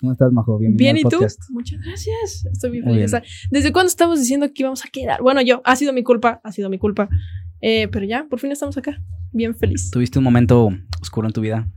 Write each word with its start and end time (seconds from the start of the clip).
¿Cómo 0.00 0.12
estás, 0.12 0.32
Majo? 0.32 0.58
Bienvenido 0.58 1.08
Bien, 1.10 1.26
¿y 1.26 1.28
tú? 1.28 1.52
Muchas 1.52 1.80
gracias. 1.80 2.46
Estoy 2.52 2.70
muy 2.70 2.82
feliz. 2.82 3.12
¿Desde 3.50 3.72
cuándo 3.72 3.88
estamos 3.88 4.20
diciendo 4.20 4.46
que 4.46 4.62
íbamos 4.62 4.84
a 4.84 4.88
quedar? 4.88 5.20
Bueno, 5.22 5.42
yo, 5.42 5.60
ha 5.64 5.74
sido 5.74 5.92
mi 5.92 6.04
culpa, 6.04 6.40
ha 6.44 6.52
sido 6.52 6.70
mi 6.70 6.78
culpa. 6.78 7.08
Eh, 7.60 7.88
pero 7.88 8.06
ya, 8.06 8.24
por 8.30 8.38
fin 8.38 8.52
estamos 8.52 8.76
acá. 8.76 9.02
Bien 9.32 9.56
feliz. 9.56 9.90
¿Tuviste 9.90 10.18
un 10.18 10.24
momento 10.24 10.70
oscuro 11.00 11.26
en 11.26 11.32
tu 11.32 11.40
vida? 11.40 11.68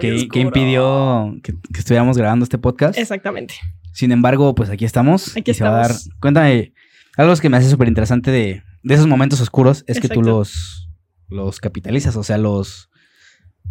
Que, 0.00 0.26
impidió 0.36 1.36
que, 1.42 1.54
estuviéramos 1.78 2.16
grabando 2.16 2.44
este 2.44 2.56
podcast. 2.56 2.98
Exactamente. 2.98 3.54
Sin 3.92 4.10
embargo, 4.10 4.54
pues 4.54 4.70
aquí 4.70 4.86
estamos. 4.86 5.36
Aquí 5.36 5.50
estamos. 5.50 5.88
Dar... 5.88 6.18
Cuéntame, 6.18 6.72
algo 7.18 7.34
que 7.36 7.50
me 7.50 7.58
hace 7.58 7.68
súper 7.68 7.88
interesante 7.88 8.30
de, 8.30 8.62
de, 8.82 8.94
esos 8.94 9.06
momentos 9.06 9.38
oscuros 9.42 9.84
es 9.86 10.00
que 10.00 10.08
tú 10.08 10.22
los, 10.22 10.88
los 11.28 11.60
capitalizas, 11.60 12.16
o 12.16 12.22
sea, 12.22 12.38
los, 12.38 12.88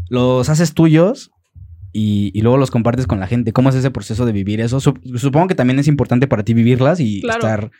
los 0.09 0.47
haces 0.49 0.75
tuyos 0.75 1.31
y, 1.91 2.39
luego 2.41 2.57
los 2.57 2.71
compartes 2.71 3.07
con 3.07 3.19
la 3.19 3.27
gente. 3.27 3.53
¿Cómo 3.53 3.69
es 3.69 3.75
ese 3.75 3.91
proceso 3.91 4.25
de 4.25 4.31
vivir 4.31 4.61
eso? 4.61 4.79
Supongo 4.79 5.47
que 5.47 5.55
también 5.55 5.79
es 5.79 5.87
importante 5.87 6.27
para 6.27 6.43
ti 6.43 6.53
vivirlas 6.53 6.99
y 6.99 7.21
estar 7.27 7.71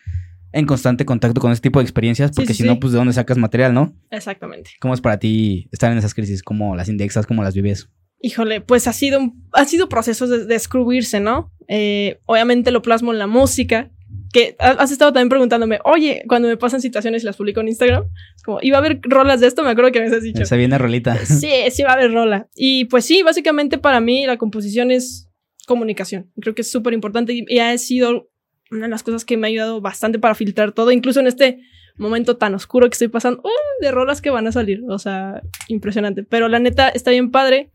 en 0.51 0.65
constante 0.65 1.05
contacto 1.05 1.39
con 1.41 1.51
ese 1.51 1.61
tipo 1.61 1.79
de 1.79 1.83
experiencias, 1.83 2.31
porque 2.35 2.53
si 2.53 2.63
no, 2.63 2.79
pues 2.79 2.91
de 2.93 2.97
dónde 2.97 3.13
sacas 3.13 3.37
material, 3.37 3.73
¿no? 3.73 3.93
Exactamente. 4.09 4.71
¿Cómo 4.79 4.93
es 4.93 5.01
para 5.01 5.19
ti 5.19 5.69
estar 5.71 5.91
en 5.91 5.97
esas 5.97 6.13
crisis? 6.13 6.41
¿Cómo 6.41 6.75
las 6.75 6.89
indexas? 6.89 7.27
¿Cómo 7.27 7.43
las 7.43 7.53
vives? 7.53 7.89
Híjole, 8.21 8.59
pues 8.59 8.87
ha 8.87 8.93
sido, 8.93 9.19
un, 9.19 9.47
ha 9.53 9.65
sido 9.65 9.87
procesos 9.87 10.29
de 10.29 10.45
descubrirse, 10.45 11.19
¿no? 11.19 11.53
Eh, 11.67 12.19
obviamente 12.25 12.71
lo 12.71 12.81
plasmo 12.81 13.13
en 13.13 13.19
la 13.19 13.27
música, 13.27 13.91
que 14.31 14.55
has 14.59 14.91
estado 14.91 15.11
también 15.11 15.29
preguntándome, 15.29 15.79
oye, 15.83 16.23
cuando 16.27 16.47
me 16.47 16.57
pasan 16.57 16.81
situaciones 16.81 17.23
y 17.23 17.25
las 17.25 17.35
publico 17.35 17.61
en 17.61 17.69
Instagram, 17.69 18.05
como, 18.45 18.59
¿iba 18.61 18.77
a 18.77 18.79
haber 18.79 18.99
rolas 19.03 19.39
de 19.39 19.47
esto? 19.47 19.63
Me 19.63 19.71
acuerdo 19.71 19.91
que 19.91 19.99
me 19.99 20.15
has 20.15 20.21
dicho. 20.21 20.45
Se 20.45 20.57
viene 20.57 20.77
rolita. 20.77 21.17
Sí, 21.25 21.51
sí 21.71 21.83
va 21.83 21.91
a 21.91 21.93
haber 21.93 22.11
rola. 22.11 22.47
Y 22.55 22.85
pues 22.85 23.05
sí, 23.05 23.23
básicamente 23.23 23.77
para 23.77 23.99
mí 24.01 24.25
la 24.25 24.37
composición 24.37 24.91
es 24.91 25.29
comunicación. 25.65 26.31
Creo 26.39 26.53
que 26.53 26.61
es 26.61 26.71
súper 26.71 26.93
importante 26.93 27.33
y, 27.33 27.59
ha 27.59 27.77
sido 27.77 28.29
una 28.71 28.83
de 28.83 28.89
las 28.89 29.03
cosas 29.03 29.25
que 29.25 29.37
me 29.37 29.47
ha 29.47 29.49
ayudado 29.49 29.81
bastante 29.81 30.19
para 30.19 30.35
filtrar 30.35 30.73
todo, 30.73 30.91
incluso 30.91 31.19
en 31.19 31.27
este 31.27 31.59
momento 31.97 32.37
tan 32.37 32.53
oscuro 32.53 32.87
que 32.87 32.93
estoy 32.93 33.07
pasando, 33.07 33.41
uh, 33.43 33.83
de 33.83 33.91
rolas 33.91 34.21
que 34.21 34.29
van 34.29 34.47
a 34.47 34.51
salir. 34.51 34.83
O 34.89 34.99
sea, 34.99 35.41
impresionante. 35.67 36.23
Pero 36.23 36.49
la 36.49 36.59
neta 36.59 36.89
está 36.89 37.11
bien 37.11 37.31
padre 37.31 37.71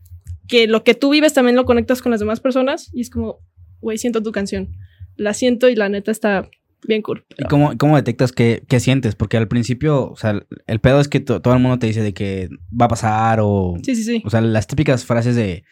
que 0.47 0.67
lo 0.67 0.83
que 0.83 0.93
tú 0.93 1.09
vives 1.09 1.33
también 1.33 1.55
lo 1.55 1.65
conectas 1.65 2.01
con 2.01 2.11
las 2.11 2.19
demás 2.19 2.39
personas 2.39 2.89
y 2.93 3.01
es 3.01 3.09
como, 3.09 3.39
güey, 3.81 3.97
siento 3.97 4.23
tu 4.23 4.31
canción 4.31 4.69
la 5.17 5.33
siento 5.33 5.69
y 5.69 5.75
la 5.75 5.89
neta 5.89 6.11
está 6.11 6.49
bien 6.87 7.01
cool. 7.01 7.25
¿Y 7.37 7.45
cómo, 7.45 7.77
cómo 7.77 7.95
detectas 7.95 8.31
qué, 8.31 8.63
qué, 8.67 8.79
sientes? 8.79 9.15
Porque 9.15 9.37
al 9.37 9.47
principio, 9.47 10.11
o 10.11 10.15
sea, 10.15 10.41
el 10.67 10.79
pedo 10.79 10.99
es 10.99 11.07
que 11.07 11.19
todo 11.19 11.53
el 11.53 11.59
mundo 11.59 11.79
te 11.79 11.87
dice 11.87 12.01
de 12.01 12.13
que 12.13 12.49
va 12.79 12.85
a 12.85 12.89
pasar 12.89 13.39
o... 13.41 13.75
Sí, 13.83 13.95
sí, 13.95 14.03
sí. 14.03 14.23
O 14.25 14.29
sea, 14.29 14.41
las 14.41 14.67
típicas 14.67 15.05
frases 15.05 15.35
de 15.35 15.63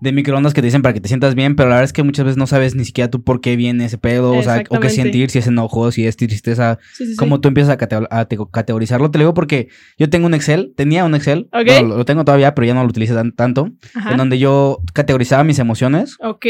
de 0.00 0.12
microondas 0.12 0.54
que 0.54 0.60
te 0.60 0.66
dicen 0.66 0.82
para 0.82 0.92
que 0.94 1.00
te 1.00 1.08
sientas 1.08 1.34
bien, 1.34 1.56
pero 1.56 1.68
la 1.68 1.76
verdad 1.76 1.84
es 1.84 1.92
que 1.92 2.02
muchas 2.02 2.24
veces 2.24 2.36
no 2.36 2.46
sabes 2.46 2.74
ni 2.74 2.84
siquiera 2.84 3.10
tú 3.10 3.22
por 3.22 3.40
qué 3.40 3.56
viene 3.56 3.84
ese 3.84 3.98
pedo, 3.98 4.32
o 4.32 4.42
sea, 4.42 4.62
o 4.68 4.80
qué 4.80 4.90
sentir, 4.90 5.30
si 5.30 5.38
es 5.38 5.46
enojo, 5.46 5.90
si 5.90 6.06
es 6.06 6.16
tristeza, 6.16 6.78
cómo 7.16 7.40
tú 7.40 7.48
empiezas 7.48 7.76
a, 7.80 8.26
categorizarlo. 8.50 9.10
Te 9.10 9.18
lo 9.18 9.24
digo 9.24 9.34
porque 9.34 9.68
yo 9.98 10.08
tengo 10.08 10.26
un 10.26 10.34
Excel, 10.34 10.72
tenía 10.76 11.04
un 11.04 11.14
Excel, 11.14 11.48
lo, 11.52 12.04
tengo 12.04 12.24
todavía, 12.24 12.54
pero 12.54 12.66
ya 12.66 12.74
no 12.74 12.82
lo 12.82 12.88
utilizo 12.88 13.14
tanto, 13.36 13.70
en 14.10 14.16
donde 14.16 14.38
yo 14.38 14.80
categorizaba 14.92 15.44
mis 15.44 15.58
emociones. 15.58 16.16
Ok. 16.20 16.46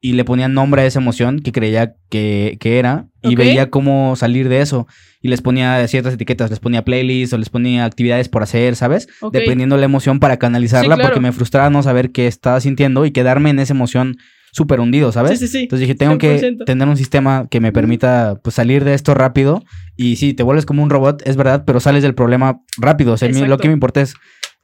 Y 0.00 0.12
le 0.12 0.24
ponía 0.24 0.48
nombre 0.48 0.82
a 0.82 0.86
esa 0.86 1.00
emoción 1.00 1.40
que 1.40 1.52
creía 1.52 1.94
que, 2.08 2.56
que 2.60 2.78
era 2.78 3.08
y 3.24 3.34
veía 3.34 3.70
cómo 3.70 4.16
salir 4.16 4.48
de 4.48 4.60
eso 4.60 4.86
y 5.20 5.28
les 5.28 5.40
ponía 5.40 5.86
ciertas 5.88 6.14
etiquetas, 6.14 6.50
les 6.50 6.60
ponía 6.60 6.84
playlists 6.84 7.32
o 7.32 7.38
les 7.38 7.48
ponía 7.48 7.84
actividades 7.84 8.28
por 8.28 8.42
hacer, 8.42 8.76
¿sabes? 8.76 9.08
Dependiendo 9.32 9.76
de 9.76 9.80
la 9.80 9.86
emoción 9.86 10.20
para 10.20 10.36
canalizarla, 10.38 10.96
porque 10.96 11.20
me 11.20 11.32
frustraba 11.32 11.70
no 11.70 11.82
saber 11.82 12.12
qué 12.12 12.26
estaba 12.26 12.60
sintiendo 12.60 13.06
y 13.06 13.10
quedarme 13.10 13.50
en 13.50 13.58
esa 13.58 13.72
emoción 13.72 14.18
súper 14.54 14.80
hundido, 14.80 15.10
¿sabes? 15.10 15.38
Sí, 15.40 15.46
sí, 15.46 15.52
sí. 15.52 15.62
Entonces 15.64 15.88
dije, 15.88 15.94
tengo 15.96 16.16
que 16.16 16.56
tener 16.64 16.86
un 16.86 16.96
sistema 16.96 17.48
que 17.50 17.60
me 17.60 17.72
permita 17.72 18.38
pues, 18.42 18.54
salir 18.54 18.84
de 18.84 18.94
esto 18.94 19.12
rápido. 19.12 19.64
Y 19.96 20.16
sí, 20.16 20.32
te 20.32 20.44
vuelves 20.44 20.64
como 20.64 20.82
un 20.82 20.90
robot, 20.90 21.22
es 21.26 21.36
verdad, 21.36 21.64
pero 21.66 21.80
sales 21.80 22.02
del 22.02 22.14
problema 22.14 22.60
rápido. 22.78 23.14
O 23.14 23.16
sea, 23.16 23.28
lo 23.28 23.58
que 23.58 23.68
me 23.68 23.74
importa 23.74 24.00
es, 24.00 24.14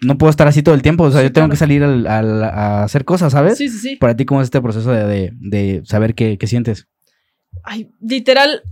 no 0.01 0.17
puedo 0.17 0.31
estar 0.31 0.47
así 0.47 0.63
todo 0.63 0.75
el 0.77 0.83
tiempo. 0.83 1.05
O 1.05 1.11
sea, 1.11 1.23
yo 1.23 1.33
tengo 1.33 1.49
que 1.49 1.57
salir 1.57 1.83
a 1.83 2.85
hacer 2.85 3.05
cosas, 3.05 3.33
¿sabes? 3.33 3.59
Sí, 3.59 3.69
sí, 3.69 3.79
sí. 3.79 3.97
Para 3.97 4.15
ti, 4.15 4.25
¿cómo 4.25 4.41
es 4.41 4.47
este 4.47 4.61
proceso 4.61 4.93
de, 4.93 5.33
de, 5.35 5.83
saber 5.85 6.15
qué, 6.15 6.39
qué 6.39 6.47
sientes? 6.47 6.87
Ay, 7.63 7.91
literal, 8.01 8.63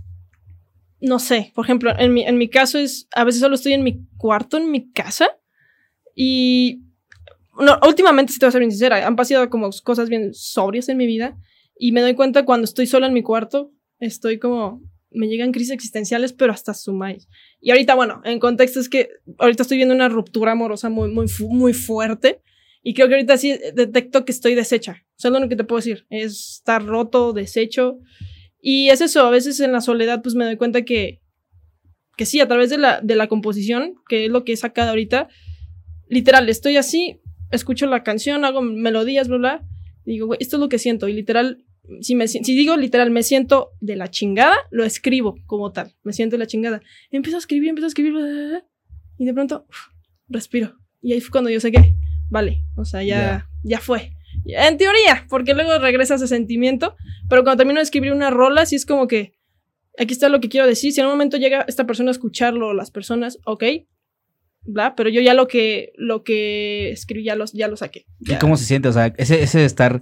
no 0.99 1.19
sé, 1.19 1.51
por 1.55 1.65
ejemplo, 1.65 1.93
en 1.97 2.13
mi, 2.13 2.23
en 2.23 2.37
mi 2.37 2.49
caso 2.49 2.77
es, 2.79 3.07
a 3.13 3.23
veces 3.23 3.41
solo 3.41 3.55
estoy 3.55 3.73
en 3.73 3.83
mi 3.83 4.05
cuarto, 4.17 4.57
en 4.57 4.71
mi 4.71 4.91
casa, 4.91 5.27
y 6.15 6.81
no, 7.59 7.79
últimamente, 7.85 8.33
si 8.33 8.39
te 8.39 8.45
voy 8.45 8.49
a 8.49 8.51
ser 8.51 8.59
bien 8.59 8.71
sincera, 8.71 9.05
han 9.05 9.15
pasado 9.15 9.49
como 9.49 9.69
cosas 9.83 10.09
bien 10.09 10.33
sobrias 10.33 10.89
en 10.89 10.97
mi 10.97 11.07
vida, 11.07 11.37
y 11.77 11.91
me 11.91 12.01
doy 12.01 12.15
cuenta 12.15 12.45
cuando 12.45 12.65
estoy 12.65 12.87
sola 12.87 13.07
en 13.07 13.13
mi 13.13 13.23
cuarto, 13.23 13.71
estoy 13.99 14.39
como, 14.39 14.81
me 15.11 15.27
llegan 15.27 15.51
crisis 15.51 15.71
existenciales, 15.71 16.33
pero 16.33 16.51
hasta 16.51 16.73
sumáis. 16.73 17.27
Y 17.61 17.71
ahorita, 17.71 17.95
bueno, 17.95 18.21
en 18.25 18.39
contexto 18.39 18.79
es 18.79 18.89
que 18.89 19.09
ahorita 19.37 19.63
estoy 19.63 19.77
viendo 19.77 19.95
una 19.95 20.09
ruptura 20.09 20.53
amorosa 20.53 20.89
muy, 20.89 21.09
muy, 21.09 21.27
muy 21.49 21.73
fuerte, 21.73 22.41
y 22.81 22.93
creo 22.93 23.07
que 23.07 23.15
ahorita 23.15 23.37
sí 23.37 23.57
detecto 23.73 24.25
que 24.25 24.31
estoy 24.31 24.55
deshecha. 24.55 25.03
O 25.11 25.19
sea, 25.19 25.31
lo 25.31 25.37
único 25.37 25.49
que 25.49 25.55
te 25.57 25.63
puedo 25.65 25.79
decir 25.79 26.05
es 26.09 26.55
estar 26.57 26.85
roto, 26.85 27.33
deshecho. 27.33 27.99
Y 28.61 28.89
es 28.89 29.01
eso, 29.01 29.25
a 29.25 29.29
veces 29.29 29.59
en 29.59 29.71
la 29.71 29.81
soledad 29.81 30.21
pues 30.21 30.35
me 30.35 30.45
doy 30.45 30.57
cuenta 30.57 30.83
que, 30.83 31.21
que 32.17 32.25
sí, 32.25 32.39
a 32.39 32.47
través 32.47 32.69
de 32.69 32.77
la, 32.77 32.99
de 33.01 33.15
la 33.15 33.27
composición, 33.27 33.95
que 34.07 34.25
es 34.25 34.31
lo 34.31 34.43
que 34.43 34.53
he 34.53 34.57
sacado 34.57 34.89
ahorita, 34.89 35.29
literal, 36.09 36.49
estoy 36.49 36.77
así, 36.77 37.21
escucho 37.51 37.85
la 37.85 38.03
canción, 38.03 38.43
hago 38.43 38.61
melodías, 38.61 39.27
bla, 39.27 39.37
bla, 39.37 39.67
y 40.05 40.13
digo, 40.13 40.27
güey, 40.27 40.39
esto 40.41 40.57
es 40.57 40.59
lo 40.59 40.69
que 40.69 40.79
siento, 40.79 41.07
y 41.07 41.13
literal, 41.13 41.63
si, 42.01 42.15
me, 42.15 42.27
si 42.27 42.41
digo 42.41 42.75
literal, 42.75 43.11
me 43.11 43.23
siento 43.23 43.71
de 43.79 43.95
la 43.95 44.09
chingada, 44.09 44.55
lo 44.71 44.83
escribo 44.83 45.37
como 45.45 45.71
tal, 45.71 45.95
me 46.03 46.13
siento 46.13 46.35
de 46.35 46.39
la 46.39 46.47
chingada. 46.47 46.81
Empiezo 47.09 47.37
a 47.37 47.39
escribir, 47.39 47.69
empiezo 47.69 47.85
a 47.85 47.89
escribir, 47.89 48.13
y 49.17 49.25
de 49.25 49.33
pronto, 49.33 49.65
respiro. 50.27 50.75
Y 51.01 51.13
ahí 51.13 51.21
fue 51.21 51.31
cuando 51.31 51.49
yo 51.49 51.59
sé 51.59 51.71
que, 51.71 51.95
vale, 52.29 52.63
o 52.75 52.85
sea, 52.85 53.03
ya, 53.03 53.49
ya 53.63 53.79
fue. 53.79 54.11
En 54.45 54.77
teoría, 54.77 55.25
porque 55.29 55.53
luego 55.53 55.77
regresa 55.79 56.15
ese 56.15 56.27
sentimiento, 56.27 56.95
pero 57.29 57.43
cuando 57.43 57.57
termino 57.57 57.79
de 57.79 57.83
escribir 57.83 58.13
una 58.13 58.29
rola, 58.29 58.65
sí 58.65 58.75
es 58.75 58.85
como 58.85 59.07
que 59.07 59.33
aquí 59.99 60.13
está 60.13 60.29
lo 60.29 60.39
que 60.39 60.49
quiero 60.49 60.65
decir. 60.65 60.91
Si 60.91 60.99
en 60.99 61.07
un 61.07 61.13
momento 61.13 61.37
llega 61.37 61.65
esta 61.67 61.85
persona 61.85 62.09
a 62.09 62.13
escucharlo, 62.13 62.73
las 62.73 62.89
personas, 62.89 63.39
ok, 63.45 63.63
bla, 64.63 64.95
pero 64.95 65.09
yo 65.09 65.21
ya 65.21 65.33
lo 65.33 65.47
que, 65.47 65.91
lo 65.97 66.23
que 66.23 66.91
escribí 66.91 67.23
ya, 67.23 67.35
los, 67.35 67.53
ya 67.53 67.67
lo 67.67 67.77
saqué. 67.77 68.05
¿Y 68.19 68.35
cómo 68.35 68.57
se 68.57 68.65
siente? 68.65 68.87
O 68.87 68.93
sea, 68.93 69.13
ese, 69.17 69.65
estar 69.65 69.99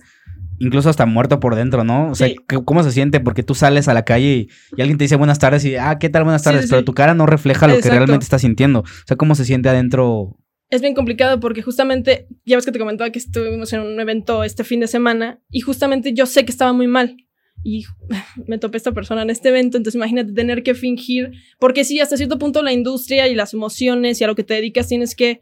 incluso 0.60 0.90
hasta 0.90 1.06
muerto 1.06 1.40
por 1.40 1.56
dentro, 1.56 1.84
¿no? 1.84 2.10
O 2.10 2.16
sea, 2.16 2.30
¿cómo 2.66 2.84
se 2.84 2.92
siente? 2.92 3.20
Porque 3.20 3.44
tú 3.44 3.54
sales 3.56 3.88
a 3.88 3.94
la 3.94 4.06
calle 4.06 4.48
y, 4.76 4.82
alguien 4.82 4.98
te 4.98 5.04
dice 5.04 5.16
buenas 5.16 5.40
tardes 5.40 5.66
y, 5.66 5.76
ah, 5.76 5.98
¿qué 6.00 6.10
tal? 6.10 6.24
Buenas 6.24 6.44
tardes, 6.44 6.68
pero 6.70 6.84
tu 6.84 6.94
cara 6.94 7.14
no 7.14 7.26
refleja 7.26 7.68
lo 7.68 7.80
que 7.80 7.90
realmente 7.90 8.24
estás 8.24 8.42
sintiendo. 8.42 8.80
O 8.82 9.06
sea, 9.06 9.18
¿cómo 9.18 9.36
se 9.36 9.46
siente 9.46 9.70
adentro 9.70 10.38
es 10.70 10.82
bien 10.82 10.94
complicado 10.94 11.40
porque 11.40 11.62
justamente, 11.62 12.28
ya 12.46 12.58
ves 12.58 12.66
que 12.66 12.72
te 12.72 12.80
comentaba 12.80 13.10
que 13.10 13.20
estuvimos 13.20 13.72
en 13.74 13.82
un 13.82 14.00
evento 14.00 14.44
este 14.44 14.64
fin 14.64 14.80
de 14.80 14.88
semana 14.88 15.42
y 15.50 15.62
justamente 15.62 16.14
yo 16.14 16.26
sé 16.26 16.46
que 16.46 16.52
estaba 16.52 16.74
muy 16.74 16.88
mal 16.88 17.18
y 17.64 17.86
me 18.48 18.58
topé 18.58 18.78
esta 18.78 18.92
persona 18.92 19.22
en 19.22 19.30
este 19.30 19.50
evento, 19.50 19.78
entonces 19.78 19.96
imagínate 19.96 20.34
tener 20.34 20.64
que 20.64 20.76
fingir, 20.76 21.32
porque 21.60 21.84
sí, 21.84 22.00
hasta 22.00 22.18
cierto 22.18 22.38
punto 22.38 22.62
la 22.62 22.74
industria 22.74 23.28
y 23.28 23.36
las 23.36 23.54
emociones 23.54 24.20
y 24.20 24.24
a 24.24 24.28
lo 24.28 24.36
que 24.36 24.44
te 24.44 24.56
dedicas 24.56 24.88
tienes 24.88 25.16
que 25.16 25.40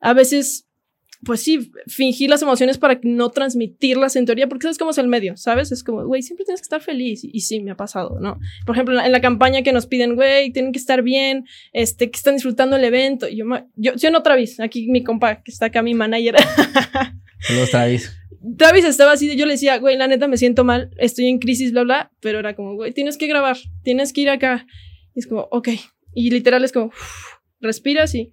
a 0.00 0.12
veces 0.12 0.65
pues 1.24 1.40
sí, 1.40 1.70
fingir 1.86 2.30
las 2.30 2.42
emociones 2.42 2.78
para 2.78 3.00
no 3.02 3.30
transmitirlas 3.30 4.16
en 4.16 4.26
teoría, 4.26 4.48
porque 4.48 4.64
sabes 4.64 4.78
cómo 4.78 4.90
es 4.90 4.98
el 4.98 5.08
medio, 5.08 5.36
¿sabes? 5.36 5.72
Es 5.72 5.82
como, 5.82 6.04
güey, 6.04 6.22
siempre 6.22 6.44
tienes 6.44 6.60
que 6.60 6.66
estar 6.66 6.80
feliz. 6.80 7.22
Y, 7.24 7.40
sí, 7.40 7.60
me 7.60 7.70
ha 7.70 7.76
pasado, 7.76 8.18
¿no? 8.20 8.38
Por 8.64 8.76
ejemplo, 8.76 9.00
en 9.00 9.12
la, 9.12 9.20
campaña 9.20 9.62
que 9.62 9.72
nos 9.72 9.86
piden, 9.86 10.14
güey, 10.14 10.52
tienen 10.52 10.72
que 10.72 10.78
estar 10.78 11.02
bien, 11.02 11.46
este, 11.72 12.10
que 12.10 12.16
están 12.16 12.34
disfrutando 12.34 12.76
el 12.76 12.84
evento. 12.84 13.28
Y 13.28 13.36
yo, 13.36 13.44
yo, 13.76 13.94
yo 13.94 14.10
no 14.10 14.22
Travis, 14.22 14.60
aquí 14.60 14.88
mi 14.88 15.02
compa, 15.02 15.42
que 15.42 15.50
está 15.50 15.66
acá, 15.66 15.82
mi 15.82 15.94
manager. 15.94 16.36
Saludos, 17.40 17.70
Travis. 17.70 18.16
Travis 18.56 18.84
estaba 18.84 19.12
así, 19.12 19.34
yo 19.36 19.46
le 19.46 19.52
decía, 19.52 19.78
güey, 19.78 19.96
la 19.96 20.06
neta 20.06 20.28
me 20.28 20.36
siento 20.36 20.64
mal, 20.64 20.90
estoy 20.98 21.26
en 21.26 21.38
crisis, 21.38 21.72
bla, 21.72 21.82
bla, 21.82 22.12
pero 22.20 22.38
era 22.38 22.54
como, 22.54 22.74
güey, 22.74 22.92
tienes 22.92 23.16
que 23.16 23.26
grabar, 23.26 23.56
tienes 23.82 24.12
que 24.12 24.20
ir 24.20 24.30
acá. 24.30 24.66
Y 25.14 25.20
es 25.20 25.26
como, 25.26 25.48
ok. 25.50 25.68
Y 26.14 26.30
literal 26.30 26.62
es 26.64 26.72
como, 26.72 26.92
respiras 27.60 28.14
y 28.14 28.32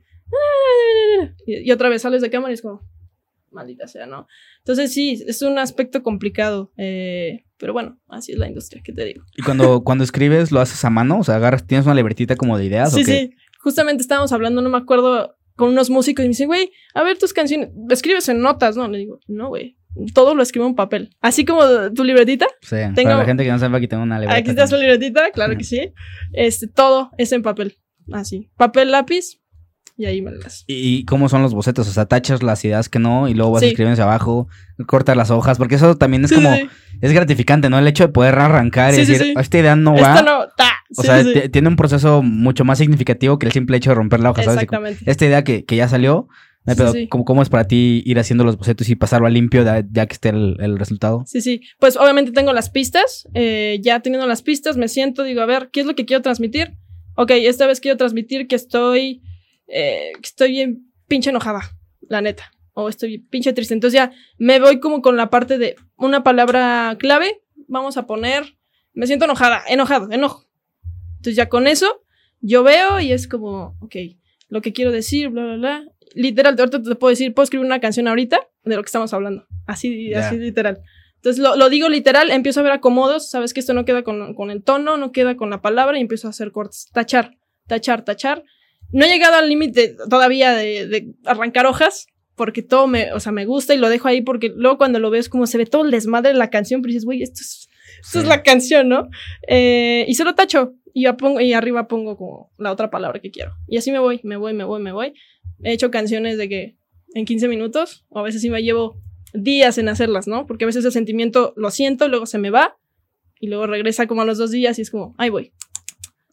y, 1.45 1.71
otra 1.71 1.89
vez 1.89 2.01
sales 2.01 2.21
de 2.21 2.29
cámara 2.29 2.51
y 2.51 2.55
es 2.55 2.61
como, 2.61 2.81
maldita 3.51 3.87
sea, 3.87 4.05
¿no? 4.05 4.27
Entonces 4.59 4.93
sí, 4.93 5.23
es 5.27 5.41
un 5.41 5.57
aspecto 5.57 6.03
complicado, 6.03 6.71
eh, 6.77 7.45
pero 7.57 7.73
bueno, 7.73 7.99
así 8.07 8.31
es 8.31 8.37
la 8.37 8.47
industria, 8.47 8.81
¿qué 8.83 8.93
te 8.93 9.05
digo? 9.05 9.23
¿Y 9.35 9.43
cuando, 9.43 9.83
cuando 9.83 10.03
escribes 10.03 10.51
lo 10.51 10.59
haces 10.59 10.83
a 10.85 10.89
mano? 10.89 11.19
O 11.19 11.23
sea, 11.23 11.35
agarras, 11.35 11.65
tienes 11.65 11.85
una 11.85 11.95
libretita 11.95 12.35
como 12.35 12.57
de 12.57 12.65
ideas. 12.65 12.93
Sí, 12.93 13.03
sí, 13.03 13.31
justamente 13.59 14.01
estábamos 14.01 14.31
hablando, 14.31 14.61
no 14.61 14.69
me 14.69 14.77
acuerdo, 14.77 15.37
con 15.55 15.69
unos 15.69 15.89
músicos 15.89 16.23
y 16.23 16.27
me 16.27 16.29
dicen, 16.29 16.47
güey, 16.47 16.71
a 16.93 17.03
ver 17.03 17.17
tus 17.17 17.33
canciones, 17.33 17.69
escribes 17.89 18.27
en 18.29 18.41
notas, 18.41 18.75
¿no? 18.75 18.87
Le 18.87 18.99
digo, 18.99 19.19
no, 19.27 19.49
güey. 19.49 19.77
Todo 20.15 20.33
lo 20.33 20.41
escribo 20.41 20.65
en 20.65 20.73
papel. 20.73 21.15
Así 21.21 21.45
como 21.45 21.61
tu 21.93 22.03
libretita. 22.03 22.47
Sí, 22.61 22.77
tengo, 22.95 23.09
para 23.09 23.17
la 23.17 23.25
gente 23.25 23.43
que 23.43 23.51
no 23.51 23.59
sepa, 23.59 23.77
aquí 23.77 23.87
tengo 23.87 24.01
una 24.01 24.17
libreta. 24.17 24.39
Aquí 24.39 24.49
está 24.49 24.65
su 24.65 24.75
libretita, 24.75 25.29
claro 25.31 25.55
que 25.55 25.63
sí. 25.63 25.93
Este, 26.31 26.67
todo 26.67 27.11
es 27.19 27.31
en 27.31 27.43
papel. 27.43 27.77
Así. 28.11 28.49
Papel, 28.57 28.89
lápiz, 28.89 29.42
Y 29.97 30.05
ahí 30.05 30.21
me 30.21 30.31
las. 30.31 30.63
¿Y 30.65 31.05
cómo 31.05 31.29
son 31.29 31.43
los 31.43 31.53
bocetos? 31.53 31.87
O 31.87 31.91
sea, 31.91 32.05
tachas 32.05 32.41
las 32.41 32.65
ideas 32.65 32.89
que 32.89 32.97
no 32.97 33.27
y 33.27 33.35
luego 33.35 33.51
vas 33.51 33.61
escribiendo 33.61 33.93
hacia 33.93 34.05
abajo, 34.05 34.47
cortas 34.87 35.15
las 35.15 35.29
hojas, 35.29 35.59
porque 35.59 35.75
eso 35.75 35.95
también 35.95 36.25
es 36.25 36.33
como. 36.33 36.49
Es 37.01 37.11
gratificante, 37.11 37.69
¿no? 37.69 37.77
El 37.77 37.87
hecho 37.87 38.07
de 38.07 38.13
poder 38.13 38.39
arrancar 38.39 38.93
y 38.93 38.97
decir, 38.97 39.33
esta 39.37 39.57
idea 39.57 39.75
no 39.75 39.93
va. 39.93 40.15
Esta 40.15 40.23
no, 40.23 40.47
ta. 40.57 40.71
O 40.97 41.03
sea, 41.03 41.23
tiene 41.51 41.67
un 41.67 41.75
proceso 41.75 42.23
mucho 42.23 42.65
más 42.65 42.79
significativo 42.79 43.37
que 43.37 43.45
el 43.45 43.51
simple 43.51 43.77
hecho 43.77 43.91
de 43.91 43.95
romper 43.95 44.19
la 44.19 44.31
hoja, 44.31 44.43
¿sabes? 44.43 44.63
Exactamente. 44.63 45.03
Esta 45.05 45.25
idea 45.25 45.43
que, 45.43 45.65
que 45.65 45.75
ya 45.75 45.87
salió, 45.87 46.27
pero 46.65 46.93
¿cómo, 47.09 47.41
es 47.41 47.49
para 47.49 47.65
ti 47.65 48.01
ir 48.05 48.19
haciendo 48.19 48.43
los 48.43 48.57
bocetos 48.57 48.87
y 48.89 48.95
pasarlo 48.95 49.27
a 49.27 49.29
limpio 49.29 49.63
ya, 49.63 50.05
que 50.05 50.13
esté 50.13 50.29
el, 50.29 50.77
resultado? 50.77 51.23
Sí, 51.25 51.41
sí. 51.41 51.61
Pues 51.79 51.97
obviamente 51.97 52.31
tengo 52.31 52.53
las 52.53 52.69
pistas. 52.69 53.27
Eh, 53.33 53.79
ya 53.81 53.99
teniendo 53.99 54.27
las 54.27 54.41
pistas, 54.41 54.77
me 54.77 54.87
siento, 54.87 55.23
digo, 55.23 55.41
a 55.41 55.45
ver, 55.45 55.69
¿qué 55.71 55.81
es 55.81 55.85
lo 55.85 55.95
que 55.95 56.05
quiero 56.05 56.21
transmitir? 56.21 56.77
Ok, 57.15 57.31
esta 57.31 57.67
vez 57.67 57.79
quiero 57.79 57.97
transmitir 57.97 58.47
que 58.47 58.55
estoy. 58.55 59.21
Eh, 59.73 60.11
estoy 60.21 60.51
bien 60.51 60.91
pinche 61.07 61.29
enojada, 61.29 61.61
la 62.01 62.21
neta. 62.21 62.51
O 62.73 62.89
estoy 62.89 63.19
pinche 63.19 63.53
triste. 63.53 63.73
Entonces 63.73 63.97
ya 63.97 64.11
me 64.37 64.59
voy 64.59 64.79
como 64.79 65.01
con 65.01 65.17
la 65.17 65.29
parte 65.29 65.57
de 65.57 65.75
una 65.95 66.23
palabra 66.23 66.95
clave. 66.99 67.41
Vamos 67.67 67.97
a 67.97 68.05
poner. 68.05 68.57
Me 68.93 69.07
siento 69.07 69.25
enojada, 69.25 69.63
enojado, 69.67 70.11
enojo. 70.11 70.45
Entonces 71.17 71.35
ya 71.35 71.49
con 71.49 71.67
eso, 71.67 72.03
yo 72.41 72.63
veo 72.63 72.99
y 72.99 73.11
es 73.11 73.27
como, 73.27 73.77
ok, 73.79 73.95
lo 74.49 74.61
que 74.61 74.73
quiero 74.73 74.91
decir, 74.91 75.29
bla, 75.29 75.43
bla, 75.45 75.55
bla 75.55 75.93
literal, 76.13 76.55
ahorita 76.57 76.81
te 76.81 76.95
puedo 76.95 77.09
decir, 77.09 77.33
puedo 77.33 77.43
escribir 77.43 77.65
una 77.65 77.79
canción 77.79 78.07
ahorita 78.07 78.39
de 78.63 78.75
lo 78.75 78.81
que 78.81 78.87
estamos 78.87 79.13
hablando. 79.13 79.45
Así, 79.65 80.13
así 80.13 80.37
literal. 80.37 80.81
Entonces 81.15 81.41
lo, 81.41 81.69
digo 81.69 81.89
literal, 81.89 82.31
empiezo 82.31 82.59
a 82.59 82.63
ver 82.63 82.73
acomodos, 82.73 83.29
sabes 83.29 83.53
que 83.53 83.61
esto 83.61 83.73
no 83.73 83.85
queda 83.85 84.03
con, 84.03 84.51
el 84.51 84.63
tono, 84.63 84.97
no 84.97 85.11
queda 85.11 85.37
con 85.37 85.49
la 85.49 85.61
palabra 85.61 85.97
y 85.97 86.01
empiezo 86.01 86.27
a 86.27 86.31
hacer 86.31 86.51
cortes. 86.51 86.89
Tachar, 86.91 87.37
tachar, 87.67 88.03
tachar. 88.03 88.43
No 88.93 89.05
he 89.05 89.09
llegado 89.09 89.35
al 89.35 89.49
límite 89.49 89.95
todavía 90.09 90.53
de, 90.53 91.13
arrancar 91.25 91.65
hojas, 91.65 92.07
porque 92.35 92.61
todo 92.61 92.87
me, 92.87 93.11
o 93.13 93.19
sea, 93.19 93.31
me 93.31 93.45
gusta 93.45 93.73
y 93.73 93.77
lo 93.77 93.89
dejo 93.89 94.07
ahí 94.07 94.21
porque 94.21 94.51
luego 94.55 94.77
cuando 94.77 94.99
lo 94.99 95.09
ves 95.09 95.29
como 95.29 95.45
se 95.45 95.57
ve 95.57 95.65
todo 95.65 95.83
el 95.83 95.91
desmadre 95.91 96.31
de 96.31 96.37
la 96.37 96.49
canción, 96.49 96.81
pero 96.81 96.89
dices, 96.89 97.05
güey, 97.05 97.21
esto 97.21 97.41
es, 97.41 97.69
esto 98.01 98.19
es 98.19 98.25
la 98.25 98.41
canción, 98.43 98.87
¿no? 98.89 99.09
Eh, 99.47 100.05
y 100.07 100.15
se 100.15 100.23
lo 100.23 100.33
tacho 100.33 100.73
y, 100.93 101.11
pongo, 101.13 101.41
y 101.41 101.53
arriba 101.53 101.87
pongo 101.87 102.17
como 102.17 102.51
la 102.57 102.71
otra 102.71 102.89
palabra 102.89 103.19
que 103.19 103.31
quiero. 103.31 103.53
Y 103.67 103.77
así 103.77 103.91
me 103.91 103.99
voy, 103.99 104.19
me 104.23 104.37
voy, 104.37 104.53
me 104.53 104.63
voy, 104.63 104.81
me 104.81 104.91
voy. 104.91 105.13
He 105.63 105.73
hecho 105.73 105.91
canciones 105.91 106.37
de 106.37 106.49
que 106.49 106.77
en 107.13 107.25
15 107.25 107.47
minutos, 107.47 108.05
o 108.09 108.19
a 108.19 108.23
veces 108.23 108.41
sí 108.41 108.49
me 108.49 108.63
llevo 108.63 109.01
días 109.33 109.77
en 109.77 109.89
hacerlas, 109.89 110.27
¿no? 110.27 110.45
Porque 110.47 110.65
a 110.65 110.67
veces 110.67 110.85
el 110.85 110.91
sentimiento 110.91 111.53
lo 111.57 111.71
siento, 111.71 112.07
luego 112.07 112.25
se 112.25 112.37
me 112.37 112.49
va, 112.49 112.77
y 113.43 113.47
luego 113.47 113.67
regresa 113.67 114.07
como 114.07 114.21
a 114.21 114.25
los 114.25 114.37
dos 114.37 114.51
días 114.51 114.79
y 114.79 114.83
es 114.83 114.89
como, 114.89 115.15
ahí 115.17 115.29
voy. 115.29 115.51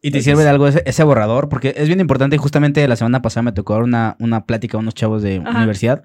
¿Y 0.02 0.10
te 0.10 0.22
sirve 0.22 0.42
de 0.42 0.48
algo 0.48 0.66
ese, 0.66 1.04
borrador? 1.04 1.48
Porque 1.48 1.74
es 1.76 1.86
bien 1.86 2.00
importante. 2.00 2.38
Justamente 2.38 2.86
la 2.88 2.96
semana 2.96 3.22
pasada 3.22 3.42
me 3.42 3.52
tocó 3.52 3.74
dar 3.74 3.82
una, 3.82 4.16
una 4.18 4.46
plática 4.46 4.76
a 4.76 4.80
unos 4.80 4.94
chavos 4.94 5.22
de 5.22 5.40
universidad. 5.40 6.02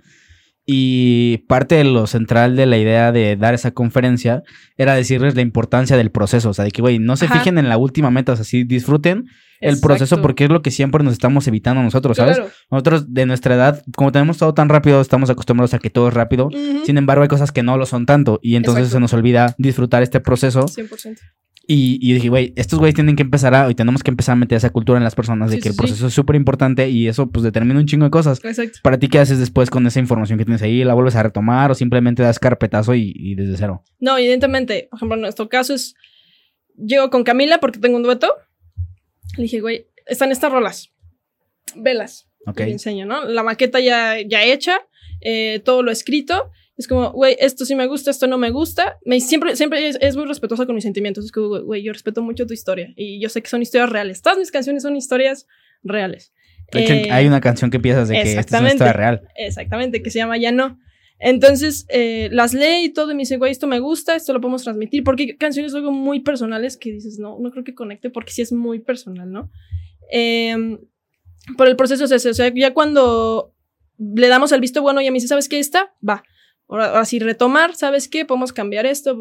Y 0.67 1.39
parte 1.47 1.75
de 1.75 1.83
lo 1.83 2.07
central 2.07 2.55
de 2.55 2.65
la 2.65 2.77
idea 2.77 3.11
de 3.11 3.35
dar 3.35 3.53
esa 3.53 3.71
conferencia 3.71 4.41
era 4.77 4.95
decirles 4.95 5.35
la 5.35 5.41
importancia 5.41 5.95
del 5.95 6.09
proceso. 6.09 6.49
O 6.49 6.53
sea, 6.53 6.65
de 6.65 6.71
que, 6.71 6.81
güey, 6.81 6.97
no 6.97 7.15
se 7.17 7.27
fijen 7.27 7.57
en 7.57 7.69
la 7.69 7.77
última 7.77 8.09
meta, 8.09 8.33
o 8.33 8.35
sea, 8.35 8.45
sí 8.45 8.63
disfruten 8.63 9.27
el 9.61 9.79
proceso 9.79 10.21
porque 10.21 10.45
es 10.45 10.49
lo 10.49 10.61
que 10.61 10.71
siempre 10.71 11.03
nos 11.03 11.13
estamos 11.13 11.47
evitando 11.47 11.81
nosotros, 11.81 12.17
¿sabes? 12.17 12.41
Nosotros 12.71 13.13
de 13.13 13.25
nuestra 13.25 13.55
edad, 13.55 13.83
como 13.95 14.11
tenemos 14.11 14.37
todo 14.37 14.53
tan 14.53 14.69
rápido, 14.69 15.01
estamos 15.01 15.29
acostumbrados 15.29 15.73
a 15.73 15.79
que 15.79 15.89
todo 15.89 16.07
es 16.07 16.13
rápido. 16.13 16.49
Sin 16.85 16.97
embargo, 16.97 17.23
hay 17.23 17.29
cosas 17.29 17.51
que 17.51 17.63
no 17.63 17.77
lo 17.77 17.85
son 17.85 18.05
tanto 18.05 18.39
y 18.41 18.55
entonces 18.55 18.89
se 18.89 18.99
nos 18.99 19.13
olvida 19.13 19.55
disfrutar 19.57 20.03
este 20.03 20.19
proceso. 20.19 20.65
100%. 20.65 21.17
Y, 21.67 21.97
y 21.99 22.13
dije, 22.13 22.29
güey, 22.29 22.53
estos 22.55 22.77
güeyes 22.77 22.93
tienen 22.93 23.15
que 23.15 23.23
empezar 23.23 23.55
a, 23.55 23.69
y 23.71 23.75
tenemos 23.75 24.03
que 24.03 24.11
empezar 24.11 24.33
a 24.33 24.35
meter 24.35 24.57
esa 24.57 24.69
cultura 24.69 24.97
en 24.97 25.03
las 25.03 25.15
personas 25.15 25.49
de 25.49 25.59
que 25.59 25.69
el 25.69 25.75
proceso 25.75 26.07
es 26.07 26.13
súper 26.13 26.35
importante 26.35 26.89
y 26.89 27.07
eso 27.07 27.27
pues 27.31 27.43
determina 27.43 27.79
un 27.79 27.87
chingo 27.87 28.05
de 28.05 28.11
cosas. 28.11 28.43
Exacto. 28.43 28.79
Para 28.83 28.99
ti, 28.99 29.07
¿qué 29.07 29.17
haces 29.17 29.39
después 29.39 29.71
con 29.71 29.85
esa 29.87 29.99
información 29.99 30.37
que 30.37 30.45
tienes 30.45 30.61
ahí? 30.61 30.83
¿La 30.83 30.93
vuelves 30.93 31.15
a 31.15 31.23
retomar 31.23 31.71
o 31.71 31.75
simplemente 31.75 32.21
das 32.21 32.37
carpetazo 32.37 32.93
y, 32.93 33.33
desde 33.35 33.57
cero? 33.57 33.83
No, 33.99 34.17
evidentemente, 34.17 34.87
por 34.91 34.99
ejemplo, 34.99 35.15
en 35.15 35.21
nuestro 35.21 35.49
caso 35.49 35.73
es, 35.73 35.95
llego 36.77 37.09
con 37.09 37.23
Camila 37.23 37.59
porque 37.59 37.79
tengo 37.79 37.97
un 37.97 38.03
dueto. 38.03 38.31
Le 39.37 39.43
dije, 39.43 39.59
güey, 39.59 39.87
están 40.05 40.31
estas 40.31 40.51
rolas, 40.51 40.93
velas. 41.75 42.27
Ok. 42.45 42.57
Te 42.57 42.71
enseño, 42.71 43.07
¿no? 43.07 43.25
La 43.25 43.41
maqueta 43.41 43.79
ya, 43.79 44.17
ya 44.21 44.43
hecha, 44.43 44.81
eh, 45.21 45.61
todo 45.65 45.81
lo 45.81 45.91
escrito 45.91 46.51
es 46.77 46.87
como, 46.87 47.11
güey, 47.11 47.37
esto 47.39 47.65
sí 47.65 47.73
me 47.73 47.87
gusta, 47.87 48.11
esto 48.11 48.27
no 48.27 48.37
me 48.37 48.49
gusta. 48.49 48.97
Me, 49.05 49.21
siempre 49.21 49.55
siempre 49.55 49.87
es, 49.87 50.15
muy 50.17 50.25
respetuosa 50.25 50.65
con 50.65 50.75
mis 50.75 50.83
sentimientos. 50.83 51.23
Es 51.23 51.31
como, 51.31 51.61
güey, 51.63 51.81
yo 51.83 51.93
respeto 51.93 52.21
mucho 52.21 52.45
tu 52.45 52.53
historia. 52.53 52.91
Y 52.97 53.21
yo 53.21 53.29
sé 53.29 53.41
que 53.41 53.49
son 53.49 53.61
historias 53.61 53.89
reales. 53.89 54.21
Todas 54.21 54.37
mis 54.37 54.51
canciones 54.51 54.83
son 54.83 54.97
historias 54.97 55.47
reales. 55.83 56.33
De 56.73 56.83
hecho, 56.83 56.93
eh, 56.93 57.11
hay 57.11 57.27
una 57.27 57.39
canción 57.39 57.71
que 57.71 57.79
piensas 57.79 58.09
de 58.09 58.15
que 58.15 58.37
esta 58.37 58.57
es 58.57 58.61
una 58.61 58.71
historia 58.71 58.93
real. 58.93 59.21
Exactamente, 59.35 60.01
que 60.01 60.09
se 60.09 60.19
llama 60.19 60.37
Ya 60.37 60.51
no. 60.51 60.77
Entonces, 61.17 61.85
eh, 61.87 62.27
las 62.33 62.53
lee 62.53 62.85
y 62.85 62.89
todo 62.89 63.11
y 63.11 63.15
me 63.15 63.21
dice, 63.21 63.37
güey, 63.37 63.53
esto 63.53 63.67
me 63.67 63.79
gusta, 63.79 64.17
esto 64.17 64.33
lo 64.33 64.41
podemos 64.41 64.63
transmitir. 64.63 65.05
Porque 65.05 65.23
hay 65.23 65.37
canciones 65.37 65.71
luego 65.71 65.93
muy 65.93 66.19
personales 66.19 66.75
que 66.75 66.91
dices, 66.91 67.19
no, 67.19 67.37
no 67.39 67.51
creo 67.51 67.63
que 67.63 67.73
conecte 67.73 68.09
porque 68.09 68.33
sí 68.33 68.41
es 68.41 68.51
muy 68.51 68.79
personal, 68.79 69.31
¿no? 69.31 69.49
Em, 70.11 70.77
por 71.55 71.69
el 71.69 71.77
proceso 71.77 72.03
es 72.03 72.11
ese. 72.11 72.29
O 72.31 72.33
sea, 72.33 72.51
ya 72.53 72.73
cuando 72.73 73.53
le 73.97 74.27
damos 74.27 74.51
el 74.51 74.59
visto 74.59 74.81
bueno 74.81 74.99
y 74.99 75.07
a 75.07 75.11
mí 75.11 75.17
dice, 75.17 75.29
¿sabes 75.29 75.47
qué? 75.47 75.59
Esta, 75.59 75.93
va 76.07 76.25
Ahora, 76.67 77.05
sí 77.05 77.19
retomar, 77.19 77.75
¿sabes 77.75 78.07
qué? 78.07 78.25
Podemos 78.25 78.53
cambiar 78.53 78.85
esto, 78.85 79.17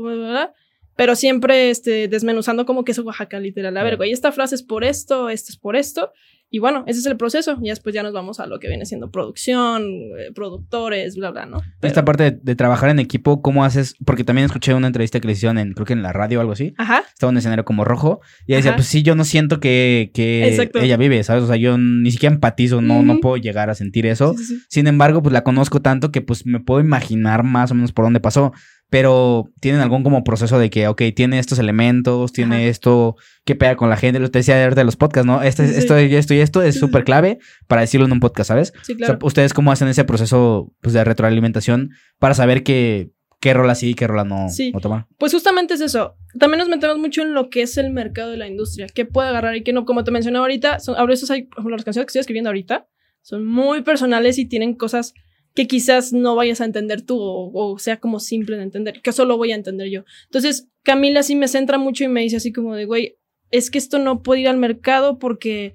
pero 0.96 1.16
siempre 1.16 1.70
este, 1.70 2.08
desmenuzando 2.08 2.64
como 2.66 2.84
que 2.84 2.92
es 2.92 2.98
Oaxaca, 2.98 3.38
literal. 3.38 3.76
A 3.76 3.82
ver, 3.82 3.96
güey, 3.96 4.12
esta 4.12 4.32
frase 4.32 4.54
es 4.54 4.62
por 4.62 4.84
esto, 4.84 5.28
esto 5.28 5.52
es 5.52 5.58
por 5.58 5.76
esto, 5.76 6.12
y 6.50 6.60
bueno, 6.60 6.84
ese 6.86 7.00
es 7.00 7.06
el 7.06 7.16
proceso. 7.16 7.58
Y 7.62 7.68
después 7.68 7.94
ya 7.94 8.02
nos 8.02 8.12
vamos 8.12 8.40
a 8.40 8.46
lo 8.46 8.60
que 8.60 8.68
viene 8.68 8.86
siendo 8.86 9.10
producción, 9.10 9.82
eh, 9.82 10.32
productores, 10.34 11.16
bla, 11.16 11.30
bla, 11.30 11.46
¿no? 11.46 11.60
Esta 11.82 12.04
parte 12.04 12.30
de, 12.30 12.54
trabajar 12.54 12.90
en 12.90 13.00
equipo, 13.00 13.42
¿cómo 13.42 13.64
haces? 13.64 13.96
Porque 14.04 14.24
también 14.24 14.46
escuché 14.46 14.72
una 14.74 14.86
entrevista 14.86 15.18
que 15.18 15.26
le 15.26 15.32
hicieron 15.32 15.58
en, 15.58 15.72
creo 15.72 15.86
que 15.86 15.94
en 15.94 16.02
la 16.02 16.12
radio 16.12 16.38
o 16.38 16.40
algo 16.40 16.52
así. 16.52 16.72
Ajá. 16.78 17.02
Estaba 17.12 17.30
en 17.30 17.34
un 17.34 17.38
escenario 17.38 17.64
como 17.64 17.84
rojo. 17.84 18.20
Y 18.46 18.52
ella 18.52 18.58
decía, 18.58 18.76
pues 18.76 18.86
sí, 18.86 19.02
yo 19.02 19.14
no 19.14 19.24
siento 19.24 19.58
que, 19.58 20.12
que 20.14 20.56
ella 20.74 20.96
vive, 20.96 21.22
¿sabes? 21.24 21.42
O 21.42 21.46
sea, 21.46 21.56
yo 21.56 21.76
ni 21.76 22.10
siquiera 22.12 22.34
empatizo, 22.34 22.80
no, 22.80 23.02
no 23.02 23.18
puedo 23.18 23.36
llegar 23.36 23.70
a 23.70 23.74
sentir 23.74 24.06
eso. 24.06 24.34
Sin 24.68 24.86
embargo, 24.86 25.22
pues 25.22 25.32
la 25.32 25.42
conozco 25.42 25.82
tanto 25.82 26.12
que 26.12 26.20
pues 26.20 26.46
me 26.46 26.60
puedo 26.60 26.80
imaginar 26.80 27.42
más 27.42 27.70
o 27.70 27.74
menos 27.74 27.92
por 27.92 28.04
dónde 28.04 28.20
pasó 28.20 28.52
pero 28.90 29.50
tienen 29.60 29.80
algún 29.80 30.02
como 30.02 30.24
proceso 30.24 30.58
de 30.58 30.70
que, 30.70 30.86
ok, 30.88 31.02
tiene 31.14 31.38
estos 31.38 31.58
elementos, 31.58 32.32
tiene 32.32 32.68
esto 32.68 33.16
que 33.44 33.56
pega 33.56 33.76
con 33.76 33.90
la 33.90 33.96
gente, 33.96 34.20
lo 34.20 34.30
te 34.30 34.38
decía 34.38 34.70
de 34.70 34.84
los 34.84 34.96
podcasts, 34.96 35.26
¿no? 35.26 35.42
Este, 35.42 35.64
Esto 35.64 36.00
y 36.00 36.14
esto 36.14 36.34
y 36.34 36.38
esto 36.38 36.62
es 36.62 36.78
súper 36.78 37.04
clave 37.04 37.38
para 37.66 37.80
decirlo 37.80 38.06
en 38.06 38.12
un 38.12 38.20
podcast, 38.20 38.48
¿sabes? 38.48 38.72
Sí, 38.82 38.94
claro. 38.94 39.18
¿Ustedes 39.22 39.52
cómo 39.52 39.72
hacen 39.72 39.88
ese 39.88 40.04
proceso 40.04 40.72
pues, 40.80 40.92
de 40.92 41.02
retroalimentación 41.02 41.90
para 42.18 42.34
saber 42.34 42.62
que, 42.62 43.10
qué 43.40 43.52
rola 43.52 43.74
sí 43.74 43.90
y 43.90 43.94
qué 43.94 44.06
rola 44.06 44.24
no, 44.24 44.48
sí. 44.48 44.72
toma? 44.80 45.06
Pues 45.18 45.32
justamente 45.32 45.74
es 45.74 45.80
eso. 45.80 46.16
También 46.38 46.60
nos 46.60 46.68
metemos 46.68 46.96
mucho 46.98 47.22
en 47.22 47.34
lo 47.34 47.50
que 47.50 47.62
es 47.62 47.76
el 47.76 47.90
mercado 47.90 48.30
de 48.30 48.36
la 48.36 48.48
industria, 48.48 48.86
qué 48.86 49.04
puede 49.04 49.28
agarrar 49.28 49.56
y 49.56 49.62
qué 49.62 49.72
no. 49.72 49.84
Como 49.84 50.04
te 50.04 50.10
mencioné 50.10 50.38
ahorita, 50.38 50.78
son, 50.78 50.96
a 50.96 51.04
veces 51.04 51.30
hay, 51.30 51.42
por 51.42 51.58
ejemplo, 51.58 51.76
las 51.76 51.84
canciones 51.84 52.06
que 52.06 52.10
estoy 52.10 52.20
escribiendo 52.20 52.50
ahorita 52.50 52.88
son 53.20 53.44
muy 53.44 53.82
personales 53.82 54.38
y 54.38 54.46
tienen 54.46 54.74
cosas 54.74 55.14
que 55.54 55.66
quizás 55.66 56.12
no 56.12 56.34
vayas 56.34 56.60
a 56.60 56.64
entender 56.64 57.02
tú 57.02 57.18
o, 57.20 57.78
sea 57.78 57.98
como 58.00 58.20
simple 58.20 58.56
de 58.56 58.64
entender, 58.64 59.00
que 59.02 59.12
solo 59.12 59.36
voy 59.36 59.52
a 59.52 59.54
entender 59.54 59.88
yo. 59.88 60.04
Entonces, 60.24 60.68
Camila 60.82 61.22
sí 61.22 61.36
me 61.36 61.48
centra 61.48 61.78
mucho 61.78 62.04
y 62.04 62.08
me 62.08 62.22
dice 62.22 62.36
así 62.36 62.52
como 62.52 62.74
de, 62.74 62.86
güey, 62.86 63.16
es 63.50 63.70
que 63.70 63.78
esto 63.78 63.98
no 63.98 64.22
puede 64.22 64.42
ir 64.42 64.48
al 64.48 64.56
mercado 64.56 65.18
porque 65.18 65.74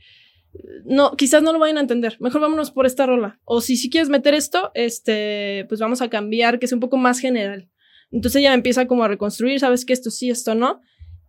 no, 0.83 1.15
quizás 1.15 1.43
no 1.43 1.53
lo 1.53 1.59
vayan 1.59 1.77
a 1.77 1.81
entender. 1.81 2.17
Mejor 2.19 2.41
vámonos 2.41 2.71
por 2.71 2.85
esta 2.85 3.05
rola. 3.05 3.39
O 3.45 3.61
si 3.61 3.77
si 3.77 3.89
quieres 3.89 4.09
meter 4.09 4.33
esto, 4.33 4.71
este, 4.73 5.65
pues 5.69 5.79
vamos 5.79 6.01
a 6.01 6.09
cambiar, 6.09 6.59
que 6.59 6.65
es 6.65 6.73
un 6.73 6.81
poco 6.81 6.97
más 6.97 7.19
general. 7.19 7.69
Entonces 8.11 8.39
ella 8.39 8.53
empieza 8.53 8.87
como 8.87 9.03
a 9.03 9.07
reconstruir, 9.07 9.59
sabes 9.59 9.85
que 9.85 9.93
esto 9.93 10.11
sí, 10.11 10.29
esto 10.29 10.55
no. 10.55 10.81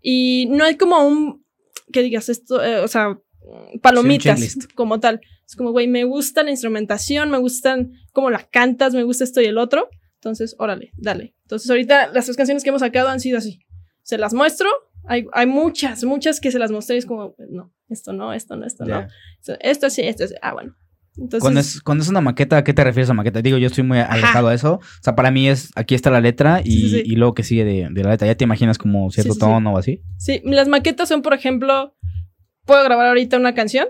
Y 0.02 0.46
no 0.50 0.64
hay 0.64 0.76
como 0.76 1.06
un, 1.06 1.44
que 1.92 2.02
digas 2.02 2.28
esto, 2.28 2.64
eh, 2.64 2.80
o 2.80 2.88
sea, 2.88 3.18
palomitas 3.82 4.56
como 4.74 4.98
tal. 4.98 5.20
Es 5.50 5.56
como, 5.56 5.72
güey, 5.72 5.88
me 5.88 6.04
gusta 6.04 6.44
la 6.44 6.50
instrumentación, 6.50 7.28
me 7.28 7.38
gustan 7.38 7.94
cómo 8.12 8.30
la 8.30 8.44
cantas, 8.44 8.94
me 8.94 9.02
gusta 9.02 9.24
esto 9.24 9.40
y 9.40 9.46
el 9.46 9.58
otro. 9.58 9.88
Entonces, 10.14 10.54
órale, 10.60 10.92
dale. 10.96 11.34
Entonces, 11.42 11.68
ahorita 11.68 12.12
las 12.12 12.26
tres 12.26 12.36
canciones 12.36 12.62
que 12.62 12.68
hemos 12.68 12.82
sacado 12.82 13.08
han 13.08 13.18
sido 13.18 13.36
así. 13.36 13.58
Se 14.04 14.16
las 14.16 14.32
muestro. 14.32 14.68
Hay, 15.06 15.26
hay 15.32 15.46
muchas, 15.48 16.04
muchas 16.04 16.38
que 16.38 16.52
se 16.52 16.60
las 16.60 16.70
mostré 16.70 16.94
y 16.94 16.98
es 17.00 17.06
como, 17.06 17.34
no, 17.50 17.72
esto 17.88 18.12
no, 18.12 18.32
esto 18.32 18.54
no, 18.54 18.64
esto 18.64 18.84
no. 18.84 19.08
Esto 19.58 19.90
sí, 19.90 20.02
esto 20.02 20.28
sí. 20.28 20.34
Ah, 20.40 20.52
bueno. 20.52 20.76
Entonces, 21.16 21.40
cuando, 21.40 21.58
es, 21.58 21.80
cuando 21.80 22.02
es 22.04 22.08
una 22.08 22.20
maqueta, 22.20 22.58
¿a 22.58 22.62
qué 22.62 22.72
te 22.72 22.84
refieres 22.84 23.10
a 23.10 23.14
maqueta? 23.14 23.42
Digo, 23.42 23.58
yo 23.58 23.66
estoy 23.66 23.82
muy 23.82 23.98
alejado 23.98 24.46
a 24.46 24.54
eso. 24.54 24.74
O 24.74 25.02
sea, 25.02 25.16
para 25.16 25.32
mí 25.32 25.48
es, 25.48 25.72
aquí 25.74 25.96
está 25.96 26.12
la 26.12 26.20
letra 26.20 26.60
y, 26.64 26.94
y 27.00 27.16
luego 27.16 27.34
que 27.34 27.42
sigue 27.42 27.64
de, 27.64 27.88
de, 27.90 28.04
la 28.04 28.10
letra. 28.10 28.28
¿Ya 28.28 28.36
te 28.36 28.44
imaginas 28.44 28.78
como 28.78 29.10
cierto 29.10 29.34
tono 29.34 29.72
o 29.72 29.78
así? 29.78 30.00
Sí, 30.16 30.42
las 30.44 30.68
maquetas 30.68 31.08
son, 31.08 31.22
por 31.22 31.34
ejemplo, 31.34 31.96
puedo 32.66 32.84
grabar 32.84 33.08
ahorita 33.08 33.36
una 33.36 33.52
canción 33.52 33.88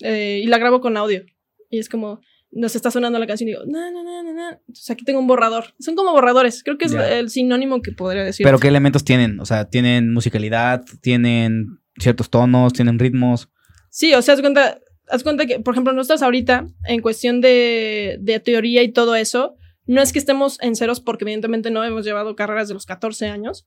eh, 0.00 0.40
y 0.42 0.46
la 0.46 0.58
grabo 0.58 0.80
con 0.80 0.96
audio. 0.96 1.24
Y 1.70 1.78
es 1.78 1.88
como, 1.88 2.20
nos 2.50 2.76
está 2.76 2.90
sonando 2.90 3.18
la 3.18 3.26
canción 3.26 3.48
y 3.48 3.52
digo, 3.52 3.64
no, 3.66 3.90
no, 3.90 4.04
no, 4.04 4.22
no, 4.22 4.32
no. 4.32 4.50
Entonces 4.50 4.90
aquí 4.90 5.04
tengo 5.04 5.18
un 5.18 5.26
borrador. 5.26 5.74
Son 5.80 5.94
como 5.94 6.12
borradores. 6.12 6.62
Creo 6.62 6.78
que 6.78 6.86
es 6.86 6.92
el 6.92 7.30
sinónimo 7.30 7.82
que 7.82 7.92
podría 7.92 8.22
decir. 8.22 8.44
Pero 8.44 8.58
¿qué 8.58 8.68
elementos 8.68 9.04
tienen? 9.04 9.40
O 9.40 9.44
sea, 9.44 9.68
¿tienen 9.68 10.12
musicalidad? 10.12 10.84
¿Tienen 11.00 11.78
ciertos 11.98 12.30
tonos? 12.30 12.72
¿Tienen 12.72 12.98
ritmos? 12.98 13.48
Sí, 13.90 14.14
o 14.14 14.22
sea, 14.22 14.36
cuenta, 14.40 14.78
haz 15.08 15.22
cuenta 15.22 15.46
que, 15.46 15.60
por 15.60 15.74
ejemplo, 15.74 15.92
nosotros 15.92 16.22
ahorita, 16.22 16.66
en 16.86 17.00
cuestión 17.00 17.40
de, 17.40 18.18
de 18.20 18.40
teoría 18.40 18.82
y 18.82 18.92
todo 18.92 19.14
eso, 19.16 19.56
no 19.86 20.00
es 20.00 20.12
que 20.12 20.18
estemos 20.18 20.58
en 20.62 20.76
ceros 20.76 21.00
porque 21.00 21.24
evidentemente 21.24 21.70
no 21.70 21.84
hemos 21.84 22.04
llevado 22.04 22.36
carreras 22.36 22.68
de 22.68 22.74
los 22.74 22.86
14 22.86 23.26
años, 23.26 23.66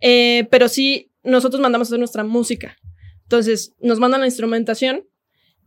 eh, 0.00 0.46
pero 0.50 0.68
sí 0.68 1.12
nosotros 1.22 1.60
mandamos 1.60 1.88
a 1.88 1.90
hacer 1.90 1.98
nuestra 1.98 2.24
música. 2.24 2.76
Entonces, 3.22 3.74
nos 3.80 3.98
mandan 3.98 4.20
la 4.20 4.26
instrumentación 4.26 5.04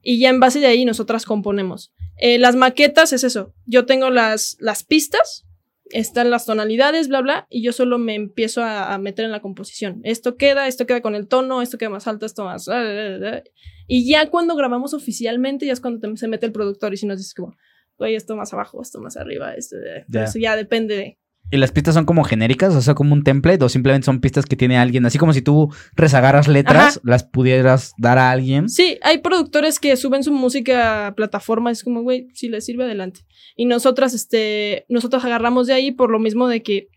y 0.09 0.19
ya 0.19 0.29
en 0.29 0.39
base 0.39 0.61
de 0.61 0.67
ahí 0.67 0.85
nosotras 0.85 1.25
componemos. 1.25 1.91
Eh, 2.15 2.37
las 2.37 2.55
maquetas 2.55 3.11
es 3.11 3.25
eso. 3.25 3.53
Yo 3.65 3.85
tengo 3.85 4.09
las, 4.09 4.55
las 4.61 4.85
pistas, 4.85 5.45
están 5.89 6.29
las 6.29 6.45
tonalidades, 6.45 7.09
bla, 7.09 7.19
bla, 7.19 7.47
y 7.49 7.61
yo 7.61 7.73
solo 7.73 7.97
me 7.97 8.15
empiezo 8.15 8.63
a, 8.63 8.93
a, 8.93 8.97
meter 8.99 9.25
en 9.25 9.31
la 9.31 9.41
composición. 9.41 9.99
Esto 10.05 10.37
queda, 10.37 10.69
esto 10.69 10.85
queda 10.85 11.01
con 11.01 11.13
el 11.13 11.27
tono, 11.27 11.61
esto 11.61 11.77
queda 11.77 11.89
más 11.89 12.07
alto, 12.07 12.25
esto 12.25 12.45
más... 12.45 12.69
Y 13.87 14.09
ya 14.09 14.29
cuando 14.29 14.55
grabamos 14.55 14.93
oficialmente, 14.93 15.65
ya 15.65 15.73
es 15.73 15.81
cuando 15.81 16.15
se 16.15 16.29
mete 16.29 16.45
el 16.45 16.53
productor 16.53 16.93
y 16.93 16.97
si 16.97 17.05
nos 17.05 17.17
dice 17.17 17.33
como, 17.35 17.57
güey, 17.97 18.15
esto 18.15 18.37
más 18.37 18.53
abajo, 18.53 18.81
esto 18.81 19.01
más 19.01 19.17
arriba, 19.17 19.55
esto... 19.55 19.75
Ya. 20.07 20.23
Eso 20.23 20.39
ya 20.39 20.55
depende 20.55 20.95
de 20.95 21.17
¿Y 21.49 21.57
las 21.57 21.71
pistas 21.71 21.93
son 21.93 22.05
como 22.05 22.23
genéricas? 22.23 22.75
O 22.75 22.81
sea, 22.81 22.93
como 22.93 23.13
un 23.13 23.23
template, 23.23 23.63
o 23.63 23.69
simplemente 23.69 24.05
son 24.05 24.19
pistas 24.19 24.45
que 24.45 24.57
tiene 24.57 24.77
alguien, 24.77 25.05
así 25.05 25.17
como 25.17 25.33
si 25.33 25.41
tú 25.41 25.73
rezagaras 25.95 26.47
letras, 26.47 26.99
las 27.03 27.23
pudieras 27.23 27.93
dar 27.97 28.17
a 28.17 28.31
alguien. 28.31 28.67
Sí, 28.67 28.97
hay 29.01 29.19
productores 29.19 29.79
que 29.79 29.95
suben 29.95 30.23
su 30.23 30.33
música 30.33 31.07
a 31.07 31.15
plataformas, 31.15 31.77
es 31.77 31.83
como, 31.83 32.01
güey, 32.01 32.27
si 32.33 32.49
les 32.49 32.65
sirve 32.65 32.83
adelante. 32.83 33.21
Y 33.55 33.65
nosotras, 33.65 34.13
este, 34.13 34.85
nosotros 34.89 35.23
agarramos 35.23 35.67
de 35.67 35.73
ahí 35.73 35.91
por 35.91 36.09
lo 36.09 36.19
mismo 36.19 36.49
de 36.49 36.63
que 36.63 36.89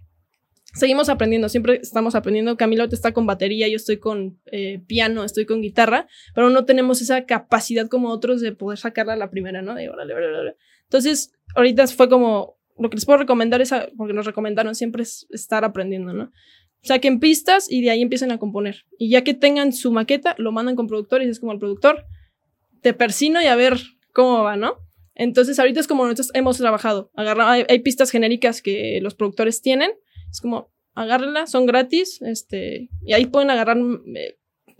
seguimos 0.74 1.08
aprendiendo, 1.08 1.48
siempre 1.48 1.80
estamos 1.82 2.14
aprendiendo. 2.14 2.56
Camilo 2.56 2.84
está 2.84 3.12
con 3.12 3.26
batería, 3.26 3.68
yo 3.68 3.76
estoy 3.76 3.98
con 3.98 4.40
eh, 4.50 4.82
piano, 4.86 5.24
estoy 5.24 5.46
con 5.46 5.62
guitarra, 5.62 6.06
pero 6.34 6.50
no 6.50 6.64
tenemos 6.64 7.00
esa 7.02 7.24
capacidad 7.24 7.88
como 7.88 8.10
otros 8.10 8.40
de 8.40 8.52
poder 8.52 8.78
sacarla 8.78 9.14
a 9.14 9.16
la 9.16 9.30
primera, 9.30 9.62
¿no? 9.62 9.74
De 9.74 9.88
órale, 9.88 10.14
órale, 10.14 10.32
órale. 10.32 10.56
Entonces, 10.84 11.32
ahorita 11.54 11.86
fue 11.86 12.08
como 12.08 12.59
lo 12.80 12.90
que 12.90 12.96
les 12.96 13.04
puedo 13.04 13.18
recomendar 13.18 13.60
es, 13.60 13.72
porque 13.96 14.14
nos 14.14 14.26
recomendaron 14.26 14.74
siempre 14.74 15.02
es 15.02 15.26
estar 15.30 15.64
aprendiendo, 15.64 16.12
¿no? 16.12 16.32
Saquen 16.82 17.20
pistas 17.20 17.70
y 17.70 17.82
de 17.82 17.90
ahí 17.90 18.00
empiecen 18.00 18.32
a 18.32 18.38
componer. 18.38 18.86
Y 18.98 19.10
ya 19.10 19.22
que 19.22 19.34
tengan 19.34 19.72
su 19.72 19.92
maqueta, 19.92 20.34
lo 20.38 20.50
mandan 20.50 20.76
con 20.76 20.86
productores 20.86 21.28
y 21.28 21.30
es 21.30 21.40
como 21.40 21.52
el 21.52 21.58
productor, 21.58 22.06
te 22.80 22.94
persino 22.94 23.42
y 23.42 23.46
a 23.46 23.54
ver 23.54 23.78
cómo 24.14 24.42
va, 24.42 24.56
¿no? 24.56 24.78
Entonces 25.14 25.58
ahorita 25.58 25.80
es 25.80 25.86
como 25.86 26.04
nosotros 26.04 26.30
hemos 26.32 26.56
trabajado. 26.56 27.10
Agarra, 27.14 27.52
hay, 27.52 27.64
hay, 27.68 27.80
pistas 27.80 28.10
genéricas 28.10 28.62
que 28.62 28.98
los 29.02 29.14
productores 29.14 29.60
tienen. 29.60 29.90
Es 30.30 30.40
como, 30.40 30.72
agárrenlas, 30.94 31.50
son 31.50 31.66
gratis. 31.66 32.22
Este, 32.22 32.88
y 33.04 33.12
ahí 33.12 33.26
pueden 33.26 33.50
agarrar 33.50 33.76
eh, 34.16 34.38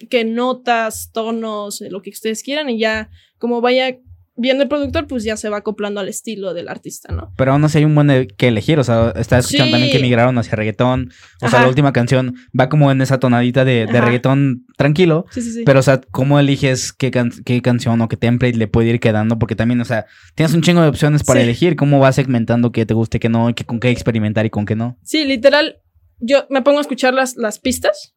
que 0.09 0.25
notas, 0.25 1.11
tonos, 1.13 1.83
eh, 1.83 1.91
lo 1.91 2.01
que 2.01 2.11
ustedes 2.11 2.43
quieran 2.43 2.71
y 2.71 2.79
ya 2.79 3.11
como 3.39 3.61
vaya 3.61 3.99
viendo 4.41 4.63
el 4.63 4.69
productor, 4.69 5.07
pues 5.07 5.23
ya 5.23 5.37
se 5.37 5.49
va 5.49 5.59
acoplando 5.59 6.01
al 6.01 6.09
estilo 6.09 6.55
del 6.55 6.69
artista, 6.69 7.13
¿no? 7.13 7.33
Pero 7.37 7.53
aún 7.53 7.65
así 7.65 7.79
hay 7.79 7.85
un 7.85 7.95
buen 7.95 8.29
que 8.37 8.49
elegir, 8.49 8.79
o 8.79 8.85
sea, 8.85 9.13
está 9.17 9.39
escuchando 9.39 9.67
sí. 9.67 9.71
también 9.73 9.93
que 9.93 9.99
migraron 9.99 10.39
hacia 10.39 10.57
reggaetón, 10.57 11.11
o 11.41 11.47
Ajá. 11.47 11.51
sea, 11.51 11.61
la 11.63 11.69
última 11.69 11.93
canción 11.93 12.35
va 12.59 12.69
como 12.69 12.91
en 12.91 13.03
esa 13.03 13.21
tonadita 13.21 13.65
de, 13.65 13.87
de 13.87 14.01
reggaetón 14.01 14.67
tranquilo, 14.77 15.27
sí, 15.31 15.43
sí, 15.43 15.53
sí. 15.53 15.63
pero 15.65 15.81
o 15.81 15.83
sea, 15.83 16.01
¿cómo 16.11 16.41
eliges 16.41 16.93
qué, 16.93 17.11
can 17.11 17.31
qué, 17.45 17.61
canción 17.61 18.01
o 18.01 18.09
qué 18.09 18.17
template 18.17 18.57
le 18.57 18.67
puede 18.67 18.89
ir 18.89 19.01
quedando? 19.01 19.39
Porque 19.39 19.55
también, 19.55 19.81
o 19.81 19.85
sea, 19.85 20.07
tienes 20.35 20.55
un 20.55 20.63
chingo 20.63 20.81
de 20.81 20.89
opciones 20.89 21.23
para 21.23 21.43
elegir, 21.43 21.77
¿cómo 21.77 21.99
vas 21.99 22.17
segmentando 22.17 22.73
qué 22.73 22.87
te 22.87 22.95
guste, 22.95 23.21
qué 23.21 23.29
no, 23.29 23.55
qué, 23.55 23.65
con 23.65 23.79
qué 23.79 23.91
experimentar 23.91 24.47
y 24.47 24.51
con 24.51 24.65
qué 24.65 24.75
no? 24.75 24.99
Sí, 25.03 25.25
literal, 25.25 25.77
yo 26.19 26.47
me 26.49 26.63
pongo 26.63 26.79
a 26.79 26.83
escuchar 26.83 27.13
las, 27.13 27.37
las 27.37 27.59
pistas, 27.59 28.15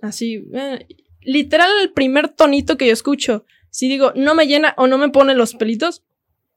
así, 0.00 0.46
eh, 0.54 0.86
literal 1.20 1.70
el 1.82 1.92
primer 1.92 2.28
tonito 2.28 2.76
que 2.78 2.86
yo 2.86 2.92
escucho 2.92 3.44
si 3.70 3.88
digo, 3.88 4.12
no 4.16 4.34
me 4.34 4.46
llena 4.46 4.74
o 4.76 4.86
no 4.86 4.98
me 4.98 5.08
pone 5.08 5.34
los 5.34 5.54
pelitos, 5.54 6.04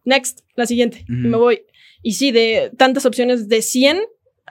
next, 0.06 0.42
la 0.56 0.66
siguiente, 0.66 1.06
mm. 1.08 1.26
y 1.26 1.30
me 1.30 1.38
voy. 1.38 1.62
Y 2.02 2.14
sí, 2.14 2.32
de 2.32 2.72
tantas 2.78 3.06
opciones 3.06 3.48
de 3.48 3.62
100, 3.62 4.02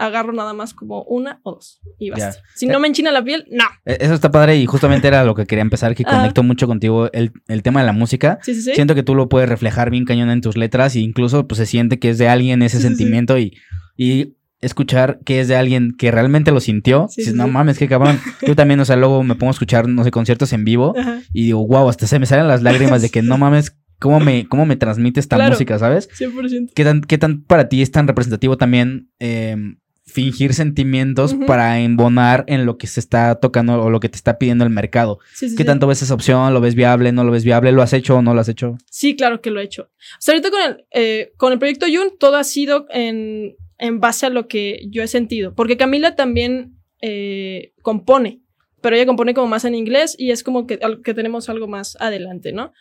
agarro 0.00 0.32
nada 0.32 0.54
más 0.54 0.72
como 0.72 1.02
una 1.04 1.40
o 1.42 1.52
dos 1.56 1.80
y 1.98 2.10
basta. 2.10 2.32
Yeah. 2.32 2.42
Si 2.54 2.66
no 2.66 2.80
me 2.80 2.88
enchina 2.88 3.12
la 3.12 3.22
piel, 3.22 3.46
no. 3.50 3.64
E-, 3.84 3.98
eso 4.00 4.14
está 4.14 4.30
padre 4.30 4.56
y 4.56 4.66
justamente 4.66 5.06
era 5.06 5.24
lo 5.24 5.34
que 5.34 5.46
quería 5.46 5.62
empezar, 5.62 5.94
que 5.94 6.04
conecto 6.04 6.42
mucho 6.42 6.66
contigo 6.66 7.10
el, 7.12 7.32
el, 7.48 7.62
tema 7.62 7.80
de 7.80 7.86
la 7.86 7.92
música. 7.92 8.38
Sí, 8.42 8.54
sí, 8.54 8.62
sí. 8.62 8.72
Siento 8.74 8.94
que 8.94 9.02
tú 9.02 9.14
lo 9.14 9.28
puedes 9.28 9.48
reflejar 9.48 9.90
bien 9.90 10.06
cañón 10.06 10.30
en 10.30 10.40
tus 10.40 10.56
letras 10.56 10.96
e 10.96 11.00
incluso 11.00 11.46
pues 11.46 11.58
se 11.58 11.66
siente 11.66 11.98
que 11.98 12.10
es 12.10 12.18
de 12.18 12.28
alguien 12.28 12.62
ese 12.62 12.80
sentimiento 12.80 13.38
y, 13.38 13.58
y 13.96 14.36
escuchar 14.60 15.20
que 15.24 15.40
es 15.40 15.48
de 15.48 15.56
alguien 15.56 15.94
que 15.96 16.10
realmente 16.10 16.52
lo 16.52 16.60
sintió. 16.60 17.06
Sí, 17.08 17.22
dices, 17.22 17.32
sí, 17.32 17.38
no 17.38 17.48
mames, 17.48 17.78
qué 17.78 17.88
cabrón. 17.88 18.20
Yo 18.46 18.54
también, 18.54 18.80
o 18.80 18.84
sea, 18.84 18.96
luego 18.96 19.22
me 19.22 19.34
pongo 19.34 19.50
a 19.50 19.52
escuchar, 19.52 19.88
no 19.88 20.04
sé, 20.04 20.10
conciertos 20.10 20.52
en 20.52 20.64
vivo 20.64 20.94
Ajá. 20.98 21.20
y 21.32 21.44
digo, 21.44 21.66
wow, 21.66 21.88
hasta 21.88 22.06
se 22.06 22.18
me 22.18 22.26
salen 22.26 22.48
las 22.48 22.62
lágrimas 22.62 23.02
de 23.02 23.10
que 23.10 23.22
no 23.22 23.38
mames, 23.38 23.76
cómo 23.98 24.20
me, 24.20 24.46
cómo 24.48 24.66
me 24.66 24.76
transmite 24.76 25.20
esta 25.20 25.36
claro, 25.36 25.52
música, 25.52 25.78
¿sabes? 25.78 26.08
100%. 26.18 26.72
¿Qué 26.74 26.84
tan, 26.84 27.00
¿Qué 27.02 27.18
tan 27.18 27.42
para 27.42 27.68
ti 27.68 27.82
es 27.82 27.90
tan 27.90 28.06
representativo 28.06 28.56
también 28.56 29.10
eh, 29.18 29.56
fingir 30.04 30.54
sentimientos 30.54 31.32
uh 31.32 31.40
-huh. 31.40 31.46
para 31.46 31.80
embonar 31.80 32.44
en 32.48 32.66
lo 32.66 32.76
que 32.76 32.86
se 32.86 33.00
está 33.00 33.36
tocando 33.36 33.80
o 33.80 33.90
lo 33.90 34.00
que 34.00 34.08
te 34.08 34.16
está 34.16 34.38
pidiendo 34.38 34.64
el 34.64 34.70
mercado? 34.70 35.20
Sí, 35.34 35.50
sí, 35.50 35.56
¿Qué 35.56 35.64
tanto 35.64 35.86
ves 35.86 36.02
esa 36.02 36.14
opción? 36.14 36.52
¿Lo 36.52 36.60
ves 36.60 36.74
viable? 36.74 37.12
¿No 37.12 37.24
lo 37.24 37.30
ves 37.30 37.44
viable? 37.44 37.72
¿Lo 37.72 37.82
has 37.82 37.92
hecho 37.92 38.16
o 38.16 38.22
no 38.22 38.34
lo 38.34 38.40
has 38.40 38.48
hecho? 38.48 38.76
Sí, 38.90 39.16
claro 39.16 39.40
que 39.40 39.50
lo 39.50 39.60
he 39.60 39.64
hecho. 39.64 39.82
O 39.82 40.20
sea, 40.20 40.34
ahorita 40.34 40.50
con 40.50 40.60
el, 40.62 40.84
eh, 40.92 41.32
con 41.36 41.52
el 41.52 41.58
proyecto 41.58 41.86
Yun, 41.86 42.18
todo 42.18 42.36
ha 42.36 42.44
sido 42.44 42.86
en 42.90 43.54
en 43.80 43.98
base 43.98 44.26
a 44.26 44.30
lo 44.30 44.46
que 44.46 44.86
yo 44.90 45.02
he 45.02 45.08
sentido. 45.08 45.54
Porque 45.54 45.76
Camila 45.76 46.14
también 46.14 46.76
eh, 47.00 47.72
compone, 47.82 48.42
pero 48.80 48.94
ella 48.94 49.06
compone 49.06 49.34
como 49.34 49.48
más 49.48 49.64
en 49.64 49.74
inglés 49.74 50.14
y 50.18 50.30
es 50.30 50.44
como 50.44 50.66
que, 50.66 50.78
que 51.02 51.14
tenemos 51.14 51.48
algo 51.48 51.66
más 51.66 51.96
adelante, 51.98 52.52
¿no? 52.52 52.72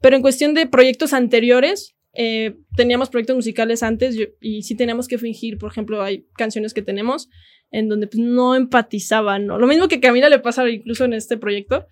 Pero 0.00 0.16
en 0.16 0.22
cuestión 0.22 0.54
de 0.54 0.66
proyectos 0.66 1.12
anteriores, 1.12 1.96
eh, 2.12 2.56
teníamos 2.76 3.08
proyectos 3.08 3.36
musicales 3.36 3.82
antes 3.82 4.16
yo, 4.16 4.26
y 4.40 4.62
sí 4.62 4.74
teníamos 4.74 5.06
que 5.06 5.18
fingir, 5.18 5.58
por 5.58 5.70
ejemplo, 5.70 6.02
hay 6.02 6.26
canciones 6.36 6.74
que 6.74 6.82
tenemos 6.82 7.28
en 7.70 7.88
donde 7.88 8.08
pues, 8.08 8.18
no 8.18 8.56
empatizaban, 8.56 9.46
¿no? 9.46 9.58
Lo 9.58 9.66
mismo 9.68 9.86
que 9.86 9.96
a 9.96 10.00
Camila 10.00 10.28
le 10.28 10.40
pasa 10.40 10.68
incluso 10.68 11.04
en 11.04 11.12
este 11.12 11.36
proyecto, 11.36 11.86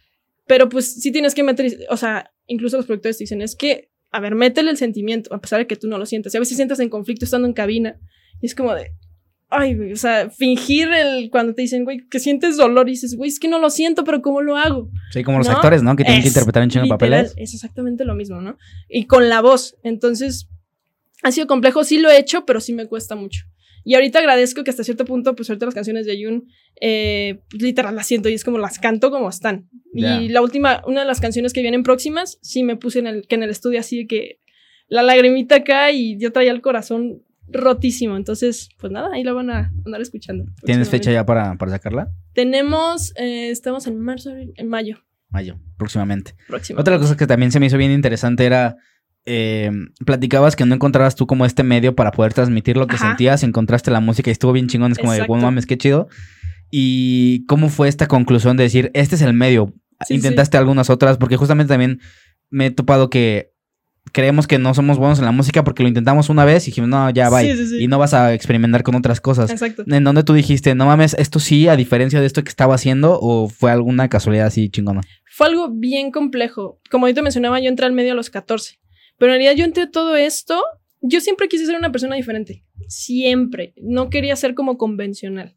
pero 0.46 0.68
pues 0.68 1.00
sí 1.00 1.12
tienes 1.12 1.34
que 1.34 1.44
meter, 1.44 1.72
o 1.88 1.96
sea, 1.96 2.32
incluso 2.46 2.76
los 2.76 2.86
productores 2.86 3.18
dicen, 3.18 3.42
es 3.42 3.54
que, 3.54 3.90
a 4.10 4.18
ver, 4.18 4.34
métele 4.34 4.70
el 4.70 4.76
sentimiento, 4.76 5.32
a 5.32 5.40
pesar 5.40 5.60
de 5.60 5.66
que 5.68 5.76
tú 5.76 5.88
no 5.88 5.98
lo 5.98 6.06
sientas. 6.06 6.32
Y 6.32 6.36
a 6.36 6.40
veces 6.40 6.56
sientas 6.56 6.80
en 6.80 6.88
conflicto 6.88 7.24
estando 7.24 7.46
en 7.46 7.54
cabina 7.54 8.00
y 8.40 8.46
es 8.46 8.54
como 8.54 8.74
de, 8.74 8.92
ay, 9.48 9.74
güey, 9.74 9.92
o 9.92 9.96
sea, 9.96 10.30
fingir 10.30 10.88
el, 10.92 11.30
cuando 11.30 11.54
te 11.54 11.62
dicen, 11.62 11.84
güey, 11.84 12.06
que 12.08 12.18
sientes 12.18 12.56
dolor 12.56 12.88
y 12.88 12.92
dices, 12.92 13.16
güey, 13.16 13.28
es 13.28 13.38
que 13.38 13.48
no 13.48 13.58
lo 13.58 13.70
siento, 13.70 14.04
pero 14.04 14.22
¿cómo 14.22 14.42
lo 14.42 14.56
hago? 14.56 14.90
Sí, 15.12 15.22
como 15.22 15.38
los 15.38 15.46
¿no? 15.46 15.54
actores, 15.54 15.82
¿no? 15.82 15.96
Que 15.96 16.04
tienen 16.04 16.20
es, 16.20 16.24
que 16.24 16.28
interpretar 16.28 16.62
en 16.62 16.70
chingo 16.70 16.84
de 16.84 16.90
papeles. 16.90 17.34
Es 17.36 17.54
exactamente 17.54 18.04
lo 18.04 18.14
mismo, 18.14 18.40
¿no? 18.40 18.58
Y 18.88 19.06
con 19.06 19.28
la 19.28 19.40
voz. 19.40 19.76
Entonces, 19.82 20.48
ha 21.22 21.30
sido 21.32 21.46
complejo, 21.46 21.84
sí 21.84 21.98
lo 21.98 22.10
he 22.10 22.18
hecho, 22.18 22.44
pero 22.44 22.60
sí 22.60 22.72
me 22.72 22.86
cuesta 22.86 23.14
mucho. 23.14 23.44
Y 23.84 23.94
ahorita 23.94 24.18
agradezco 24.18 24.64
que 24.64 24.70
hasta 24.70 24.82
cierto 24.82 25.04
punto, 25.04 25.36
pues 25.36 25.48
ahorita 25.48 25.66
las 25.66 25.74
canciones 25.74 26.06
de 26.06 26.18
Yun, 26.18 26.48
eh, 26.80 27.38
pues, 27.48 27.62
literal 27.62 27.94
las 27.94 28.08
siento 28.08 28.28
y 28.28 28.34
es 28.34 28.42
como 28.42 28.58
las 28.58 28.80
canto 28.80 29.12
como 29.12 29.28
están. 29.28 29.68
Yeah. 29.92 30.22
Y 30.22 30.28
la 30.28 30.42
última, 30.42 30.82
una 30.88 31.02
de 31.02 31.06
las 31.06 31.20
canciones 31.20 31.52
que 31.52 31.62
vienen 31.62 31.84
próximas, 31.84 32.38
sí 32.42 32.64
me 32.64 32.74
puse 32.74 32.98
en 32.98 33.06
el, 33.06 33.28
que 33.28 33.36
en 33.36 33.44
el 33.44 33.50
estudio 33.50 33.78
así 33.78 33.98
de 33.98 34.06
que 34.08 34.40
la 34.88 35.04
lagrimita 35.04 35.56
acá 35.56 35.92
y 35.92 36.18
yo 36.18 36.32
traía 36.32 36.50
el 36.50 36.62
corazón 36.62 37.22
rotísimo. 37.48 38.16
Entonces, 38.16 38.68
pues 38.78 38.92
nada, 38.92 39.10
ahí 39.12 39.22
la 39.24 39.32
van 39.32 39.50
a 39.50 39.72
andar 39.84 40.00
escuchando. 40.00 40.44
¿Tienes 40.64 40.88
fecha 40.88 41.10
ya 41.12 41.24
para, 41.24 41.56
para 41.56 41.72
sacarla? 41.72 42.10
Tenemos, 42.32 43.12
eh, 43.16 43.50
estamos 43.50 43.86
en 43.86 44.00
marzo, 44.00 44.30
en 44.34 44.68
mayo. 44.68 44.98
Mayo, 45.30 45.58
próximamente. 45.76 46.34
próximamente. 46.48 46.80
Otra 46.90 46.98
cosa 46.98 47.16
que 47.16 47.26
también 47.26 47.52
se 47.52 47.60
me 47.60 47.66
hizo 47.66 47.76
bien 47.76 47.90
interesante 47.90 48.44
era, 48.44 48.76
eh, 49.24 49.70
platicabas 50.04 50.54
que 50.54 50.64
no 50.64 50.74
encontrabas 50.74 51.16
tú 51.16 51.26
como 51.26 51.46
este 51.46 51.64
medio 51.64 51.96
para 51.96 52.12
poder 52.12 52.32
transmitir 52.32 52.76
lo 52.76 52.86
que 52.86 52.94
Ajá. 52.94 53.08
sentías, 53.08 53.42
encontraste 53.42 53.90
la 53.90 54.00
música 54.00 54.30
y 54.30 54.32
estuvo 54.32 54.52
bien 54.52 54.68
chingón, 54.68 54.92
es 54.92 54.98
como 54.98 55.12
Exacto. 55.12 55.24
de, 55.24 55.28
bueno, 55.36 55.44
mames, 55.46 55.66
qué 55.66 55.76
chido. 55.76 56.08
¿Y 56.70 57.44
cómo 57.46 57.68
fue 57.68 57.88
esta 57.88 58.06
conclusión 58.06 58.56
de 58.56 58.64
decir, 58.64 58.90
este 58.94 59.16
es 59.16 59.22
el 59.22 59.32
medio? 59.32 59.74
Sí, 60.06 60.14
Intentaste 60.14 60.56
sí. 60.56 60.58
algunas 60.58 60.90
otras, 60.90 61.16
porque 61.18 61.36
justamente 61.36 61.72
también 61.72 62.00
me 62.50 62.66
he 62.66 62.70
topado 62.70 63.10
que 63.10 63.52
creemos 64.16 64.46
que 64.46 64.58
no 64.58 64.72
somos 64.72 64.96
buenos 64.96 65.18
en 65.18 65.26
la 65.26 65.30
música 65.30 65.62
porque 65.62 65.82
lo 65.82 65.90
intentamos 65.90 66.30
una 66.30 66.46
vez 66.46 66.66
y 66.66 66.70
dijimos, 66.70 66.88
no, 66.88 67.10
ya 67.10 67.28
va. 67.28 67.42
Sí, 67.42 67.54
sí, 67.54 67.66
sí. 67.66 67.82
Y 67.82 67.86
no 67.86 67.98
vas 67.98 68.14
a 68.14 68.32
experimentar 68.32 68.82
con 68.82 68.94
otras 68.94 69.20
cosas. 69.20 69.50
Exacto. 69.50 69.84
En 69.86 70.04
donde 70.04 70.24
tú 70.24 70.32
dijiste, 70.32 70.74
no 70.74 70.86
mames, 70.86 71.12
esto 71.18 71.38
sí, 71.38 71.68
a 71.68 71.76
diferencia 71.76 72.18
de 72.18 72.26
esto 72.26 72.42
que 72.42 72.48
estaba 72.48 72.76
haciendo, 72.76 73.18
o 73.20 73.50
fue 73.50 73.70
alguna 73.70 74.08
casualidad 74.08 74.46
así 74.46 74.70
chingona. 74.70 75.02
Fue 75.30 75.48
algo 75.48 75.68
bien 75.68 76.12
complejo. 76.12 76.80
Como 76.90 77.04
ahorita 77.04 77.20
mencionaba, 77.20 77.60
yo 77.60 77.68
entré 77.68 77.84
al 77.84 77.92
medio 77.92 78.12
a 78.12 78.14
los 78.14 78.30
14. 78.30 78.80
Pero 79.18 79.32
en 79.32 79.38
realidad 79.38 79.54
yo 79.54 79.66
entré 79.66 79.86
todo 79.86 80.16
esto. 80.16 80.62
Yo 81.02 81.20
siempre 81.20 81.48
quise 81.48 81.66
ser 81.66 81.76
una 81.76 81.92
persona 81.92 82.16
diferente. 82.16 82.64
Siempre. 82.88 83.74
No 83.76 84.08
quería 84.08 84.34
ser 84.34 84.54
como 84.54 84.78
convencional. 84.78 85.56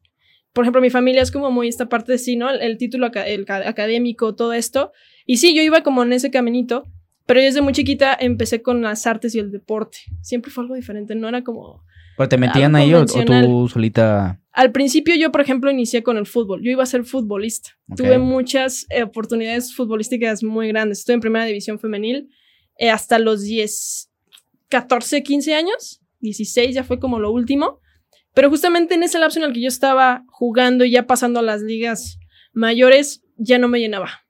Por 0.52 0.66
ejemplo, 0.66 0.82
mi 0.82 0.90
familia 0.90 1.22
es 1.22 1.32
como 1.32 1.50
muy 1.50 1.70
esta 1.70 1.88
parte 1.88 2.12
de 2.12 2.18
sí, 2.18 2.36
¿no? 2.36 2.50
El, 2.50 2.60
el 2.60 2.78
título 2.78 3.10
el 3.26 3.46
académico, 3.48 4.36
todo 4.36 4.52
esto. 4.52 4.92
Y 5.26 5.38
sí, 5.38 5.56
yo 5.56 5.62
iba 5.62 5.82
como 5.82 6.04
en 6.04 6.12
ese 6.12 6.30
caminito 6.30 6.84
pero 7.30 7.42
yo 7.42 7.46
desde 7.46 7.62
muy 7.62 7.74
chiquita 7.74 8.18
empecé 8.20 8.64
con 8.64 8.82
las 8.82 9.06
artes 9.06 9.36
y 9.36 9.40
el 9.40 9.52
deporte. 9.52 10.00
Siempre 10.20 10.50
fue 10.50 10.64
algo 10.64 10.74
diferente, 10.74 11.14
no 11.14 11.30
era 11.30 11.44
como... 11.44 11.84
¿Pero 12.18 12.28
te 12.28 12.40
metían 12.40 12.76
ahí 12.76 12.92
o, 12.92 13.02
o, 13.02 13.06
tú 13.06 13.70
solita...? 13.72 14.42
Al 14.52 14.72
principio 14.72 15.14
yo, 15.14 15.32
por 15.32 15.42
ejemplo, 15.42 15.70
inicié 15.70 16.02
con 16.02 16.18
el 16.18 16.26
fútbol. 16.26 16.64
Yo 16.64 16.72
iba 16.72 16.82
a 16.82 16.88
ser 16.88 17.04
futbolista. 17.04 17.78
Okay. 17.88 18.04
Tuve 18.04 18.18
muchas 18.18 18.88
eh, 18.90 19.04
oportunidades 19.04 19.76
futbolísticas 19.76 20.44
muy 20.44 20.70
grandes. 20.70 21.02
Estuve 21.02 21.14
en 21.14 21.20
primera 21.20 21.46
división 21.46 21.78
femenil. 21.78 22.32
eh, 22.78 22.90
hasta 22.90 23.20
los 23.20 23.44
10, 23.44 24.10
14, 24.70 25.22
15 25.22 25.54
años. 25.54 26.02
16 26.22 26.74
ya 26.74 26.84
fue 26.84 26.98
como 26.98 27.20
lo 27.20 27.32
último. 27.32 27.80
Pero 28.34 28.50
justamente 28.50 28.96
en 28.96 29.04
ese 29.04 29.20
lapso 29.20 29.38
en 29.38 29.46
el 29.46 29.54
que 29.54 29.62
yo 29.62 29.68
estaba 29.68 30.24
jugando 30.30 30.84
y 30.84 30.90
ya 30.90 31.06
pasando 31.06 31.42
a 31.42 31.44
las 31.44 31.62
ligas 31.62 32.18
mayores, 32.54 33.22
ya 33.38 33.60
no 33.60 33.68
me 33.68 33.80
llenaba. 33.80 34.26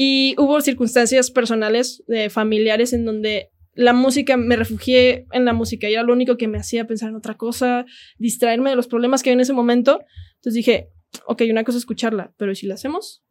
Y 0.00 0.36
hubo 0.38 0.60
circunstancias 0.60 1.32
personales, 1.32 2.04
eh, 2.06 2.30
familiares, 2.30 2.92
en 2.92 3.04
donde 3.04 3.50
la 3.74 3.92
música, 3.92 4.36
me 4.36 4.54
refugié 4.54 5.26
en 5.32 5.44
la 5.44 5.52
música 5.52 5.90
y 5.90 5.94
era 5.94 6.04
lo 6.04 6.12
único 6.12 6.36
que 6.36 6.46
me 6.46 6.56
hacía 6.56 6.86
pensar 6.86 7.08
en 7.08 7.16
otra 7.16 7.36
cosa, 7.36 7.84
distraerme 8.16 8.70
de 8.70 8.76
los 8.76 8.86
problemas 8.86 9.24
que 9.24 9.30
había 9.30 9.38
en 9.38 9.40
ese 9.40 9.54
momento. 9.54 10.04
Entonces 10.36 10.54
dije, 10.54 10.90
ok, 11.26 11.42
una 11.50 11.64
cosa 11.64 11.78
es 11.78 11.82
escucharla, 11.82 12.32
pero 12.36 12.54
si 12.54 12.68
la 12.68 12.74
hacemos? 12.74 13.24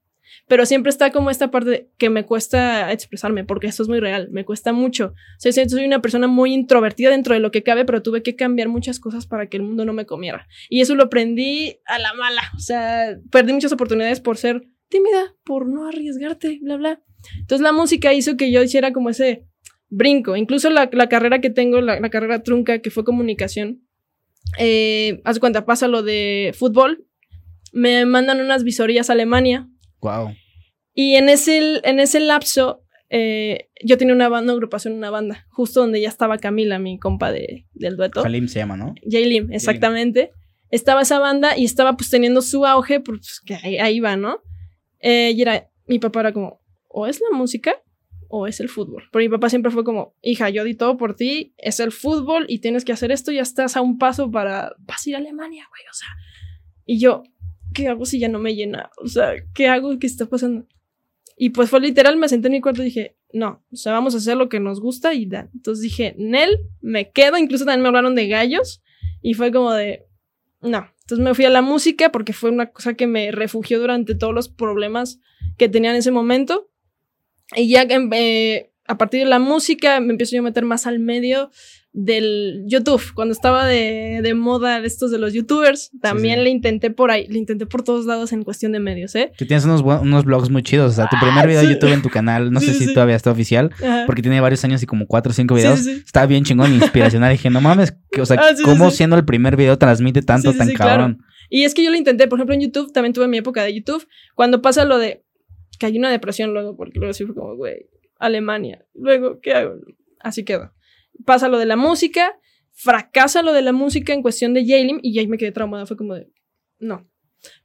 Pero 0.49 0.65
siempre 0.65 0.89
está 0.89 1.09
como 1.13 1.29
esta 1.29 1.51
parte 1.51 1.89
que 1.97 2.09
me 2.09 2.25
cuesta 2.25 2.91
expresarme, 2.91 3.45
porque 3.45 3.67
esto 3.67 3.83
es 3.83 3.87
muy 3.87 4.01
real, 4.01 4.27
me 4.31 4.43
cuesta 4.43 4.73
mucho. 4.73 5.13
O 5.37 5.39
sea, 5.39 5.53
soy 5.69 5.85
una 5.85 6.01
persona 6.01 6.27
muy 6.27 6.53
introvertida 6.53 7.11
dentro 7.11 7.33
de 7.33 7.39
lo 7.39 7.49
que 7.49 7.63
cabe, 7.63 7.85
pero 7.85 8.03
tuve 8.03 8.23
que 8.23 8.35
cambiar 8.35 8.67
muchas 8.67 8.99
cosas 8.99 9.25
para 9.25 9.47
que 9.47 9.55
el 9.55 9.63
mundo 9.63 9.85
no 9.85 9.93
me 9.93 10.05
comiera. 10.05 10.49
Y 10.67 10.81
eso 10.81 10.95
lo 10.95 11.03
aprendí 11.03 11.79
a 11.85 11.97
la 11.97 12.13
mala. 12.13 12.41
O 12.57 12.59
sea, 12.59 13.17
perdí 13.31 13.53
muchas 13.53 13.71
oportunidades 13.71 14.19
por 14.19 14.35
ser 14.35 14.67
tímida, 14.89 15.35
por 15.43 15.67
no 15.67 15.87
arriesgarte, 15.87 16.59
bla, 16.61 16.77
bla. 16.77 17.01
Entonces 17.39 17.61
la 17.61 17.71
música 17.71 18.13
hizo 18.13 18.37
que 18.37 18.51
yo 18.51 18.61
hiciera 18.63 18.93
como 18.93 19.09
ese 19.09 19.45
brinco. 19.89 20.35
Incluso 20.35 20.69
la, 20.69 20.89
carrera 20.89 21.41
que 21.41 21.49
tengo, 21.49 21.81
la, 21.81 22.09
carrera 22.09 22.43
trunca, 22.43 22.79
que 22.79 22.91
fue 22.91 23.03
comunicación, 23.03 23.81
eh, 24.59 25.21
haz 25.25 25.39
cuenta, 25.39 25.65
pasa 25.65 25.87
lo 25.87 26.03
de 26.03 26.53
fútbol, 26.57 27.05
me 27.73 28.05
mandan 28.05 28.39
unas 28.39 28.63
visorías 28.63 29.09
a 29.09 29.13
Alemania 29.13 29.69
Wow. 30.01 30.35
Y 30.93 31.15
en 31.15 31.29
ese, 31.29 31.79
en 31.83 31.99
ese 31.99 32.19
lapso, 32.19 32.83
eh, 33.09 33.69
yo 33.83 33.97
tenía 33.97 34.13
una 34.13 34.29
banda, 34.29 34.53
una 34.53 34.53
agrupación, 34.53 34.93
una 34.95 35.09
banda, 35.09 35.45
justo 35.49 35.81
donde 35.81 36.01
ya 36.01 36.09
estaba 36.09 36.37
Camila, 36.37 36.79
mi 36.79 36.99
compa 36.99 37.31
de, 37.31 37.65
del 37.73 37.97
dueto. 37.97 38.23
Jalim 38.23 38.47
se 38.47 38.59
llama, 38.59 38.77
¿no? 38.77 38.95
Jaylim, 39.09 39.51
exactamente. 39.51 40.31
Estaba 40.69 41.03
esa 41.03 41.19
banda 41.19 41.57
y 41.57 41.65
estaba 41.65 41.95
pues 41.95 42.09
teniendo 42.09 42.41
su 42.41 42.65
auge, 42.65 42.99
pues 42.99 43.41
que 43.45 43.55
ahí, 43.55 43.99
va, 43.99 44.17
¿no? 44.17 44.41
Eh, 44.99 45.31
y 45.35 45.41
era, 45.41 45.69
mi 45.87 45.99
papá 45.99 46.21
era 46.21 46.33
como, 46.33 46.61
o 46.87 47.07
es 47.07 47.21
la 47.21 47.35
música 47.35 47.75
o 48.29 48.47
es 48.47 48.59
el 48.59 48.69
fútbol. 48.69 49.03
Pero 49.11 49.23
mi 49.23 49.29
papá 49.29 49.49
siempre 49.49 49.71
fue 49.71 49.83
como, 49.83 50.15
hija, 50.21 50.49
yo 50.49 50.63
di 50.63 50.75
todo 50.75 50.97
por 50.97 51.15
ti, 51.15 51.53
es 51.57 51.79
el 51.79 51.91
fútbol 51.91 52.45
y 52.49 52.59
tienes 52.59 52.83
que 52.83 52.91
hacer 52.91 53.11
esto, 53.11 53.31
ya 53.31 53.41
estás 53.41 53.77
a 53.77 53.81
un 53.81 53.97
paso 53.97 54.29
para, 54.29 54.75
vas 54.79 55.05
a 55.05 55.09
ir 55.09 55.15
a 55.15 55.19
Alemania, 55.19 55.65
güey, 55.69 55.83
o 55.89 55.93
sea. 55.93 56.09
Y 56.85 56.99
yo, 56.99 57.23
¿qué 57.73 57.87
hago 57.87 58.05
si 58.05 58.19
ya 58.19 58.27
no 58.27 58.39
me 58.39 58.55
llena? 58.55 58.89
O 59.03 59.07
sea, 59.07 59.33
¿qué 59.53 59.67
hago? 59.67 59.97
¿Qué 59.99 60.07
está 60.07 60.25
pasando? 60.25 60.67
Y 61.37 61.51
pues 61.51 61.69
fue 61.69 61.79
literal, 61.79 62.17
me 62.17 62.27
senté 62.27 62.47
en 62.47 62.53
mi 62.53 62.61
cuarto 62.61 62.81
y 62.81 62.85
dije, 62.85 63.17
no, 63.33 63.63
o 63.71 63.75
sea, 63.75 63.93
vamos 63.93 64.15
a 64.15 64.17
hacer 64.17 64.37
lo 64.37 64.49
que 64.49 64.59
nos 64.59 64.79
gusta 64.81 65.13
y 65.13 65.25
da. 65.25 65.49
Entonces 65.53 65.83
dije, 65.83 66.15
Nel, 66.17 66.57
me 66.81 67.11
quedo. 67.11 67.37
Incluso 67.37 67.65
también 67.65 67.83
me 67.83 67.89
hablaron 67.89 68.15
de 68.15 68.27
gallos 68.27 68.81
y 69.21 69.33
fue 69.33 69.51
como 69.51 69.73
de, 69.73 70.05
no. 70.61 70.87
Entonces 71.07 71.23
me 71.23 71.33
fui 71.33 71.45
a 71.45 71.49
la 71.49 71.61
música 71.61 72.11
porque 72.11 72.33
fue 72.33 72.49
una 72.49 72.65
cosa 72.65 72.95
que 72.95 73.07
me 73.07 73.31
refugió 73.31 73.79
durante 73.79 74.13
todos 74.13 74.33
los 74.33 74.49
problemas 74.49 75.21
que 75.57 75.69
tenía 75.69 75.91
en 75.91 75.95
ese 75.95 76.11
momento. 76.11 76.69
Y 77.55 77.69
ya 77.69 77.83
eh, 77.89 78.73
a 78.85 78.97
partir 78.97 79.21
de 79.21 79.25
la 79.25 79.39
música 79.39 80.01
me 80.01 80.11
empiezo 80.11 80.35
yo 80.35 80.41
a 80.41 80.43
meter 80.43 80.65
más 80.65 80.85
al 80.85 80.99
medio 80.99 81.49
del 81.99 82.63
YouTube, 82.67 83.01
cuando 83.15 83.31
estaba 83.31 83.65
de, 83.65 84.19
de 84.21 84.35
moda 84.35 84.77
estos 84.85 85.09
de 85.09 85.17
los 85.17 85.33
youtubers, 85.33 85.89
también 85.99 86.43
le 86.43 86.51
intenté 86.51 86.91
por 86.91 87.09
ahí, 87.09 87.25
le 87.27 87.39
intenté 87.39 87.65
por 87.65 87.81
todos 87.81 88.05
lados 88.05 88.31
en 88.33 88.43
cuestión 88.43 88.71
de 88.71 88.79
medios, 88.79 89.15
¿eh? 89.15 89.31
Que 89.35 89.45
tienes 89.45 89.65
unos, 89.65 89.81
unos 89.81 90.23
blogs 90.23 90.51
muy 90.51 90.61
chidos, 90.61 90.91
o 90.91 90.95
sea, 90.95 91.09
tu 91.09 91.15
ah, 91.15 91.19
primer 91.19 91.47
video 91.47 91.63
de 91.63 91.73
YouTube 91.73 91.91
en 91.91 92.03
tu 92.03 92.09
canal, 92.09 92.51
no 92.51 92.59
sé 92.61 92.75
si 92.75 92.93
todavía 92.93 93.15
está 93.15 93.31
oficial, 93.31 93.71
porque 94.05 94.21
tiene 94.21 94.39
varios 94.39 94.63
años 94.63 94.83
y 94.83 94.85
como 94.85 95.07
cuatro 95.07 95.31
o 95.31 95.33
cinco 95.33 95.55
videos, 95.55 95.87
está 95.87 96.27
bien 96.27 96.43
chingón, 96.43 96.71
inspiracional, 96.71 97.31
dije, 97.31 97.49
no 97.49 97.61
mames, 97.61 97.95
o 98.19 98.25
sea, 98.27 98.37
ah, 98.41 98.53
¿cómo 98.63 98.91
siendo 98.91 99.15
el 99.15 99.25
primer 99.25 99.55
video 99.55 99.75
transmite 99.79 100.21
tanto 100.21 100.53
tan 100.53 100.71
cabrón? 100.73 101.23
Y 101.49 101.63
es 101.63 101.73
que 101.73 101.83
yo 101.83 101.89
lo 101.89 101.97
intenté, 101.97 102.27
por 102.27 102.37
ejemplo, 102.37 102.53
en 102.53 102.61
YouTube, 102.61 102.93
también 102.93 103.13
tuve 103.13 103.27
mi 103.27 103.39
época 103.39 103.63
de 103.63 103.73
YouTube, 103.73 104.07
cuando 104.35 104.61
pasa 104.61 104.85
lo 104.85 104.99
de 104.99 105.23
que 105.79 105.87
hay 105.87 105.97
una 105.97 106.11
depresión 106.11 106.53
luego, 106.53 106.77
porque 106.77 106.99
luego 106.99 107.13
sí 107.13 107.25
fue 107.25 107.33
como, 107.33 107.55
güey, 107.55 107.87
Alemania, 108.19 108.85
luego, 108.93 109.39
¿qué 109.41 109.53
hago? 109.53 109.77
Así 110.19 110.45
quedó 110.45 110.76
pasa 111.25 111.47
lo 111.47 111.57
de 111.59 111.65
la 111.65 111.75
música, 111.75 112.37
fracasa 112.73 113.41
lo 113.41 113.53
de 113.53 113.61
la 113.61 113.73
música 113.73 114.13
en 114.13 114.21
cuestión 114.21 114.53
de 114.53 114.65
Jalim 114.65 114.99
y 115.01 115.17
ahí 115.19 115.27
me 115.27 115.37
quedé 115.37 115.51
traumada. 115.51 115.85
Fue 115.85 115.97
como 115.97 116.15
de, 116.15 116.31
no. 116.79 117.07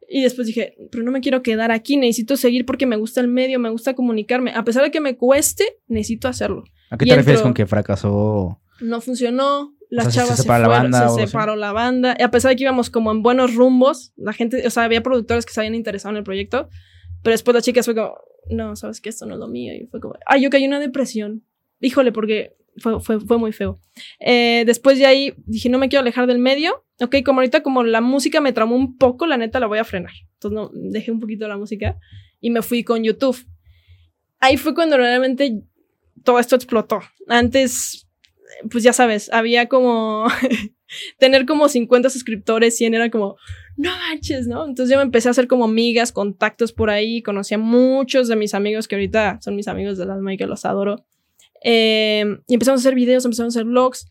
Y 0.08 0.22
después 0.22 0.46
dije, 0.46 0.76
pero 0.90 1.02
no 1.02 1.10
me 1.10 1.20
quiero 1.20 1.42
quedar 1.42 1.70
aquí, 1.70 1.96
necesito 1.96 2.36
seguir 2.36 2.66
porque 2.66 2.86
me 2.86 2.96
gusta 2.96 3.20
el 3.20 3.28
medio, 3.28 3.58
me 3.58 3.70
gusta 3.70 3.94
comunicarme. 3.94 4.52
A 4.54 4.64
pesar 4.64 4.82
de 4.82 4.90
que 4.90 5.00
me 5.00 5.16
cueste, 5.16 5.78
necesito 5.86 6.28
hacerlo. 6.28 6.64
¿A 6.90 6.98
qué 6.98 7.06
te 7.06 7.16
refieres 7.16 7.42
con 7.42 7.54
que 7.54 7.66
fracasó? 7.66 8.60
No 8.80 9.00
funcionó, 9.00 9.74
las 9.88 10.14
chavas 10.14 10.38
se, 10.38 10.44
fueron, 10.44 10.62
la 10.62 10.68
banda, 10.68 11.08
se 11.10 11.26
separó 11.26 11.56
la 11.56 11.72
banda. 11.72 12.16
Y 12.18 12.22
a 12.22 12.30
pesar 12.30 12.50
de 12.50 12.56
que 12.56 12.64
íbamos 12.64 12.90
como 12.90 13.10
en 13.10 13.22
buenos 13.22 13.54
rumbos, 13.54 14.12
la 14.16 14.32
gente, 14.32 14.66
o 14.66 14.70
sea, 14.70 14.84
había 14.84 15.02
productores 15.02 15.46
que 15.46 15.52
se 15.52 15.60
habían 15.60 15.74
interesado 15.74 16.12
en 16.12 16.16
el 16.18 16.24
proyecto, 16.24 16.68
pero 17.22 17.32
después 17.32 17.54
las 17.54 17.64
chicas 17.64 17.84
fue 17.84 17.94
como, 17.94 18.14
no, 18.50 18.74
sabes 18.76 19.00
que 19.00 19.08
esto 19.08 19.26
no 19.26 19.34
es 19.34 19.40
lo 19.40 19.48
mío. 19.48 19.72
Y 19.74 19.86
fue 19.86 20.00
como, 20.00 20.14
ay, 20.26 20.42
yo 20.42 20.50
caí 20.50 20.64
en 20.64 20.70
una 20.70 20.80
depresión. 20.80 21.44
Híjole, 21.80 22.10
porque 22.12 22.56
fue, 22.76 23.00
fue, 23.00 23.20
fue 23.20 23.38
muy 23.38 23.52
feo. 23.52 23.78
Eh, 24.20 24.64
después 24.66 24.98
de 24.98 25.06
ahí 25.06 25.35
dije, 25.46 25.68
no 25.68 25.78
me 25.78 25.88
quiero 25.88 26.00
alejar 26.00 26.26
del 26.26 26.38
medio. 26.38 26.85
Ok, 27.00 27.16
como 27.24 27.40
ahorita 27.40 27.62
como 27.62 27.82
la 27.85 28.00
música 28.00 28.40
me 28.40 28.52
traumó 28.52 28.76
un 28.76 28.96
poco, 28.96 29.26
la 29.26 29.37
neta 29.37 29.61
la 29.61 29.66
voy 29.66 29.78
a 29.78 29.85
frenar. 29.85 30.12
Entonces 30.35 30.54
no, 30.54 30.70
dejé 30.72 31.11
un 31.11 31.20
poquito 31.20 31.46
la 31.48 31.56
música 31.56 31.98
y 32.40 32.50
me 32.50 32.62
fui 32.62 32.85
con 32.85 33.02
YouTube. 33.02 33.37
Ahí 34.40 34.56
fue 34.56 34.74
cuando 34.74 34.96
realmente 34.96 35.62
todo 36.24 36.38
esto 36.38 36.56
explotó. 36.56 37.00
Antes, 37.28 38.08
pues 38.70 38.85
ya 38.85 38.92
sabes, 38.92 39.32
había 39.32 39.68
como 39.68 40.26
tener 41.18 41.46
como 41.46 41.68
50 41.68 42.11
suscriptores, 42.11 42.76
100 42.76 42.94
era 42.94 43.11
como, 43.11 43.37
no 43.76 43.90
manches, 43.90 44.46
¿no? 44.46 44.66
Entonces 44.66 44.92
yo 44.92 44.98
me 44.98 45.04
empecé 45.04 45.28
a 45.28 45.32
hacer 45.32 45.46
como 45.46 45.64
amigas, 45.64 46.12
contactos 46.12 46.72
por 46.72 46.90
ahí, 46.90 47.22
conocí 47.22 47.54
a 47.54 47.58
muchos 47.58 48.28
de 48.28 48.37
mis 48.37 48.54
amigos 48.54 48.88
que 48.88 48.96
ahorita 48.96 49.38
son 49.40 49.56
mis 49.56 49.68
amigos 49.68 49.98
del 49.98 50.11
alma 50.11 50.35
y 50.35 50.37
que 50.37 50.46
los 50.46 50.64
adoro. 50.64 51.04
Em, 51.64 52.42
y 52.48 52.55
empezamos 52.55 52.81
a 52.81 52.83
hacer 52.83 52.94
videos, 52.94 53.25
empezamos 53.25 53.57
a 53.57 53.61
hacer 53.61 53.66
vlogs. 53.66 54.11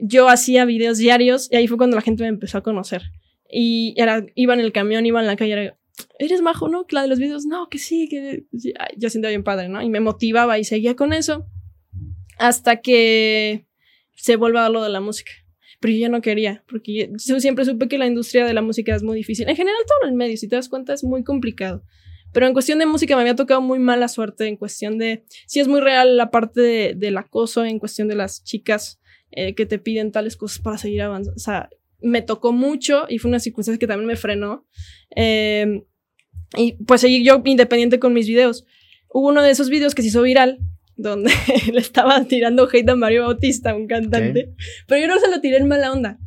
Yo 0.00 0.28
hacía 0.28 0.64
videos 0.64 0.98
diarios 0.98 1.48
y 1.50 1.56
ahí 1.56 1.66
fue 1.66 1.76
cuando 1.76 1.96
la 1.96 2.02
gente 2.02 2.22
me 2.22 2.28
empezó 2.28 2.58
a 2.58 2.62
conocer. 2.62 3.02
Y 3.50 3.94
era, 3.96 4.24
iba 4.34 4.54
en 4.54 4.60
el 4.60 4.72
camión, 4.72 5.04
iba 5.04 5.20
en 5.20 5.26
la 5.26 5.36
calle, 5.36 5.52
era, 5.52 5.78
eres 6.18 6.40
majo, 6.42 6.68
¿no? 6.68 6.86
La 6.90 7.02
de 7.02 7.08
los 7.08 7.18
videos, 7.18 7.44
no, 7.44 7.68
que 7.68 7.78
sí, 7.78 8.08
que 8.08 8.44
yo 8.96 9.10
sentía 9.10 9.30
bien 9.30 9.42
padre, 9.42 9.68
¿no? 9.68 9.82
Y 9.82 9.90
me 9.90 10.00
motivaba 10.00 10.58
y 10.58 10.64
seguía 10.64 10.94
con 10.94 11.12
eso 11.12 11.46
hasta 12.38 12.80
que 12.80 13.66
se 14.14 14.36
vuelva 14.36 14.66
a 14.66 14.70
lo 14.70 14.82
de 14.82 14.88
la 14.88 15.00
música. 15.00 15.32
Pero 15.80 15.94
yo 15.94 16.00
ya 16.00 16.08
no 16.08 16.20
quería, 16.20 16.64
porque 16.68 17.10
yo 17.24 17.40
siempre 17.40 17.64
supe 17.64 17.88
que 17.88 17.98
la 17.98 18.06
industria 18.06 18.44
de 18.44 18.54
la 18.54 18.62
música 18.62 18.94
es 18.94 19.02
muy 19.02 19.16
difícil. 19.16 19.48
En 19.48 19.56
general, 19.56 19.80
todo 19.86 20.08
el 20.08 20.14
medio, 20.14 20.36
si 20.36 20.48
te 20.48 20.56
das 20.56 20.68
cuenta, 20.68 20.92
es 20.92 21.04
muy 21.04 21.24
complicado. 21.24 21.82
Pero 22.32 22.46
en 22.46 22.52
cuestión 22.52 22.78
de 22.78 22.86
música 22.86 23.16
me 23.16 23.22
había 23.22 23.34
tocado 23.34 23.60
muy 23.60 23.78
mala 23.78 24.08
suerte, 24.08 24.46
en 24.46 24.56
cuestión 24.56 24.98
de, 24.98 25.24
sí 25.46 25.60
es 25.60 25.68
muy 25.68 25.80
real 25.80 26.16
la 26.16 26.30
parte 26.30 26.60
de, 26.60 26.94
del 26.96 27.16
acoso, 27.18 27.64
en 27.64 27.78
cuestión 27.78 28.08
de 28.08 28.14
las 28.14 28.44
chicas 28.44 29.00
eh, 29.32 29.54
que 29.54 29.66
te 29.66 29.78
piden 29.78 30.12
tales 30.12 30.36
cosas 30.36 30.60
para 30.60 30.78
seguir 30.78 31.02
avanzando. 31.02 31.36
O 31.36 31.40
sea, 31.40 31.68
me 32.00 32.22
tocó 32.22 32.52
mucho 32.52 33.06
y 33.08 33.18
fue 33.18 33.28
una 33.28 33.40
circunstancia 33.40 33.78
que 33.78 33.86
también 33.86 34.06
me 34.06 34.16
frenó. 34.16 34.66
Eh, 35.16 35.82
y 36.56 36.72
pues 36.84 37.00
seguí 37.00 37.24
yo 37.24 37.42
independiente 37.44 37.98
con 37.98 38.12
mis 38.12 38.26
videos. 38.26 38.64
Hubo 39.08 39.28
uno 39.28 39.42
de 39.42 39.50
esos 39.50 39.70
videos 39.70 39.94
que 39.94 40.02
se 40.02 40.08
hizo 40.08 40.22
viral, 40.22 40.58
donde 40.96 41.32
le 41.72 41.80
estaba 41.80 42.24
tirando 42.24 42.68
hate 42.72 42.88
a 42.88 42.96
Mario 42.96 43.22
Bautista, 43.22 43.74
un 43.74 43.86
cantante, 43.86 44.52
pero 44.86 45.00
yo 45.00 45.08
no 45.08 45.18
se 45.18 45.30
lo 45.30 45.40
tiré 45.40 45.56
en 45.56 45.68
mala 45.68 45.92
onda. 45.92 46.18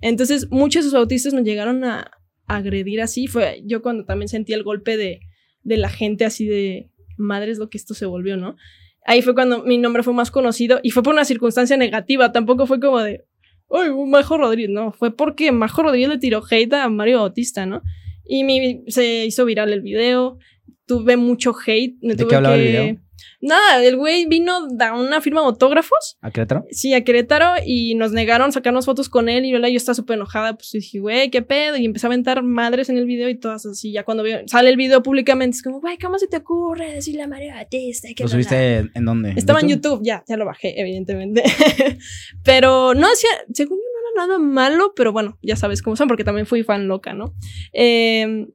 Entonces, 0.00 0.50
muchos 0.50 0.84
de 0.84 0.90
sus 0.90 0.98
autistas 0.98 1.34
me 1.34 1.42
llegaron 1.42 1.84
a 1.84 2.10
agredir 2.46 3.00
así. 3.00 3.26
Fue 3.26 3.62
yo 3.64 3.82
cuando 3.82 4.04
también 4.04 4.28
sentí 4.28 4.52
el 4.52 4.62
golpe 4.62 4.96
de, 4.96 5.20
de 5.62 5.76
la 5.76 5.88
gente 5.88 6.24
así 6.24 6.46
de, 6.46 6.90
madre 7.16 7.52
es 7.52 7.58
lo 7.58 7.70
que 7.70 7.78
esto 7.78 7.94
se 7.94 8.06
volvió, 8.06 8.36
¿no? 8.36 8.56
Ahí 9.04 9.22
fue 9.22 9.34
cuando 9.34 9.62
mi 9.62 9.78
nombre 9.78 10.02
fue 10.02 10.12
más 10.12 10.30
conocido 10.30 10.80
y 10.82 10.90
fue 10.90 11.02
por 11.02 11.14
una 11.14 11.24
circunstancia 11.24 11.76
negativa, 11.76 12.32
tampoco 12.32 12.66
fue 12.66 12.80
como 12.80 13.00
de, 13.00 13.24
uy, 13.68 13.90
Majo 14.06 14.36
Rodríguez, 14.36 14.70
no, 14.70 14.92
fue 14.92 15.14
porque 15.14 15.52
Majo 15.52 15.82
Rodríguez 15.82 16.08
le 16.08 16.18
tiró 16.18 16.42
hate 16.48 16.72
a 16.74 16.88
Mario 16.88 17.18
Bautista, 17.20 17.66
¿no? 17.66 17.82
Y 18.24 18.44
mi, 18.44 18.84
se 18.88 19.26
hizo 19.26 19.44
viral 19.44 19.72
el 19.72 19.82
video, 19.82 20.38
tuve 20.86 21.16
mucho 21.16 21.54
hate, 21.66 21.96
me 22.02 22.14
¿De 22.14 22.26
qué 22.26 22.34
hablaba 22.34 22.56
el 22.56 22.62
video? 22.62 22.96
Nada, 23.42 23.82
el 23.82 23.96
güey 23.96 24.26
vino 24.26 24.52
a 24.80 24.92
una 24.92 25.20
firma 25.22 25.40
de 25.40 25.46
autógrafos. 25.46 26.18
¿A 26.20 26.30
Querétaro? 26.30 26.66
Sí, 26.70 26.92
a 26.92 27.02
Querétaro 27.04 27.54
y 27.64 27.94
nos 27.94 28.12
negaron 28.12 28.52
sacarnos 28.52 28.84
fotos 28.84 29.08
con 29.08 29.30
él 29.30 29.46
y 29.46 29.50
yo, 29.50 29.58
yo 29.58 29.66
estaba 29.66 29.94
súper 29.94 30.16
enojada, 30.16 30.54
pues 30.54 30.70
dije, 30.72 30.98
güey, 31.00 31.30
qué 31.30 31.40
pedo, 31.40 31.76
y 31.76 31.86
empecé 31.86 32.06
a 32.06 32.08
aventar 32.08 32.42
madres 32.42 32.90
en 32.90 32.98
el 32.98 33.06
video 33.06 33.30
y 33.30 33.36
todas 33.36 33.64
así, 33.64 33.92
ya 33.92 34.04
cuando 34.04 34.24
sale 34.46 34.68
el 34.68 34.76
video 34.76 35.02
públicamente 35.02 35.56
es 35.56 35.62
como, 35.62 35.80
güey, 35.80 35.96
¿cómo 35.96 36.18
se 36.18 36.26
te 36.26 36.36
ocurre 36.36 36.92
decirle 36.92 37.22
a 37.22 37.28
María 37.28 37.54
Batista? 37.54 38.08
¿Lo 38.18 38.28
subiste 38.28 38.90
en 38.94 39.04
dónde? 39.04 39.32
Estaba 39.36 39.60
en 39.60 39.68
YouTube, 39.68 40.00
ya, 40.02 40.22
ya 40.28 40.36
lo 40.36 40.44
bajé, 40.44 40.78
evidentemente. 40.78 41.42
pero 42.44 42.92
no, 42.92 43.06
hacía, 43.06 43.30
según 43.54 43.78
yo 43.78 43.84
no 43.84 44.22
era 44.22 44.26
nada 44.26 44.38
malo, 44.38 44.92
pero 44.94 45.12
bueno, 45.12 45.38
ya 45.42 45.56
sabes 45.56 45.80
cómo 45.80 45.96
son, 45.96 46.08
porque 46.08 46.24
también 46.24 46.46
fui 46.46 46.62
fan 46.62 46.88
loca, 46.88 47.14
¿no? 47.14 47.34
Eh, 47.72 48.48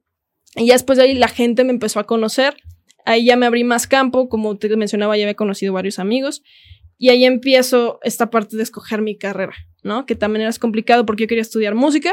y 0.54 0.66
ya 0.66 0.74
después 0.74 0.96
de 0.96 1.04
ahí 1.04 1.14
la 1.14 1.28
gente 1.28 1.64
me 1.64 1.70
empezó 1.70 1.98
a 1.98 2.04
conocer 2.04 2.56
Ahí 3.06 3.24
ya 3.24 3.36
me 3.36 3.46
abrí 3.46 3.62
más 3.62 3.86
campo, 3.86 4.28
como 4.28 4.58
te 4.58 4.76
mencionaba, 4.76 5.16
ya 5.16 5.24
había 5.24 5.34
conocido 5.34 5.72
varios 5.72 5.98
amigos. 6.00 6.42
Y 6.98 7.10
ahí 7.10 7.24
empiezo 7.24 8.00
esta 8.02 8.30
parte 8.30 8.56
de 8.56 8.64
escoger 8.64 9.00
mi 9.00 9.16
carrera, 9.16 9.54
¿no? 9.84 10.06
Que 10.06 10.16
también 10.16 10.42
era 10.42 10.52
complicado 10.54 11.06
porque 11.06 11.22
yo 11.22 11.28
quería 11.28 11.42
estudiar 11.42 11.76
música, 11.76 12.12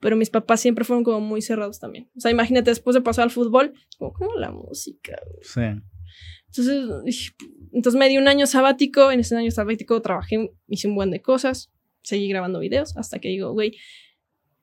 pero 0.00 0.16
mis 0.16 0.30
papás 0.30 0.60
siempre 0.60 0.84
fueron 0.84 1.04
como 1.04 1.20
muy 1.20 1.40
cerrados 1.40 1.78
también. 1.78 2.10
O 2.16 2.20
sea, 2.20 2.32
imagínate, 2.32 2.70
después 2.70 2.94
de 2.94 3.00
pasar 3.00 3.22
al 3.22 3.30
fútbol, 3.30 3.74
como, 3.96 4.12
¿cómo 4.12 4.34
la 4.34 4.50
música? 4.50 5.16
Sí. 5.40 5.60
Entonces, 6.48 7.32
entonces 7.72 7.98
me 7.98 8.08
di 8.08 8.18
un 8.18 8.26
año 8.26 8.46
sabático, 8.46 9.12
en 9.12 9.20
ese 9.20 9.36
año 9.36 9.52
sabático 9.52 10.02
trabajé, 10.02 10.50
hice 10.66 10.88
un 10.88 10.96
buen 10.96 11.12
de 11.12 11.22
cosas, 11.22 11.70
seguí 12.02 12.28
grabando 12.28 12.58
videos, 12.58 12.96
hasta 12.96 13.20
que 13.20 13.28
digo, 13.28 13.52
güey, 13.52 13.76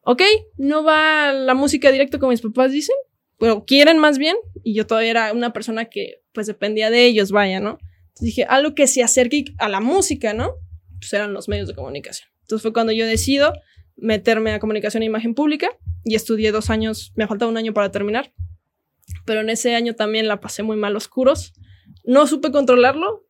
ok, 0.01 0.21
no 0.57 0.83
va 0.83 1.31
la 1.31 1.53
música 1.53 1.91
directo 1.91 2.19
como 2.19 2.31
mis 2.31 2.41
papás 2.41 2.73
dicen, 2.73 2.95
pero 3.41 3.65
quieren 3.65 3.97
más 3.97 4.19
bien, 4.19 4.37
y 4.63 4.75
yo 4.75 4.85
todavía 4.85 5.09
era 5.09 5.33
una 5.33 5.51
persona 5.51 5.85
que 5.85 6.21
pues 6.31 6.45
dependía 6.45 6.91
de 6.91 7.07
ellos, 7.07 7.31
vaya, 7.31 7.59
¿no? 7.59 7.79
Entonces 8.09 8.25
dije, 8.25 8.43
algo 8.43 8.75
que 8.75 8.85
se 8.85 9.01
acerque 9.01 9.45
a 9.57 9.67
la 9.67 9.79
música, 9.81 10.35
¿no? 10.35 10.51
Pues 10.99 11.11
eran 11.13 11.33
los 11.33 11.49
medios 11.49 11.67
de 11.67 11.73
comunicación. 11.73 12.29
Entonces 12.41 12.61
fue 12.61 12.71
cuando 12.71 12.93
yo 12.93 13.07
decido 13.07 13.51
meterme 13.95 14.51
a 14.53 14.59
comunicación 14.59 15.01
e 15.01 15.07
imagen 15.07 15.33
pública 15.33 15.71
y 16.03 16.13
estudié 16.13 16.51
dos 16.51 16.69
años, 16.69 17.13
me 17.15 17.25
faltaba 17.25 17.49
un 17.49 17.57
año 17.57 17.73
para 17.73 17.89
terminar, 17.89 18.31
pero 19.25 19.41
en 19.41 19.49
ese 19.49 19.73
año 19.73 19.95
también 19.95 20.27
la 20.27 20.39
pasé 20.39 20.61
muy 20.61 20.77
mal 20.77 20.95
oscuros. 20.95 21.53
No 22.05 22.27
supe 22.27 22.51
controlarlo. 22.51 23.25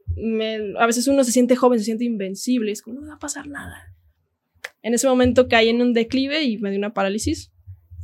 a 0.77 0.85
veces 0.87 1.07
uno 1.07 1.23
se 1.23 1.31
siente 1.31 1.55
joven, 1.55 1.79
se 1.79 1.85
siente 1.85 2.03
invencible, 2.03 2.73
es 2.73 2.81
como 2.81 2.99
no 2.99 3.07
va 3.07 3.13
a 3.13 3.19
pasar 3.19 3.47
nada. 3.47 3.95
En 4.81 4.93
ese 4.93 5.07
momento 5.07 5.47
caí 5.47 5.69
en 5.69 5.81
un 5.81 5.93
declive 5.93 6.43
y 6.43 6.57
me 6.57 6.69
dio 6.69 6.79
una 6.79 6.93
parálisis. 6.93 7.50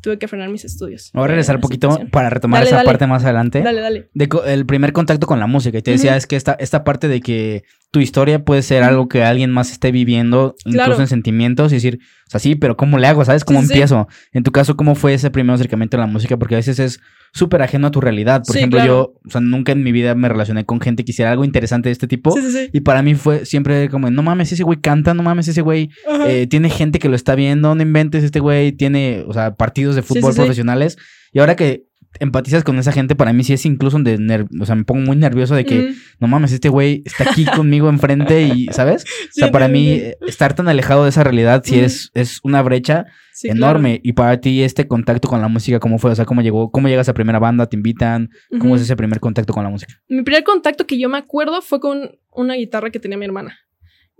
Tuve 0.02 0.20
que 0.20 0.28
frenar 0.28 0.50
mis 0.50 0.64
estudios. 0.66 1.12
Voy 1.14 1.24
a 1.24 1.28
regresar 1.28 1.56
un 1.56 1.62
poquito 1.62 2.00
para 2.12 2.30
retomar 2.30 2.64
esa 2.64 2.84
parte 2.84 3.08
más 3.08 3.24
adelante. 3.24 3.62
Dale, 3.62 3.82
dale. 3.82 4.10
De 4.14 4.30
el 4.46 4.66
primer 4.66 4.94
contacto 4.94 5.28
con 5.28 5.40
la 5.40 5.48
música. 5.48 5.78
Y 5.78 5.82
te 5.82 5.92
decía, 5.92 6.16
es 6.16 6.28
que 6.28 6.36
esta, 6.36 6.54
esta 6.54 6.84
parte 6.84 7.08
de 7.08 7.22
que 7.22 7.64
tu 7.92 8.00
historia 8.00 8.44
puede 8.44 8.62
ser 8.62 8.84
algo 8.84 9.08
que 9.08 9.24
alguien 9.24 9.52
más 9.52 9.72
esté 9.72 9.92
viviendo, 9.92 10.56
incluso 10.66 11.02
en 11.02 11.08
sentimientos, 11.08 11.72
y 11.72 11.76
decir, 11.76 12.00
o 12.28 12.30
sea, 12.30 12.40
sí, 12.40 12.56
pero 12.56 12.78
¿cómo 12.78 12.98
le 12.98 13.08
hago? 13.08 13.24
¿Sabes? 13.24 13.46
¿Cómo 13.46 13.60
empiezo? 13.60 14.08
En 14.34 14.44
tu 14.44 14.52
caso, 14.52 14.76
¿cómo 14.76 14.96
fue 14.96 15.14
ese 15.14 15.32
primer 15.32 15.56
acercamiento 15.56 15.98
a 15.98 16.02
la 16.02 16.08
música? 16.08 16.38
Porque 16.38 16.56
a 16.56 16.58
veces 16.58 16.80
es 16.80 17.00
súper 17.38 17.62
ajeno 17.62 17.88
a 17.88 17.91
tu 17.91 18.02
realidad. 18.02 18.43
Por 18.45 18.58
ejemplo, 18.58 18.84
yo, 18.86 19.13
o 19.26 19.30
sea, 19.30 19.41
nunca 19.41 19.71
en 19.71 19.84
mi 19.84 19.91
vida 19.91 20.15
me 20.15 20.28
relacioné 20.28 20.65
con 20.65 20.82
gente 20.82 21.06
que 21.06 21.12
hiciera 21.12 21.32
algo 21.32 21.45
interesante 21.45 21.89
de 21.89 21.93
este 21.93 22.08
tipo. 22.08 22.36
y 22.73 22.82
para 22.82 23.02
mí 23.02 23.15
fue 23.15 23.45
siempre 23.45 23.89
como, 23.89 24.10
no 24.10 24.23
mames, 24.23 24.52
ese 24.52 24.63
güey 24.63 24.80
canta, 24.80 25.13
no 25.13 25.23
mames, 25.23 25.47
ese 25.47 25.62
güey 25.62 25.89
eh, 26.28 26.47
tiene 26.47 26.69
gente 26.69 27.00
que 27.00 27.10
lo 27.10 27.15
está 27.15 27.36
viendo, 27.36 27.73
no 27.73 27.82
inventes, 27.82 28.23
este 28.23 28.39
güey 28.39 28.71
tiene, 28.71 29.23
o 29.28 29.34
sea, 29.34 29.56
partidos 29.56 29.95
de 29.95 30.02
fútbol 30.02 30.34
profesionales. 30.34 30.97
Y 31.32 31.39
ahora 31.39 31.56
que 31.56 31.86
empatizas 32.19 32.63
con 32.63 32.80
esa 32.80 32.91
gente, 32.91 33.15
para 33.15 33.34
mí 33.34 33.43
sí 33.43 33.54
es 33.54 33.65
incluso 33.65 34.00
de 34.00 34.45
o 34.60 34.65
sea, 34.65 34.76
me 34.76 34.84
pongo 34.84 35.02
muy 35.02 35.17
nervioso 35.17 35.56
de 35.56 35.65
que, 35.65 35.93
no 36.19 36.28
mames, 36.28 36.52
este 36.52 36.69
güey 36.69 37.04
está 37.06 37.30
aquí 37.30 37.45
conmigo 37.56 37.89
enfrente 37.89 38.43
y, 38.43 38.67
¿sabes? 38.71 39.04
o 39.04 39.34
sea, 39.34 39.52
para 39.52 39.67
mí 39.67 40.02
estar 40.28 40.54
tan 40.54 40.67
alejado 40.67 41.04
de 41.04 41.10
esa 41.10 41.23
realidad 41.23 41.62
sí 41.65 41.80
es, 41.80 42.10
es 42.13 42.39
una 42.43 42.62
brecha 42.62 43.06
enorme. 43.43 44.00
Y 44.04 44.13
para 44.13 44.39
ti 44.39 44.63
este 44.63 44.88
contacto 44.88 45.28
con 45.28 45.41
la 45.41 45.47
música, 45.47 45.80
¿cómo 45.80 45.97
fue? 45.97 46.12
O 46.12 46.15
sea, 46.15 46.26
¿cómo 46.26 46.41
llegó? 46.41 46.71
¿Cómo 46.71 46.88
llegas 46.88 47.10
a 47.10 47.13
primera 47.13 47.39
banda? 47.39 47.67
¿Te 47.67 47.76
invitan? 47.76 48.30
¿Cómo 48.60 48.76
es 48.76 48.82
ese 48.82 48.95
primer 48.95 49.19
contacto 49.19 49.54
con 49.54 49.63
la 49.63 49.69
música? 49.69 49.93
Mi 50.08 50.23
primer 50.23 50.43
contacto 50.43 50.86
que 50.86 51.00
yo 51.00 51.10
me 51.10 51.17
acuerdo 51.17 51.62
fue 51.62 51.80
con 51.80 52.17
una 52.32 52.56
guitarra 52.56 52.89
que 52.89 53.00
tenía 53.00 53.17
mi 53.17 53.26
hermana. 53.26 53.58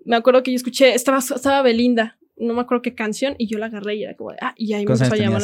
Me 0.06 0.15
acuerdo 0.15 0.43
que 0.43 0.51
yo 0.51 0.56
escuché, 0.56 0.93
estaba, 0.93 1.19
estaba 1.19 1.62
Belinda, 1.62 2.17
no 2.38 2.53
me 2.53 2.62
acuerdo 2.62 2.82
qué 2.82 2.95
canción, 2.95 3.36
y 3.38 3.47
yo 3.47 3.58
la 3.58 3.67
agarré 3.67 3.95
y 3.95 4.03
era 4.03 4.15
como, 4.15 4.32
ah, 4.41 4.53
y 4.58 4.73
ahí 4.73 4.86
me 4.86 4.93
empezó 4.93 5.13
a 5.13 5.17
llamar. 5.17 5.41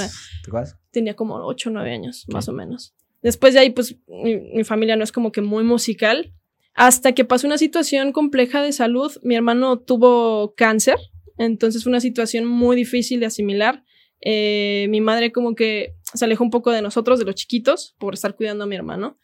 Tenía 0.91 1.15
como 1.15 1.35
8 1.35 1.69
o 1.69 1.73
9 1.73 1.91
años, 1.91 2.25
más 2.29 2.47
o 2.47 2.53
menos. 2.53 2.93
Después 3.21 3.53
de 3.53 3.61
ahí, 3.61 3.69
pues 3.71 3.95
mi, 4.07 4.63
familia 4.63 4.95
no 4.95 5.03
es 5.03 5.11
como 5.11 5.31
que 5.31 5.41
muy 5.41 5.63
musical. 5.63 6.33
Hasta 6.75 7.13
que 7.13 7.23
pasó 7.23 7.47
una 7.47 7.57
situación 7.57 8.11
compleja 8.11 8.61
de 8.61 8.71
salud, 8.71 9.11
mi 9.21 9.35
hermano 9.35 9.79
tuvo 9.79 10.55
cáncer, 10.55 10.97
entonces 11.45 11.83
fue 11.83 11.89
una 11.89 11.99
situación 11.99 12.45
muy 12.45 12.75
difícil 12.75 13.19
de 13.19 13.27
asimilar. 13.27 13.83
Eh, 14.21 14.87
mi 14.89 15.01
madre 15.01 15.31
como 15.31 15.55
que 15.55 15.95
se 16.13 16.25
alejó 16.25 16.43
un 16.43 16.49
poco 16.49 16.71
de 16.71 16.81
nosotros, 16.81 17.19
de 17.19 17.25
los 17.25 17.35
chiquitos, 17.35 17.95
por 17.99 18.13
estar 18.13 18.35
cuidando 18.35 18.63
a 18.63 18.67
mi 18.67 18.75
hermano. 18.75 19.17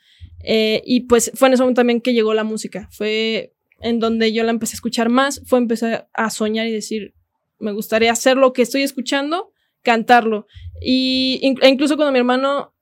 Eh, 0.43 0.81
y 0.85 1.01
pues 1.01 1.31
fue 1.35 1.47
en 1.47 1.53
ese 1.53 1.63
momento 1.63 1.79
también 1.79 2.01
que 2.01 2.13
llegó 2.13 2.33
la 2.33 2.43
música. 2.43 2.89
Fue 2.91 3.53
en 3.81 3.99
donde 3.99 4.33
yo 4.33 4.43
la 4.43 4.51
empecé 4.51 4.73
a 4.73 4.77
escuchar 4.77 5.09
más, 5.09 5.41
fue 5.45 5.59
empezar 5.59 6.09
a 6.13 6.29
soñar 6.29 6.67
y 6.67 6.71
decir, 6.71 7.13
me 7.59 7.71
gustaría 7.71 8.11
hacer 8.11 8.37
lo 8.37 8.53
que 8.53 8.61
estoy 8.61 8.83
escuchando, 8.83 9.51
cantarlo. 9.81 10.47
Y 10.81 11.39
e 11.61 11.69
incluso 11.69 11.95
cuando 11.95 12.11
mi 12.11 12.19
hermano 12.19 12.73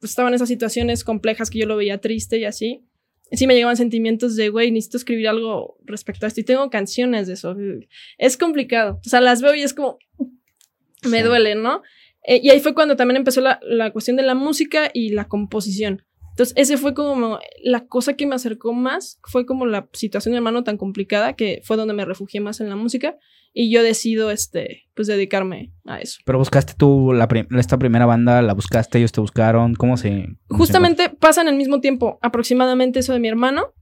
pues, 0.00 0.10
estaba 0.10 0.28
en 0.28 0.34
esas 0.34 0.48
situaciones 0.48 1.04
complejas 1.04 1.50
que 1.50 1.58
yo 1.58 1.66
lo 1.66 1.76
veía 1.76 2.00
triste 2.00 2.38
y 2.38 2.44
así, 2.44 2.85
sí 3.32 3.46
me 3.46 3.54
llegaban 3.54 3.76
sentimientos 3.76 4.36
de, 4.36 4.48
güey, 4.48 4.70
necesito 4.70 4.98
escribir 4.98 5.28
algo 5.28 5.78
respecto 5.84 6.26
a 6.26 6.28
esto. 6.28 6.40
Y 6.40 6.44
tengo 6.44 6.70
canciones 6.70 7.26
de 7.26 7.34
eso. 7.34 7.56
Es 8.18 8.36
complicado. 8.36 9.00
O 9.04 9.08
sea, 9.08 9.20
las 9.20 9.42
veo 9.42 9.54
y 9.54 9.62
es 9.62 9.74
como, 9.74 9.98
me 11.08 11.22
duele, 11.22 11.54
¿no? 11.54 11.82
Eh, 12.22 12.40
y 12.42 12.50
ahí 12.50 12.60
fue 12.60 12.74
cuando 12.74 12.96
también 12.96 13.16
empezó 13.16 13.40
la, 13.40 13.60
la, 13.62 13.92
cuestión 13.92 14.16
de 14.16 14.22
la 14.22 14.34
música 14.34 14.90
y 14.92 15.10
la 15.10 15.28
composición. 15.28 16.04
Entonces, 16.30 16.54
ese 16.56 16.76
fue 16.76 16.92
como 16.92 17.38
la 17.62 17.86
cosa 17.86 18.14
que 18.14 18.26
me 18.26 18.34
acercó 18.34 18.74
más, 18.74 19.18
fue 19.22 19.46
como 19.46 19.64
la 19.64 19.88
situación 19.92 20.32
de 20.32 20.38
hermano 20.38 20.64
tan 20.64 20.76
complicada, 20.76 21.34
que 21.34 21.60
fue 21.64 21.76
donde 21.76 21.94
me 21.94 22.04
refugié 22.04 22.40
más 22.40 22.60
en 22.60 22.68
la 22.68 22.76
música 22.76 23.16
y 23.58 23.70
yo 23.70 23.82
decido, 23.82 24.30
este, 24.30 24.82
pues 24.92 25.08
dedicarme 25.08 25.72
a 25.86 25.98
eso. 25.98 26.20
Pero 26.26 26.38
buscaste 26.38 26.74
tú 26.76 27.14
la 27.14 27.26
esta 27.58 27.78
primera 27.78 28.04
banda, 28.04 28.42
la 28.42 28.52
buscaste, 28.52 28.98
ellos 28.98 29.12
te 29.12 29.22
buscaron, 29.22 29.74
¿cómo 29.74 29.96
se...? 29.96 30.26
Justamente 30.50 31.08
pasan 31.08 31.48
al 31.48 31.56
mismo 31.56 31.80
tiempo, 31.80 32.18
aproximadamente 32.20 32.98
eso 32.98 33.14
de 33.14 33.18
mi 33.18 33.28
hermano, 33.28 33.72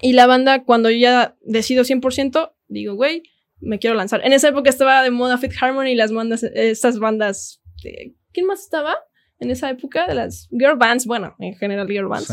y 0.00 0.12
la 0.12 0.28
banda, 0.28 0.62
cuando 0.62 0.90
yo 0.90 0.98
ya 0.98 1.36
decido 1.42 1.82
100%, 1.82 2.52
digo, 2.68 2.94
güey, 2.94 3.24
me 3.58 3.80
quiero 3.80 3.96
lanzar. 3.96 4.24
En 4.24 4.32
esa 4.32 4.50
época 4.50 4.70
estaba 4.70 5.02
de 5.02 5.10
moda 5.10 5.38
Fit 5.38 5.54
Harmony 5.60 5.88
y 5.88 5.94
las 5.96 6.12
bandas, 6.12 6.44
estas 6.44 7.00
bandas, 7.00 7.60
de, 7.82 8.14
¿quién 8.32 8.46
más 8.46 8.60
estaba? 8.60 8.94
En 9.40 9.50
esa 9.50 9.70
época 9.70 10.06
de 10.06 10.14
las 10.14 10.48
girl 10.52 10.76
bands, 10.76 11.04
bueno, 11.04 11.34
en 11.40 11.56
general 11.56 11.88
girl 11.88 12.06
bands. 12.06 12.32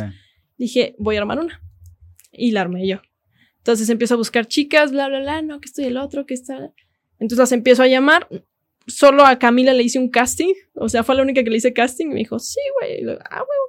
Dije, 0.60 0.94
voy 1.00 1.16
a 1.16 1.22
armar 1.22 1.40
una. 1.40 1.60
Y 2.32 2.52
la 2.52 2.62
armé 2.62 2.88
yo. 2.88 3.02
Entonces 3.62 3.90
empiezo 3.90 4.16
a 4.16 4.18
buscar 4.18 4.48
chicas, 4.48 4.92
bla, 4.92 5.08
bla, 5.08 5.20
bla, 5.20 5.42
no, 5.44 5.62
que 5.62 5.68
estoy 5.68 5.86
el 5.86 5.98
otro, 5.98 6.26
que 6.26 6.34
está. 6.34 6.74
Entonces 7.20 7.38
las 7.38 7.52
empiezo 7.52 7.84
a 7.84 7.88
llamar. 7.88 8.28
Solo 8.88 9.24
a 9.24 9.38
Camila 9.38 9.74
le 9.74 9.84
hice 9.84 10.00
un 10.00 10.10
casting. 10.10 10.54
O 10.74 10.90
sea, 10.90 11.04
fue 11.04 11.16
la 11.16 11.22
única 11.22 11.44
que 11.44 11.52
le 11.52 11.58
hice 11.58 11.72
casting. 11.72 12.08
Y 12.08 12.10
me 12.10 12.20
dijo, 12.20 12.40
sí, 12.40 12.60
güey. 12.80 13.18
Ah, 13.30 13.38
güey. 13.38 13.61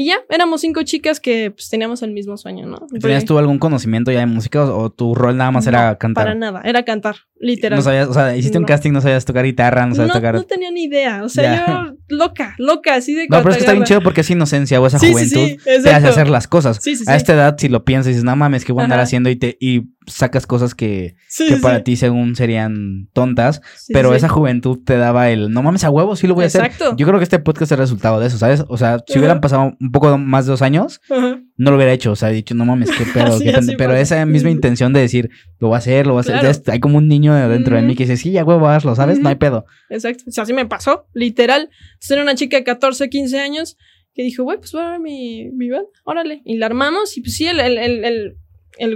Y 0.00 0.06
ya, 0.06 0.16
éramos 0.30 0.62
cinco 0.62 0.82
chicas 0.82 1.20
que 1.20 1.50
pues, 1.50 1.68
teníamos 1.68 2.00
el 2.02 2.12
mismo 2.12 2.34
sueño, 2.38 2.66
¿no? 2.66 2.86
¿Tenías 3.02 3.26
tú 3.26 3.36
algún 3.36 3.58
conocimiento 3.58 4.10
ya 4.10 4.20
de 4.20 4.24
música 4.24 4.64
o, 4.64 4.88
tu 4.88 5.14
rol 5.14 5.36
nada 5.36 5.50
más 5.50 5.66
era 5.66 5.98
cantar? 5.98 6.24
Para 6.24 6.34
nada, 6.34 6.62
era 6.64 6.86
cantar, 6.86 7.16
literal. 7.38 7.80
No 7.80 7.82
sabías, 7.82 8.08
o 8.08 8.14
sea, 8.14 8.34
hiciste 8.34 8.56
un 8.56 8.64
casting, 8.64 8.92
no 8.92 9.02
sabías 9.02 9.26
tocar 9.26 9.44
guitarra, 9.44 9.84
no 9.84 9.94
sabías 9.94 10.14
tocar. 10.14 10.36
No 10.36 10.44
tenía 10.44 10.70
ni 10.70 10.84
idea, 10.84 11.22
o 11.22 11.28
sea, 11.28 11.66
yo 11.66 11.96
loca, 12.08 12.54
loca, 12.56 12.94
así 12.94 13.12
de 13.12 13.26
No, 13.28 13.42
pero 13.42 13.50
es 13.50 13.56
que 13.56 13.60
está 13.60 13.72
bien 13.72 13.84
chido 13.84 14.00
porque 14.00 14.22
es 14.22 14.30
inocencia 14.30 14.80
o 14.80 14.86
esa 14.86 14.98
juventud 14.98 15.58
te 15.62 15.90
hace 15.90 16.06
hacer 16.06 16.30
las 16.30 16.48
cosas. 16.48 16.80
a 17.06 17.16
esta 17.16 17.34
edad, 17.34 17.56
si 17.58 17.68
lo 17.68 17.84
piensas, 17.84 18.06
dices, 18.06 18.24
no 18.24 18.34
mames, 18.34 18.64
¿qué 18.64 18.72
voy 18.72 18.80
a 18.80 18.84
andar 18.84 19.00
haciendo? 19.00 19.28
Y, 19.28 19.36
te, 19.36 19.58
y 19.60 19.90
sacas 20.10 20.46
cosas 20.46 20.74
que, 20.74 21.16
que 21.36 21.56
para 21.56 21.82
ti 21.82 21.96
según 21.96 22.36
serían 22.36 23.08
tontas, 23.12 23.60
pero 23.92 24.14
esa 24.14 24.28
juventud 24.28 24.78
te 24.84 24.96
daba 24.96 25.30
el, 25.30 25.50
no 25.50 25.62
mames, 25.62 25.84
a 25.84 25.90
huevo, 25.90 26.16
sí 26.16 26.26
lo 26.26 26.34
voy 26.34 26.44
a 26.44 26.46
hacer. 26.48 26.70
Yo 26.96 27.06
creo 27.06 27.18
que 27.18 27.24
este 27.24 27.38
podcast 27.38 27.62
es 27.62 27.72
el 27.72 27.78
resultado 27.78 28.20
de 28.20 28.26
eso, 28.26 28.38
¿sabes? 28.38 28.64
O 28.68 28.76
sea, 28.76 29.02
si 29.06 29.18
hubieran 29.18 29.40
pasado 29.40 29.76
un 29.80 29.92
poco 29.92 30.16
más 30.18 30.46
de 30.46 30.50
dos 30.50 30.62
años, 30.62 31.00
no 31.08 31.70
lo 31.70 31.76
hubiera 31.76 31.92
hecho, 31.92 32.12
o 32.12 32.16
sea, 32.16 32.30
he 32.30 32.34
dicho, 32.34 32.54
no 32.54 32.64
mames, 32.64 32.90
qué 32.90 33.04
pedo, 33.14 33.38
pero 33.78 33.94
esa 33.94 34.24
misma 34.26 34.50
intención 34.50 34.92
de 34.92 35.00
decir, 35.00 35.30
lo 35.58 35.68
voy 35.68 35.76
a 35.76 35.78
hacer, 35.78 36.06
lo 36.06 36.14
voy 36.14 36.24
a 36.26 36.38
hacer, 36.38 36.62
hay 36.72 36.80
como 36.80 36.98
un 36.98 37.08
niño 37.08 37.34
dentro 37.48 37.76
de 37.76 37.82
mí 37.82 37.94
que 37.94 38.04
dice, 38.04 38.16
sí, 38.16 38.36
a 38.38 38.44
huevo, 38.44 38.68
hazlo, 38.68 38.94
¿sabes? 38.94 39.18
No 39.18 39.28
hay 39.28 39.36
pedo. 39.36 39.64
Exacto, 39.88 40.24
o 40.26 40.30
sea, 40.30 40.44
así 40.44 40.52
me 40.52 40.66
pasó, 40.66 41.06
literal. 41.14 41.70
Era 42.08 42.22
una 42.22 42.34
chica 42.34 42.56
de 42.56 42.64
14, 42.64 43.08
15 43.08 43.38
años 43.38 43.76
que 44.14 44.22
dijo, 44.22 44.42
güey, 44.42 44.58
pues 44.58 44.72
voy 44.72 44.82
a 44.82 44.90
ver 44.90 45.00
mi, 45.00 45.50
mi 45.52 45.68
órale. 46.04 46.42
Y 46.44 46.56
la 46.56 46.66
armamos 46.66 47.16
y 47.16 47.20
pues 47.20 47.36
sí, 47.36 47.46
el, 47.46 47.60
el, 47.60 47.78
el 47.78 48.04
el 48.04 48.36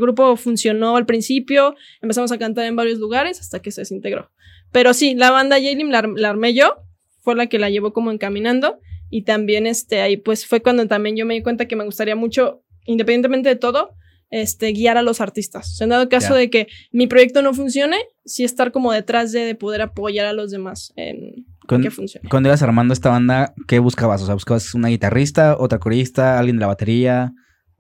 grupo 0.01 0.37
funcionó 0.37 0.97
al 0.97 1.07
principio, 1.07 1.75
empezamos 2.01 2.33
a 2.33 2.39
cantar 2.39 2.65
en 2.65 2.77
varios 2.77 2.99
lugares 2.99 3.41
hasta 3.41 3.61
que 3.61 3.71
se 3.71 3.83
desintegró. 3.83 4.31
Pero 4.73 4.95
sí, 4.95 5.15
la 5.15 5.31
banda 5.31 5.57
Jalim 5.57 5.91
la, 5.91 6.29
armé 6.29 6.55
yo, 6.55 6.77
fue 7.21 7.37
la 7.37 7.47
que 7.47 7.59
la 7.59 7.71
llevó 7.71 7.93
como 7.93 8.11
encaminando 8.11 8.79
y 9.11 9.23
también 9.23 9.67
este 9.67 10.01
ahí 10.01 10.17
pues 10.17 10.47
fue 10.47 10.63
cuando 10.63 10.87
también 10.89 11.17
yo 11.17 11.27
me 11.27 11.35
di 11.35 11.43
cuenta 11.43 11.67
que 11.67 11.77
me 11.77 11.85
gustaría 11.85 12.17
mucho, 12.17 12.65
independientemente 12.87 13.51
de 13.51 13.57
todo, 13.57 13.95
este, 14.31 14.73
guiar 14.73 14.97
a 14.97 15.03
los 15.03 15.21
artistas. 15.21 15.73
O 15.73 15.75
sea, 15.77 15.85
en 15.85 15.91
dado 15.91 16.09
caso 16.09 16.35
de 16.35 16.51
que 16.51 16.67
mi 16.91 17.07
proyecto 17.07 17.41
no 17.41 17.55
funcione, 17.55 17.99
sí 18.25 18.43
estar 18.43 18.73
como 18.73 18.91
detrás 18.91 19.31
de, 19.31 19.55
poder 19.55 19.83
apoyar 19.83 20.27
a 20.27 20.33
los 20.33 20.51
demás 20.51 20.93
en, 20.97 21.47
que 21.69 21.91
funcione. 21.91 22.29
Cuando 22.29 22.49
ibas 22.49 22.63
armando 22.63 22.93
esta 22.95 23.11
banda, 23.11 23.55
¿qué 23.69 23.79
buscabas? 23.79 24.23
O 24.23 24.27
sea, 24.27 24.35
¿buscabas 24.35 24.75
una 24.75 24.89
guitarrista, 24.89 25.57
otra 25.59 25.79
corista, 25.79 26.39
alguien 26.39 26.57
de 26.57 26.63
la 26.63 26.67
batería? 26.67 27.33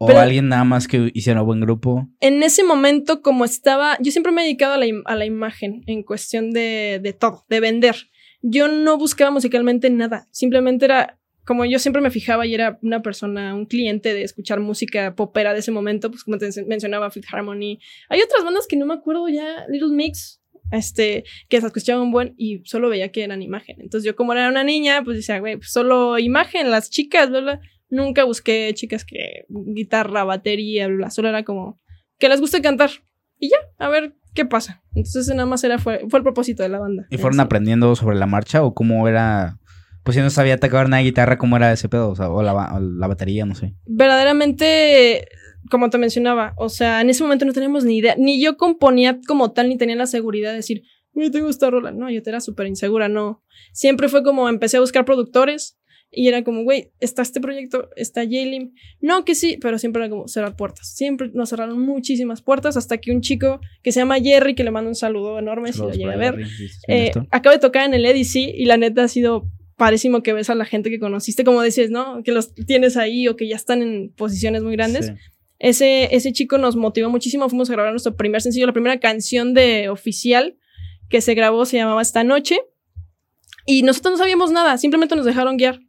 ¿O 0.05 0.19
alguien 0.19 0.49
nada 0.49 0.65
más 0.65 0.89
que 0.89 1.11
hiciera 1.15 1.41
un 1.41 1.47
buen 1.47 1.61
grupo? 1.61 2.09
En 2.21 2.43
ese 2.43 2.65
momento, 2.65 3.23
como 3.23 3.45
estaba, 3.45 3.99
yo 4.01 4.13
siempre 4.13 4.33
me 4.33 4.43
he 4.43 4.45
dedicado 4.45 4.75
a 4.75 4.79
la, 4.79 4.87
a 5.05 5.17
la 5.17 5.25
imagen 5.25 5.83
en 5.87 6.03
cuestión 6.03 6.51
de, 6.53 7.01
de, 7.03 7.13
todo, 7.13 7.45
de 7.49 7.61
vender. 7.61 7.97
Yo 8.43 8.69
no 8.69 8.99
buscaba 8.99 9.31
musicalmente 9.31 9.89
nada, 9.91 10.29
simplemente 10.31 10.85
era 10.85 11.19
como 11.45 11.65
yo 11.65 11.79
siempre 11.79 12.01
me 12.01 12.11
fijaba 12.11 12.47
y 12.47 12.55
era 12.55 12.79
una 12.83 13.03
persona, 13.03 13.55
un 13.55 13.67
cliente 13.67 14.15
de 14.15 14.23
escuchar 14.23 14.61
música 14.61 15.15
popera 15.15 15.53
de 15.53 15.61
ese 15.61 15.71
momento, 15.71 16.11
pues 16.11 16.25
como 16.25 16.39
te 16.39 16.49
mencionaba, 16.67 17.11
Fifth 17.11 17.33
Harmony. 17.33 17.79
Hay 18.09 18.21
otras 18.23 18.45
bandas 18.45 18.67
que 18.67 18.77
no 18.77 18.87
me 18.87 18.95
acuerdo 18.95 19.29
ya, 19.29 19.67
Little 19.69 19.95
Mix, 19.95 20.41
este, 20.71 21.25
que 21.49 21.59
esas 21.59 21.69
escuchaban 21.69 22.11
buen 22.11 22.35
y 22.39 22.63
solo 22.65 22.89
veía 22.89 23.13
que 23.13 23.23
eran 23.23 23.43
imagen. 23.43 23.81
Entonces 23.81 24.07
yo 24.07 24.17
como 24.17 24.33
era 24.33 24.49
una 24.49 24.65
niña, 24.65 25.03
pues 25.05 25.19
decía, 25.19 25.39
güey, 25.39 25.57
pues 25.57 25.71
solo 25.71 26.19
imagen, 26.19 26.71
las 26.71 26.89
chicas, 26.91 27.29
bla, 27.29 27.61
Nunca 27.95 28.25
busqué 28.25 28.73
chicas 28.75 29.05
que 29.05 29.45
guitarra, 29.49 30.25
batería, 30.25 30.89
bla, 30.89 31.11
solo 31.11 31.29
era 31.29 31.45
como 31.45 31.81
que 32.19 32.29
les 32.29 32.41
guste 32.41 32.61
cantar. 32.61 32.91
Y 33.39 33.51
ya, 33.51 33.57
a 33.79 33.89
ver 33.89 34.15
qué 34.35 34.45
pasa. 34.45 34.83
Entonces 34.95 35.29
nada 35.29 35.47
más 35.47 35.63
era, 35.65 35.79
fue, 35.79 36.01
fue 36.09 36.19
el 36.19 36.25
propósito 36.25 36.63
de 36.63 36.69
la 36.69 36.79
banda. 36.79 37.07
¿Y 37.11 37.19
fueron 37.19 37.41
aprendiendo 37.41 37.95
sobre 37.95 38.17
la 38.17 38.27
marcha 38.27 38.63
o 38.63 38.75
cómo 38.75 39.09
era 39.09 39.59
pues 40.05 40.17
si 40.17 40.21
no 40.23 40.29
sabía 40.29 40.61
tocar 40.61 40.85
una 40.85 40.99
guitarra, 40.99 41.39
¿cómo 41.39 41.57
era 41.57 41.73
ese 41.73 41.89
pedo? 41.89 42.11
O, 42.11 42.15
sea, 42.15 42.29
o, 42.29 42.43
la, 42.43 43.07
batería, 43.09 43.47
no 43.47 43.55
sé. 43.55 43.75
Verdaderamente, 43.87 45.27
como 45.71 45.89
te 45.89 45.97
mencionaba, 45.97 46.53
o 46.59 46.69
sea, 46.69 47.01
en 47.01 47.09
ese 47.09 47.23
momento 47.23 47.47
no 47.47 47.55
teníamos 47.55 47.85
ni 47.85 47.97
idea. 47.97 48.15
Ni 48.19 48.41
yo 48.41 48.59
componía 48.59 49.19
como 49.27 49.53
tal, 49.53 49.71
ni 49.71 49.79
tenía 49.79 49.97
la 49.97 50.07
seguridad 50.07 50.51
de 50.51 50.57
decir, 50.57 50.83
güey, 51.15 51.31
tengo 51.31 51.49
esta 51.49 51.71
rola. 51.71 51.91
No, 51.91 52.11
yo 52.11 52.23
te 52.23 52.29
era 52.29 52.41
súper 52.41 52.67
insegura, 52.67 53.09
no. 53.09 53.43
Siempre 53.73 54.11
fue 54.11 54.23
como 54.23 54.51
empecé 54.51 54.77
a 54.77 54.81
buscar 54.81 55.07
productores 55.07 55.79
y 56.15 56.29
era 56.29 56.45
como, 56.45 56.63
güey, 56.63 56.91
está 57.01 57.23
este 57.23 57.41
proyecto, 57.41 57.89
está 57.97 58.23
Jaylin. 58.23 58.75
No, 59.01 59.25
que 59.25 59.35
sí, 59.35 59.59
pero 59.61 59.79
siempre 59.79 60.03
era 60.03 60.11
como 60.11 60.29
cerrar 60.29 60.57
puertas. 60.57 60.95
Siempre 60.95 61.31
nos 61.35 61.51
cerraron 61.51 61.81
muchísimas 61.81 62.43
puertas 62.43 62.77
hasta 62.77 62.99
que 62.99 63.13
un 63.13 63.21
chico 63.21 63.61
que 63.83 63.93
se 63.93 64.01
llama 64.01 64.21
Jerry, 64.21 64.55
que 64.55 64.65
le 64.65 64.71
mando 64.71 64.89
un 64.89 64.95
saludo 64.95 65.39
enorme 65.39 65.73
si 65.73 65.81
lo 65.81 65.91
llega 65.91 66.13
a 66.13 66.17
ver, 66.17 66.47
eh, 66.89 67.13
acaba 67.31 67.55
de 67.55 67.61
tocar 67.61 67.87
en 67.87 67.95
el 67.95 68.05
EDC 68.07 68.37
y 68.37 68.65
la 68.67 68.77
neta 68.77 69.05
ha 69.05 69.09
sido 69.09 69.51
parísimo 69.77 70.23
que 70.23 70.33
ves 70.33 70.51
a 70.51 70.55
la 70.55 70.65
gente 70.65 70.91
que 70.91 70.99
conociste, 70.99 71.45
como 71.45 71.61
decías, 71.61 71.91
¿no? 71.91 72.23
Que 72.23 72.33
los 72.33 72.55
tienes 72.55 72.97
ahí 72.97 73.29
o 73.29 73.37
que 73.37 73.49
ya 73.49 73.57
están 73.57 73.83
en 73.83 74.13
posiciones 74.15 74.63
muy 74.63 74.73
grandes. 74.77 75.13
Ese, 75.59 76.15
ese 76.15 76.33
chico 76.33 76.59
nos 76.59 76.77
motivó 76.77 77.11
muchísimo. 77.11 77.49
Fuimos 77.49 77.71
a 77.71 77.73
grabar 77.73 77.93
nuestro 77.93 78.17
primer 78.17 78.43
sencillo, 78.43 78.67
la 78.67 78.73
primera 78.73 79.01
canción 79.01 79.55
de 79.55 79.89
oficial 79.89 80.57
que 81.09 81.21
se 81.21 81.35
grabó 81.35 81.65
se 81.65 81.77
llamaba 81.77 82.03
Esta 82.03 82.25
Noche. 82.25 82.59
Y 83.67 83.83
nosotros 83.83 84.13
no 84.13 84.19
sabíamos 84.19 84.51
nada, 84.51 84.77
simplemente 84.77 85.17
nos 85.17 85.25
dejaron 85.25 85.57
guiar. 85.57 85.81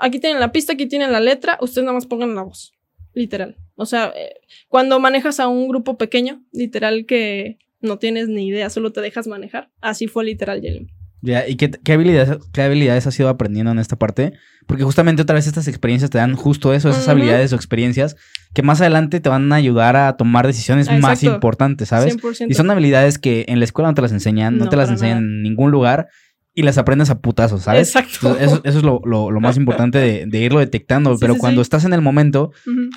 Aquí 0.00 0.18
tienen 0.18 0.40
la 0.40 0.50
pista, 0.50 0.72
aquí 0.72 0.86
tienen 0.86 1.12
la 1.12 1.20
letra, 1.20 1.58
ustedes 1.60 1.84
nada 1.84 1.94
más 1.94 2.06
pongan 2.06 2.34
la 2.34 2.42
voz. 2.42 2.72
Literal. 3.12 3.56
O 3.76 3.86
sea, 3.86 4.12
eh, 4.16 4.34
cuando 4.68 4.98
manejas 4.98 5.40
a 5.40 5.48
un 5.48 5.68
grupo 5.68 5.98
pequeño, 5.98 6.42
literal 6.52 7.06
que 7.06 7.58
no 7.80 7.98
tienes 7.98 8.28
ni 8.28 8.46
idea, 8.46 8.70
solo 8.70 8.92
te 8.92 9.00
dejas 9.00 9.26
manejar. 9.26 9.70
Así 9.80 10.06
fue 10.06 10.24
literal, 10.24 10.60
Jelly. 10.60 10.88
Ya, 11.22 11.46
¿y 11.46 11.56
qué, 11.56 11.70
qué, 11.70 11.92
habilidades, 11.92 12.38
qué 12.52 12.62
habilidades 12.62 13.06
has 13.06 13.18
ido 13.20 13.28
aprendiendo 13.28 13.70
en 13.72 13.78
esta 13.78 13.96
parte? 13.96 14.32
Porque 14.66 14.84
justamente 14.84 15.20
otra 15.20 15.34
vez 15.34 15.46
estas 15.46 15.68
experiencias 15.68 16.10
te 16.10 16.16
dan 16.16 16.34
justo 16.34 16.72
eso, 16.72 16.88
esas 16.88 17.08
habilidades 17.08 17.52
o 17.52 17.56
experiencias 17.56 18.16
que 18.54 18.62
más 18.62 18.80
adelante 18.80 19.20
te 19.20 19.28
van 19.28 19.52
a 19.52 19.56
ayudar 19.56 19.96
a 19.96 20.16
tomar 20.16 20.46
decisiones 20.46 20.90
más 21.00 21.22
importantes, 21.22 21.88
¿sabes? 21.88 22.16
Y 22.48 22.54
son 22.54 22.70
habilidades 22.70 23.18
que 23.18 23.44
en 23.48 23.58
la 23.58 23.64
escuela 23.64 23.90
no 23.90 23.94
te 23.94 24.02
las 24.02 24.12
enseñan, 24.12 24.56
no, 24.56 24.68
te 24.68 24.76
las 24.76 24.88
enseñan 24.88 25.18
en 25.18 25.42
ningún 25.42 25.70
lugar 25.70 26.08
y 26.54 26.62
las 26.62 26.78
aprendes 26.78 27.10
a 27.10 27.20
putazos, 27.20 27.62
¿sabes? 27.62 27.88
Exacto. 27.88 28.36
eso, 28.38 28.60
es 28.64 28.82
lo, 28.82 29.00
más 29.40 29.56
importante 29.56 30.26
de, 30.26 30.38
irlo 30.38 30.58
detectando, 30.58 31.16
pero 31.18 31.36
cuando 31.36 31.62
estás 31.62 31.84
en 31.84 31.92
el 31.92 32.02
momento, 32.02 32.52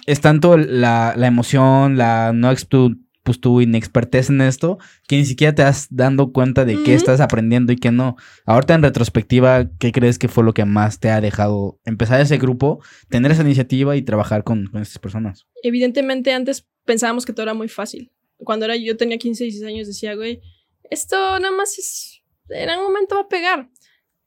es 0.05 0.21
tanto 0.21 0.57
la, 0.57 1.13
la 1.15 1.27
emoción, 1.27 1.97
la 1.97 2.31
no 2.33 2.49
pues 3.23 3.39
tu 3.39 3.61
inexpertez 3.61 4.29
en 4.29 4.41
esto, 4.41 4.77
que 5.07 5.15
ni 5.15 5.25
siquiera 5.25 5.55
te 5.55 5.63
has 5.63 5.87
dando 5.89 6.33
cuenta 6.33 6.65
de 6.65 6.83
qué 6.83 6.93
estás 6.93 7.21
aprendiendo 7.21 7.71
y 7.71 7.77
qué 7.77 7.89
no. 7.91 8.17
Ahorita 8.45 8.73
en 8.73 8.83
retrospectiva, 8.83 9.69
¿qué 9.79 9.93
crees 9.93 10.19
que 10.19 10.27
fue 10.27 10.43
lo 10.43 10.53
que 10.53 10.65
más 10.65 10.99
te 10.99 11.09
ha 11.09 11.21
dejado 11.21 11.79
empezar 11.85 12.19
ese 12.19 12.37
grupo, 12.37 12.83
tener 13.09 13.31
esa 13.31 13.43
iniciativa 13.43 13.95
y 13.95 14.01
trabajar 14.01 14.43
con, 14.43 14.67
con 14.67 14.81
estas 14.81 14.99
personas? 14.99 15.47
Evidentemente 15.63 16.33
antes 16.33 16.67
pensábamos 16.83 17.25
que 17.25 17.31
todo 17.31 17.43
era 17.43 17.53
muy 17.53 17.69
fácil. 17.69 18.11
Cuando 18.37 18.65
era 18.65 18.75
yo 18.75 18.97
tenía 18.97 19.17
15, 19.17 19.45
16 19.45 19.73
años 19.73 19.87
decía, 19.87 20.15
güey, 20.15 20.41
esto 20.89 21.15
nada 21.39 21.55
más 21.55 21.79
es, 21.79 22.22
en 22.49 22.69
algún 22.69 22.87
momento 22.87 23.15
va 23.15 23.21
a 23.21 23.27
pegar. 23.27 23.69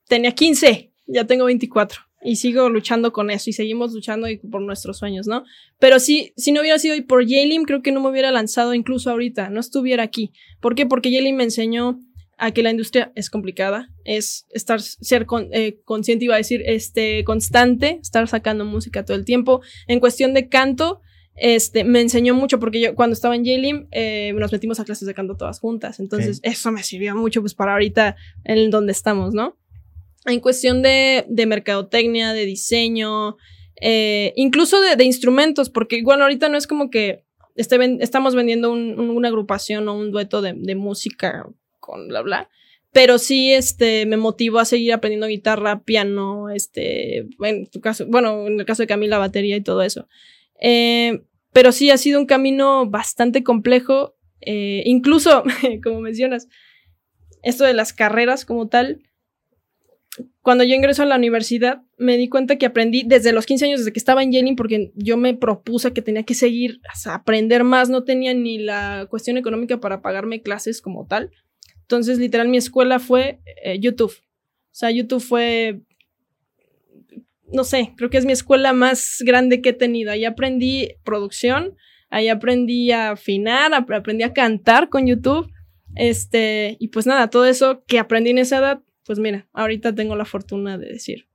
Tenía 0.09 0.33
15, 0.33 0.93
ya 1.07 1.25
tengo 1.25 1.47
24 1.47 2.01
y 2.23 2.37
sigo 2.37 2.69
luchando 2.69 3.13
con 3.13 3.31
eso 3.31 3.51
y 3.51 3.53
seguimos 3.53 3.93
luchando 3.93 4.27
por 4.51 4.61
nuestros 4.61 4.99
sueños, 4.99 5.27
¿no? 5.27 5.45
Pero 5.79 6.01
sí, 6.01 6.33
si 6.37 6.53
no 6.53 6.61
hubiera 6.61 6.79
sido 6.79 6.97
por 7.07 7.25
Yalim, 7.25 7.65
creo 7.65 7.83
que 7.83 7.93
no 7.93 8.01
me 8.01 8.11
hubiera 8.11 8.33
lanzado 8.33 8.75
incluso 8.75 9.11
ahorita, 9.11 9.49
no 9.51 9.61
estuviera 9.61 10.03
aquí. 10.03 10.33
¿Por 10.61 10.75
qué? 10.75 10.87
Porque 10.87 11.11
Yalim 11.11 11.37
me 11.37 11.45
enseñó 11.45 12.01
a 12.39 12.51
que 12.51 12.63
la 12.63 12.71
industria 12.71 13.13
es 13.15 13.31
complicada, 13.31 13.89
es 14.05 14.47
estar, 14.51 14.81
ser 14.81 15.27
eh, 15.53 15.79
consciente, 15.85 16.25
iba 16.25 16.35
a 16.35 16.39
decir, 16.39 16.63
este, 16.67 17.25
constante, 17.25 17.99
estar 18.03 18.27
sacando 18.29 18.65
música 18.65 19.05
todo 19.05 19.17
el 19.17 19.25
tiempo. 19.25 19.63
En 19.87 20.01
cuestión 20.01 20.35
de 20.35 20.49
canto, 20.49 21.01
este, 21.37 21.85
me 21.85 22.01
enseñó 22.01 22.35
mucho 22.35 22.59
porque 22.59 22.81
yo 22.81 22.95
cuando 22.95 23.15
estaba 23.15 23.35
en 23.35 23.45
Yalim 23.45 23.89
eh, 23.91 24.33
nos 24.35 24.53
metimos 24.53 24.81
a 24.81 24.85
clases 24.85 25.07
de 25.07 25.15
canto 25.15 25.37
todas 25.37 25.61
juntas, 25.61 26.01
entonces 26.01 26.41
eso 26.43 26.73
me 26.73 26.83
sirvió 26.83 27.15
mucho 27.15 27.41
pues 27.41 27.55
para 27.55 27.73
ahorita 27.73 28.17
en 28.45 28.71
donde 28.71 28.93
estamos, 28.93 29.35
¿no? 29.35 29.57
en 30.27 30.41
cuestión 30.41 30.83
de, 30.83 31.25
de 31.29 31.47
mercadotecnia, 31.47 32.33
de 32.33 32.45
diseño, 32.45 33.37
eh, 33.81 34.33
incluso 34.37 34.81
de, 34.81 35.03
instrumentos, 35.05 35.71
porque 35.71 35.97
igual 35.97 36.21
ahorita 36.21 36.49
no 36.49 36.57
es 36.57 36.67
como 36.67 36.91
que 36.91 37.25
estamos 37.55 38.35
vendiendo 38.35 38.71
una 38.73 39.29
agrupación 39.29 39.89
o 39.89 39.95
un 39.95 40.11
dueto 40.11 40.43
de, 40.43 40.75
música 40.75 41.49
con 41.81 42.09
bla 42.09 42.23
bla. 42.23 42.51
Pero 42.93 43.19
sí, 43.19 43.53
este, 43.53 44.07
me 44.07 44.17
motivó 44.17 44.59
a 44.59 44.65
seguir 44.65 44.93
aprendiendo 44.93 45.27
guitarra, 45.27 45.83
piano, 45.83 46.49
este, 46.51 47.29
en 47.41 47.67
tu 47.67 47.81
caso, 47.81 48.07
bueno, 48.07 48.47
en 48.47 48.59
el 48.59 48.67
caso 48.67 48.83
de 48.83 48.87
Camila, 48.87 49.19
batería 49.19 49.57
y 49.57 49.63
todo 49.63 49.83
eso. 49.83 50.09
Eh, 50.61 51.23
pero 51.53 51.73
sí 51.73 51.91
ha 51.91 51.99
sido 51.99 52.21
un 52.21 52.27
camino 52.27 52.87
bastante 52.87 53.43
complejo, 53.43 54.17
eh, 54.41 54.83
incluso, 54.85 55.43
como 55.83 56.01
mencionas, 56.01 56.49
esto 57.43 57.65
de 57.65 57.75
las 57.75 57.93
carreras 57.93 58.45
como 58.45 58.69
tal, 58.69 59.03
cuando 60.43 60.65
yo 60.65 60.75
ingreso 60.75 61.03
a 61.03 61.07
la 61.07 61.17
universidad, 61.17 61.83
me 61.99 62.17
di 62.17 62.29
cuenta 62.29 62.57
que 62.57 62.67
aprendí 62.67 63.03
desde 63.05 63.33
los 63.33 63.47
15 63.47 63.65
años, 63.67 63.81
desde 63.81 63.93
que 63.93 63.99
estaba 63.99 64.23
en 64.23 64.33
Yale, 64.33 64.55
porque 64.57 64.93
yo 64.95 65.17
me 65.17 65.35
propuse 65.35 65.93
que 65.93 66.03
tenía 66.03 66.23
que 66.23 66.35
seguir, 66.35 66.81
aprender 67.07 67.65
más, 67.65 67.89
no 67.91 68.05
tenía 68.05 68.33
ni 68.35 68.59
la 68.59 69.07
cuestión 69.11 69.37
económica 69.37 69.81
para 69.81 70.03
pagarme 70.03 70.43
clases 70.43 70.81
como 70.81 71.07
tal. 71.07 71.31
Entonces, 71.83 72.19
literal, 72.19 72.49
mi 72.49 72.57
escuela 72.57 72.99
fue 72.99 73.41
eh, 73.63 73.79
YouTube. 73.79 74.13
O 74.13 74.79
sea, 74.79 74.91
YouTube 74.91 75.23
fue, 75.23 75.81
no 77.53 77.65
sé, 77.65 77.93
creo 77.97 78.11
que 78.11 78.19
es 78.19 78.27
mi 78.27 78.33
escuela 78.33 78.73
más 78.73 79.19
grande 79.25 79.61
que 79.61 79.71
he 79.71 79.75
tenido. 79.75 80.13
Ahí 80.13 80.25
aprendí 80.25 80.91
producción, 81.05 81.77
ahí 82.11 82.29
aprendí 82.29 82.91
a 82.93 83.13
afinar, 83.13 83.73
aprendí 83.75 84.25
a 84.25 84.33
cantar 84.33 84.89
con 84.89 85.07
YouTube. 85.07 85.51
Este, 85.95 86.77
y 86.81 86.89
pues 86.89 87.07
nada, 87.07 87.31
todo 87.31 87.47
eso 87.47 87.85
que 87.87 87.99
aprendí 87.99 88.31
en 88.31 88.39
esa 88.39 88.59
edad 88.59 88.83
pues 89.07 89.21
mira, 89.21 89.49
ahorita 89.53 89.95
tengo 89.95 90.17
la 90.17 90.25
fortuna 90.25 90.77
de 90.77 90.89
decir, 90.89 91.29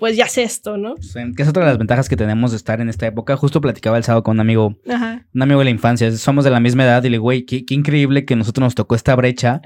pues 0.00 0.16
ya 0.16 0.26
sé 0.26 0.42
esto, 0.42 0.78
¿no? 0.78 0.94
que 1.36 1.42
es 1.42 1.48
otra 1.48 1.62
de 1.64 1.68
las 1.68 1.78
ventajas 1.78 2.08
que 2.08 2.16
tenemos 2.16 2.50
de 2.50 2.56
estar 2.56 2.80
en 2.80 2.88
esta 2.88 3.06
época. 3.06 3.36
Justo 3.36 3.60
platicaba 3.60 3.98
el 3.98 4.02
sábado 4.02 4.22
con 4.22 4.36
un 4.36 4.40
amigo, 4.40 4.78
un 4.86 5.42
amigo 5.42 5.58
de 5.60 5.64
la 5.64 5.70
infancia. 5.70 6.10
Somos 6.12 6.44
de 6.44 6.50
la 6.50 6.58
misma 6.58 6.84
edad 6.84 7.04
y 7.04 7.10
le 7.10 7.14
digo, 7.14 7.24
güey, 7.24 7.44
qué, 7.44 7.64
increíble 7.68 8.24
que 8.24 8.34
nosotros 8.34 8.64
nos 8.64 8.74
tocó 8.74 8.94
esta 8.94 9.14
brecha 9.14 9.60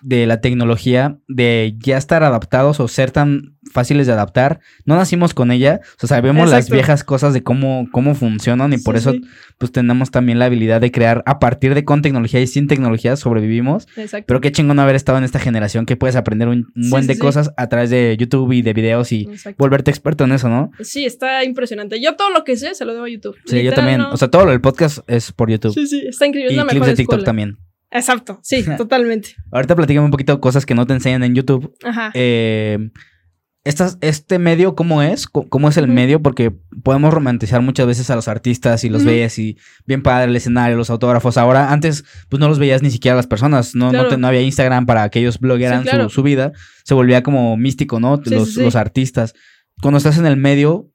de 0.00 0.26
la 0.26 0.40
tecnología, 0.40 1.18
de 1.28 1.76
ya 1.78 1.98
estar 1.98 2.24
adaptados 2.24 2.80
o 2.80 2.88
ser 2.88 3.10
tan 3.10 3.54
fáciles 3.72 4.06
de 4.06 4.14
adaptar. 4.14 4.60
No 4.84 4.96
nacimos 4.96 5.34
con 5.34 5.50
ella, 5.50 5.80
o 5.96 6.00
sea, 6.00 6.08
sabemos 6.08 6.50
las 6.50 6.70
viejas 6.70 7.04
cosas 7.04 7.34
de 7.34 7.42
cómo, 7.42 7.88
cómo 7.92 8.14
funcionan 8.14 8.72
y 8.72 8.78
por 8.78 8.96
eso 8.96 9.14
pues 9.58 9.70
tenemos 9.72 10.10
también 10.10 10.38
la 10.38 10.46
habilidad 10.46 10.80
de 10.80 10.90
crear 10.90 11.22
a 11.26 11.38
partir 11.38 11.74
de 11.74 11.84
con 11.84 12.02
tecnología 12.02 12.40
y 12.40 12.46
sin 12.46 12.68
tecnología 12.68 13.16
sobrevivimos. 13.16 13.86
Exacto. 13.96 14.24
Pero 14.26 14.40
qué 14.40 14.52
chingón 14.52 14.78
haber 14.78 14.96
estado 14.96 15.18
en 15.18 15.24
esta 15.24 15.38
generación 15.38 15.86
que 15.86 15.96
puedes 15.96 16.16
aprender 16.16 16.48
un, 16.48 16.72
buen 16.74 17.06
de 17.06 17.18
cosas 17.18 17.52
a 17.56 17.68
través 17.68 17.90
de 17.90 18.16
YouTube 18.18 18.52
y 18.52 18.62
de 18.62 18.72
videos 18.72 19.12
y 19.12 19.28
volverte 19.74 19.90
experto 19.90 20.24
en 20.24 20.32
eso, 20.32 20.48
¿no? 20.48 20.70
Sí, 20.80 21.04
está 21.04 21.42
impresionante. 21.42 22.00
Yo 22.00 22.14
todo 22.14 22.30
lo 22.30 22.44
que 22.44 22.56
sé 22.56 22.74
se 22.74 22.84
lo 22.84 22.92
debo 22.92 23.06
a 23.06 23.08
YouTube. 23.08 23.36
Sí, 23.44 23.62
yo 23.62 23.72
también. 23.72 24.00
O 24.02 24.16
sea, 24.16 24.28
todo 24.28 24.50
el 24.52 24.60
podcast 24.60 24.98
es 25.08 25.32
por 25.32 25.50
YouTube. 25.50 25.74
Sí, 25.74 25.86
sí, 25.88 26.04
está 26.06 26.26
increíble. 26.26 26.54
Y 26.54 26.66
clips 26.66 26.86
de 26.86 26.94
TikTok 26.94 27.24
también. 27.24 27.58
Exacto, 27.90 28.38
sí, 28.42 28.64
totalmente. 28.76 29.30
Ahorita 29.50 29.74
platícame 29.74 30.04
un 30.04 30.10
poquito 30.10 30.40
cosas 30.40 30.64
que 30.64 30.74
no 30.74 30.86
te 30.86 30.94
enseñan 30.94 31.24
en 31.24 31.34
YouTube. 31.34 31.74
Ajá. 31.82 32.12
Eh, 32.14 32.90
este 33.64 34.38
medio, 34.38 34.74
¿cómo 34.74 35.02
es? 35.02 35.26
¿Cómo 35.26 35.68
es 35.70 35.78
el 35.78 35.88
medio? 35.88 36.20
Porque 36.20 36.52
podemos 36.82 37.14
romantizar 37.14 37.62
muchas 37.62 37.86
veces 37.86 38.10
a 38.10 38.14
los 38.14 38.28
artistas 38.28 38.84
y 38.84 38.90
los 38.90 39.04
veías 39.04 39.38
y 39.38 39.56
bien 39.86 40.02
padre 40.02 40.30
el 40.30 40.36
escenario, 40.36 40.76
los 40.76 40.90
autógrafos. 40.90 41.38
Ahora, 41.38 41.72
antes, 41.72 42.04
pues 42.28 42.40
no 42.40 42.48
los 42.48 42.58
veías 42.58 42.82
ni 42.82 42.90
siquiera 42.90 43.16
las 43.16 43.26
personas. 43.26 43.74
No, 43.74 43.90
no, 43.90 44.26
había 44.28 44.42
Instagram 44.42 44.84
para 44.84 45.08
que 45.08 45.20
ellos 45.20 45.38
bloguearan 45.40 46.10
su, 46.10 46.22
vida. 46.22 46.52
Se 46.84 46.92
volvía 46.92 47.22
como 47.22 47.56
místico, 47.56 48.00
¿no? 48.00 48.20
los, 48.26 48.54
los 48.56 48.76
artistas. 48.76 49.34
Cuando 49.84 49.98
estás 49.98 50.16
en 50.16 50.24
el 50.24 50.38
medio, 50.38 50.90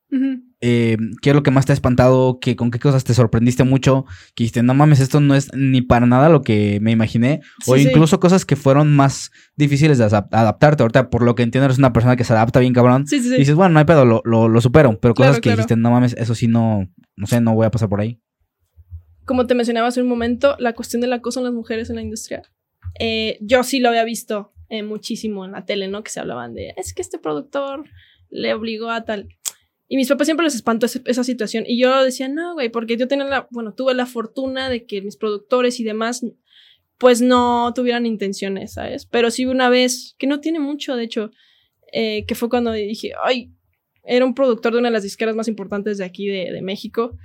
eh, 0.62 0.98
¿qué 1.22 1.30
es 1.30 1.36
lo 1.36 1.44
que 1.44 1.52
más 1.52 1.68
te 1.68 1.74
ha 1.74 1.76
espantado? 1.76 2.40
¿Qué, 2.42 2.56
¿Con 2.56 2.72
qué 2.72 2.80
cosas 2.80 3.04
te 3.04 3.14
sorprendiste 3.14 3.64
mucho? 3.64 4.06
Que 4.34 4.46
dijiste, 4.46 4.64
no 4.64 4.74
mames, 4.74 5.00
esto 5.00 5.20
no 5.20 5.36
es 5.36 5.54
ni 5.54 5.84
para 5.84 6.08
nada 6.08 6.28
lo 6.28 6.42
que 6.42 6.80
me 6.82 6.90
imaginé. 6.90 7.42
o 7.68 7.78
incluso 7.78 8.20
cosas 8.20 8.46
que 8.46 8.56
fueron 8.56 8.96
más 8.96 9.30
difíciles 9.56 10.00
de 10.00 10.06
adaptarte. 10.06 10.82
Ahorita, 10.82 11.12
por 11.12 11.22
lo 11.22 11.36
que 11.36 11.44
entiendo, 11.44 11.66
eres 11.66 11.78
una 11.78 11.94
persona 11.94 12.16
que 12.16 12.24
se 12.24 12.34
adapta 12.34 12.62
bien, 12.62 12.74
cabrón. 12.74 13.06
Sí, 13.06 13.18
y 13.18 13.38
dices, 13.38 13.54
bueno, 13.54 13.74
no 13.74 13.80
hay 13.80 13.86
pedo, 13.86 14.06
lo, 14.06 14.24
lo, 14.24 14.60
supero. 14.62 15.00
Pero 15.00 15.14
cosas 15.14 15.40
que 15.40 15.52
dijiste, 15.52 15.76
no 15.76 15.92
mames, 15.92 16.14
eso 16.14 16.34
sí 16.34 16.48
no, 16.48 16.90
no 17.16 17.28
sé, 17.28 17.42
no 17.42 17.54
voy 17.54 17.68
a 17.68 17.70
pasar 17.70 17.90
por 17.90 18.02
ahí. 18.02 18.20
Como 19.24 19.46
te 19.46 19.54
mencionaba 19.54 19.90
hace 19.90 20.02
un 20.02 20.08
momento, 20.08 20.56
la 20.58 20.74
cuestión 20.74 21.00
del 21.00 21.14
acoso 21.14 21.42
en 21.42 21.44
las 21.44 21.54
mujeres 21.54 21.92
en 21.92 21.98
la 21.98 22.02
industria. 22.02 22.42
Eh, 23.00 23.38
yo 23.42 23.62
sí 23.62 23.82
lo 23.82 23.90
había 23.90 24.04
visto 24.04 24.52
eh, 24.68 24.82
muchísimo 24.82 25.46
en 25.46 25.52
la 25.52 25.66
tele, 25.66 25.90
¿no? 25.90 26.02
Que 26.02 26.10
se 26.10 26.20
hablaban 26.20 26.56
de, 26.56 26.74
es 26.76 26.96
que 26.96 27.04
este 27.04 27.20
productor 27.20 27.86
le 28.30 28.54
obligó 28.54 28.90
a 28.90 29.06
tal. 29.06 29.30
Y 29.88 29.98
mis 29.98 30.08
papás 30.08 30.28
siempre 30.28 30.44
les 30.44 30.54
espantó 30.54 30.86
esa, 30.86 31.24
situación. 31.24 31.64
Y 31.68 31.80
yo 31.80 32.04
decía, 32.04 32.30
no, 32.30 32.54
güey, 32.54 32.70
porque 32.70 32.96
yo 32.96 33.08
tenía 33.08 33.26
la, 33.26 33.48
bueno, 33.50 33.74
tuve 33.74 33.96
la 33.96 34.06
fortuna 34.06 34.70
de 34.70 34.86
que 34.86 35.02
mis 35.02 35.18
productores 35.18 35.80
y 35.80 35.84
demás, 35.84 36.24
pues 37.00 37.22
no 37.22 37.74
tuvieran 37.74 38.06
intenciones, 38.06 38.74
¿sabes? 38.74 39.08
Pero 39.08 39.32
sí 39.32 39.48
una 39.48 39.68
vez, 39.68 40.16
que 40.20 40.28
no 40.28 40.42
tiene 40.42 40.60
mucho, 40.60 40.96
de 40.96 41.06
hecho, 41.06 41.32
eh, 41.92 42.24
que 42.28 42.36
fue 42.36 42.50
cuando 42.50 42.72
dije, 42.72 43.14
ay, 43.24 43.52
era 44.04 44.26
un 44.26 44.36
productor 44.36 44.74
de 44.74 44.80
una 44.80 44.90
de 44.90 44.94
las 44.94 45.04
disqueras 45.04 45.36
más 45.36 45.48
importantes 45.48 45.98
de 45.98 46.06
aquí 46.06 46.28
de, 46.28 46.62
México, 46.62 47.18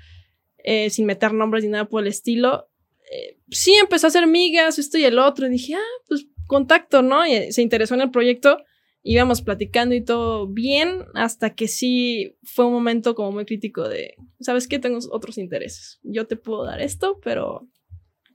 eh, 0.64 0.88
sin 0.88 1.04
meter 1.04 1.34
nombres 1.34 1.64
ni 1.64 1.70
nada 1.70 1.86
por 1.86 2.02
el 2.02 2.08
estilo. 2.08 2.70
Eh, 3.12 3.36
sí, 3.50 3.74
empezó 3.74 4.06
a 4.06 4.08
hacer 4.08 4.26
migas, 4.26 4.78
esto 4.78 4.96
y 4.96 5.04
el 5.04 5.18
otro, 5.18 5.46
y 5.46 5.50
dije, 5.50 5.74
ah, 5.74 6.02
pues 6.08 6.28
contacto, 6.46 7.02
¿no? 7.02 7.26
Y 7.26 7.52
se 7.52 7.60
interesó 7.60 7.94
en 7.94 8.00
el 8.00 8.10
proyecto 8.10 8.56
íbamos 9.04 9.42
platicando 9.42 9.94
y 9.94 10.02
todo 10.02 10.48
bien, 10.48 11.04
hasta 11.12 11.54
que 11.54 11.68
sí 11.68 12.36
fue 12.42 12.64
un 12.64 12.72
momento 12.72 13.14
como 13.14 13.32
muy 13.32 13.44
crítico 13.44 13.86
de, 13.86 14.14
¿sabes 14.40 14.66
qué? 14.66 14.78
Tengo 14.78 14.98
otros 15.12 15.36
intereses. 15.36 16.00
Yo 16.02 16.26
te 16.26 16.36
puedo 16.36 16.64
dar 16.64 16.80
esto, 16.80 17.20
pero 17.22 17.68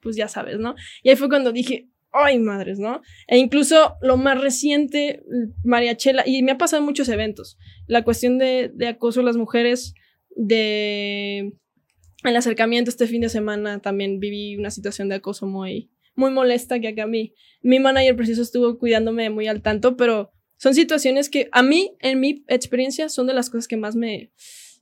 pues 0.02 0.16
ya 0.16 0.28
sabes, 0.28 0.60
¿no? 0.60 0.76
Y 1.04 1.10
ahí 1.10 1.16
fue 1.16 1.28
cuando 1.28 1.52
dije, 1.52 1.90
ay 2.12 2.38
madres, 2.38 2.78
¿no? 2.78 3.02
E 3.28 3.40
incluso 3.40 3.96
lo 4.02 4.16
más 4.16 4.40
reciente, 4.40 5.24
María 5.64 5.98
Chela, 5.98 6.24
y 6.26 6.44
me 6.44 6.52
ha 6.52 6.58
pasado 6.60 6.82
en 6.82 6.86
muchos 6.86 7.10
eventos, 7.10 7.58
la 7.88 8.04
cuestión 8.04 8.38
de, 8.38 8.72
de 8.74 8.88
acoso 8.88 9.22
a 9.22 9.24
las 9.24 9.38
mujeres, 9.38 9.96
de 10.36 11.52
el 12.24 12.36
acercamiento 12.36 12.90
este 12.90 13.08
fin 13.08 13.22
de 13.22 13.30
semana 13.30 13.80
también 13.80 14.20
viví 14.20 14.56
una 14.56 14.70
situación 14.70 15.10
de 15.10 15.16
acoso 15.16 15.48
muy, 15.48 15.90
muy 16.16 16.32
molesta 16.32 16.80
que 16.80 16.90
acá 16.90 17.08
mi, 17.08 17.34
mi 17.62 17.80
manager 17.80 18.16
preciso 18.16 18.44
estuvo 18.44 18.78
cuidándome 18.78 19.32
muy 19.32 19.48
al 19.48 19.62
tanto, 19.62 19.98
pero 19.98 20.32
son 20.60 20.76
situaciones 20.76 21.30
que 21.30 21.48
a 21.54 21.64
mí, 21.64 21.96
en 22.02 22.20
mi 22.20 22.44
experiencia, 22.48 23.08
son 23.08 23.28
de 23.28 23.34
las 23.34 23.50
cosas 23.50 23.68
que 23.68 23.78
más 23.78 23.96
me, 23.96 24.32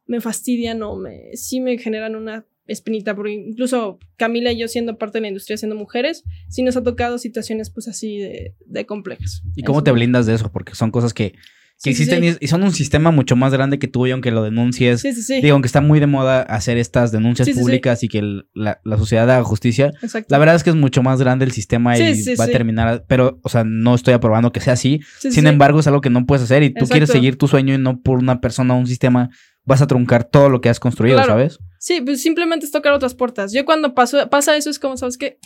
me 0.08 0.20
fastidian 0.22 0.82
o 0.82 0.96
me, 0.96 1.36
sí 1.36 1.62
me 1.62 1.78
generan 1.78 2.16
una 2.16 2.46
espinita, 2.66 3.16
porque 3.16 3.32
incluso 3.32 4.00
Camila 4.18 4.52
y 4.52 4.58
yo 4.58 4.68
siendo 4.68 4.98
parte 4.98 5.20
de 5.20 5.22
la 5.22 5.28
industria, 5.28 5.56
siendo 5.56 5.76
mujeres, 5.76 6.24
sí 6.50 6.64
nos 6.64 6.76
ha 6.78 6.84
tocado 6.84 7.20
situaciones 7.20 7.70
pues 7.70 7.88
así 7.88 8.18
de, 8.18 8.56
de 8.66 8.86
complejas. 8.88 9.44
¿Y 9.56 9.64
cómo 9.64 9.84
te 9.84 9.92
blindas 9.92 10.26
de 10.26 10.34
eso? 10.34 10.52
Porque 10.52 10.74
son 10.74 10.90
cosas 10.90 11.14
que 11.14 11.36
que 11.84 11.92
existen 11.92 12.38
y 12.40 12.48
son 12.48 12.64
un 12.64 12.74
sistema 12.74 13.12
mucho 13.12 13.36
más 13.36 13.54
grande 13.54 13.78
que 13.78 13.88
tú 13.88 14.08
y 14.08 14.12
aunque 14.12 14.32
lo 14.32 14.44
denuncies, 14.44 15.04
digo, 15.28 15.54
aunque 15.54 15.68
está 15.68 15.82
muy 15.82 16.00
de 16.00 16.08
moda 16.08 16.42
hacer 16.42 16.78
estas 16.78 17.12
denuncias 17.12 17.50
públicas 17.52 18.04
y 18.04 18.08
que 18.08 18.42
la, 18.54 18.80
sociedad 18.98 19.30
haga 19.30 19.44
justicia, 19.44 19.92
la 20.28 20.38
verdad 20.40 20.56
es 20.56 20.64
que 20.64 20.72
es 20.72 20.76
mucho 20.76 21.04
más 21.04 21.20
grande 21.20 21.46
el 21.46 21.52
sistema 21.52 21.98
y 21.98 22.36
va 22.36 22.46
a 22.46 22.48
terminar, 22.48 23.06
pero, 23.08 23.40
o 23.44 23.50
sea, 23.50 23.64
no 23.64 23.94
estoy 23.94 24.14
aprobando 24.14 24.52
que 24.52 24.60
sea 24.60 24.74
así, 24.74 25.02
sin 25.20 25.46
embargo 25.46 25.80
es 25.80 25.88
algo 25.88 26.02
que 26.02 26.10
no 26.10 26.26
puedes 26.26 26.44
hacer 26.44 26.64
y 26.64 26.74
tú 26.74 26.88
quieres 26.88 27.10
seguir 27.10 27.38
tu 27.38 27.48
sueño 27.48 27.76
y 27.76 27.78
no 27.78 28.02
por 28.02 28.18
una 28.18 28.42
persona 28.42 28.74
o 28.74 28.78
un 28.78 28.88
sistema 28.88 29.30
vas 29.64 29.82
a 29.82 29.88
truncar 29.88 30.24
todo 30.24 30.50
lo 30.50 30.62
que 30.62 30.70
has 30.70 30.80
construido, 30.80 31.24
¿sabes? 31.24 31.60
Sí, 31.78 32.02
pues 32.02 32.22
simplemente 32.22 32.66
es 32.66 32.72
tocar 32.72 32.94
otras 32.94 33.14
puertas. 33.14 33.54
Yo 33.54 33.66
cuando 33.66 33.94
paso, 33.94 34.30
pasa 34.30 34.56
eso 34.56 34.70
es 34.70 34.80
como, 34.80 34.98
¿sabes 34.98 35.18
qué? 35.18 35.38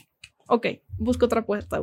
ok, 0.51 0.67
busco 1.01 1.25
otra 1.25 1.45
puerta. 1.45 1.79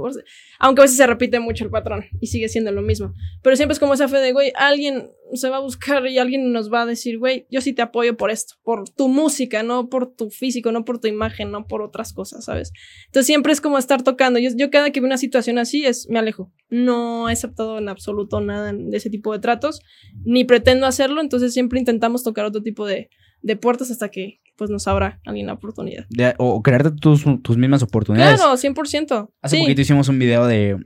Aunque 0.58 0.80
a 0.80 0.84
veces 0.84 0.96
se 0.96 1.06
repite 1.06 1.40
mucho 1.40 1.64
el 1.64 1.70
patrón 1.70 2.04
y 2.20 2.28
sigue 2.28 2.48
siendo 2.48 2.72
lo 2.72 2.82
mismo. 2.82 3.12
Pero 3.42 3.56
siempre 3.56 3.72
es 3.72 3.80
como 3.80 3.94
esa 3.94 4.08
fe 4.08 4.18
de, 4.18 4.32
güey, 4.32 4.52
alguien 4.56 5.10
se 5.34 5.50
va 5.50 5.56
a 5.56 5.60
buscar 5.60 6.06
y 6.06 6.18
alguien 6.18 6.52
nos 6.52 6.72
va 6.72 6.82
a 6.82 6.86
decir, 6.86 7.18
güey, 7.18 7.46
yo 7.50 7.60
sí 7.60 7.72
te 7.72 7.82
apoyo 7.82 8.16
por 8.16 8.30
esto, 8.30 8.54
por 8.62 8.88
tu 8.88 9.08
música, 9.08 9.62
no 9.62 9.88
por 9.88 10.14
tu 10.14 10.30
físico, 10.30 10.72
no 10.72 10.84
por 10.84 11.00
tu 11.00 11.08
imagen, 11.08 11.50
no 11.50 11.66
por 11.66 11.82
otras 11.82 12.12
cosas, 12.12 12.44
¿sabes? 12.44 12.72
Entonces 13.06 13.26
siempre 13.26 13.52
es 13.52 13.60
como 13.60 13.76
estar 13.76 14.02
tocando. 14.02 14.38
Yo, 14.38 14.50
yo 14.56 14.70
cada 14.70 14.90
que 14.90 15.00
veo 15.00 15.08
una 15.08 15.18
situación 15.18 15.58
así, 15.58 15.84
es, 15.84 16.08
me 16.08 16.18
alejo. 16.18 16.52
No 16.70 17.28
he 17.28 17.32
aceptado 17.32 17.78
en 17.78 17.88
absoluto 17.88 18.40
nada 18.40 18.72
de 18.72 18.96
ese 18.96 19.10
tipo 19.10 19.32
de 19.32 19.40
tratos, 19.40 19.80
ni 20.24 20.44
pretendo 20.44 20.86
hacerlo, 20.86 21.20
entonces 21.20 21.52
siempre 21.52 21.78
intentamos 21.78 22.22
tocar 22.22 22.44
otro 22.44 22.62
tipo 22.62 22.86
de, 22.86 23.10
de 23.42 23.56
puertas 23.56 23.90
hasta 23.90 24.08
que 24.10 24.40
pues 24.56 24.70
nos 24.70 24.88
abra 24.88 25.20
alguien 25.24 25.46
la 25.46 25.52
oportunidad. 25.54 26.06
o 26.38 26.62
crearte 26.62 26.90
tus, 26.90 27.24
tus 27.42 27.56
mismas 27.56 27.82
oportunidades. 27.82 28.40
Claro, 28.40 28.56
100%. 28.56 29.30
Hace 29.40 29.58
poquito 29.58 29.80
hicimos 29.80 30.08
un 30.08 30.18
video 30.18 30.46
de 30.46 30.76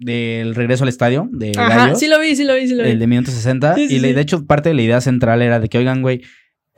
del 0.00 0.54
regreso 0.54 0.84
al 0.84 0.88
estadio 0.88 1.28
de 1.30 1.52
Ajá, 1.56 1.94
sí 1.94 2.08
lo 2.08 2.18
vi, 2.18 2.34
sí 2.34 2.44
lo 2.44 2.54
vi, 2.54 2.66
sí 2.66 2.74
lo 2.74 2.82
vi. 2.82 2.90
El 2.90 2.98
de 2.98 3.06
minuto 3.06 3.30
60. 3.30 3.74
y 3.78 3.98
de 3.98 4.20
hecho, 4.20 4.46
parte 4.46 4.70
de 4.70 4.74
la 4.74 4.82
idea 4.82 5.00
central 5.00 5.42
era 5.42 5.60
de 5.60 5.68
que, 5.68 5.76
oigan, 5.76 6.00
güey, 6.00 6.22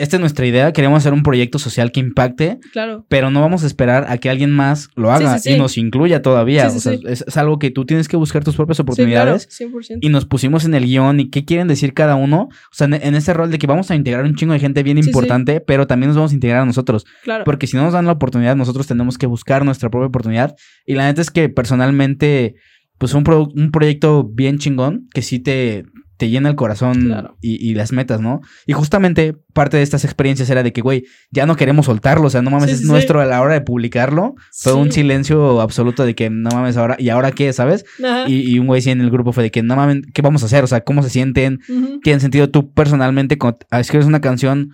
esta 0.02 0.16
es 0.16 0.20
nuestra 0.20 0.44
idea, 0.44 0.72
queremos 0.72 0.98
hacer 0.98 1.12
un 1.12 1.22
proyecto 1.22 1.60
social 1.60 1.92
que 1.92 2.00
impacte, 2.00 2.58
claro. 2.72 3.06
pero 3.08 3.30
no 3.30 3.40
vamos 3.40 3.62
a 3.62 3.68
esperar 3.68 4.06
a 4.08 4.18
que 4.18 4.30
alguien 4.30 4.50
más 4.50 4.88
lo 4.96 5.12
haga 5.12 5.38
y 5.44 5.56
nos 5.56 5.78
incluya 5.78 6.22
todavía. 6.22 6.66
o 6.66 6.80
sea, 6.80 6.94
es, 7.06 7.36
algo 7.36 7.60
que 7.60 7.70
tú 7.70 7.84
tienes 7.84 8.08
que 8.08 8.16
buscar 8.16 8.42
tus 8.42 8.56
propias 8.56 8.80
oportunidades. 8.80 9.48
Y 10.00 10.08
nos 10.08 10.24
pusimos 10.24 10.64
en 10.64 10.74
el 10.74 10.86
guion 10.86 11.20
y 11.20 11.30
qué 11.30 11.44
quieren 11.44 11.68
decir 11.68 11.94
cada 11.94 12.16
uno. 12.16 12.48
O 12.50 12.74
sea, 12.74 12.88
en, 12.88 13.14
ese 13.14 13.32
rol 13.32 13.52
de 13.52 13.58
que 13.58 13.68
vamos 13.68 13.92
a 13.92 13.94
integrar 13.94 14.24
un 14.24 14.34
chingo 14.34 14.54
de 14.54 14.58
gente 14.58 14.82
bien 14.82 14.98
importante, 14.98 15.60
pero 15.60 15.86
también 15.86 16.08
nos 16.08 16.16
vamos 16.16 16.32
a 16.32 16.34
integrar 16.34 16.62
a 16.62 16.66
nosotros. 16.66 17.06
Claro. 17.22 17.44
Porque 17.44 17.68
si 17.68 17.76
no 17.76 17.84
nos 17.84 17.92
dan 17.92 18.06
la 18.06 18.12
oportunidad, 18.12 18.56
nosotros 18.56 18.88
tenemos 18.88 19.18
que 19.18 19.26
buscar 19.26 19.64
nuestra 19.64 19.88
propia 19.88 20.08
oportunidad. 20.08 20.56
Y 20.84 20.94
la 20.94 21.04
neta 21.04 21.22
es 21.22 21.30
que 21.30 21.48
personalmente, 21.48 22.56
pues 22.98 23.14
un, 23.14 23.22
un 23.28 23.70
proyecto 23.70 24.24
bien 24.24 24.58
chingón 24.58 25.06
que 25.14 25.22
sí 25.22 25.38
te, 25.38 25.84
te 26.22 26.30
llena 26.30 26.48
el 26.48 26.54
corazón 26.54 27.34
y, 27.40 27.74
las 27.74 27.90
metas, 27.90 28.20
¿no? 28.20 28.42
Y 28.64 28.74
justamente 28.74 29.34
parte 29.52 29.76
de 29.76 29.82
estas 29.82 30.04
experiencias 30.04 30.48
era 30.50 30.62
de 30.62 30.72
que, 30.72 30.80
güey, 30.80 31.02
ya 31.32 31.46
no 31.46 31.56
queremos 31.56 31.86
soltarlo, 31.86 32.28
o 32.28 32.30
sea, 32.30 32.42
no 32.42 32.50
mames, 32.50 32.70
es 32.70 32.82
nuestro 32.82 33.20
a 33.20 33.24
la 33.24 33.40
hora 33.40 33.54
de 33.54 33.60
publicarlo. 33.60 34.36
Fue 34.52 34.72
un 34.72 34.92
silencio 34.92 35.60
absoluto 35.60 36.06
de 36.06 36.14
que, 36.14 36.30
no 36.30 36.50
mames, 36.50 36.76
ahora, 36.76 36.94
¿y 36.96 37.08
ahora 37.08 37.32
qué, 37.32 37.52
sabes? 37.52 37.84
Y, 38.28 38.56
un 38.60 38.68
güey 38.68 38.80
sí 38.82 38.90
en 38.90 39.00
el 39.00 39.10
grupo 39.10 39.32
fue 39.32 39.42
de 39.42 39.50
que, 39.50 39.64
no 39.64 39.74
mames, 39.74 40.02
¿qué 40.14 40.22
vamos 40.22 40.44
a 40.44 40.46
hacer? 40.46 40.62
O 40.62 40.68
sea, 40.68 40.82
¿cómo 40.82 41.02
se 41.02 41.10
sienten? 41.10 41.58
¿Tienen 42.04 42.20
sentido 42.20 42.48
tú 42.50 42.72
personalmente 42.72 43.36
cuando 43.36 43.58
escribes 43.72 44.06
una 44.06 44.20
canción 44.20 44.70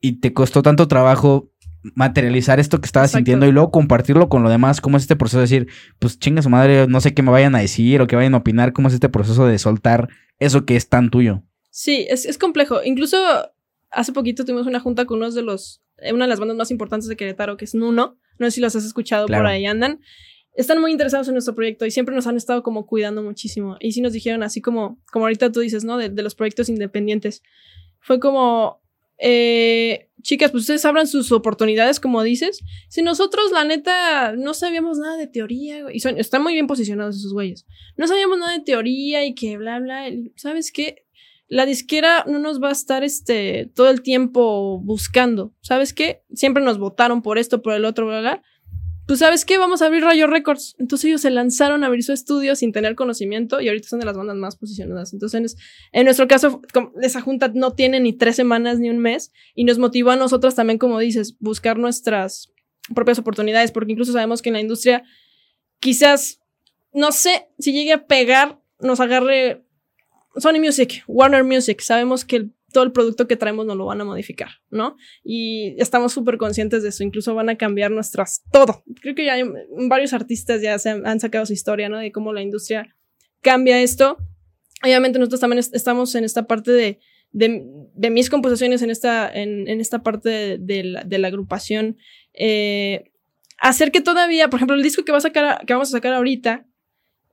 y 0.00 0.20
te 0.20 0.32
costó 0.32 0.62
tanto 0.62 0.88
trabajo 0.88 1.50
materializar 1.94 2.58
esto 2.58 2.80
que 2.80 2.86
estabas 2.86 3.12
sintiendo 3.12 3.46
y 3.46 3.52
luego 3.52 3.70
compartirlo 3.70 4.28
con 4.28 4.42
lo 4.42 4.50
demás. 4.50 4.80
¿Cómo 4.80 4.96
es 4.96 5.04
este 5.04 5.16
proceso 5.16 5.38
de 5.38 5.42
decir, 5.42 5.68
pues 5.98 6.18
chinga 6.18 6.42
su 6.42 6.50
madre, 6.50 6.86
no 6.88 7.00
sé 7.00 7.14
qué 7.14 7.22
me 7.22 7.30
vayan 7.30 7.54
a 7.54 7.60
decir 7.60 8.00
o 8.00 8.06
qué 8.06 8.16
vayan 8.16 8.34
a 8.34 8.38
opinar? 8.38 8.72
¿Cómo 8.72 8.88
es 8.88 8.94
este 8.94 9.08
proceso 9.08 9.46
de 9.46 9.58
soltar 9.58 10.08
eso 10.38 10.64
que 10.64 10.76
es 10.76 10.88
tan 10.88 11.10
tuyo? 11.10 11.42
Sí, 11.70 12.06
es, 12.08 12.38
complejo. 12.38 12.82
Incluso 12.84 13.16
hace 13.90 14.12
poquito 14.12 14.44
tuvimos 14.44 14.66
una 14.66 14.80
junta 14.80 15.04
con 15.04 15.18
unos 15.18 15.34
de 15.34 15.42
los, 15.42 15.82
eh, 15.98 16.12
una 16.12 16.24
de 16.24 16.30
las 16.30 16.40
bandas 16.40 16.56
más 16.56 16.70
importantes 16.70 17.08
de 17.08 17.16
Querétaro, 17.16 17.56
que 17.56 17.64
es 17.64 17.74
Nuno. 17.74 18.18
No 18.38 18.46
sé 18.46 18.52
si 18.52 18.60
los 18.60 18.74
has 18.76 18.84
escuchado 18.84 19.26
por 19.26 19.46
ahí 19.46 19.66
andan. 19.66 20.00
Están 20.54 20.80
muy 20.80 20.90
interesados 20.90 21.28
en 21.28 21.34
nuestro 21.34 21.54
proyecto 21.54 21.84
y 21.84 21.90
siempre 21.90 22.14
nos 22.14 22.26
han 22.26 22.36
estado 22.36 22.62
como 22.62 22.86
cuidando 22.86 23.22
muchísimo. 23.22 23.76
Y 23.78 23.92
sí 23.92 24.00
nos 24.00 24.12
dijeron, 24.12 24.42
así 24.42 24.62
como, 24.62 24.98
como 25.12 25.26
ahorita 25.26 25.52
tú 25.52 25.60
dices, 25.60 25.84
¿no? 25.84 25.98
de 25.98 26.22
los 26.22 26.34
proyectos 26.34 26.68
independientes. 26.68 27.42
Fue 28.00 28.20
como, 28.20 28.80
eh, 29.18 30.08
chicas, 30.22 30.50
pues 30.50 30.62
ustedes 30.62 30.84
abran 30.84 31.06
sus 31.06 31.32
oportunidades, 31.32 32.00
como 32.00 32.22
dices. 32.22 32.60
Si 32.88 33.02
nosotros, 33.02 33.52
la 33.52 33.64
neta, 33.64 34.34
no 34.36 34.54
sabíamos 34.54 34.98
nada 34.98 35.16
de 35.16 35.26
teoría, 35.26 35.84
y 35.92 36.00
son, 36.00 36.18
están 36.18 36.42
muy 36.42 36.52
bien 36.52 36.66
posicionados 36.66 37.16
esos 37.16 37.32
güeyes. 37.32 37.66
No 37.96 38.06
sabíamos 38.06 38.38
nada 38.38 38.52
de 38.52 38.64
teoría 38.64 39.24
y 39.24 39.34
que 39.34 39.56
bla, 39.56 39.78
bla. 39.78 40.06
¿Sabes 40.36 40.72
qué? 40.72 41.04
La 41.48 41.64
disquera 41.64 42.24
no 42.26 42.40
nos 42.40 42.60
va 42.60 42.70
a 42.70 42.72
estar 42.72 43.04
este, 43.04 43.70
todo 43.74 43.88
el 43.88 44.02
tiempo 44.02 44.80
buscando. 44.80 45.54
¿Sabes 45.60 45.94
qué? 45.94 46.22
Siempre 46.34 46.62
nos 46.62 46.78
votaron 46.78 47.22
por 47.22 47.38
esto, 47.38 47.62
por 47.62 47.74
el 47.74 47.84
otro, 47.84 48.06
bla, 48.06 48.20
bla 48.20 48.42
pues 49.06 49.20
sabes 49.20 49.44
qué, 49.44 49.56
vamos 49.56 49.82
a 49.82 49.86
abrir 49.86 50.02
Rayo 50.02 50.26
Records. 50.26 50.74
Entonces 50.78 51.06
ellos 51.06 51.20
se 51.20 51.30
lanzaron 51.30 51.84
a 51.84 51.86
abrir 51.86 52.02
su 52.02 52.12
estudio 52.12 52.56
sin 52.56 52.72
tener 52.72 52.96
conocimiento 52.96 53.60
y 53.60 53.68
ahorita 53.68 53.88
son 53.88 54.00
de 54.00 54.06
las 54.06 54.16
bandas 54.16 54.36
más 54.36 54.56
posicionadas. 54.56 55.12
Entonces 55.12 55.56
en, 55.92 56.04
nuestro 56.04 56.26
caso, 56.26 56.60
esa 57.00 57.20
junta 57.20 57.50
no 57.54 57.72
tiene 57.72 58.00
ni 58.00 58.12
tres 58.12 58.34
semanas 58.34 58.80
ni 58.80 58.90
un 58.90 58.98
mes 58.98 59.32
y 59.54 59.64
nos 59.64 59.78
motivó 59.78 60.10
a 60.10 60.16
nosotros 60.16 60.56
también, 60.56 60.78
como 60.78 60.98
dices, 60.98 61.36
buscar 61.38 61.78
nuestras 61.78 62.52
propias 62.94 63.18
oportunidades, 63.18 63.70
porque 63.70 63.92
incluso 63.92 64.12
sabemos 64.12 64.42
que 64.42 64.48
en 64.48 64.54
la 64.54 64.60
industria 64.60 65.04
quizás, 65.78 66.40
no 66.92 67.12
sé, 67.12 67.48
si 67.60 67.72
llegue 67.72 67.92
a 67.92 68.06
pegar, 68.06 68.60
nos 68.80 68.98
agarre 68.98 69.64
Sony 70.36 70.58
Music, 70.58 71.04
Warner 71.06 71.44
Music. 71.44 71.80
Sabemos 71.80 72.24
que 72.24 72.36
el 72.36 72.55
todo 72.76 72.84
el 72.84 72.92
producto 72.92 73.26
que 73.26 73.38
traemos 73.38 73.64
nos 73.64 73.74
lo 73.74 73.86
van 73.86 74.02
a 74.02 74.04
modificar, 74.04 74.50
¿no? 74.68 74.98
Y 75.24 75.74
estamos 75.78 76.12
súper 76.12 76.36
conscientes 76.36 76.82
de 76.82 76.90
eso, 76.90 77.02
incluso 77.04 77.34
van 77.34 77.48
a 77.48 77.56
cambiar 77.56 77.90
nuestras, 77.90 78.42
todo. 78.52 78.84
Creo 79.00 79.14
que 79.14 79.24
ya 79.24 79.32
hay 79.32 79.44
varios 79.88 80.12
artistas 80.12 80.60
ya 80.60 80.78
se 80.78 80.90
han, 80.90 81.18
sacado 81.18 81.46
su 81.46 81.54
historia, 81.54 81.88
¿no? 81.88 81.96
De 81.96 82.12
cómo 82.12 82.34
la 82.34 82.42
industria 82.42 82.94
cambia 83.40 83.80
esto. 83.80 84.18
Obviamente 84.84 85.18
nosotros 85.18 85.40
también 85.40 85.64
estamos 85.72 86.14
en 86.16 86.24
esta 86.24 86.46
parte 86.46 86.70
de, 86.70 86.98
de, 87.32 87.64
de 87.94 88.10
mis 88.10 88.28
composiciones 88.28 88.82
en 88.82 88.90
esta, 88.90 89.26
en, 89.32 89.68
en 89.68 89.80
esta 89.80 90.02
parte 90.02 90.58
de, 90.58 90.84
la, 90.84 91.02
de 91.02 91.16
la, 91.16 91.28
agrupación, 91.28 91.96
eh, 92.34 93.10
hacer 93.56 93.90
que 93.90 94.02
todavía, 94.02 94.50
por 94.50 94.58
ejemplo, 94.58 94.76
el 94.76 94.82
disco 94.82 95.02
que, 95.02 95.12
va 95.12 95.18
a 95.18 95.22
sacar, 95.22 95.64
que 95.64 95.72
vamos 95.72 95.88
a 95.88 95.92
sacar 95.92 96.12
ahorita 96.12 96.66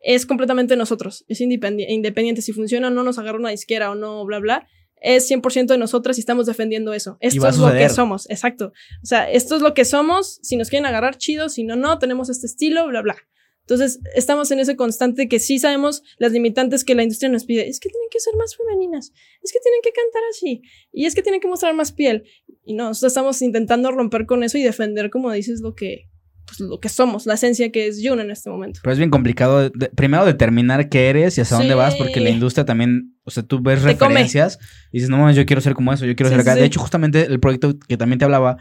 es 0.04 0.26
completamente 0.26 0.78
nosotros, 0.78 1.26
es 1.28 1.42
independiente, 1.42 1.94
independiente, 1.94 2.42
si 2.42 2.54
funciona 2.54 2.88
o 2.88 2.92
no, 2.92 3.04
nos 3.04 3.20
agarra 3.20 3.40
una 3.40 3.50
disquera 3.50 3.92
o 3.92 3.96
no, 3.96 4.24
bla, 4.24 4.40
bla, 4.40 4.70
es 5.04 5.30
100% 5.30 5.68
de 5.68 5.78
nosotras 5.78 6.18
y 6.18 6.22
estamos 6.22 6.46
defendiendo 6.46 6.94
eso. 6.94 7.18
Esto 7.20 7.48
es 7.48 7.58
lo 7.58 7.72
que 7.72 7.90
somos, 7.90 8.30
exacto. 8.30 8.72
O 9.04 9.06
sea, 9.06 9.30
esto 9.30 9.56
es 9.56 9.62
lo 9.62 9.74
que 9.74 9.86
somos, 9.86 10.40
si 10.42 10.56
nos 10.56 10.70
quieren 10.70 10.86
agarrar 10.86 11.18
chido, 11.18 11.50
si 11.50 11.64
no, 11.64 11.76
no, 11.76 12.00
tenemos 12.00 12.30
este 12.30 12.48
estilo, 12.48 12.88
bla, 12.88 13.02
bla. 13.02 13.16
Entonces, 13.62 14.00
estamos 14.16 14.52
en 14.52 14.60
ese 14.60 14.76
constante 14.76 15.30
que 15.30 15.40
sí 15.40 15.58
sabemos 15.60 16.04
las 16.18 16.32
limitantes 16.32 16.84
que 16.84 16.96
la 16.96 17.04
industria 17.04 17.30
nos 17.30 17.46
pide. 17.46 17.68
Es 17.68 17.80
que 17.80 17.90
tienen 17.90 18.10
que 18.12 18.20
ser 18.20 18.36
más 18.36 18.56
femeninas, 18.56 19.14
es 19.42 19.54
que 19.54 19.60
tienen 19.60 19.82
que 19.82 19.92
cantar 19.92 20.22
así, 20.32 20.62
y 20.92 21.06
es 21.06 21.16
que 21.16 21.22
tienen 21.22 21.40
que 21.40 21.48
mostrar 21.48 21.74
más 21.74 21.92
piel. 21.92 22.24
Y 22.66 22.74
no, 22.74 22.86
nosotros 22.86 23.12
estamos 23.12 23.42
intentando 23.42 23.92
romper 23.92 24.26
con 24.26 24.44
eso 24.44 24.58
y 24.58 24.64
defender, 24.64 25.10
como 25.10 25.32
dices, 25.32 25.62
lo 25.62 25.76
que, 25.76 26.10
pues, 26.46 26.60
lo 26.60 26.80
que 26.80 26.90
somos, 26.90 27.26
la 27.26 27.36
esencia 27.36 27.72
que 27.72 27.88
es 27.88 28.02
Jun 28.04 28.20
en 28.20 28.32
este 28.32 28.50
momento. 28.50 28.80
Pero 28.84 28.94
es 28.94 28.98
bien 28.98 29.10
complicado, 29.10 29.72
primero 29.96 30.26
determinar 30.26 30.90
qué 30.90 31.10
eres 31.10 31.38
y 31.38 31.42
hacia 31.42 31.58
dónde 31.58 31.76
vas, 31.76 31.96
porque 31.96 32.20
la 32.20 32.30
industria 32.30 32.66
también, 32.66 33.16
o 33.24 33.32
sea, 33.32 33.44
tú 33.44 33.62
ves 33.62 33.82
referencias 33.82 34.60
y 34.92 34.98
dices, 34.98 35.10
no 35.10 35.32
yo 35.32 35.46
quiero 35.46 35.62
ser 35.62 35.74
como 35.74 35.94
eso, 35.94 36.06
yo 36.06 36.16
quiero 36.16 36.30
ser 36.30 36.40
acá. 36.40 36.56
de 36.56 36.66
hecho, 36.66 36.80
justamente 36.80 37.26
el 37.26 37.40
proyecto 37.40 37.78
que 37.88 37.98
también 37.98 38.20
te 38.20 38.26
hablaba 38.26 38.58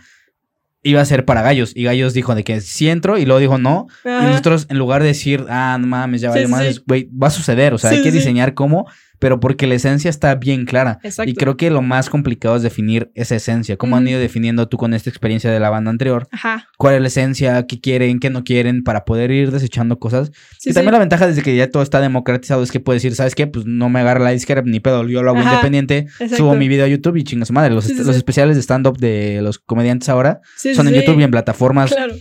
iba 0.83 1.01
a 1.01 1.05
ser 1.05 1.25
para 1.25 1.43
gallos. 1.43 1.73
Y 1.75 1.85
gallos 1.85 2.15
dijo 2.15 2.35
de 2.35 2.45
que 2.45 2.61
sí 2.61 2.89
entro 2.89 3.19
y 3.19 3.25
luego 3.25 3.41
dijo 3.41 3.59
no. 3.59 3.87
Y 4.05 4.09
nosotros, 4.09 4.67
en 4.69 4.79
lugar 4.79 5.03
de 5.03 5.09
decir, 5.09 5.47
ah, 5.49 5.79
no 5.81 5.87
mames, 5.87 6.21
ya 6.21 6.31
vale 6.31 6.49
más, 6.49 6.83
güey, 6.87 7.09
va 7.11 7.29
a 7.29 7.31
suceder. 7.31 7.75
O 7.75 7.79
sea, 7.79 7.91
hay 7.91 8.03
que 8.03 8.11
diseñar 8.11 8.55
cómo 8.55 8.87
pero 9.23 9.39
porque 9.39 9.69
la 9.69 9.77
esencia 9.77 10.11
está 10.11 10.35
bien 10.35 10.65
clara. 10.65 10.99
Exacto. 11.05 11.31
Y 11.31 11.35
creo 11.35 11.57
que 11.57 11.71
lo 11.71 11.81
más 11.81 12.11
complicado 12.11 12.57
es 12.57 12.63
definir 12.63 13.13
esa 13.15 13.37
esencia. 13.37 13.77
¿Cómo 13.77 13.97
han 13.97 14.09
ido 14.09 14.19
definiendo 14.19 14.67
tú 14.67 14.77
con 14.77 14.95
esta 14.95 15.11
experiencia 15.11 15.49
de 15.49 15.61
la 15.61 15.71
banda 15.71 15.93
anterior? 15.93 16.27
Ajá. 16.33 16.67
¿Cuál 16.77 16.97
es 16.97 17.03
la 17.03 17.07
esencia? 17.07 17.65
¿Qué 17.69 17.81
quieren? 17.81 18.19
¿Qué 18.19 18.31
no 18.31 18.43
quieren? 18.43 18.83
Para 18.83 19.05
poder 19.05 19.31
ir 19.31 19.53
desechando 19.53 20.01
cosas. 20.01 20.33
y 20.65 20.73
también 20.73 20.95
la 20.95 20.99
ventaja 20.99 21.29
desde 21.29 21.43
que 21.43 21.55
ya 21.55 21.71
todo 21.71 21.85
está 21.85 22.01
democratizado 22.01 22.65
es 22.65 22.73
que 22.73 22.81
puedes 22.81 23.01
decir, 23.01 23.15
¿sabes 23.15 23.37
qué? 23.37 23.47
Pues 23.47 23.65
no 23.65 23.89
me 23.89 24.01
agarra 24.01 24.25
la 24.25 24.31
disquera 24.31 24.61
ni 24.63 24.81
pedo. 24.81 25.07
Yo 25.07 25.23
lo 25.23 25.31
hago 25.31 25.41
independiente. 25.41 26.09
Subo 26.37 26.57
mi 26.57 26.67
video 26.67 26.87
a 26.87 26.89
YouTube 26.89 27.15
y 27.15 27.23
chingas 27.23 27.53
madre. 27.53 27.73
Los, 27.73 27.89
los 27.91 28.17
especiales 28.17 28.57
de 28.57 28.63
stand-up 28.63 28.99
de 28.99 29.41
los 29.41 29.61
comediantes 29.61 30.09
ahora 30.09 30.41
son 30.57 30.89
en 30.89 30.95
YouTube 30.95 31.21
y 31.21 31.23
en 31.23 31.31
plataformas 31.31 31.93
claro 31.95 32.17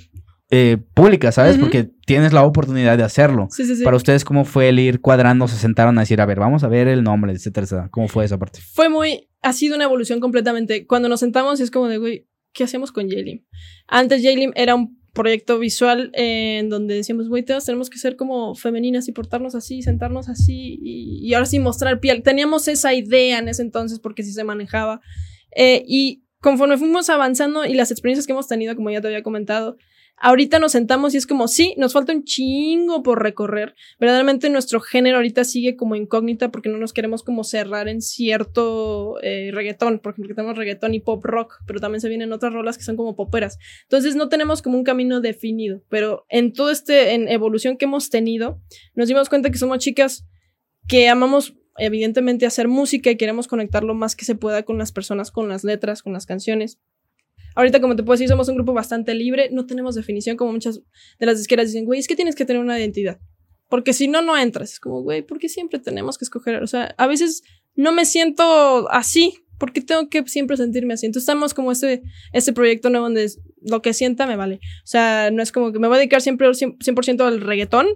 eh, 0.53 0.77
pública, 0.93 1.31
¿sabes? 1.31 1.57
Porque 1.57 1.89
tienes 2.05 2.33
la 2.33 2.43
oportunidad 2.43 2.97
de 2.97 3.03
hacerlo. 3.03 3.47
Sí, 3.51 3.65
sí, 3.65 3.77
sí. 3.77 3.83
Para 3.85 3.95
ustedes, 3.95 4.25
¿cómo 4.25 4.43
fue 4.43 4.67
el 4.67 4.79
ir 4.79 4.99
cuadrando? 4.99 5.47
Se 5.47 5.55
sentaron 5.55 5.97
a 5.97 6.01
decir, 6.01 6.19
a 6.19 6.25
ver, 6.25 6.39
vamos 6.39 6.65
a 6.65 6.67
ver 6.67 6.89
el 6.89 7.03
nombre, 7.03 7.31
etcétera, 7.31 7.63
etcétera. 7.63 7.89
¿Cómo 7.89 8.09
fue 8.09 8.25
esa 8.25 8.37
parte? 8.37 8.59
Fue 8.73 8.89
muy, 8.89 9.29
ha 9.41 9.53
sido 9.53 9.75
una 9.77 9.85
evolución 9.85 10.19
completamente. 10.19 10.85
Cuando 10.85 11.07
nos 11.07 11.21
sentamos 11.21 11.61
es 11.61 11.71
como 11.71 11.87
de, 11.87 11.99
güey, 11.99 12.27
¿qué 12.51 12.65
hacemos 12.65 12.91
con 12.91 13.09
Jaylim? 13.09 13.45
Antes 13.87 14.21
Jaylim 14.23 14.51
era 14.55 14.75
un 14.75 14.99
proyecto 15.13 15.57
visual 15.57 16.11
en 16.13 16.69
donde 16.69 16.95
decíamos, 16.95 17.29
güey, 17.29 17.43
tenemos 17.43 17.89
que 17.89 17.97
ser 17.97 18.17
como 18.17 18.53
femeninas 18.53 19.07
y 19.07 19.13
portarnos 19.13 19.55
así, 19.55 19.81
sentarnos 19.81 20.27
así 20.27 20.79
y, 20.81 21.27
y, 21.27 21.33
ahora 21.33 21.45
sí 21.45 21.59
mostrar 21.59 22.01
piel. 22.01 22.23
Teníamos 22.23 22.67
esa 22.67 22.93
idea 22.93 23.39
en 23.39 23.47
ese 23.47 23.61
entonces 23.61 23.99
porque 23.99 24.23
sí 24.23 24.33
se 24.33 24.43
manejaba. 24.43 24.99
Eh, 25.55 25.83
y 25.87 26.23
conforme 26.41 26.77
fuimos 26.77 27.09
avanzando 27.09 27.63
y 27.65 27.73
las 27.73 27.91
experiencias 27.91 28.25
que 28.25 28.33
hemos 28.33 28.49
tenido, 28.49 28.75
como 28.75 28.89
ya 28.89 28.99
te 28.99 29.07
había 29.07 29.23
comentado, 29.23 29.77
Ahorita 30.23 30.59
nos 30.59 30.73
sentamos 30.73 31.15
y 31.15 31.17
es 31.17 31.25
como, 31.25 31.47
sí, 31.47 31.73
nos 31.77 31.93
falta 31.93 32.13
un 32.13 32.23
chingo 32.23 33.01
por 33.01 33.23
recorrer. 33.23 33.73
Verdaderamente 33.99 34.51
nuestro 34.51 34.79
género 34.79 35.17
ahorita 35.17 35.43
sigue 35.43 35.75
como 35.75 35.95
incógnita 35.95 36.51
porque 36.51 36.69
no 36.69 36.77
nos 36.77 36.93
queremos 36.93 37.23
como 37.23 37.43
cerrar 37.43 37.87
en 37.87 38.01
cierto 38.01 39.15
eh, 39.23 39.49
reggaetón, 39.51 39.99
porque 39.99 40.21
tenemos 40.21 40.55
reggaetón 40.55 40.93
y 40.93 40.99
pop 40.99 41.25
rock, 41.25 41.55
pero 41.65 41.79
también 41.79 42.01
se 42.01 42.09
vienen 42.09 42.31
otras 42.33 42.53
rolas 42.53 42.77
que 42.77 42.83
son 42.83 42.97
como 42.97 43.15
poperas. 43.15 43.57
Entonces 43.83 44.15
no 44.15 44.29
tenemos 44.29 44.61
como 44.61 44.77
un 44.77 44.83
camino 44.83 45.21
definido, 45.21 45.81
pero 45.89 46.25
en 46.29 46.53
todo 46.53 46.69
este, 46.69 47.15
en 47.15 47.27
evolución 47.27 47.75
que 47.75 47.85
hemos 47.85 48.11
tenido, 48.11 48.61
nos 48.93 49.07
dimos 49.07 49.27
cuenta 49.27 49.49
que 49.49 49.57
somos 49.57 49.79
chicas 49.79 50.27
que 50.87 51.09
amamos 51.09 51.55
evidentemente 51.77 52.45
hacer 52.45 52.67
música 52.67 53.09
y 53.09 53.17
queremos 53.17 53.47
conectar 53.47 53.83
lo 53.83 53.95
más 53.95 54.15
que 54.15 54.25
se 54.25 54.35
pueda 54.35 54.63
con 54.63 54.77
las 54.77 54.91
personas, 54.91 55.31
con 55.31 55.49
las 55.49 55.63
letras, 55.63 56.03
con 56.03 56.13
las 56.13 56.25
canciones. 56.27 56.79
Ahorita, 57.55 57.81
como 57.81 57.95
te 57.95 58.03
puedo 58.03 58.13
decir, 58.13 58.27
somos 58.27 58.47
un 58.49 58.55
grupo 58.55 58.73
bastante 58.73 59.13
libre, 59.13 59.49
no 59.51 59.65
tenemos 59.65 59.95
definición 59.95 60.37
como 60.37 60.51
muchas 60.53 60.81
de 61.19 61.25
las 61.25 61.37
disqueras 61.37 61.67
dicen, 61.67 61.85
güey, 61.85 61.99
es 61.99 62.07
que 62.07 62.15
tienes 62.15 62.35
que 62.35 62.45
tener 62.45 62.61
una 62.61 62.79
identidad. 62.79 63.19
Porque 63.69 63.93
si 63.93 64.07
no, 64.07 64.21
no 64.21 64.37
entras. 64.37 64.73
Es 64.73 64.79
como, 64.79 65.01
güey, 65.01 65.21
¿por 65.21 65.39
qué 65.39 65.47
siempre 65.47 65.79
tenemos 65.79 66.17
que 66.17 66.25
escoger? 66.25 66.61
O 66.61 66.67
sea, 66.67 66.93
a 66.97 67.07
veces 67.07 67.43
no 67.75 67.93
me 67.93 68.05
siento 68.05 68.91
así, 68.91 69.35
porque 69.57 69.79
tengo 69.79 70.09
que 70.09 70.27
siempre 70.27 70.57
sentirme 70.57 70.95
así. 70.95 71.05
Entonces 71.05 71.23
estamos 71.23 71.53
como 71.53 71.71
este, 71.71 72.01
este 72.33 72.51
proyecto 72.51 72.89
nuevo 72.89 73.05
donde 73.05 73.31
lo 73.61 73.81
que 73.81 73.93
sienta 73.93 74.25
me 74.25 74.35
vale. 74.35 74.55
O 74.55 74.87
sea, 74.87 75.29
no 75.31 75.43
es 75.43 75.51
como 75.51 75.71
que 75.71 75.79
me 75.79 75.87
voy 75.87 75.97
a 75.97 75.99
dedicar 75.99 76.19
siempre 76.19 76.47
100%, 76.49 77.21
al 77.21 77.41
reggaetón, 77.41 77.87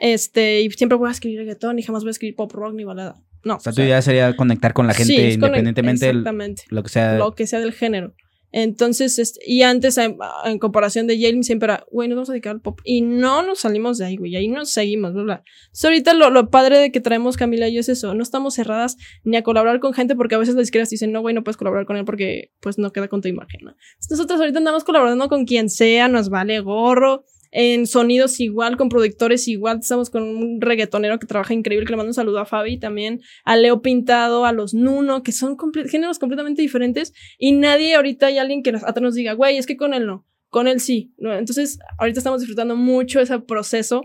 este, 0.00 0.60
y 0.62 0.70
siempre 0.72 0.98
voy 0.98 1.08
a 1.08 1.12
escribir 1.12 1.38
reggaetón 1.38 1.78
y 1.78 1.82
jamás 1.82 2.02
voy 2.02 2.10
a 2.10 2.12
escribir 2.12 2.34
pop 2.34 2.52
rock 2.52 2.74
ni 2.74 2.84
balada. 2.84 3.14
No. 3.44 3.56
O 3.56 3.60
sea, 3.60 3.72
tu 3.72 3.80
idea 3.80 4.02
sería 4.02 4.34
conectar 4.34 4.74
con 4.74 4.88
la 4.88 4.94
gente 4.94 5.30
independientemente 5.30 6.08
exactamente, 6.08 6.64
lo 6.68 6.82
que 6.82 6.88
sea. 6.88 7.16
Lo 7.16 7.34
que 7.34 7.46
sea 7.46 7.60
del 7.60 7.72
género. 7.72 8.14
Entonces, 8.50 9.18
este, 9.18 9.40
y 9.46 9.62
antes, 9.62 9.98
en, 9.98 10.16
comparación 10.58 11.06
de 11.06 11.18
Yale, 11.18 11.42
siempre 11.42 11.66
era, 11.66 11.84
güey, 11.90 12.08
nos 12.08 12.16
vamos 12.16 12.30
a 12.30 12.32
dedicar 12.32 12.52
al 12.52 12.60
pop. 12.60 12.80
Y 12.84 13.02
no 13.02 13.42
nos 13.42 13.60
salimos 13.60 13.98
de 13.98 14.06
ahí, 14.06 14.16
güey, 14.16 14.36
ahí 14.36 14.48
nos 14.48 14.70
seguimos, 14.70 15.12
bla, 15.12 15.22
bla. 15.22 15.44
Ahorita 15.82 16.14
lo, 16.14 16.30
lo, 16.30 16.50
padre 16.50 16.78
de 16.78 16.90
que 16.90 17.00
traemos 17.00 17.36
Camila 17.36 17.68
y 17.68 17.74
yo 17.74 17.80
es 17.80 17.88
eso, 17.88 18.14
no 18.14 18.22
estamos 18.22 18.54
cerradas 18.54 18.96
ni 19.24 19.36
a 19.36 19.42
colaborar 19.42 19.80
con 19.80 19.92
gente 19.92 20.16
porque 20.16 20.34
a 20.34 20.38
veces 20.38 20.54
las 20.54 20.64
izquierdas 20.64 20.90
dicen, 20.90 21.12
no, 21.12 21.20
güey, 21.20 21.34
no 21.34 21.44
puedes 21.44 21.56
colaborar 21.56 21.86
con 21.86 21.96
él 21.96 22.04
porque, 22.04 22.52
pues, 22.60 22.78
no 22.78 22.92
queda 22.92 23.08
con 23.08 23.20
tu 23.20 23.28
imagen, 23.28 23.60
¿no? 23.64 23.74
Nosotros 24.10 24.40
ahorita 24.40 24.58
andamos 24.58 24.84
colaborando 24.84 25.28
con 25.28 25.44
quien 25.44 25.68
sea, 25.68 26.08
nos 26.08 26.30
vale 26.30 26.60
gorro 26.60 27.24
en 27.50 27.86
sonidos 27.86 28.40
igual, 28.40 28.76
con 28.76 28.88
productores 28.88 29.48
igual. 29.48 29.78
Estamos 29.80 30.10
con 30.10 30.22
un 30.22 30.60
reggaetonero 30.60 31.18
que 31.18 31.26
trabaja 31.26 31.54
increíble, 31.54 31.86
que 31.86 31.92
le 31.92 31.96
mando 31.96 32.10
un 32.10 32.14
saludo 32.14 32.38
a 32.38 32.46
Fabi 32.46 32.78
también, 32.78 33.20
a 33.44 33.56
Leo 33.56 33.82
Pintado, 33.82 34.44
a 34.44 34.52
los 34.52 34.74
Nuno, 34.74 35.22
que 35.22 35.32
son 35.32 35.56
géneros 35.88 36.18
completamente 36.18 36.62
diferentes. 36.62 37.12
Y 37.38 37.52
nadie 37.52 37.94
ahorita 37.94 38.26
hay 38.26 38.38
alguien 38.38 38.62
que 38.62 38.72
nos, 38.72 38.82
nos 39.00 39.14
diga, 39.14 39.32
güey, 39.32 39.56
es 39.56 39.66
que 39.66 39.76
con 39.76 39.94
él 39.94 40.06
no, 40.06 40.26
con 40.50 40.68
él 40.68 40.80
sí. 40.80 41.12
Entonces, 41.18 41.78
ahorita 41.98 42.20
estamos 42.20 42.40
disfrutando 42.40 42.76
mucho 42.76 43.20
ese 43.20 43.38
proceso, 43.40 44.02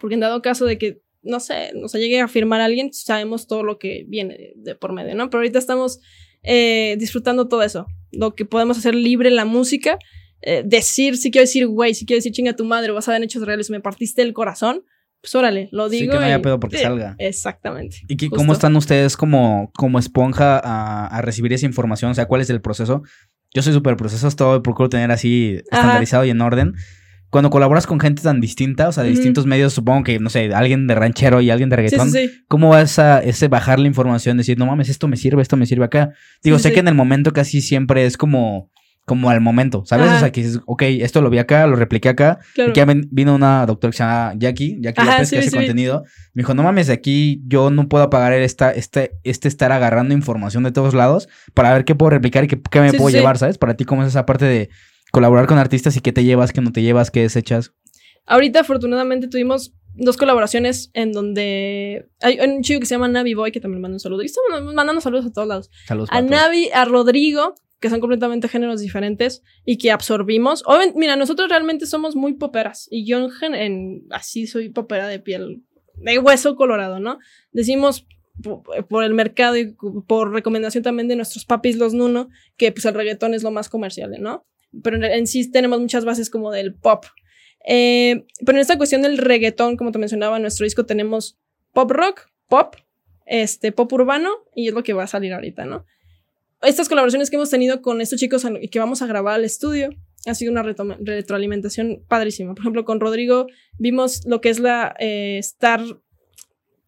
porque 0.00 0.14
en 0.14 0.20
dado 0.20 0.42
caso 0.42 0.66
de 0.66 0.78
que, 0.78 1.02
no 1.22 1.40
sé, 1.40 1.72
nos 1.74 1.92
llegue 1.94 2.20
a 2.20 2.28
firmar 2.28 2.60
alguien, 2.60 2.92
sabemos 2.92 3.46
todo 3.46 3.62
lo 3.62 3.78
que 3.78 4.04
viene 4.08 4.52
de, 4.56 4.74
por 4.74 4.92
medio, 4.92 5.14
¿no? 5.14 5.28
Pero 5.30 5.40
ahorita 5.40 5.58
estamos 5.58 6.00
eh, 6.42 6.96
disfrutando 6.98 7.48
todo 7.48 7.62
eso, 7.62 7.86
lo 8.12 8.34
que 8.34 8.44
podemos 8.44 8.78
hacer 8.78 8.94
libre 8.94 9.30
la 9.30 9.44
música 9.44 9.98
eh, 10.42 10.62
decir, 10.64 11.16
si 11.16 11.30
quiero 11.30 11.44
decir, 11.44 11.66
güey, 11.66 11.94
si 11.94 12.06
quiero 12.06 12.18
decir 12.18 12.32
chinga 12.32 12.54
tu 12.54 12.64
madre, 12.64 12.92
vas 12.92 13.08
a 13.08 13.12
ver 13.12 13.22
hechos 13.22 13.42
reales, 13.42 13.70
me 13.70 13.80
partiste 13.80 14.22
el 14.22 14.32
corazón, 14.32 14.84
pues 15.20 15.34
órale, 15.34 15.68
lo 15.70 15.88
digo. 15.88 16.04
Sí, 16.04 16.10
que 16.10 16.18
no 16.18 16.24
haya 16.24 16.40
pedo 16.40 16.58
porque 16.58 16.78
salga. 16.78 17.14
Exactamente. 17.18 17.98
¿Y 18.08 18.28
cómo 18.30 18.52
están 18.52 18.74
ustedes 18.76 19.16
como, 19.16 19.70
como 19.74 19.98
esponja 19.98 20.58
a, 20.58 21.06
a, 21.06 21.22
recibir 21.22 21.52
esa 21.52 21.66
información? 21.66 22.10
O 22.10 22.14
sea, 22.14 22.26
¿cuál 22.26 22.40
es 22.40 22.48
el 22.48 22.62
proceso? 22.62 23.02
Yo 23.52 23.62
soy 23.62 23.72
súper 23.72 23.96
proceso, 23.96 24.30
todo 24.30 24.62
procuro 24.62 24.88
tener 24.88 25.10
así 25.10 25.60
estandarizado 25.70 26.24
y 26.24 26.30
en 26.30 26.40
orden. 26.40 26.74
Cuando 27.28 27.50
colaboras 27.50 27.86
con 27.86 28.00
gente 28.00 28.22
tan 28.22 28.40
distinta, 28.40 28.88
o 28.88 28.92
sea, 28.92 29.04
de 29.04 29.10
distintos 29.10 29.46
medios, 29.46 29.72
supongo 29.72 30.02
que, 30.02 30.18
no 30.18 30.30
sé, 30.30 30.52
alguien 30.52 30.88
de 30.88 30.96
ranchero 30.96 31.40
y 31.40 31.50
alguien 31.50 31.68
de 31.68 31.76
reggaetón, 31.76 32.10
¿cómo 32.48 32.70
vas 32.70 32.98
a 32.98 33.20
ese 33.22 33.46
bajar 33.46 33.78
la 33.78 33.86
información? 33.86 34.36
Decir, 34.36 34.58
no 34.58 34.66
mames, 34.66 34.88
esto 34.88 35.06
me 35.06 35.16
sirve, 35.16 35.40
esto 35.40 35.56
me 35.56 35.66
sirve 35.66 35.84
acá. 35.84 36.12
Digo, 36.42 36.58
sé 36.58 36.72
que 36.72 36.80
en 36.80 36.88
el 36.88 36.94
momento 36.94 37.32
casi 37.32 37.60
siempre 37.60 38.04
es 38.04 38.16
como 38.16 38.68
como 39.06 39.30
al 39.30 39.40
momento, 39.40 39.82
¿sabes? 39.86 40.10
O 40.12 40.18
sea, 40.18 40.30
que 40.30 40.42
dices, 40.42 40.60
ok, 40.66 40.82
esto 40.82 41.20
lo 41.20 41.30
vi 41.30 41.38
acá, 41.38 41.66
lo 41.66 41.74
repliqué 41.74 42.08
acá. 42.08 42.38
Claro. 42.54 42.72
Y 42.74 43.08
vino 43.10 43.34
una 43.34 43.66
doctora 43.66 43.90
que 43.90 43.96
se 43.96 44.04
llama 44.04 44.34
Jackie, 44.36 44.78
Jackie 44.80 45.02
López, 45.04 45.30
que 45.30 45.38
hace 45.38 45.50
contenido. 45.50 46.04
Me 46.32 46.42
dijo, 46.42 46.54
no 46.54 46.62
mames, 46.62 46.90
aquí 46.90 47.42
yo 47.46 47.70
no 47.70 47.88
puedo 47.88 48.08
pagar 48.08 48.32
esta, 48.34 48.70
este, 48.70 49.12
este 49.24 49.48
estar 49.48 49.72
agarrando 49.72 50.14
información 50.14 50.62
de 50.62 50.70
todos 50.70 50.94
lados 50.94 51.28
para 51.54 51.72
ver 51.72 51.84
qué 51.84 51.94
puedo 51.94 52.10
replicar 52.10 52.44
y 52.44 52.46
qué, 52.46 52.60
qué 52.70 52.80
me 52.80 52.92
puedo 52.92 53.10
llevar, 53.10 53.36
¿sabes? 53.36 53.58
Para 53.58 53.74
ti, 53.74 53.84
¿cómo 53.84 54.02
es 54.02 54.08
esa 54.08 54.26
parte 54.26 54.44
de 54.44 54.70
colaborar 55.10 55.46
con 55.46 55.58
artistas 55.58 55.96
y 55.96 56.00
qué 56.00 56.12
te 56.12 56.22
llevas, 56.22 56.52
qué 56.52 56.60
no 56.60 56.72
te 56.72 56.82
llevas, 56.82 57.10
qué 57.10 57.22
desechas? 57.22 57.72
Ahorita, 58.26 58.60
afortunadamente, 58.60 59.26
tuvimos 59.26 59.74
dos 59.94 60.16
colaboraciones 60.16 60.90
en 60.94 61.12
donde 61.12 62.08
hay 62.20 62.38
un 62.40 62.62
chico 62.62 62.80
que 62.80 62.86
se 62.86 62.94
llama 62.94 63.08
Navi 63.08 63.34
Boy, 63.34 63.50
que 63.52 63.60
también 63.60 63.80
manda 63.80 63.96
un 63.96 64.00
saludo. 64.00 64.22
Y 64.22 64.26
estamos 64.26 64.72
mandando 64.72 65.00
saludos 65.00 65.26
a 65.26 65.32
todos 65.32 65.48
lados. 65.48 65.70
Saludos 65.86 66.08
a 66.12 66.22
Navi, 66.22 66.70
a 66.72 66.84
Rodrigo, 66.84 67.54
que 67.80 67.88
son 67.88 68.00
completamente 68.00 68.48
géneros 68.48 68.80
diferentes 68.80 69.42
y 69.64 69.78
que 69.78 69.90
absorbimos. 69.90 70.62
Mira, 70.94 71.16
nosotros 71.16 71.48
realmente 71.48 71.86
somos 71.86 72.14
muy 72.14 72.34
poperas 72.34 72.86
y 72.90 73.06
yo 73.06 73.28
en, 73.42 74.04
así 74.10 74.46
soy 74.46 74.68
popera 74.68 75.08
de 75.08 75.18
piel, 75.18 75.62
de 75.94 76.18
hueso 76.18 76.56
colorado, 76.56 77.00
¿no? 77.00 77.18
Decimos 77.52 78.06
por 78.88 79.04
el 79.04 79.14
mercado 79.14 79.56
y 79.56 79.74
por 80.06 80.32
recomendación 80.32 80.82
también 80.82 81.08
de 81.08 81.16
nuestros 81.16 81.44
papis 81.44 81.76
los 81.76 81.94
Nuno, 81.94 82.28
que 82.56 82.70
pues 82.72 82.84
el 82.84 82.94
reggaetón 82.94 83.34
es 83.34 83.42
lo 83.42 83.50
más 83.50 83.68
comercial, 83.68 84.14
¿no? 84.20 84.46
Pero 84.82 85.04
en, 85.04 85.26
sí 85.26 85.50
tenemos 85.50 85.80
muchas 85.80 86.04
bases 86.04 86.30
como 86.30 86.50
del 86.52 86.74
pop. 86.74 87.04
Eh, 87.66 88.24
pero 88.44 88.56
en 88.56 88.62
esta 88.62 88.78
cuestión 88.78 89.02
del 89.02 89.18
reggaetón, 89.18 89.76
como 89.76 89.92
te 89.92 89.98
mencionaba, 89.98 90.36
en 90.36 90.42
nuestro 90.42 90.64
disco 90.64 90.86
tenemos 90.86 91.38
pop 91.72 91.90
rock, 91.90 92.28
pop, 92.48 92.76
este, 93.26 93.72
pop 93.72 93.92
urbano 93.92 94.30
y 94.54 94.68
es 94.68 94.74
lo 94.74 94.82
que 94.82 94.92
va 94.92 95.04
a 95.04 95.08
salir 95.08 95.32
ahorita, 95.32 95.64
¿no? 95.64 95.86
Estas 96.62 96.88
colaboraciones 96.88 97.30
que 97.30 97.36
hemos 97.36 97.50
tenido 97.50 97.82
con 97.82 98.00
estos 98.00 98.18
chicos 98.18 98.46
y 98.60 98.68
que 98.68 98.78
vamos 98.78 99.02
a 99.02 99.06
grabar 99.06 99.34
al 99.34 99.44
estudio, 99.44 99.90
ha 100.26 100.34
sido 100.34 100.52
una 100.52 100.62
retroalimentación 100.62 102.04
padrísima. 102.06 102.54
Por 102.54 102.62
ejemplo, 102.62 102.84
con 102.84 103.00
Rodrigo 103.00 103.46
vimos 103.78 104.26
lo 104.26 104.40
que 104.40 104.50
es 104.50 104.58
la 104.58 104.94
eh, 104.98 105.38
estar 105.38 105.82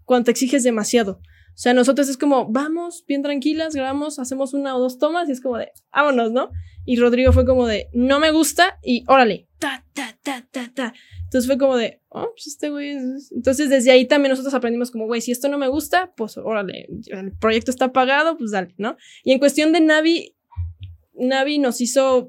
cuando 0.05 0.27
te 0.27 0.31
exiges 0.33 0.62
demasiado. 0.62 1.20
O 1.55 1.59
sea, 1.62 1.75
nosotros 1.75 2.09
es 2.09 2.16
como, 2.16 2.51
vamos, 2.51 3.05
bien 3.07 3.23
tranquilas, 3.23 3.75
grabamos, 3.75 4.18
hacemos 4.18 4.55
una 4.55 4.75
o 4.75 4.81
dos 4.81 4.99
tomas 4.99 5.29
y 5.29 5.33
es 5.33 5.41
como 5.41 5.59
de, 5.59 5.73
vámonos, 5.93 6.33
¿no? 6.33 6.51
Y 6.85 6.97
Rodrigo 6.97 7.33
fue 7.33 7.45
como 7.45 7.66
de, 7.66 7.89
no 7.93 8.20
me 8.20 8.31
gusta 8.31 8.79
y 8.83 9.05
órale, 9.07 9.49
ta, 9.59 9.85
ta, 10.23 10.47
ta, 10.51 10.70
ta. 10.75 10.95
Entonces 11.25 11.47
fue 11.47 11.59
como 11.59 11.77
de, 11.77 12.01
oh, 12.09 12.31
pues 12.33 12.47
este 12.47 12.70
güey 12.70 12.91
es... 12.91 13.33
Entonces 13.33 13.68
desde 13.70 13.91
ahí 13.91 14.07
también 14.07 14.31
nosotros 14.31 14.55
aprendimos 14.55 14.91
como, 14.91 15.07
güey, 15.07 15.20
si 15.20 15.33
esto 15.33 15.49
no 15.49 15.59
me 15.59 15.68
gusta, 15.68 16.12
pues 16.16 16.37
órale, 16.37 16.89
el 17.07 17.33
proyecto 17.33 17.70
está 17.70 17.93
pagado, 17.93 18.37
pues 18.37 18.53
dale, 18.53 18.75
¿no? 18.79 18.97
Y 19.25 19.33
en 19.33 19.39
cuestión 19.39 19.73
de 19.73 19.81
Navi, 19.81 20.37
Navi 21.14 21.59
nos 21.59 21.81
hizo 21.81 22.29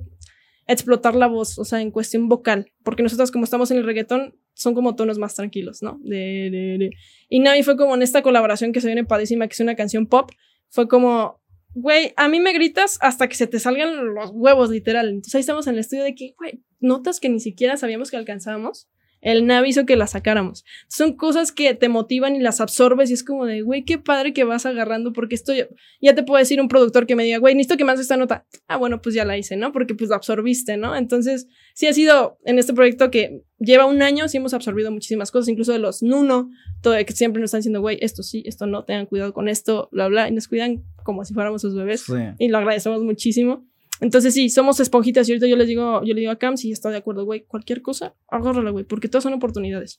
explotar 0.67 1.15
la 1.15 1.27
voz, 1.27 1.59
o 1.59 1.65
sea, 1.65 1.81
en 1.81 1.91
cuestión 1.91 2.29
vocal, 2.29 2.71
porque 2.83 3.03
nosotros 3.03 3.31
como 3.31 3.43
estamos 3.43 3.69
en 3.71 3.77
el 3.77 3.85
reggaetón, 3.85 4.35
son 4.55 4.75
como 4.75 4.95
tonos 4.95 5.17
más 5.17 5.35
tranquilos, 5.35 5.81
¿no? 5.81 5.99
De, 6.03 6.49
de, 6.51 6.77
de. 6.77 6.91
Y 7.27 7.39
Navi 7.39 7.63
fue 7.63 7.75
como 7.75 7.95
en 7.95 8.01
esta 8.01 8.21
colaboración 8.21 8.71
que 8.71 8.81
se 8.81 8.87
viene 8.87 9.03
padísima, 9.03 9.47
que 9.47 9.53
es 9.53 9.59
una 9.59 9.75
canción 9.75 10.07
pop, 10.07 10.31
fue 10.69 10.87
como, 10.87 11.41
güey, 11.73 12.13
a 12.17 12.27
mí 12.27 12.39
me 12.39 12.53
gritas 12.53 12.97
hasta 13.01 13.27
que 13.27 13.35
se 13.35 13.47
te 13.47 13.59
salgan 13.59 14.13
los 14.13 14.31
huevos, 14.33 14.69
literal. 14.69 15.09
Entonces 15.09 15.35
ahí 15.35 15.41
estamos 15.41 15.67
en 15.67 15.73
el 15.73 15.79
estudio 15.79 16.03
de 16.03 16.15
que, 16.15 16.33
güey, 16.37 16.63
notas 16.79 17.19
que 17.19 17.29
ni 17.29 17.39
siquiera 17.39 17.77
sabíamos 17.77 18.11
que 18.11 18.17
alcanzábamos 18.17 18.89
el 19.23 19.47
Navi 19.47 19.69
hizo 19.69 19.85
que 19.85 19.95
la 19.95 20.05
sacáramos. 20.05 20.65
Son 20.89 21.13
cosas 21.15 21.51
que 21.53 21.73
te 21.73 21.87
motivan 21.87 22.35
y 22.35 22.39
las 22.39 22.59
absorbes 22.59 23.09
y 23.09 23.13
es 23.13 23.23
como 23.23 23.45
de, 23.45 23.61
güey, 23.61 23.85
qué 23.85 23.97
padre 23.97 24.33
que 24.33 24.43
vas 24.43 24.65
agarrando 24.65 25.13
porque 25.13 25.35
esto 25.35 25.53
ya, 25.53 26.13
te 26.13 26.23
puede 26.23 26.43
decir 26.43 26.59
un 26.59 26.67
productor 26.67 27.07
que 27.07 27.15
me 27.15 27.23
diga, 27.23 27.37
güey, 27.37 27.55
necesito 27.55 27.77
que 27.77 27.85
me 27.85 27.91
hagas 27.91 28.01
esta 28.01 28.17
nota. 28.17 28.45
Ah, 28.67 28.75
bueno, 28.75 29.01
pues 29.01 29.15
ya 29.15 29.23
la 29.23 29.37
hice, 29.37 29.55
¿no? 29.55 29.71
Porque 29.71 29.95
pues 29.95 30.09
la 30.09 30.17
absorbiste, 30.17 30.75
¿no? 30.75 30.95
Entonces, 30.95 31.47
sí 31.73 31.87
ha 31.87 31.93
sido 31.93 32.37
en 32.43 32.59
este 32.59 32.73
proyecto 32.73 33.09
que 33.09 33.43
lleva 33.59 33.85
un 33.85 34.01
año, 34.01 34.27
sí 34.27 34.37
hemos 34.37 34.53
absorbido 34.53 34.91
muchísimas 34.91 35.31
cosas, 35.31 35.47
incluso 35.47 35.71
de 35.71 35.79
los 35.79 36.03
Nuno, 36.03 36.49
todo 36.81 36.93
que 37.05 37.13
siempre 37.13 37.39
nos 37.39 37.47
están 37.47 37.59
diciendo, 37.59 37.79
güey, 37.79 37.97
esto 38.01 38.23
sí, 38.23 38.43
esto 38.45 38.67
no, 38.67 38.83
tengan 38.83 39.05
cuidado 39.05 39.31
con 39.33 39.47
esto, 39.47 39.87
bla, 39.93 40.09
bla, 40.09 40.27
y 40.27 40.33
nos 40.33 40.49
cuidan 40.49 40.83
como 41.03 41.23
si 41.23 41.33
fuéramos 41.33 41.61
sus 41.61 41.75
bebés. 41.75 42.05
Y 42.39 42.49
lo 42.49 42.57
agradecemos 42.57 43.01
muchísimo. 43.03 43.65
Entonces 44.03 44.33
sí, 44.33 44.49
somos 44.49 44.81
esponjitas 44.81 45.27
y 45.29 45.31
ahorita 45.31 45.47
yo 45.47 45.55
les 45.55 45.67
digo, 45.67 46.03
yo 46.03 46.13
le 46.13 46.19
digo 46.19 46.31
a 46.33 46.35
Cam, 46.35 46.57
si 46.57 46.73
está 46.73 46.89
de 46.89 46.97
acuerdo, 46.97 47.23
güey, 47.23 47.45
cualquier 47.45 47.81
cosa, 47.81 48.15
agárrala, 48.27 48.69
güey, 48.69 48.83
porque 48.83 49.07
todas 49.07 49.23
son 49.23 49.31
oportunidades. 49.31 49.97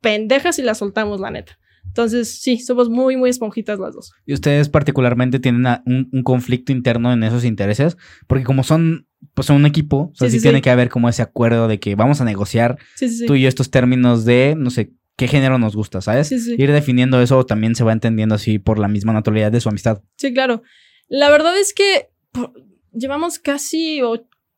Pendejas 0.00 0.58
y 0.58 0.62
las 0.62 0.78
soltamos, 0.78 1.20
la 1.20 1.30
neta. 1.30 1.56
Entonces, 1.86 2.40
sí, 2.40 2.58
somos 2.58 2.88
muy, 2.88 3.16
muy 3.16 3.30
esponjitas 3.30 3.78
las 3.78 3.94
dos. 3.94 4.12
¿Y 4.26 4.34
ustedes 4.34 4.68
particularmente 4.68 5.38
tienen 5.38 5.64
un, 5.86 6.22
conflicto 6.24 6.72
interno 6.72 7.12
en 7.12 7.22
esos 7.22 7.44
intereses? 7.44 7.96
Porque 8.26 8.42
como 8.42 8.64
son, 8.64 9.06
pues 9.34 9.46
son 9.46 9.56
un 9.56 9.66
equipo, 9.66 10.10
o 10.12 10.14
sea, 10.16 10.28
sí, 10.28 10.40
tiene 10.40 10.60
que 10.60 10.70
haber 10.70 10.88
como 10.88 11.08
ese 11.08 11.22
acuerdo 11.22 11.68
de 11.68 11.78
que 11.78 11.94
vamos 11.94 12.20
a 12.20 12.24
negociar 12.24 12.76
tú 13.28 13.36
y 13.36 13.42
yo 13.42 13.48
estos 13.48 13.70
términos 13.70 14.24
de, 14.24 14.56
no 14.58 14.70
sé, 14.70 14.94
qué 15.14 15.28
género 15.28 15.60
nos 15.60 15.76
gusta, 15.76 16.00
¿sabes? 16.00 16.32
Ir 16.32 16.72
definiendo 16.72 17.22
eso 17.22 17.46
también 17.46 17.76
se 17.76 17.84
va 17.84 17.92
entendiendo 17.92 18.34
así 18.34 18.58
por 18.58 18.80
la 18.80 18.88
misma 18.88 19.12
naturalidad 19.12 19.52
de 19.52 19.60
su 19.60 19.68
amistad. 19.68 20.02
Sí, 20.16 20.34
claro. 20.34 20.64
La 21.06 21.30
verdad 21.30 21.56
es 21.56 21.72
que 21.72 22.08
llevamos 22.94 23.38
casi 23.38 24.00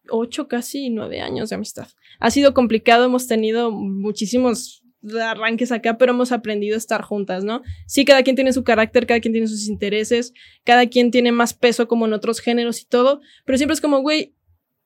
ocho, 0.09 0.49
casi 0.49 0.91
nueve 0.91 1.21
años 1.21 1.51
de 1.51 1.57
amistad. 1.57 1.89
Ha 2.21 2.31
sido 2.31 2.55
complicado, 2.55 3.05
hemos 3.05 3.27
tenido 3.27 3.71
muchísimos 3.71 4.83
arranques 5.21 5.71
acá, 5.73 5.99
pero 5.99 6.13
hemos 6.13 6.33
aprendido 6.33 6.75
a 6.75 6.79
estar 6.79 7.03
juntas, 7.03 7.45
¿no? 7.45 7.63
Sí, 7.87 8.05
cada 8.05 8.23
quien 8.23 8.37
tiene 8.37 8.53
su 8.53 8.65
carácter, 8.65 9.07
cada 9.07 9.21
quien 9.21 9.33
tiene 9.33 9.47
sus 9.47 9.69
intereses, 9.69 10.33
cada 10.65 10.87
quien 10.87 11.11
tiene 11.11 11.33
más 11.33 11.55
peso 11.55 11.87
como 11.87 12.07
en 12.07 12.13
otros 12.13 12.41
géneros 12.41 12.81
y 12.83 12.87
todo, 12.87 13.21
pero 13.45 13.57
siempre 13.57 13.75
es 13.75 13.81
como, 13.81 14.01
güey, 14.01 14.35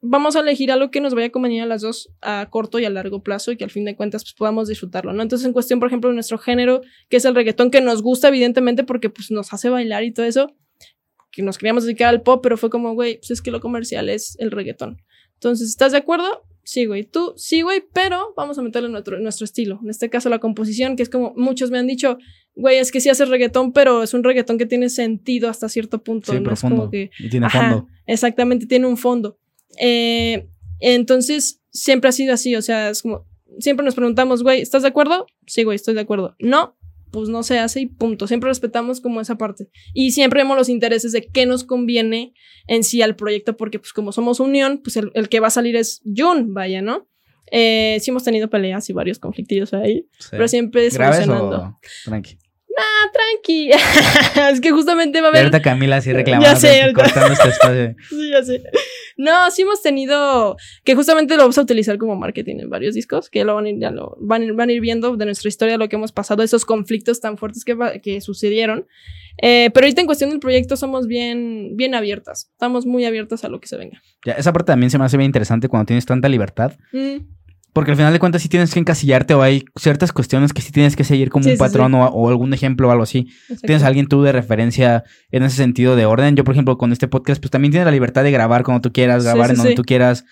vamos 0.02 0.36
a 0.36 0.40
elegir 0.40 0.72
algo 0.72 0.90
que 0.90 1.00
nos 1.00 1.14
vaya 1.14 1.28
a 1.28 1.30
convenir 1.30 1.62
a 1.62 1.66
las 1.66 1.82
dos 1.82 2.10
a 2.22 2.48
corto 2.50 2.78
y 2.78 2.84
a 2.84 2.90
largo 2.90 3.22
plazo 3.22 3.52
y 3.52 3.56
que 3.56 3.64
al 3.64 3.70
fin 3.70 3.84
de 3.84 3.96
cuentas 3.96 4.24
pues 4.24 4.34
podamos 4.34 4.68
disfrutarlo, 4.68 5.12
¿no? 5.12 5.22
Entonces 5.22 5.46
en 5.46 5.52
cuestión, 5.52 5.78
por 5.78 5.88
ejemplo, 5.88 6.08
de 6.08 6.14
nuestro 6.14 6.38
género, 6.38 6.80
que 7.08 7.18
es 7.18 7.24
el 7.24 7.34
reggaetón, 7.34 7.70
que 7.70 7.80
nos 7.80 8.02
gusta 8.02 8.28
evidentemente 8.28 8.84
porque 8.84 9.10
pues 9.10 9.30
nos 9.30 9.52
hace 9.52 9.68
bailar 9.68 10.04
y 10.04 10.12
todo 10.12 10.26
eso, 10.26 10.54
que 11.30 11.42
nos 11.42 11.58
queríamos 11.58 11.84
dedicar 11.84 12.08
al 12.08 12.22
pop, 12.22 12.40
pero 12.42 12.56
fue 12.56 12.70
como, 12.70 12.94
güey, 12.94 13.18
pues 13.18 13.30
es 13.30 13.42
que 13.42 13.50
lo 13.50 13.60
comercial 13.60 14.08
es 14.08 14.36
el 14.38 14.50
reggaetón. 14.50 15.02
Entonces, 15.34 15.68
¿estás 15.68 15.92
de 15.92 15.98
acuerdo? 15.98 16.44
Sí, 16.64 16.84
güey. 16.84 17.04
Tú, 17.04 17.32
sí, 17.36 17.62
güey, 17.62 17.82
pero 17.92 18.34
vamos 18.36 18.58
a 18.58 18.62
meterle 18.62 18.88
nuestro, 18.88 19.18
nuestro 19.18 19.44
estilo. 19.44 19.80
En 19.82 19.90
este 19.90 20.10
caso, 20.10 20.28
la 20.28 20.38
composición, 20.38 20.96
que 20.96 21.02
es 21.02 21.08
como 21.08 21.32
muchos 21.36 21.70
me 21.70 21.78
han 21.78 21.86
dicho, 21.86 22.18
güey, 22.54 22.78
es 22.78 22.92
que 22.92 23.00
sí 23.00 23.08
hace 23.08 23.24
reggaetón, 23.24 23.72
pero 23.72 24.02
es 24.02 24.14
un 24.14 24.22
reggaetón 24.22 24.58
que 24.58 24.66
tiene 24.66 24.88
sentido 24.88 25.48
hasta 25.48 25.68
cierto 25.68 26.02
punto. 26.02 26.32
Sí, 26.32 26.40
profundo. 26.40 26.90
que, 26.90 27.10
y 27.18 27.28
tiene 27.28 27.48
fondo. 27.48 27.88
Exactamente, 28.06 28.66
tiene 28.66 28.86
un 28.86 28.96
fondo. 28.96 29.38
Eh, 29.78 30.48
entonces, 30.80 31.62
siempre 31.70 32.08
ha 32.08 32.12
sido 32.12 32.34
así, 32.34 32.54
o 32.56 32.62
sea, 32.62 32.90
es 32.90 33.02
como, 33.02 33.26
siempre 33.58 33.84
nos 33.84 33.94
preguntamos, 33.94 34.42
güey, 34.42 34.60
¿estás 34.60 34.82
de 34.82 34.88
acuerdo? 34.88 35.26
Sí, 35.46 35.64
güey, 35.64 35.76
estoy 35.76 35.94
de 35.94 36.00
acuerdo. 36.00 36.36
No, 36.38 36.76
pues 37.10 37.28
no 37.28 37.42
se 37.42 37.58
hace 37.58 37.80
y 37.80 37.86
punto. 37.86 38.26
Siempre 38.26 38.48
respetamos 38.48 39.00
como 39.00 39.20
esa 39.20 39.36
parte. 39.36 39.68
Y 39.94 40.12
siempre 40.12 40.40
vemos 40.40 40.56
los 40.56 40.68
intereses 40.68 41.12
de 41.12 41.26
qué 41.26 41.46
nos 41.46 41.64
conviene 41.64 42.34
en 42.66 42.84
sí 42.84 43.02
al 43.02 43.16
proyecto, 43.16 43.56
porque 43.56 43.78
pues 43.78 43.92
como 43.92 44.12
somos 44.12 44.40
unión, 44.40 44.80
pues 44.82 44.96
el, 44.96 45.28
que 45.28 45.40
va 45.40 45.48
a 45.48 45.50
salir 45.50 45.76
es 45.76 46.02
Jun, 46.04 46.54
vaya, 46.54 46.82
¿no? 46.82 47.08
Eh, 47.52 47.98
sí 48.00 48.10
hemos 48.10 48.22
tenido 48.22 48.48
peleas 48.48 48.88
y 48.90 48.92
varios 48.92 49.18
conflictillos 49.18 49.74
ahí, 49.74 50.06
pero 50.30 50.46
siempre 50.46 50.88
solucionando. 50.90 51.78
Tranqui. 52.04 52.38
Nah, 52.76 53.10
tranqui. 53.12 53.70
es 54.52 54.60
que 54.60 54.70
justamente 54.70 55.20
va 55.20 55.28
a 55.28 55.30
haber. 55.30 55.42
Ahorita 55.42 55.60
Camila 55.60 55.96
así 55.96 56.12
reclamando. 56.12 56.52
Ya 56.52 56.56
sé, 56.56 56.92
cortando 56.94 57.32
este 57.32 57.48
espacio. 57.48 57.94
sí, 58.08 58.30
ya 58.30 58.42
sé. 58.42 58.62
No, 59.20 59.50
sí 59.50 59.62
hemos 59.62 59.82
tenido, 59.82 60.56
que 60.82 60.94
justamente 60.94 61.36
lo 61.36 61.42
vamos 61.42 61.58
a 61.58 61.60
utilizar 61.60 61.98
como 61.98 62.16
marketing 62.16 62.56
en 62.60 62.70
varios 62.70 62.94
discos, 62.94 63.28
que 63.28 63.44
lo 63.44 63.54
van 63.54 63.66
a 63.66 63.68
ir, 63.68 63.78
ya 63.78 63.90
lo, 63.90 64.16
van, 64.18 64.56
van 64.56 64.70
a 64.70 64.72
ir 64.72 64.80
viendo 64.80 65.14
de 65.14 65.26
nuestra 65.26 65.48
historia, 65.48 65.76
lo 65.76 65.90
que 65.90 65.96
hemos 65.96 66.10
pasado, 66.10 66.42
esos 66.42 66.64
conflictos 66.64 67.20
tan 67.20 67.36
fuertes 67.36 67.66
que, 67.66 68.00
que 68.02 68.22
sucedieron. 68.22 68.86
Eh, 69.42 69.70
pero 69.74 69.84
ahorita 69.84 70.00
en 70.00 70.06
cuestión 70.06 70.30
del 70.30 70.40
proyecto 70.40 70.74
somos 70.74 71.06
bien, 71.06 71.76
bien 71.76 71.94
abiertas, 71.94 72.48
estamos 72.50 72.86
muy 72.86 73.04
abiertas 73.04 73.44
a 73.44 73.50
lo 73.50 73.60
que 73.60 73.68
se 73.68 73.76
venga. 73.76 74.00
Ya, 74.24 74.32
esa 74.32 74.54
parte 74.54 74.72
también 74.72 74.88
se 74.88 74.98
me 74.98 75.04
hace 75.04 75.18
bien 75.18 75.28
interesante 75.28 75.68
cuando 75.68 75.84
tienes 75.84 76.06
tanta 76.06 76.26
libertad. 76.30 76.72
Mm. 76.92 77.16
Porque 77.72 77.92
al 77.92 77.96
final 77.96 78.12
de 78.12 78.18
cuentas 78.18 78.42
sí 78.42 78.48
tienes 78.48 78.72
que 78.74 78.80
encasillarte 78.80 79.34
o 79.34 79.42
hay 79.42 79.64
ciertas 79.76 80.12
cuestiones 80.12 80.52
que 80.52 80.60
sí 80.60 80.72
tienes 80.72 80.96
que 80.96 81.04
seguir 81.04 81.30
como 81.30 81.48
un 81.48 81.56
patrón 81.56 81.94
O, 81.94 82.28
algún 82.28 82.52
ejemplo 82.52 82.88
o 82.88 82.90
algo 82.90 83.04
así. 83.04 83.28
Tienes 83.62 83.84
alguien 83.84 84.06
tú 84.06 84.22
de 84.22 84.32
referencia 84.32 85.04
en 85.30 85.44
ese 85.44 85.56
sentido 85.56 85.94
de 85.94 86.04
orden. 86.04 86.34
Yo, 86.34 86.42
por 86.42 86.54
ejemplo, 86.54 86.76
con 86.78 86.90
este 86.92 87.06
podcast, 87.06 87.40
pues 87.40 87.50
también 87.50 87.70
tienes 87.70 87.86
la 87.86 87.92
libertad 87.92 88.24
de 88.24 88.32
grabar 88.32 88.64
cuando 88.64 88.80
tú 88.80 88.92
quieras, 88.92 89.24
grabar 89.24 89.50
en 89.50 89.56
donde 89.56 89.74
tú 89.74 89.82
quieras. 89.82 90.24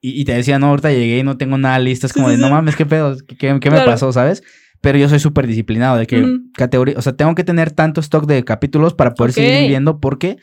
Y, 0.00 0.24
te 0.24 0.34
decía, 0.34 0.58
no, 0.58 0.68
ahorita 0.68 0.90
llegué 0.90 1.18
y 1.18 1.22
no 1.22 1.36
tengo 1.36 1.58
nada 1.58 1.78
listo. 1.78 2.06
Es 2.06 2.12
como 2.12 2.28
de, 2.30 2.38
no 2.38 2.48
mames, 2.48 2.76
qué 2.76 2.86
pedo, 2.86 3.16
qué, 3.38 3.52
me 3.52 3.60
pasó, 3.60 4.12
¿sabes? 4.12 4.42
Pero 4.80 4.98
yo 4.98 5.08
soy 5.08 5.18
súper 5.18 5.46
disciplinado 5.46 5.96
de 5.96 6.06
que 6.06 6.24
categoría, 6.54 6.94
o 6.96 7.02
sea, 7.02 7.14
tengo 7.14 7.34
que 7.34 7.44
tener 7.44 7.72
tanto 7.72 8.00
stock 8.00 8.26
de 8.26 8.44
capítulos 8.44 8.94
para 8.94 9.14
poder 9.14 9.32
seguir 9.32 9.62
viviendo 9.62 9.98
porque 10.00 10.36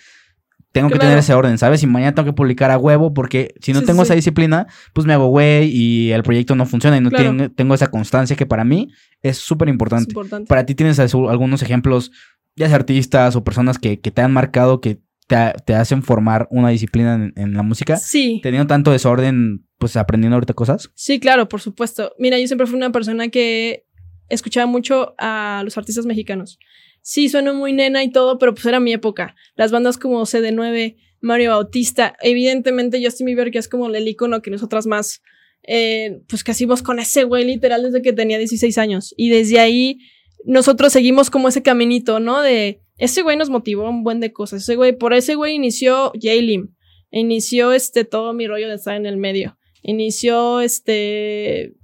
tengo 0.74 0.90
que 0.90 0.98
tener 0.98 1.20
ese 1.20 1.36
orden, 1.36 1.60
¿sabes? 1.60 1.84
Y 1.84 1.88
mañana 1.88 2.16
tengo 2.16 2.26
que 2.26 2.34
publicar 2.34 2.72
a 2.72 2.80
huevo 2.80 3.14
porque 3.14 3.54
si 3.62 3.74
no 3.74 3.84
tengo 3.84 4.02
esa 4.02 4.16
disciplina, 4.16 4.66
pues 4.94 5.06
me 5.06 5.14
hago 5.14 5.28
güey 5.28 5.70
y 5.70 6.12
el 6.12 6.24
proyecto 6.24 6.56
no 6.56 6.66
funciona 6.66 6.98
y 6.98 7.02
no 7.02 7.12
tengo, 7.12 7.76
esa 7.76 7.92
constancia 7.92 8.36
que 8.36 8.48
para 8.48 8.66
mí 8.66 8.90
es 9.22 9.38
súper 9.38 9.70
importante. 9.70 10.14
Para 10.48 10.66
ti 10.66 10.74
tienes 10.74 11.00
algunos 11.00 11.62
ejemplos, 11.62 12.12
ya 12.56 12.68
sea 12.68 12.78
artistas 12.78 13.36
o 13.36 13.44
personas 13.44 13.78
que, 13.78 13.98
te 13.98 14.22
han 14.22 14.34
marcado, 14.34 14.82
que 14.82 15.00
te, 15.28 15.76
hacen 15.76 16.02
formar 16.02 16.48
una 16.50 16.70
disciplina 16.70 17.32
en, 17.36 17.54
la 17.54 17.62
música. 17.62 17.98
Sí. 17.98 18.40
Teniendo 18.42 18.66
tanto 18.66 18.92
desorden, 18.92 19.68
pues 19.78 19.96
aprendiendo 19.96 20.38
ahorita 20.38 20.56
cosas. 20.56 20.90
Sí, 20.96 21.20
claro, 21.20 21.48
por 21.48 21.62
supuesto. 21.62 22.14
Mira, 22.18 22.40
yo 22.40 22.48
siempre 22.48 22.66
fui 22.66 22.78
una 22.78 22.92
persona 22.92 23.28
que 23.28 23.86
escuchaba 24.28 24.66
mucho 24.66 25.14
a 25.20 25.62
los 25.64 25.78
artistas 25.78 26.08
mexicanos 26.08 26.58
sí, 27.04 27.30
suena 27.30 27.54
muy 27.54 27.74
nena 27.74 28.04
y 28.04 28.10
todo, 28.10 28.40
pero 28.40 28.56
pues 28.56 28.66
era 28.66 28.80
mi 28.80 28.94
época. 28.94 29.36
Las 29.56 29.72
bandas 29.72 29.98
como 29.98 30.22
CD9, 30.22 30.96
Mario 31.22 31.52
Bautista, 31.52 32.16
evidentemente 32.22 33.04
Justin 33.04 33.28
Bieber, 33.28 33.52
que 33.52 33.60
es 33.60 33.68
como 33.68 33.88
el 33.88 34.08
icono 34.08 34.42
que 34.42 34.50
nosotras 34.50 34.88
más, 34.88 35.22
eh, 35.68 36.22
pues 36.28 36.44
crecimos 36.44 36.82
con 36.82 37.00
ese 37.00 37.26
güey 37.26 37.46
literal 37.46 37.84
desde 37.84 38.02
que 38.02 38.14
tenía 38.14 38.40
16 38.40 38.78
años. 38.80 39.14
Y 39.16 39.30
desde 39.30 39.60
ahí 39.60 40.00
nosotros 40.46 40.92
seguimos 40.92 41.30
como 41.30 41.50
ese 41.50 41.62
caminito, 41.62 42.20
¿no? 42.20 42.42
De 42.42 42.82
ese 42.98 43.22
güey 43.22 43.38
nos 43.38 43.50
motivó 43.50 43.90
un 43.90 44.04
buen 44.04 44.20
de 44.20 44.34
cosas. 44.34 44.64
Ese 44.64 44.76
güey, 44.76 44.98
por 44.98 45.14
ese 45.14 45.36
güey 45.36 45.56
inició 45.56 46.12
J-Lim. 46.14 46.74
Inició 47.12 47.74
este 47.74 48.06
todo 48.06 48.34
mi 48.34 48.48
rollo 48.48 48.68
de 48.68 48.76
estar 48.76 48.96
en 48.96 49.06
el 49.06 49.18
medio. 49.18 49.58
Inició 49.82 50.62
este 50.62 51.76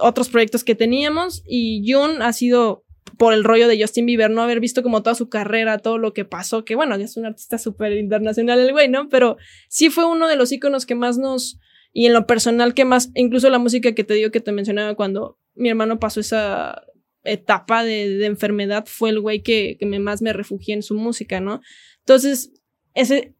otros 0.00 0.28
proyectos 0.28 0.64
que 0.64 0.74
teníamos 0.74 1.42
y 1.46 1.90
Jun 1.90 2.22
ha 2.22 2.32
sido 2.32 2.84
por 3.16 3.32
el 3.32 3.44
rollo 3.44 3.68
de 3.68 3.80
Justin 3.80 4.06
Bieber, 4.06 4.30
no 4.30 4.42
haber 4.42 4.60
visto 4.60 4.82
como 4.82 5.02
toda 5.02 5.14
su 5.14 5.28
carrera, 5.28 5.78
todo 5.78 5.98
lo 5.98 6.12
que 6.12 6.24
pasó, 6.24 6.64
que 6.64 6.74
bueno, 6.74 6.94
es 6.96 7.16
un 7.16 7.26
artista 7.26 7.58
súper 7.58 7.92
internacional 7.92 8.60
el 8.60 8.72
güey, 8.72 8.88
¿no? 8.88 9.08
Pero 9.08 9.36
sí 9.68 9.90
fue 9.90 10.04
uno 10.04 10.28
de 10.28 10.36
los 10.36 10.52
íconos 10.52 10.86
que 10.86 10.94
más 10.94 11.18
nos, 11.18 11.58
y 11.92 12.06
en 12.06 12.12
lo 12.12 12.26
personal 12.26 12.74
que 12.74 12.84
más, 12.84 13.10
incluso 13.14 13.50
la 13.50 13.58
música 13.58 13.94
que 13.94 14.04
te 14.04 14.14
digo 14.14 14.30
que 14.30 14.40
te 14.40 14.52
mencionaba 14.52 14.94
cuando 14.94 15.38
mi 15.54 15.68
hermano 15.68 15.98
pasó 15.98 16.20
esa 16.20 16.82
etapa 17.24 17.84
de, 17.84 18.24
enfermedad, 18.26 18.84
fue 18.86 19.10
el 19.10 19.20
güey 19.20 19.42
que, 19.42 19.76
que 19.78 19.86
más 19.86 20.22
me 20.22 20.32
refugié 20.32 20.74
en 20.74 20.82
su 20.82 20.94
música, 20.94 21.40
¿no? 21.40 21.60
Entonces, 22.00 22.52
ese, 22.94 23.34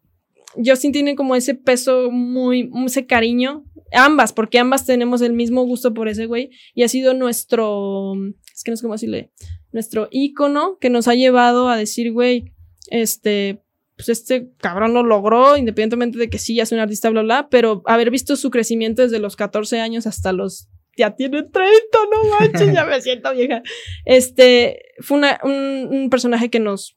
Justin 0.55 0.93
tiene 0.93 1.17
como 1.17 1.35
ese 1.37 1.55
peso 1.55 2.11
muy, 2.11 2.71
ese 2.87 3.07
cariño. 3.07 3.65
Ambas, 3.93 4.33
porque 4.33 4.59
ambas 4.59 4.87
tenemos 4.87 5.23
el 5.23 5.33
mismo 5.33 5.65
gusto 5.65 5.95
por 5.95 6.09
ese 6.09 6.27
güey. 6.27 6.51
Y 6.75 6.83
ha 6.83 6.89
sido 6.89 7.15
nuestro, 7.15 8.15
es 8.55 8.63
que 8.63 8.71
no 8.71 8.77
sé 8.77 8.83
cómo 8.83 8.95
decirle, 8.95 9.33
nuestro 9.73 10.09
ícono 10.11 10.79
que 10.81 10.91
nos 10.91 11.09
ha 11.09 11.15
llevado 11.15 11.69
a 11.69 11.77
decir, 11.77 12.13
güey, 12.13 12.53
este, 12.89 13.63
pues 13.97 14.09
este 14.09 14.51
cabrón 14.59 14.95
lo 14.95 15.03
logró, 15.03 15.57
independientemente 15.57 16.19
de 16.19 16.31
que 16.31 16.39
sí, 16.39 16.55
ya 16.55 16.63
es 16.63 16.73
un 16.73 16.79
artista, 16.79 17.11
bla, 17.11 17.23
bla, 17.23 17.49
pero 17.51 17.83
haber 17.87 18.11
visto 18.11 18.37
su 18.37 18.51
crecimiento 18.51 19.03
desde 19.03 19.19
los 19.19 19.37
14 19.37 19.81
años 19.81 20.07
hasta 20.07 20.33
los 20.33 20.69
ya 20.99 21.15
tiene 21.15 21.45
30, 21.45 21.63
no 22.11 22.39
manches, 22.39 22.75
ya 22.75 22.85
me 22.85 23.01
siento 23.01 23.33
vieja. 23.33 23.63
Este, 24.05 24.81
fue 24.99 25.21
un, 25.45 26.09
personaje 26.11 26.51
que 26.51 26.59
nos, 26.59 26.95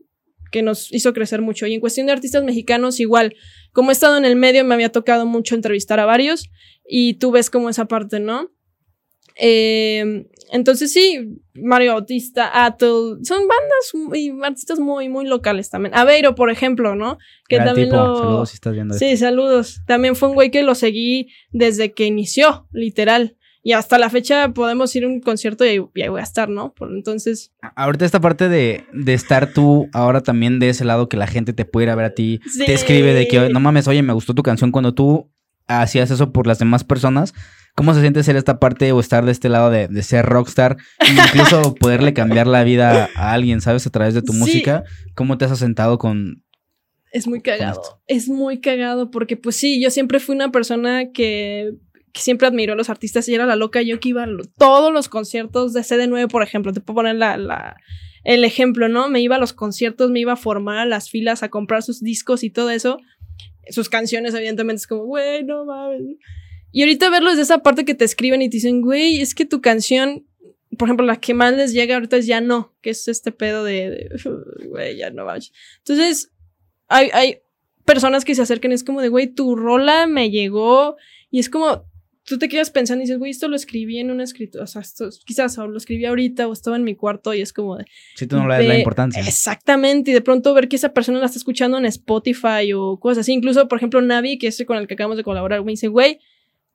que 0.51 0.63
nos 0.63 0.91
hizo 0.91 1.13
crecer 1.13 1.41
mucho. 1.41 1.67
Y 1.67 1.75
en 1.75 1.79
cuestión 1.79 2.07
de 2.07 2.13
artistas 2.13 2.43
mexicanos, 2.43 2.99
igual, 2.99 3.35
como 3.71 3.91
he 3.91 3.93
estado 3.93 4.17
en 4.17 4.25
el 4.25 4.35
medio, 4.35 4.65
me 4.65 4.73
había 4.73 4.91
tocado 4.91 5.25
mucho 5.25 5.53
entrevistar 5.53 5.99
a 5.99 6.05
varios 6.05 6.49
y 6.85 7.13
tú 7.15 7.31
ves 7.31 7.49
como 7.49 7.69
esa 7.69 7.85
parte, 7.85 8.19
¿no? 8.19 8.49
Eh, 9.35 10.27
entonces 10.51 10.91
sí, 10.91 11.39
Mario 11.53 11.93
Bautista, 11.93 12.65
Atul, 12.65 13.19
son 13.23 13.39
bandas 13.47 14.19
y 14.19 14.31
artistas 14.43 14.79
muy, 14.79 15.07
muy 15.07 15.25
locales 15.25 15.69
también. 15.69 15.95
Aveiro, 15.95 16.35
por 16.35 16.51
ejemplo, 16.51 16.93
¿no? 16.93 17.17
Que 17.47 17.57
también 17.57 17.89
Saludos 17.89 18.49
si 18.49 18.55
estás 18.55 18.73
viendo 18.73 18.93
Sí, 18.93 19.15
saludos. 19.15 19.81
También 19.87 20.15
fue 20.15 20.29
un 20.29 20.35
güey 20.35 20.51
que 20.51 20.61
lo 20.63 20.75
seguí 20.75 21.29
desde 21.51 21.93
que 21.93 22.05
inició, 22.05 22.67
literal. 22.73 23.37
Y 23.63 23.73
hasta 23.73 23.97
la 23.97 24.09
fecha 24.09 24.49
podemos 24.49 24.93
ir 24.95 25.05
a 25.05 25.07
un 25.07 25.21
concierto 25.21 25.63
y 25.63 25.69
ahí, 25.69 25.79
voy 25.79 26.19
a 26.19 26.23
estar, 26.23 26.49
¿no? 26.49 26.73
Por 26.73 26.91
entonces. 26.91 27.53
Ahorita 27.75 28.05
esta 28.05 28.19
parte 28.19 28.49
de, 28.49 28.85
de, 28.91 29.13
estar 29.13 29.53
tú 29.53 29.87
ahora 29.93 30.21
también 30.21 30.59
de 30.59 30.69
ese 30.69 30.83
lado 30.83 31.07
que 31.07 31.15
la 31.15 31.27
gente 31.27 31.53
te 31.53 31.63
puede 31.63 31.85
ir 31.85 31.91
a 31.91 31.95
ver 31.95 32.05
a 32.05 32.13
ti, 32.13 32.41
te 32.57 32.73
escribe 32.73 33.13
de 33.13 33.27
que 33.27 33.49
no 33.49 33.59
mames, 33.59 33.87
oye, 33.87 34.01
me 34.01 34.13
gustó 34.13 34.33
tu 34.33 34.43
canción 34.43 34.71
cuando 34.71 34.93
tú 34.93 35.29
hacías 35.67 36.11
eso 36.11 36.33
por 36.33 36.47
las 36.47 36.59
demás 36.59 36.83
personas. 36.83 37.33
¿Cómo 37.75 37.93
se 37.93 38.01
siente 38.01 38.23
ser 38.23 38.35
esta 38.35 38.59
parte 38.59 38.91
o 38.91 38.99
estar 38.99 39.25
de 39.25 39.31
este 39.31 39.49
lado 39.49 39.69
de, 39.69 39.87
de 39.87 40.03
ser 40.03 40.25
rockstar? 40.25 40.77
incluso 41.09 41.75
poderle 41.79 42.13
cambiar 42.13 42.47
la 42.47 42.63
vida 42.63 43.09
a 43.15 43.33
alguien, 43.33 43.61
¿sabes? 43.61 43.87
A 43.87 43.89
través 43.89 44.13
de 44.13 44.21
tu 44.21 44.33
música. 44.33 44.83
¿Cómo 45.15 45.37
te 45.37 45.45
has 45.45 45.51
asentado 45.51 45.97
con, 45.97 46.43
es 47.11 47.27
muy 47.27 47.41
cagado. 47.41 47.81
Es 48.07 48.29
muy 48.29 48.61
cagado 48.61 49.11
porque, 49.11 49.35
pues 49.35 49.57
sí, 49.57 49.81
yo 49.83 49.89
siempre 49.89 50.19
fui 50.19 50.33
una 50.33 50.51
persona 50.51 51.11
que 51.11 51.73
que 52.13 52.21
siempre 52.21 52.47
admiró 52.47 52.73
a 52.73 52.75
los 52.75 52.89
artistas 52.89 53.27
y 53.29 53.35
era 53.35 53.45
la 53.45 53.55
loca 53.55 53.81
yo 53.81 53.99
que 53.99 54.09
iba 54.09 54.23
a 54.23 54.27
todos 54.57 54.91
los 54.91 55.09
conciertos 55.09 55.73
de 55.73 55.81
CD9, 55.81 56.29
por 56.29 56.43
ejemplo, 56.43 56.73
te 56.73 56.81
puedo 56.81 56.95
poner 56.95 57.15
la, 57.15 57.37
la, 57.37 57.77
el 58.23 58.43
ejemplo, 58.43 58.89
¿no? 58.89 59.09
Me 59.09 59.21
iba 59.21 59.37
a 59.37 59.39
los 59.39 59.53
conciertos, 59.53 60.11
me 60.11 60.19
iba 60.19 60.33
a 60.33 60.37
formar 60.37 60.77
a 60.79 60.85
las 60.85 61.09
filas 61.09 61.43
a 61.43 61.49
comprar 61.49 61.83
sus 61.83 62.01
discos 62.01 62.43
y 62.43 62.49
todo 62.49 62.69
eso. 62.69 62.99
Sus 63.69 63.89
canciones, 63.89 64.33
evidentemente, 64.33 64.81
es 64.81 64.87
como, 64.87 65.05
güey, 65.05 65.43
no 65.43 65.65
mames. 65.65 66.17
Y 66.71 66.81
ahorita 66.81 67.09
verlos 67.09 67.35
de 67.35 67.43
esa 67.43 67.59
parte 67.59 67.85
que 67.85 67.95
te 67.95 68.05
escriben 68.05 68.41
y 68.41 68.49
te 68.49 68.57
dicen, 68.57 68.81
güey, 68.81 69.21
es 69.21 69.35
que 69.35 69.45
tu 69.45 69.61
canción, 69.61 70.25
por 70.77 70.87
ejemplo, 70.87 71.05
la 71.05 71.19
que 71.19 71.33
más 71.33 71.53
les 71.53 71.73
llega 71.73 71.95
ahorita 71.95 72.17
es 72.17 72.27
ya 72.27 72.41
no, 72.41 72.75
que 72.81 72.91
es 72.91 73.07
este 73.07 73.31
pedo 73.31 73.63
de, 73.63 74.09
güey, 74.69 74.97
ya 74.97 75.09
no 75.11 75.25
mames. 75.25 75.51
Entonces, 75.79 76.31
hay, 76.87 77.09
hay 77.13 77.39
personas 77.85 78.25
que 78.25 78.35
se 78.35 78.41
acercan, 78.41 78.71
es 78.71 78.83
como 78.83 79.01
de, 79.01 79.09
güey, 79.09 79.27
tu 79.27 79.55
rola 79.55 80.07
me 80.07 80.29
llegó 80.29 80.95
y 81.29 81.39
es 81.39 81.49
como, 81.49 81.85
tú 82.23 82.37
te 82.37 82.47
quedas 82.47 82.69
pensando 82.69 83.01
y 83.01 83.05
dices, 83.05 83.19
güey, 83.19 83.31
esto 83.31 83.47
lo 83.47 83.55
escribí 83.55 83.97
en 83.99 84.11
una 84.11 84.23
escritura, 84.23 84.63
o 84.63 84.67
sea, 84.67 84.81
esto, 84.81 85.09
quizás 85.25 85.57
lo 85.57 85.75
escribí 85.75 86.05
ahorita 86.05 86.47
o 86.47 86.53
estaba 86.53 86.77
en 86.77 86.83
mi 86.83 86.95
cuarto 86.95 87.33
y 87.33 87.41
es 87.41 87.51
como 87.51 87.77
de... 87.77 87.85
Si 88.15 88.27
tú 88.27 88.37
no 88.37 88.47
le 88.47 88.55
das 88.55 88.65
la 88.65 88.77
importancia. 88.77 89.21
Exactamente, 89.21 90.11
y 90.11 90.13
de 90.13 90.21
pronto 90.21 90.53
ver 90.53 90.69
que 90.69 90.75
esa 90.75 90.93
persona 90.93 91.19
la 91.19 91.25
está 91.25 91.37
escuchando 91.37 91.77
en 91.77 91.85
Spotify 91.85 92.71
o 92.73 92.99
cosas 92.99 93.19
así, 93.19 93.33
incluso, 93.33 93.67
por 93.67 93.77
ejemplo, 93.77 94.01
Navi, 94.01 94.37
que 94.37 94.47
es 94.47 94.63
con 94.65 94.77
el 94.77 94.87
que 94.87 94.93
acabamos 94.93 95.17
de 95.17 95.23
colaborar, 95.23 95.63
me 95.63 95.71
dice, 95.71 95.87
güey, 95.87 96.19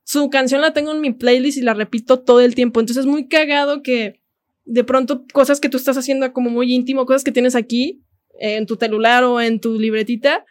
su 0.07 0.31
canción 0.31 0.61
la 0.61 0.73
tengo 0.73 0.93
en 0.93 1.01
mi 1.01 1.13
playlist 1.13 1.59
y 1.59 1.63
la 1.63 1.75
repito 1.75 2.21
todo 2.21 2.41
el 2.41 2.55
tiempo, 2.55 2.79
entonces 2.79 3.05
es 3.05 3.11
muy 3.11 3.27
cagado 3.27 3.83
que 3.83 4.23
de 4.65 4.85
pronto 4.85 5.25
cosas 5.33 5.59
que 5.59 5.69
tú 5.69 5.77
estás 5.77 5.99
haciendo 5.99 6.33
como 6.33 6.49
muy 6.49 6.73
íntimo, 6.73 7.07
cosas 7.07 7.25
que 7.25 7.33
tienes 7.33 7.57
aquí 7.57 8.05
en 8.39 8.67
tu 8.67 8.77
celular 8.77 9.25
o 9.25 9.41
en 9.41 9.59
tu 9.59 9.81
libretita, 9.81 10.45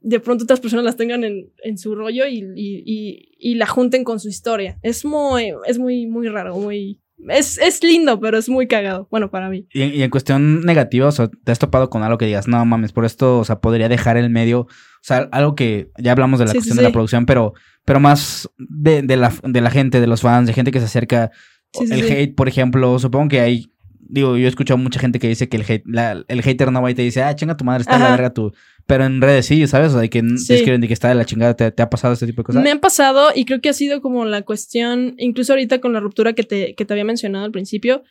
de 0.00 0.20
pronto 0.20 0.44
otras 0.44 0.60
personas 0.60 0.84
las 0.84 0.96
tengan 0.96 1.24
en, 1.24 1.50
en 1.64 1.76
su 1.76 1.96
rollo 1.96 2.24
y, 2.26 2.44
y, 2.54 3.36
y, 3.36 3.54
la 3.56 3.66
junten 3.66 4.04
con 4.04 4.20
su 4.20 4.28
historia. 4.28 4.78
Es 4.82 5.04
muy, 5.04 5.52
es 5.66 5.78
muy, 5.78 6.06
muy 6.06 6.28
raro, 6.28 6.56
muy... 6.56 7.00
Es, 7.28 7.58
es 7.58 7.82
lindo, 7.82 8.18
pero 8.18 8.38
es 8.38 8.48
muy 8.48 8.66
cagado. 8.66 9.08
Bueno, 9.10 9.30
para 9.30 9.50
mí. 9.50 9.66
Y, 9.74 10.02
en 10.02 10.10
cuestión 10.10 10.62
negativa, 10.62 11.08
o 11.08 11.12
sea, 11.12 11.28
¿te 11.28 11.52
has 11.52 11.58
topado 11.58 11.90
con 11.90 12.02
algo 12.02 12.16
que 12.16 12.26
digas, 12.26 12.48
no 12.48 12.64
mames, 12.64 12.92
por 12.92 13.04
esto, 13.04 13.40
o 13.40 13.44
sea, 13.44 13.60
podría 13.60 13.90
dejar 13.90 14.16
el 14.16 14.30
medio? 14.30 14.60
O 14.60 15.02
sea, 15.02 15.28
algo 15.32 15.54
que 15.54 15.90
ya 15.98 16.12
hablamos 16.12 16.38
de 16.38 16.46
la 16.46 16.52
cuestión 16.52 16.76
de 16.76 16.82
la 16.82 16.92
producción, 16.92 17.26
pero, 17.26 17.52
pero 17.90 17.98
más 17.98 18.48
de, 18.56 19.02
de, 19.02 19.16
la, 19.16 19.34
de 19.42 19.60
la 19.60 19.68
gente, 19.68 20.00
de 20.00 20.06
los 20.06 20.20
fans, 20.20 20.46
de 20.46 20.52
gente 20.52 20.70
que 20.70 20.78
se 20.78 20.84
acerca. 20.84 21.32
el 21.80 22.04
hate, 22.04 22.36
por 22.36 22.46
ejemplo, 22.46 22.96
supongo 23.00 23.30
que 23.30 23.40
hay 23.40 23.72
digo, 23.98 24.36
yo 24.36 24.46
he 24.46 24.48
escuchado 24.48 24.78
mucha 24.78 25.00
gente 25.00 25.18
que 25.18 25.26
dice 25.26 25.48
que 25.48 25.56
el, 25.56 25.64
hate, 25.68 25.84
el 26.28 26.42
hater 26.42 26.70
no 26.70 26.82
va 26.82 26.92
y 26.92 26.94
te 26.94 27.02
dice, 27.02 27.24
ah, 27.24 27.34
chinga 27.34 27.56
tu 27.56 27.64
madre, 27.64 27.80
está 27.80 27.96
en 27.96 28.02
la 28.02 28.10
verga 28.12 28.32
tú. 28.32 28.52
Pero 28.86 29.06
en 29.06 29.20
redes 29.20 29.46
sí, 29.46 29.66
¿sabes? 29.66 29.92
O 29.92 29.98
sea, 29.98 30.08
que 30.08 30.22
sí. 30.36 30.54
escriben 30.54 30.80
de 30.80 30.86
que 30.86 30.94
está 30.94 31.08
de 31.08 31.16
la 31.16 31.24
chingada. 31.24 31.54
¿Te, 31.54 31.82
ha 31.82 31.90
pasado 31.90 32.14
este 32.14 32.26
tipo 32.26 32.42
de 32.42 32.46
cosas? 32.46 32.62
Me 32.62 32.70
han 32.70 32.78
pasado 32.78 33.30
y 33.34 33.44
creo 33.44 33.60
que 33.60 33.70
ha 33.70 33.72
sido 33.72 34.00
como 34.00 34.24
la 34.24 34.42
cuestión, 34.42 35.16
incluso 35.18 35.54
ahorita 35.54 35.80
con 35.80 35.92
la 35.92 35.98
ruptura 35.98 36.32
que 36.32 36.44
te, 36.44 36.76
que 36.76 36.84
te 36.84 36.94
había 36.94 37.04
mencionado 37.04 37.44
al 37.44 37.50
principio, 37.50 38.04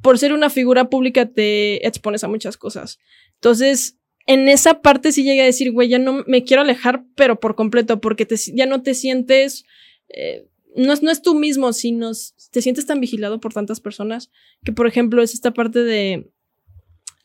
por 0.00 0.16
ser 0.16 0.32
una 0.32 0.48
figura 0.48 0.90
pública 0.90 1.26
te 1.26 1.84
expones 1.84 2.22
a 2.22 2.28
muchas 2.28 2.56
cosas. 2.56 3.00
Entonces, 3.34 3.98
en 4.26 4.48
esa 4.48 4.80
parte 4.80 5.12
sí 5.12 5.22
llegué 5.22 5.42
a 5.42 5.46
decir, 5.46 5.72
güey, 5.72 5.88
ya 5.88 5.98
no 5.98 6.24
me 6.26 6.44
quiero 6.44 6.62
alejar, 6.62 7.04
pero 7.14 7.40
por 7.40 7.54
completo, 7.54 8.00
porque 8.00 8.26
ya 8.54 8.66
no 8.66 8.82
te 8.82 8.94
sientes... 8.94 9.64
Eh, 10.08 10.46
no 10.76 10.92
es, 10.92 11.02
no 11.02 11.10
es 11.12 11.22
tú 11.22 11.36
mismo, 11.36 11.72
sino 11.72 12.10
te 12.50 12.60
sientes 12.60 12.84
tan 12.84 13.00
vigilado 13.00 13.38
por 13.38 13.52
tantas 13.52 13.80
personas 13.80 14.30
que, 14.64 14.72
por 14.72 14.88
ejemplo, 14.88 15.22
es 15.22 15.32
esta 15.32 15.52
parte 15.52 15.84
de, 15.84 16.32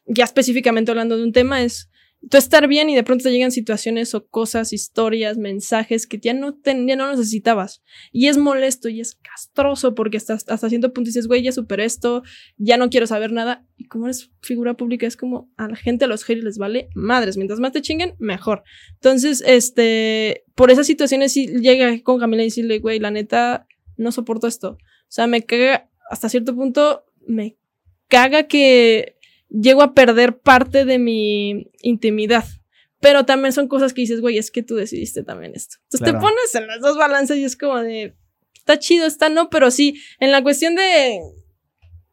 ya 0.05 0.23
específicamente 0.23 0.91
hablando 0.91 1.17
de 1.17 1.23
un 1.23 1.31
tema, 1.31 1.63
es 1.63 1.88
tú 2.27 2.37
estar 2.37 2.67
bien 2.67 2.89
y 2.89 2.95
de 2.95 3.03
pronto 3.03 3.23
te 3.23 3.31
llegan 3.31 3.51
situaciones 3.51 4.13
o 4.13 4.27
cosas, 4.27 4.73
historias, 4.73 5.37
mensajes 5.37 6.05
que 6.05 6.19
ya 6.19 6.33
no, 6.33 6.57
no 6.65 7.11
necesitabas. 7.11 7.81
Y 8.11 8.27
es 8.27 8.37
molesto 8.37 8.89
y 8.89 8.99
es 8.99 9.15
castroso 9.15 9.95
porque 9.95 10.17
hasta, 10.17 10.33
hasta 10.33 10.69
cierto 10.69 10.93
punto 10.93 11.07
dices, 11.07 11.27
güey, 11.27 11.43
ya 11.43 11.51
superé 11.51 11.85
esto, 11.85 12.23
ya 12.57 12.77
no 12.77 12.89
quiero 12.89 13.07
saber 13.07 13.31
nada. 13.31 13.65
Y 13.77 13.85
como 13.85 14.05
eres 14.05 14.31
figura 14.41 14.75
pública, 14.75 15.07
es 15.07 15.15
como 15.15 15.49
a 15.55 15.69
la 15.69 15.75
gente, 15.77 16.05
a 16.05 16.07
los 16.07 16.23
haters 16.25 16.43
les 16.43 16.57
vale 16.57 16.89
madres. 16.93 17.37
Mientras 17.37 17.59
más 17.59 17.71
te 17.71 17.81
chinguen, 17.81 18.15
mejor. 18.19 18.63
Entonces, 18.95 19.41
este, 19.45 20.43
por 20.55 20.71
esas 20.71 20.87
situaciones 20.87 21.31
sí 21.31 21.47
llega 21.47 22.01
con 22.03 22.19
Camila 22.19 22.43
y 22.43 22.47
decirle, 22.47 22.79
güey, 22.79 22.99
la 22.99 23.11
neta, 23.11 23.65
no 23.95 24.11
soporto 24.11 24.47
esto. 24.47 24.71
O 24.71 25.11
sea, 25.11 25.27
me 25.27 25.43
caga, 25.43 25.89
hasta 26.09 26.27
cierto 26.27 26.53
punto, 26.53 27.05
me 27.25 27.57
caga 28.09 28.43
que 28.43 29.18
llego 29.49 29.81
a 29.81 29.93
perder 29.93 30.37
parte 30.37 30.85
de 30.85 30.99
mi 30.99 31.71
intimidad. 31.81 32.45
Pero 33.01 33.25
también 33.25 33.53
son 33.53 33.67
cosas 33.67 33.93
que 33.93 34.01
dices, 34.01 34.19
güey, 34.19 34.37
es 34.37 34.51
que 34.51 34.61
tú 34.61 34.75
decidiste 34.75 35.23
también 35.23 35.53
esto. 35.55 35.77
Entonces 35.83 36.13
te 36.13 36.19
pones 36.19 36.55
en 36.55 36.67
las 36.67 36.81
dos 36.81 36.97
balanzas 36.97 37.37
y 37.37 37.45
es 37.45 37.55
como 37.55 37.77
de, 37.77 38.15
está 38.55 38.77
chido, 38.77 39.05
está 39.05 39.29
no, 39.29 39.49
pero 39.49 39.71
sí, 39.71 40.01
en 40.19 40.31
la 40.31 40.43
cuestión 40.43 40.75
de, 40.75 41.21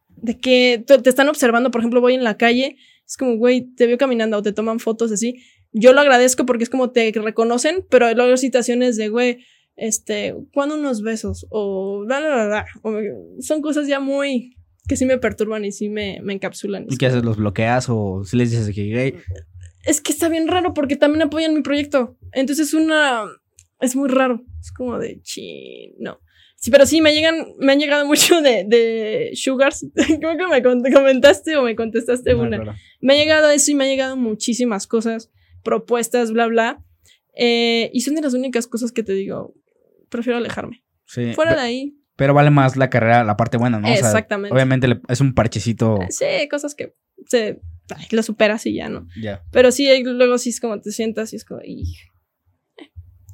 de 0.08 0.38
que 0.38 0.84
te 0.86 1.08
están 1.08 1.28
observando, 1.28 1.72
por 1.72 1.80
ejemplo, 1.80 2.00
voy 2.00 2.14
en 2.14 2.22
la 2.22 2.36
calle, 2.36 2.76
es 3.04 3.16
como, 3.16 3.36
güey, 3.36 3.72
te 3.74 3.86
veo 3.86 3.98
caminando 3.98 4.36
o 4.36 4.42
te 4.42 4.52
toman 4.52 4.78
fotos 4.78 5.10
así. 5.10 5.42
Yo 5.72 5.92
lo 5.92 6.00
agradezco 6.00 6.46
porque 6.46 6.64
es 6.64 6.70
como 6.70 6.90
te 6.90 7.12
reconocen, 7.12 7.84
pero 7.90 8.06
hay 8.06 8.14
luego 8.14 8.36
situaciones 8.36 8.96
de, 8.96 9.08
güey, 9.08 9.44
este, 9.76 10.34
¿cuándo 10.52 10.76
unos 10.76 11.02
besos? 11.02 11.46
O, 11.50 12.04
bla, 12.06 12.20
bla, 12.20 12.46
bla, 12.46 12.66
son 13.40 13.60
cosas 13.60 13.86
ya 13.86 14.00
muy, 14.00 14.56
que 14.86 14.96
sí 14.96 15.04
me 15.04 15.18
perturban 15.18 15.64
y 15.64 15.72
sí 15.72 15.88
me, 15.88 16.20
me 16.22 16.32
encapsulan. 16.32 16.86
¿Y 16.88 16.96
qué 16.96 17.06
haces? 17.06 17.24
¿Los 17.24 17.36
bloqueas 17.36 17.86
o 17.88 18.24
si 18.24 18.36
les 18.36 18.50
dices 18.50 18.74
que 18.74 19.22
Es 19.84 20.00
que 20.00 20.12
está 20.12 20.28
bien 20.28 20.48
raro 20.48 20.74
porque 20.74 20.96
también 20.96 21.22
apoyan 21.22 21.54
mi 21.54 21.62
proyecto. 21.62 22.16
Entonces 22.32 22.68
es 22.68 22.74
una... 22.74 23.24
Es 23.80 23.94
muy 23.94 24.08
raro. 24.08 24.42
Es 24.60 24.72
como 24.72 24.98
de 24.98 25.20
no. 25.98 26.20
Sí, 26.56 26.70
pero 26.70 26.86
sí, 26.86 27.02
me 27.02 27.12
llegan, 27.12 27.52
me 27.58 27.72
han 27.72 27.78
llegado 27.78 28.06
mucho 28.08 28.40
de, 28.40 28.64
de 28.64 29.32
sugars. 29.34 29.86
Creo 29.94 30.36
que 30.36 30.46
me 30.46 30.92
comentaste 30.92 31.56
o 31.56 31.62
me 31.62 31.76
contestaste 31.76 32.34
una. 32.34 32.76
Me 33.00 33.14
ha 33.14 33.16
llegado 33.16 33.50
eso 33.50 33.70
y 33.70 33.74
me 33.74 33.84
ha 33.84 33.88
llegado 33.88 34.16
muchísimas 34.16 34.86
cosas, 34.86 35.30
propuestas, 35.62 36.32
bla, 36.32 36.46
bla. 36.46 36.82
Eh, 37.36 37.90
y 37.92 38.00
son 38.00 38.14
de 38.14 38.22
las 38.22 38.34
únicas 38.34 38.66
cosas 38.66 38.92
que 38.92 39.02
te 39.02 39.12
digo, 39.12 39.54
prefiero 40.08 40.38
alejarme. 40.38 40.82
Sí. 41.06 41.34
Fuera 41.34 41.54
de 41.54 41.60
ahí, 41.60 41.96
pero 42.16 42.34
vale 42.34 42.50
más 42.50 42.76
la 42.76 42.90
carrera, 42.90 43.24
la 43.24 43.36
parte 43.36 43.58
buena, 43.58 43.78
¿no? 43.78 43.88
Exactamente. 43.88 44.52
obviamente 44.52 45.00
es 45.08 45.20
un 45.20 45.34
parchecito. 45.34 45.98
Sí, 46.08 46.48
cosas 46.50 46.74
que 46.74 46.94
se 47.26 47.60
lo 48.10 48.22
superas 48.22 48.66
y 48.66 48.74
ya, 48.74 48.88
¿no? 48.88 49.06
Ya. 49.20 49.42
Pero 49.52 49.70
sí, 49.70 49.88
luego 50.02 50.38
sí 50.38 50.50
es 50.50 50.60
como 50.60 50.80
te 50.80 50.90
sientas 50.90 51.32
y 51.32 51.36
es 51.36 51.44
como. 51.44 51.60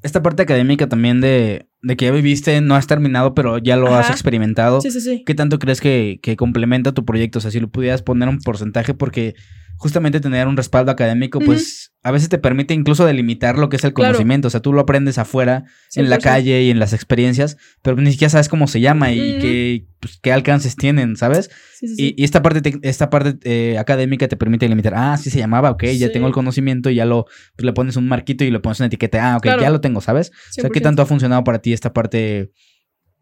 Esta 0.02 0.20
parte 0.20 0.42
académica 0.42 0.88
también 0.88 1.20
de, 1.20 1.68
de, 1.80 1.96
que 1.96 2.06
ya 2.06 2.10
viviste, 2.10 2.60
no 2.60 2.74
has 2.74 2.88
terminado, 2.88 3.34
pero 3.34 3.58
ya 3.58 3.76
lo 3.76 3.94
has 3.94 4.10
experimentado. 4.10 4.80
Sí, 4.80 4.90
sí, 4.90 5.00
sí. 5.00 5.22
¿Qué 5.24 5.36
tanto 5.36 5.60
crees 5.60 5.80
que, 5.80 6.18
que, 6.20 6.34
complementa 6.34 6.90
tu 6.90 7.04
proyecto? 7.04 7.38
O 7.38 7.40
sea, 7.40 7.52
si 7.52 7.60
lo 7.60 7.70
pudieras 7.70 8.02
poner 8.02 8.28
un 8.28 8.40
porcentaje, 8.40 8.94
porque 8.94 9.36
justamente 9.76 10.20
tener 10.20 10.46
un 10.46 10.56
respaldo 10.56 10.92
académico, 10.92 11.40
pues 11.40 11.92
a 12.04 12.10
veces 12.10 12.28
te 12.28 12.38
permite 12.38 12.74
incluso 12.74 13.04
delimitar 13.04 13.58
lo 13.58 13.68
que 13.68 13.76
es 13.76 13.84
el 13.84 13.92
conocimiento. 13.92 14.48
O 14.48 14.50
sea, 14.50 14.60
tú 14.60 14.72
lo 14.72 14.80
aprendes 14.80 15.18
afuera, 15.18 15.64
en 15.94 16.10
la 16.10 16.18
calle 16.18 16.62
y 16.62 16.70
en 16.70 16.78
las 16.78 16.92
experiencias, 16.92 17.56
pero 17.82 17.96
ni 17.96 18.10
siquiera 18.12 18.30
sabes 18.30 18.48
cómo 18.48 18.66
se 18.66 18.80
llama 18.80 19.12
y 19.12 19.38
qué, 19.38 19.86
pues, 20.00 20.18
qué 20.20 20.32
alcances 20.32 20.76
tienen, 20.76 21.16
¿sabes? 21.16 21.50
y, 21.80 22.22
esta 22.22 22.42
parte, 22.42 22.78
esta 22.82 23.10
parte 23.10 23.38
eh, 23.44 23.78
académica 23.78 24.28
te 24.28 24.36
permite 24.36 24.66
delimitar, 24.66 24.94
ah, 24.96 25.16
sí 25.16 25.30
se 25.30 25.38
llamaba, 25.38 25.70
ok, 25.70 25.84
ya 25.84 26.10
tengo 26.10 26.26
el 26.26 26.32
conocimiento 26.32 26.90
y 26.90 26.96
ya 26.96 27.04
lo, 27.04 27.26
pues, 27.56 27.64
le 27.64 27.72
pones 27.72 27.96
un 27.96 28.08
marquito 28.08 28.44
y 28.44 28.50
le 28.50 28.60
pones 28.60 28.80
una 28.80 28.88
etiqueta, 28.88 29.32
ah, 29.32 29.36
ok, 29.36 29.46
ya 29.60 29.70
lo 29.70 29.80
tengo, 29.80 30.00
¿sabes? 30.00 30.30
O 30.58 30.62
sea, 30.62 30.70
¿qué 30.70 30.80
tanto 30.80 31.02
ha 31.02 31.06
funcionado 31.06 31.44
para 31.44 31.60
ti 31.60 31.72
esta 31.72 31.92
parte, 31.92 32.50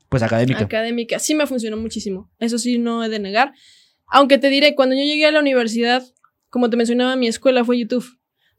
pues, 0.08 0.22
académica? 0.22 0.64
Académica, 0.64 1.18
sí 1.18 1.34
me 1.34 1.46
funcionó 1.46 1.76
muchísimo. 1.76 2.30
Eso 2.38 2.58
sí, 2.58 2.78
no 2.78 3.04
he 3.04 3.08
de 3.08 3.18
negar. 3.18 3.52
Aunque 4.10 4.38
te 4.38 4.48
diré, 4.48 4.74
cuando 4.74 4.96
yo 4.96 5.02
llegué 5.02 5.26
a 5.26 5.30
la 5.30 5.40
universidad, 5.40 6.02
como 6.50 6.68
te 6.68 6.76
mencionaba, 6.76 7.16
mi 7.16 7.28
escuela 7.28 7.64
fue 7.64 7.78
YouTube. 7.78 8.06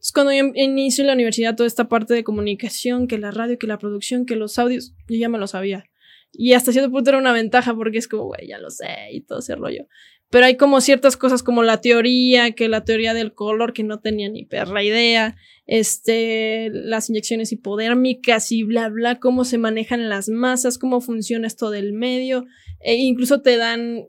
Es 0.00 0.10
cuando 0.10 0.32
yo 0.32 0.50
inicio 0.54 1.02
en 1.02 1.06
la 1.06 1.12
universidad 1.12 1.54
toda 1.54 1.68
esta 1.68 1.88
parte 1.88 2.12
de 2.14 2.24
comunicación, 2.24 3.06
que 3.06 3.18
la 3.18 3.30
radio, 3.30 3.58
que 3.58 3.68
la 3.68 3.78
producción, 3.78 4.26
que 4.26 4.34
los 4.34 4.58
audios, 4.58 4.94
yo 5.08 5.16
ya 5.16 5.28
me 5.28 5.38
lo 5.38 5.46
sabía. 5.46 5.84
Y 6.32 6.54
hasta 6.54 6.72
cierto 6.72 6.90
punto 6.90 7.10
era 7.10 7.18
una 7.18 7.32
ventaja 7.32 7.74
porque 7.74 7.98
es 7.98 8.08
como, 8.08 8.24
güey, 8.24 8.48
ya 8.48 8.58
lo 8.58 8.70
sé 8.70 8.88
y 9.12 9.20
todo 9.20 9.38
ese 9.38 9.54
rollo. 9.54 9.86
Pero 10.30 10.46
hay 10.46 10.56
como 10.56 10.80
ciertas 10.80 11.18
cosas 11.18 11.42
como 11.42 11.62
la 11.62 11.82
teoría, 11.82 12.52
que 12.52 12.68
la 12.68 12.84
teoría 12.84 13.12
del 13.12 13.34
color, 13.34 13.74
que 13.74 13.82
no 13.82 14.00
tenía 14.00 14.30
ni 14.30 14.46
perra 14.46 14.82
idea, 14.82 15.36
este, 15.66 16.70
las 16.72 17.10
inyecciones 17.10 17.52
hipodérmicas 17.52 18.50
y 18.50 18.62
bla, 18.62 18.88
bla, 18.88 19.20
cómo 19.20 19.44
se 19.44 19.58
manejan 19.58 20.08
las 20.08 20.30
masas, 20.30 20.78
cómo 20.78 21.02
funciona 21.02 21.46
esto 21.46 21.70
del 21.70 21.92
medio. 21.92 22.46
E 22.80 22.94
incluso 22.94 23.42
te 23.42 23.58
dan 23.58 24.06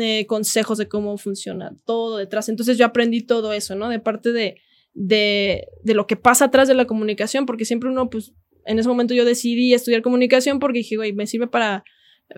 eh, 0.00 0.26
consejos 0.26 0.78
de 0.78 0.88
cómo 0.88 1.18
funciona 1.18 1.74
todo 1.84 2.18
detrás. 2.18 2.48
Entonces 2.48 2.78
yo 2.78 2.86
aprendí 2.86 3.22
todo 3.22 3.52
eso, 3.52 3.74
¿no? 3.74 3.88
De 3.88 3.98
parte 3.98 4.32
de, 4.32 4.56
de, 4.94 5.66
de, 5.82 5.94
lo 5.94 6.06
que 6.06 6.16
pasa 6.16 6.46
atrás 6.46 6.68
de 6.68 6.74
la 6.74 6.86
comunicación, 6.86 7.46
porque 7.46 7.64
siempre 7.64 7.90
uno, 7.90 8.08
pues, 8.08 8.32
en 8.64 8.78
ese 8.78 8.88
momento 8.88 9.14
yo 9.14 9.24
decidí 9.24 9.74
estudiar 9.74 10.02
comunicación 10.02 10.58
porque 10.58 10.78
dije, 10.78 10.96
güey, 10.96 11.12
me 11.12 11.26
sirve 11.26 11.46
para, 11.46 11.84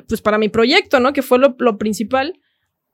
pues, 0.09 0.23
para 0.23 0.39
mi 0.39 0.49
proyecto, 0.49 1.01
¿no? 1.01 1.13
Que 1.13 1.23
fue 1.23 1.39
lo, 1.39 1.55
lo 1.59 1.79
principal, 1.79 2.41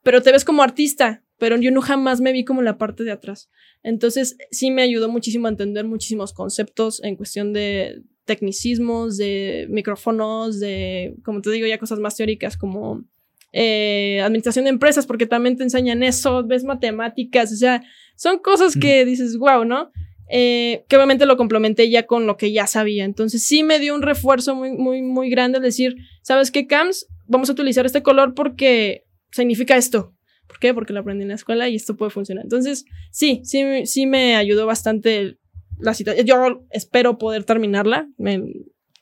pero 0.03 0.23
te 0.23 0.33
ves 0.33 0.45
como 0.45 0.63
artista, 0.63 1.25
pero 1.39 1.57
yo 1.57 1.71
no 1.71 1.81
jamás 1.81 2.21
me 2.21 2.33
vi 2.33 2.45
como 2.45 2.63
la 2.63 2.77
parte 2.77 3.05
de 3.05 3.13
atrás. 3.13 3.51
Entonces 3.83 4.37
sí 4.51 4.71
me 4.71 4.83
ayudó 4.83 5.09
muchísimo 5.09 5.47
a 5.47 5.51
entender 5.51 5.87
muchísimos 5.87 6.33
conceptos 6.33 7.03
en 7.03 7.17
cuestión 7.17 7.53
de 7.53 8.03
tecnicismos, 8.27 9.17
de 9.17 9.67
micrófonos, 9.71 10.61
de, 10.61 11.17
como 11.25 11.41
te 11.41 11.51
digo, 11.51 11.67
ya 11.67 11.79
cosas 11.79 11.99
más 11.99 12.17
teóricas 12.17 12.57
como 12.57 13.05
eh, 13.53 14.21
administración 14.23 14.65
de 14.65 14.71
empresas, 14.71 15.07
porque 15.07 15.27
también 15.27 15.57
te 15.57 15.63
enseñan 15.63 16.03
eso, 16.03 16.45
ves 16.47 16.65
matemáticas, 16.65 17.53
o 17.53 17.57
sea, 17.57 17.83
son 18.17 18.39
cosas 18.39 18.77
que 18.77 19.05
dices, 19.05 19.37
wow, 19.39 19.65
¿no? 19.65 19.91
Eh, 20.33 20.85
que 20.89 20.97
obviamente 20.97 21.27
lo 21.27 21.37
complementé 21.37 21.91
ya 21.91 22.07
con 22.07 22.27
lo 22.27 22.37
que 22.37 22.53
ya 22.53 22.69
sabía. 22.69 23.05
Entonces 23.05 23.43
sí 23.43 23.65
me 23.65 23.81
dio 23.81 23.95
un 23.95 24.03
refuerzo 24.03 24.55
muy, 24.55 24.71
muy, 24.73 25.03
muy 25.03 25.29
grande 25.29 25.59
al 25.59 25.65
decir, 25.65 25.97
¿sabes 26.23 26.53
qué, 26.53 26.69
Cams? 26.69 27.09
Vamos 27.27 27.49
a 27.49 27.53
utilizar 27.53 27.85
este 27.85 28.03
color 28.03 28.35
porque 28.35 29.07
significa 29.33 29.77
esto. 29.77 30.15
¿Por 30.47 30.61
qué? 30.61 30.73
Porque 30.73 30.93
lo 30.93 31.01
aprendí 31.01 31.23
en 31.23 31.31
la 31.31 31.35
escuela 31.35 31.69
y 31.69 31.75
esto 31.75 31.97
puede 31.97 32.11
funcionar. 32.11 32.45
Entonces, 32.45 32.85
sí, 33.11 33.41
sí, 33.43 33.65
sí 33.87 34.07
me 34.07 34.37
ayudó 34.37 34.67
bastante 34.67 35.39
la 35.81 35.95
situación. 35.95 36.27
Yo 36.27 36.65
espero 36.71 37.19
poder 37.19 37.45
terminarla. 37.45 38.09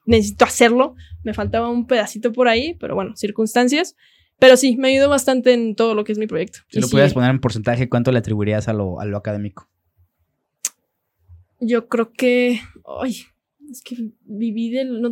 necesito 0.07 0.45
hacerlo. 0.47 0.95
Me 1.25 1.35
faltaba 1.35 1.69
un 1.69 1.87
pedacito 1.87 2.33
por 2.33 2.49
ahí, 2.49 2.75
pero 2.81 2.95
bueno, 2.95 3.17
circunstancias. 3.17 3.97
Pero 4.39 4.57
sí, 4.57 4.77
me 4.77 4.89
ayudó 4.89 5.09
bastante 5.09 5.53
en 5.53 5.75
todo 5.75 5.95
lo 5.95 6.05
que 6.05 6.13
es 6.13 6.19
mi 6.19 6.27
proyecto. 6.27 6.61
Si 6.69 6.81
lo 6.81 6.89
pudieras 6.89 7.13
poner 7.13 7.31
en 7.31 7.41
porcentaje, 7.41 7.89
¿cuánto 7.89 8.13
le 8.13 8.19
atribuirías 8.19 8.69
a 8.69 8.73
lo, 8.73 9.01
académico? 9.17 9.69
Yo 11.61 11.89
creo 11.89 12.13
que. 12.13 12.61
Ay, 13.03 13.23
es 13.71 13.83
que 13.83 13.97
viví 14.25 14.71
del. 14.71 15.03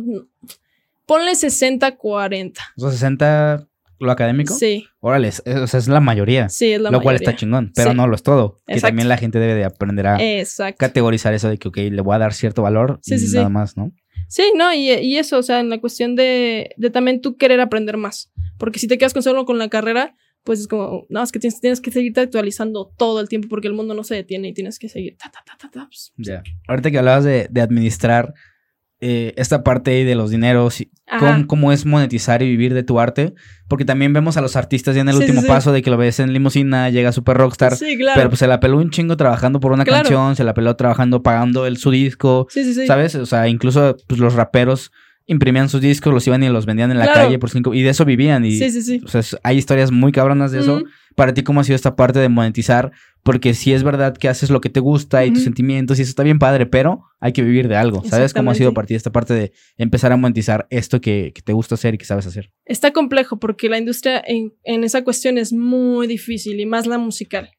ponle 1.05 1.31
60-40. 1.31 2.53
O 2.77 2.81
sea, 2.81 2.91
60 2.91 3.67
lo 3.99 4.11
académico. 4.11 4.53
Sí. 4.53 4.85
Órale, 4.99 5.29
o 5.29 5.67
sea, 5.67 5.79
es 5.79 5.87
la 5.87 5.99
mayoría. 5.99 6.49
Sí, 6.49 6.71
es 6.71 6.79
la 6.79 6.89
lo 6.89 6.99
mayoría. 6.99 7.03
cual 7.03 7.15
está 7.15 7.35
chingón, 7.35 7.71
pero 7.75 7.93
no 7.93 8.07
lo 8.07 8.15
es 8.15 8.23
todo. 8.23 8.59
Que 8.65 8.79
también 8.79 9.09
la 9.09 9.17
gente 9.17 9.39
debe 9.39 9.55
de 9.55 9.65
aprender 9.65 10.07
a 10.07 10.17
categorizar 10.77 11.33
eso 11.33 11.49
de 11.49 11.57
que, 11.57 11.67
ok, 11.67 11.77
le 11.77 12.01
voy 12.01 12.15
a 12.15 12.19
dar 12.19 12.33
cierto 12.33 12.61
valor 12.61 13.01
y 13.05 13.15
nada 13.33 13.49
más, 13.49 13.75
¿no? 13.75 13.91
Sí, 14.27 14.51
no, 14.55 14.73
y, 14.73 14.91
y, 14.91 15.17
eso, 15.17 15.37
o 15.37 15.43
sea, 15.43 15.59
en 15.59 15.69
la 15.69 15.79
cuestión 15.79 16.15
de, 16.15 16.71
de 16.77 16.89
también 16.89 17.21
tú 17.21 17.37
querer 17.37 17.59
aprender 17.61 17.97
más. 17.97 18.31
Porque 18.57 18.79
si 18.79 18.87
te 18.87 18.97
quedas 18.97 19.13
con 19.13 19.23
solo 19.23 19.45
con 19.45 19.57
la 19.57 19.69
carrera, 19.69 20.15
pues 20.43 20.61
es 20.61 20.67
como, 20.67 21.05
no, 21.09 21.21
es 21.21 21.31
que 21.31 21.39
tienes, 21.39 21.59
tienes 21.59 21.81
que 21.81 21.91
seguirte 21.91 22.21
actualizando 22.21 22.91
todo 22.97 23.19
el 23.19 23.29
tiempo 23.29 23.47
porque 23.49 23.67
el 23.67 23.73
mundo 23.73 23.93
no 23.93 24.03
se 24.03 24.15
detiene 24.15 24.49
y 24.49 24.53
tienes 24.53 24.79
que 24.79 24.89
seguir. 24.89 25.17
Pues, 26.15 26.27
ya. 26.27 26.43
Ahorita 26.67 26.89
que 26.89 26.97
hablabas 26.97 27.25
de, 27.25 27.47
de 27.49 27.61
administrar 27.61 28.33
eh, 28.99 29.33
esta 29.37 29.63
parte 29.63 30.05
de 30.05 30.15
los 30.15 30.31
dineros, 30.31 30.83
cómo, 31.19 31.47
cómo, 31.47 31.71
es 31.71 31.85
monetizar 31.85 32.41
y 32.41 32.47
vivir 32.47 32.73
de 32.73 32.83
tu 32.83 32.99
arte, 32.99 33.33
porque 33.67 33.85
también 33.85 34.13
vemos 34.13 34.37
a 34.37 34.41
los 34.41 34.55
artistas 34.55 34.95
ya 34.95 35.01
en 35.01 35.09
el 35.09 35.15
último 35.15 35.43
paso 35.43 35.71
de 35.71 35.81
que 35.81 35.89
lo 35.89 35.97
ves 35.97 36.19
en 36.19 36.33
limusina, 36.33 36.89
llega 36.89 37.11
super 37.11 37.37
rockstar, 37.37 37.73
pero 38.15 38.29
pues 38.29 38.39
se 38.39 38.47
la 38.47 38.59
peló 38.59 38.77
un 38.77 38.89
chingo 38.89 39.17
trabajando 39.17 39.59
por 39.59 39.71
una 39.71 39.85
canción, 39.85 40.35
se 40.35 40.43
la 40.43 40.53
peló 40.53 40.75
trabajando 40.75 41.23
pagando 41.23 41.65
el 41.65 41.77
su 41.77 41.91
disco, 41.91 42.47
¿sabes? 42.87 43.15
O 43.15 43.25
sea, 43.25 43.47
incluso 43.47 43.97
pues, 44.07 44.19
los 44.19 44.33
raperos 44.33 44.91
imprimían 45.27 45.69
sus 45.69 45.81
discos, 45.81 46.13
los 46.13 46.25
iban 46.25 46.41
y 46.41 46.49
los 46.49 46.65
vendían 46.65 46.89
en 46.89 46.97
la 46.97 47.13
calle 47.13 47.37
por 47.37 47.49
cinco, 47.49 47.73
y 47.73 47.83
de 47.83 47.89
eso 47.89 48.05
vivían. 48.05 48.45
Y, 48.45 48.57
sí, 48.57 48.71
sí, 48.71 48.81
sí. 48.81 49.01
O 49.05 49.07
sea, 49.07 49.21
hay 49.43 49.57
historias 49.57 49.91
muy 49.91 50.11
cabronas 50.11 50.51
de 50.51 50.59
eso. 50.59 50.83
Para 51.15 51.33
ti, 51.33 51.43
¿cómo 51.43 51.59
ha 51.59 51.63
sido 51.63 51.75
esta 51.75 51.95
parte 51.95 52.19
de 52.19 52.29
monetizar? 52.29 52.91
Porque 53.23 53.53
si 53.53 53.73
es 53.73 53.83
verdad 53.83 54.15
que 54.15 54.29
haces 54.29 54.49
lo 54.49 54.61
que 54.61 54.69
te 54.69 54.79
gusta 54.79 55.25
y 55.25 55.31
tus 55.31 55.43
sentimientos, 55.43 55.99
y 55.99 56.03
eso 56.03 56.09
está 56.09 56.23
bien 56.23 56.39
padre, 56.39 56.65
pero 56.65 57.03
hay 57.19 57.33
que 57.33 57.41
vivir 57.41 57.67
de 57.67 57.75
algo. 57.75 58.03
¿Sabes 58.05 58.33
cómo 58.33 58.51
ha 58.51 58.55
sido 58.55 58.73
para 58.73 58.87
ti 58.87 58.95
esta 58.95 59.11
parte 59.11 59.33
de 59.33 59.51
empezar 59.77 60.11
a 60.11 60.17
monetizar 60.17 60.65
esto 60.69 61.01
que, 61.01 61.33
te 61.43 61.53
gusta 61.53 61.75
hacer 61.75 61.95
y 61.95 61.97
que 61.97 62.05
sabes 62.05 62.25
hacer? 62.25 62.51
Está 62.65 62.91
complejo 62.93 63.37
porque 63.37 63.67
la 63.67 63.77
industria 63.77 64.23
en, 64.25 64.53
en 64.63 64.83
esa 64.83 65.03
cuestión 65.03 65.37
es 65.37 65.51
muy 65.51 66.07
difícil 66.07 66.59
y 66.59 66.65
más 66.65 66.87
la 66.87 66.97
musical. 66.97 67.51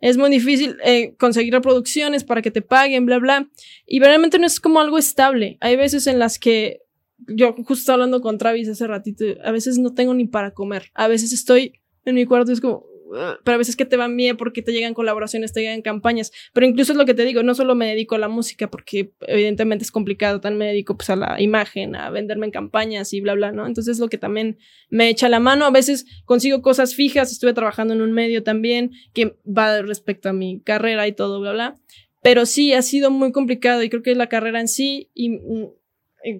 Es 0.00 0.18
muy 0.18 0.28
difícil 0.28 0.76
eh, 0.84 1.14
conseguir 1.18 1.54
reproducciones 1.54 2.24
para 2.24 2.42
que 2.42 2.50
te 2.50 2.60
paguen, 2.60 3.06
bla, 3.06 3.18
bla. 3.18 3.48
Y 3.86 4.00
realmente 4.00 4.38
no 4.38 4.46
es 4.46 4.60
como 4.60 4.78
algo 4.80 4.98
estable. 4.98 5.56
Hay 5.60 5.76
veces 5.76 6.06
en 6.06 6.18
las 6.18 6.38
que 6.38 6.83
yo 7.28 7.54
justo 7.64 7.92
hablando 7.92 8.20
con 8.20 8.38
Travis 8.38 8.68
hace 8.68 8.86
ratito, 8.86 9.24
a 9.44 9.52
veces 9.52 9.78
no 9.78 9.94
tengo 9.94 10.14
ni 10.14 10.26
para 10.26 10.52
comer. 10.52 10.90
A 10.94 11.08
veces 11.08 11.32
estoy 11.32 11.80
en 12.04 12.14
mi 12.14 12.26
cuarto 12.26 12.50
y 12.50 12.54
es 12.54 12.60
como, 12.60 12.86
pero 13.44 13.54
a 13.54 13.58
veces 13.58 13.76
que 13.76 13.84
te 13.84 13.96
van 13.96 14.16
bien 14.16 14.36
porque 14.36 14.62
te 14.62 14.72
llegan 14.72 14.94
colaboraciones, 14.94 15.52
te 15.52 15.60
llegan 15.60 15.82
campañas. 15.82 16.32
Pero 16.52 16.66
incluso 16.66 16.92
es 16.92 16.98
lo 16.98 17.04
que 17.04 17.14
te 17.14 17.24
digo, 17.24 17.42
no 17.42 17.54
solo 17.54 17.74
me 17.74 17.86
dedico 17.86 18.14
a 18.14 18.18
la 18.18 18.28
música 18.28 18.68
porque 18.68 19.12
evidentemente 19.20 19.84
es 19.84 19.90
complicado, 19.90 20.40
también 20.40 20.58
me 20.58 20.66
dedico 20.66 20.96
pues 20.96 21.10
a 21.10 21.16
la 21.16 21.40
imagen, 21.40 21.96
a 21.96 22.10
venderme 22.10 22.46
en 22.46 22.52
campañas 22.52 23.12
y 23.12 23.20
bla, 23.20 23.34
bla, 23.34 23.52
¿no? 23.52 23.66
Entonces 23.66 23.96
es 23.96 24.00
lo 24.00 24.08
que 24.08 24.18
también 24.18 24.58
me 24.90 25.08
echa 25.08 25.28
la 25.28 25.40
mano. 25.40 25.64
A 25.64 25.70
veces 25.70 26.06
consigo 26.24 26.62
cosas 26.62 26.94
fijas, 26.94 27.30
estuve 27.30 27.52
trabajando 27.52 27.94
en 27.94 28.02
un 28.02 28.12
medio 28.12 28.42
también 28.42 28.92
que 29.12 29.36
va 29.46 29.82
respecto 29.82 30.28
a 30.28 30.32
mi 30.32 30.60
carrera 30.60 31.06
y 31.06 31.12
todo, 31.12 31.40
bla, 31.40 31.52
bla. 31.52 31.76
Pero 32.22 32.46
sí, 32.46 32.72
ha 32.72 32.82
sido 32.82 33.10
muy 33.10 33.32
complicado 33.32 33.82
y 33.82 33.90
creo 33.90 34.02
que 34.02 34.14
la 34.14 34.28
carrera 34.28 34.60
en 34.60 34.68
sí 34.68 35.10
y 35.14 35.30
mm, 35.30 35.68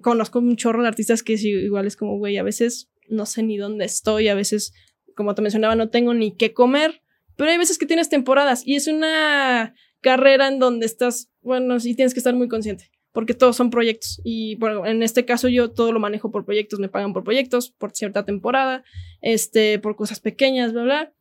conozco 0.01 0.39
un 0.39 0.55
chorro 0.55 0.81
de 0.81 0.87
artistas 0.87 1.23
que 1.23 1.33
es 1.33 1.43
igual 1.43 1.85
es 1.85 1.95
como, 1.95 2.17
güey, 2.17 2.37
a 2.37 2.43
veces 2.43 2.89
no 3.07 3.25
sé 3.25 3.43
ni 3.43 3.57
dónde 3.57 3.85
estoy, 3.85 4.27
a 4.27 4.35
veces, 4.35 4.73
como 5.15 5.35
te 5.35 5.41
mencionaba, 5.41 5.75
no 5.75 5.89
tengo 5.89 6.13
ni 6.13 6.35
qué 6.35 6.53
comer, 6.53 7.01
pero 7.35 7.51
hay 7.51 7.57
veces 7.57 7.77
que 7.77 7.85
tienes 7.85 8.09
temporadas 8.09 8.65
y 8.65 8.75
es 8.75 8.87
una 8.87 9.75
carrera 10.01 10.47
en 10.47 10.59
donde 10.59 10.85
estás, 10.85 11.31
bueno, 11.41 11.79
sí 11.79 11.95
tienes 11.95 12.13
que 12.13 12.19
estar 12.19 12.33
muy 12.35 12.47
consciente, 12.47 12.91
porque 13.11 13.33
todos 13.33 13.55
son 13.55 13.69
proyectos 13.69 14.21
y 14.23 14.55
bueno, 14.55 14.85
en 14.85 15.03
este 15.03 15.25
caso 15.25 15.47
yo 15.47 15.71
todo 15.71 15.91
lo 15.91 15.99
manejo 15.99 16.31
por 16.31 16.45
proyectos, 16.45 16.79
me 16.79 16.89
pagan 16.89 17.13
por 17.13 17.23
proyectos, 17.23 17.71
por 17.71 17.91
cierta 17.91 18.25
temporada, 18.25 18.83
este, 19.21 19.79
por 19.79 19.95
cosas 19.95 20.19
pequeñas, 20.19 20.73
bla, 20.73 20.83
bla. 20.83 21.13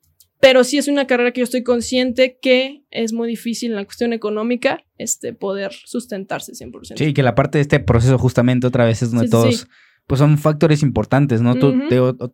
Pero 0.44 0.62
sí 0.62 0.76
es 0.76 0.88
una 0.88 1.06
carrera 1.06 1.32
que 1.32 1.40
yo 1.40 1.44
estoy 1.44 1.62
consciente 1.62 2.38
que 2.38 2.84
es 2.90 3.14
muy 3.14 3.26
difícil 3.26 3.70
en 3.70 3.76
la 3.76 3.84
cuestión 3.86 4.12
económica 4.12 4.84
este, 4.98 5.32
poder 5.32 5.72
sustentarse 5.72 6.52
100%. 6.52 6.98
Sí, 6.98 7.14
que 7.14 7.22
la 7.22 7.34
parte 7.34 7.56
de 7.56 7.62
este 7.62 7.80
proceso 7.80 8.18
justamente 8.18 8.66
otra 8.66 8.84
vez 8.84 9.02
es 9.02 9.10
donde 9.10 9.30
todos... 9.30 9.66
Pues 10.06 10.18
son 10.18 10.36
factores 10.36 10.82
importantes, 10.82 11.40
¿no? 11.40 11.54
tú, 11.54 11.72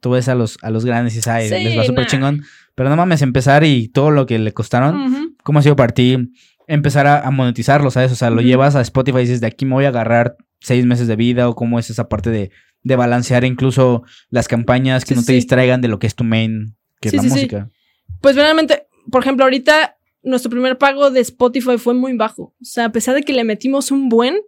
tú, 0.00 0.10
ves 0.10 0.28
a 0.28 0.34
los, 0.34 0.58
a 0.60 0.70
los 0.70 0.84
grandes 0.84 1.14
y 1.14 1.22
sabes, 1.22 1.52
les 1.52 1.78
va 1.78 1.84
súper 1.84 2.06
chingón. 2.06 2.42
Pero 2.74 2.88
no 2.88 2.96
mames, 2.96 3.22
empezar 3.22 3.62
y 3.62 3.86
todo 3.86 4.10
lo 4.10 4.26
que 4.26 4.40
le 4.40 4.52
costaron, 4.52 5.36
¿cómo 5.44 5.60
ha 5.60 5.62
sido 5.62 5.76
para 5.76 5.94
ti 5.94 6.32
empezar 6.66 7.06
a, 7.06 7.30
monetizarlo, 7.30 7.92
sabes? 7.92 8.10
O 8.10 8.16
sea, 8.16 8.30
lo 8.30 8.40
llevas 8.40 8.74
a 8.74 8.80
Spotify 8.80 9.18
y 9.18 9.20
dices, 9.20 9.40
de 9.40 9.46
aquí 9.46 9.66
me 9.66 9.74
voy 9.74 9.84
a 9.84 9.90
agarrar 9.90 10.36
seis 10.58 10.84
meses 10.84 11.06
de 11.06 11.14
vida 11.14 11.48
o 11.48 11.54
cómo 11.54 11.78
es 11.78 11.90
esa 11.90 12.08
parte 12.08 12.30
de, 12.30 12.50
de 12.82 12.96
balancear 12.96 13.44
incluso 13.44 14.02
las 14.30 14.48
campañas 14.48 15.04
que 15.04 15.14
no 15.14 15.22
te 15.22 15.34
distraigan 15.34 15.80
de 15.80 15.86
lo 15.86 16.00
que 16.00 16.08
es 16.08 16.16
tu 16.16 16.24
main, 16.24 16.74
que 17.00 17.10
es 17.10 17.14
la 17.14 17.22
música. 17.22 17.70
Pues 18.20 18.36
realmente, 18.36 18.86
por 19.10 19.22
ejemplo, 19.22 19.44
ahorita 19.44 19.96
nuestro 20.22 20.50
primer 20.50 20.78
pago 20.78 21.10
de 21.10 21.20
Spotify 21.20 21.78
fue 21.78 21.94
muy 21.94 22.14
bajo. 22.14 22.54
O 22.60 22.64
sea, 22.64 22.86
a 22.86 22.92
pesar 22.92 23.14
de 23.14 23.22
que 23.22 23.32
le 23.32 23.44
metimos 23.44 23.90
un 23.90 24.08
buen, 24.08 24.40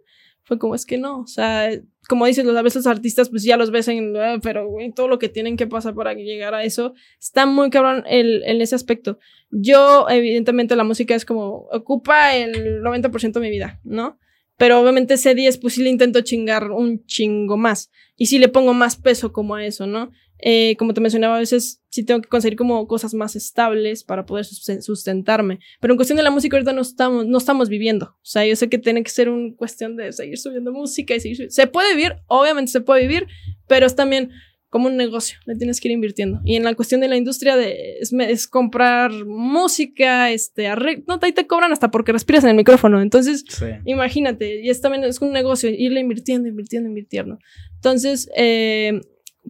fue 0.43 0.59
como, 0.59 0.75
es 0.75 0.85
que 0.85 0.97
no, 0.97 1.21
o 1.21 1.27
sea, 1.27 1.69
como 2.07 2.25
dices, 2.25 2.45
a 2.45 2.61
veces 2.61 2.85
los 2.85 2.87
artistas 2.87 3.29
pues 3.29 3.43
ya 3.43 3.55
los 3.55 3.71
ves 3.71 3.87
en, 3.87 4.15
ah, 4.17 4.37
pero 4.43 4.67
güey, 4.67 4.91
todo 4.91 5.07
lo 5.07 5.19
que 5.19 5.29
tienen 5.29 5.55
que 5.55 5.67
pasar 5.67 5.95
para 5.95 6.13
llegar 6.13 6.53
a 6.53 6.63
eso, 6.63 6.93
está 7.19 7.45
muy 7.45 7.69
cabrón 7.69 8.03
en 8.05 8.61
ese 8.61 8.75
aspecto. 8.75 9.19
Yo, 9.51 10.07
evidentemente, 10.09 10.75
la 10.75 10.83
música 10.83 11.15
es 11.15 11.25
como, 11.25 11.67
ocupa 11.71 12.35
el 12.35 12.81
90% 12.81 13.31
de 13.33 13.39
mi 13.39 13.49
vida, 13.49 13.79
¿no? 13.83 14.19
Pero 14.57 14.79
obviamente 14.79 15.15
ese 15.15 15.33
10, 15.33 15.57
pues 15.57 15.75
sí 15.75 15.83
le 15.83 15.89
intento 15.89 16.21
chingar 16.21 16.71
un 16.71 17.05
chingo 17.05 17.57
más. 17.57 17.89
Y 18.17 18.27
sí 18.27 18.37
le 18.37 18.49
pongo 18.49 18.73
más 18.73 18.97
peso 18.97 19.33
como 19.33 19.55
a 19.55 19.65
eso, 19.65 19.87
¿no? 19.87 20.11
Eh, 20.45 20.75
como 20.77 20.93
te 20.93 20.99
mencionaba, 20.99 21.37
a 21.37 21.39
veces 21.39 21.81
sí 21.89 22.03
tengo 22.03 22.21
que 22.21 22.27
conseguir 22.27 22.57
como 22.57 22.85
cosas 22.85 23.13
más 23.13 23.37
estables 23.37 24.03
para 24.03 24.25
poder 24.25 24.43
sustentarme. 24.43 25.59
Pero 25.79 25.93
en 25.93 25.97
cuestión 25.97 26.17
de 26.17 26.23
la 26.23 26.31
música 26.31 26.57
ahorita 26.57 26.73
no 26.73 26.81
estamos, 26.81 27.25
no 27.25 27.37
estamos 27.37 27.69
viviendo. 27.69 28.07
O 28.07 28.25
sea, 28.25 28.45
yo 28.45 28.53
sé 28.57 28.67
que 28.67 28.77
tiene 28.77 29.03
que 29.03 29.09
ser 29.09 29.29
una 29.29 29.55
cuestión 29.55 29.95
de 29.95 30.11
seguir 30.11 30.37
subiendo 30.37 30.73
música 30.73 31.15
y 31.15 31.21
seguir 31.21 31.49
Se 31.49 31.65
puede 31.67 31.95
vivir, 31.95 32.17
obviamente 32.27 32.73
se 32.73 32.81
puede 32.81 33.07
vivir, 33.07 33.27
pero 33.67 33.85
es 33.85 33.95
también 33.95 34.31
como 34.69 34.87
un 34.87 34.97
negocio, 34.97 35.37
le 35.45 35.55
tienes 35.55 35.79
que 35.79 35.87
ir 35.87 35.93
invirtiendo. 35.93 36.41
Y 36.43 36.57
en 36.57 36.63
la 36.63 36.73
cuestión 36.73 36.99
de 36.99 37.07
la 37.07 37.15
industria 37.15 37.55
de, 37.55 37.99
es, 37.99 38.47
comprar 38.47 39.11
música, 39.23 40.31
este, 40.31 40.67
no, 41.07 41.19
ahí 41.21 41.31
te 41.31 41.47
cobran 41.47 41.71
hasta 41.71 41.89
porque 41.89 42.11
respiras 42.11 42.43
en 42.43 42.49
el 42.49 42.55
micrófono. 42.55 43.01
Entonces, 43.01 43.45
imagínate, 43.85 44.61
y 44.61 44.69
es 44.69 44.81
también 44.81 45.03
es 45.05 45.21
un 45.21 45.31
negocio, 45.31 45.69
irle 45.69 46.01
invirtiendo, 46.01 46.49
invirtiendo, 46.49 46.89
invirtiendo. 46.89 47.37
Entonces, 47.75 48.29
eh, 48.35 48.99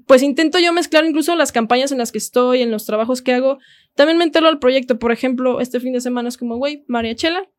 pues 0.06 0.22
intento 0.24 0.60
yo 0.60 0.74
mezclar 0.74 1.06
incluso 1.06 1.36
las 1.36 1.52
campañas 1.52 1.92
en 1.92 1.98
las 1.98 2.12
que 2.12 2.18
estoy, 2.18 2.62
en 2.62 2.72
los 2.72 2.86
trabajos 2.86 3.22
que 3.22 3.34
hago, 3.34 3.60
también 3.96 4.18
meterlo 4.18 4.50
al 4.50 4.60
proyecto. 4.60 5.00
Por 5.00 5.12
ejemplo, 5.12 5.62
este 5.62 5.80
fin 5.80 5.94
de 5.94 6.02
semana 6.02 6.30
es 6.30 6.38
como, 6.38 6.58
güey, 6.58 6.84
María 6.88 7.16
Chela, 7.16 7.50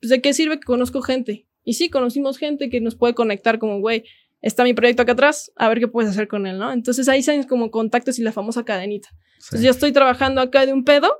pues 0.00 0.10
de 0.10 0.20
qué 0.20 0.32
sirve 0.32 0.58
que 0.58 0.64
conozco 0.64 1.02
gente. 1.02 1.46
Y 1.64 1.74
sí, 1.74 1.90
conocimos 1.90 2.38
gente 2.38 2.70
que 2.70 2.80
nos 2.80 2.96
puede 2.96 3.14
conectar 3.14 3.58
como, 3.58 3.80
güey, 3.80 4.04
está 4.40 4.64
mi 4.64 4.74
proyecto 4.74 5.02
acá 5.02 5.12
atrás, 5.12 5.52
a 5.56 5.68
ver 5.68 5.78
qué 5.80 5.88
puedes 5.88 6.10
hacer 6.10 6.28
con 6.28 6.46
él, 6.46 6.58
¿no? 6.58 6.72
Entonces 6.72 7.08
ahí 7.08 7.22
salen 7.22 7.44
como 7.44 7.70
contactos 7.70 8.18
y 8.18 8.22
la 8.22 8.32
famosa 8.32 8.64
cadenita. 8.64 9.10
Entonces 9.34 9.62
yo 9.62 9.70
estoy 9.70 9.92
trabajando 9.92 10.40
acá 10.40 10.66
de 10.66 10.72
un 10.72 10.84
pedo, 10.84 11.12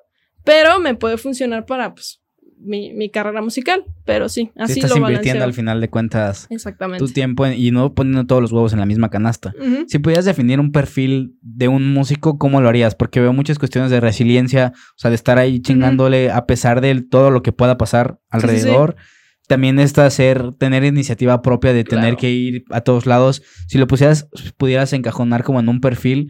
pero 0.45 0.81
me 0.81 0.95
puede 0.95 1.19
funcionar 1.19 1.67
para, 1.67 1.95
pues, 1.95 2.22
mi, 2.65 2.93
mi 2.93 3.11
carrera 3.11 3.43
musical, 3.43 3.85
pero 4.05 4.29
sí, 4.29 4.51
así 4.57 4.75
sí, 4.75 4.81
estás 4.81 4.97
invirtiendo 4.97 5.45
al 5.45 5.53
final 5.53 5.81
de 5.81 5.91
cuentas 5.91 6.47
Exactamente. 6.51 7.05
tu 7.05 7.13
tiempo 7.13 7.47
y 7.47 7.71
no 7.71 7.95
poniendo 7.95 8.27
todos 8.27 8.43
los 8.43 8.53
huevos 8.53 8.73
en 8.73 8.81
la 8.81 8.87
misma 8.87 9.11
canasta. 9.11 9.53
Si 9.89 9.99
pudieras 9.99 10.25
definir 10.25 10.61
un 10.61 10.73
perfil 10.73 11.37
de 11.41 11.69
un 11.69 11.93
músico, 11.93 12.39
¿cómo 12.39 12.61
lo 12.61 12.69
harías? 12.69 12.95
Porque 12.95 13.21
veo 13.21 13.33
muchas 13.33 13.59
cuestiones 13.59 13.91
de 13.91 14.01
resiliencia, 14.01 14.73
o 14.75 14.99
sea, 14.99 15.11
de 15.11 15.17
estar 15.17 15.39
ahí 15.39 15.61
chingándole 15.61 16.31
a 16.31 16.47
pesar 16.47 16.81
de 16.81 17.03
todo 17.03 17.31
lo 17.31 17.43
que 17.43 17.53
pueda 17.53 17.77
pasar 17.79 18.19
alrededor. 18.31 18.97
Sí, 18.99 19.05
también 19.49 19.79
está 19.79 20.07
hacer, 20.07 20.53
tener 20.53 20.85
iniciativa 20.85 21.43
propia 21.43 21.73
de 21.73 21.85
tener 21.85 22.17
que 22.17 22.31
ir 22.31 22.65
a 22.71 22.81
todos 22.81 23.07
lados. 23.07 23.43
Si 23.67 23.77
lo 23.77 23.87
pusieras, 23.87 24.29
pudieras 24.57 24.93
encajonar 24.93 25.43
como 25.43 25.61
en 25.61 25.69
un 25.69 25.81
perfil, 25.81 26.29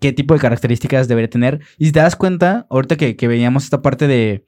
qué 0.00 0.12
tipo 0.12 0.34
de 0.34 0.40
características 0.40 1.06
debería 1.06 1.30
tener. 1.30 1.60
Y 1.78 1.86
si 1.86 1.92
te 1.92 2.00
das 2.00 2.16
cuenta, 2.16 2.66
ahorita 2.70 2.96
que, 2.96 3.14
que 3.14 3.28
veíamos 3.28 3.64
esta 3.64 3.82
parte 3.82 4.08
de, 4.08 4.46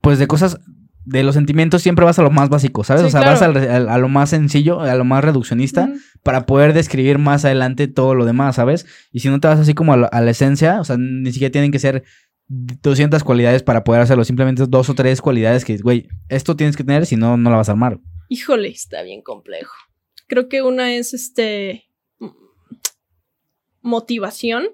pues 0.00 0.18
de 0.18 0.26
cosas, 0.26 0.58
de 1.04 1.22
los 1.22 1.34
sentimientos, 1.34 1.82
siempre 1.82 2.04
vas 2.04 2.18
a 2.18 2.22
lo 2.22 2.30
más 2.30 2.48
básico, 2.48 2.84
¿sabes? 2.84 3.02
o 3.02 3.10
sea, 3.10 3.20
vas 3.20 3.42
a, 3.42 3.98
lo 3.98 4.08
más 4.08 4.30
sencillo, 4.30 4.80
a 4.80 4.94
lo 4.94 5.04
más 5.04 5.24
reduccionista, 5.24 5.92
para 6.22 6.46
poder 6.46 6.72
describir 6.72 7.18
más 7.18 7.44
adelante 7.44 7.88
todo 7.88 8.14
lo 8.14 8.24
demás, 8.24 8.56
¿sabes? 8.56 8.86
Y 9.12 9.20
si 9.20 9.28
no 9.28 9.40
te 9.40 9.48
vas 9.48 9.58
así 9.58 9.74
como 9.74 9.94
a 9.94 10.20
la 10.20 10.30
esencia, 10.30 10.80
o 10.80 10.84
sea, 10.84 10.96
ni 10.98 11.32
siquiera 11.32 11.52
tienen 11.52 11.72
que 11.72 11.78
ser 11.78 12.04
200 12.50 13.22
cualidades 13.22 13.62
para 13.62 13.84
poder 13.84 14.02
hacerlo. 14.02 14.24
Simplemente 14.24 14.64
dos 14.68 14.90
o 14.90 14.94
tres 14.94 15.22
cualidades 15.22 15.64
que, 15.64 15.76
güey, 15.78 16.08
esto 16.28 16.56
tienes 16.56 16.76
que 16.76 16.84
tener, 16.84 17.06
si 17.06 17.16
no, 17.16 17.36
no 17.36 17.48
la 17.48 17.56
vas 17.56 17.68
a 17.68 17.72
armar. 17.72 18.00
Híjole, 18.28 18.68
está 18.68 19.02
bien 19.02 19.22
complejo. 19.22 19.74
Creo 20.26 20.48
que 20.48 20.62
una 20.62 20.94
es 20.94 21.14
este. 21.14 21.88
motivación. 23.80 24.66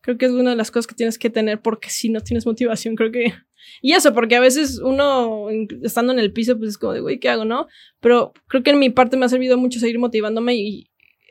Creo 0.00 0.16
que 0.16 0.26
es 0.26 0.32
una 0.32 0.50
de 0.50 0.56
las 0.56 0.70
cosas 0.70 0.86
que 0.86 0.94
tienes 0.94 1.18
que 1.18 1.28
tener 1.28 1.60
porque 1.60 1.90
si 1.90 2.08
no 2.08 2.22
tienes 2.22 2.46
motivación, 2.46 2.96
creo 2.96 3.12
que. 3.12 3.34
Y 3.82 3.92
eso, 3.92 4.12
porque 4.14 4.36
a 4.36 4.40
veces 4.40 4.80
uno, 4.82 5.48
estando 5.82 6.12
en 6.12 6.18
el 6.18 6.32
piso, 6.32 6.58
pues 6.58 6.70
es 6.70 6.78
como 6.78 6.92
de, 6.92 7.00
güey, 7.00 7.18
¿qué 7.18 7.28
hago, 7.28 7.44
no? 7.44 7.66
Pero 8.00 8.32
creo 8.48 8.62
que 8.62 8.70
en 8.70 8.78
mi 8.78 8.90
parte 8.90 9.16
me 9.16 9.26
ha 9.26 9.28
servido 9.28 9.58
mucho 9.58 9.80
seguir 9.80 9.98
motivándome 9.98 10.54
y 10.56 10.90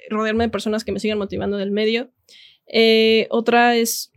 rodearme 0.09 0.45
de 0.45 0.49
personas 0.49 0.83
que 0.83 0.91
me 0.91 0.99
sigan 0.99 1.17
motivando 1.17 1.57
del 1.57 1.71
medio. 1.71 2.11
Eh, 2.67 3.27
otra 3.29 3.75
es 3.75 4.11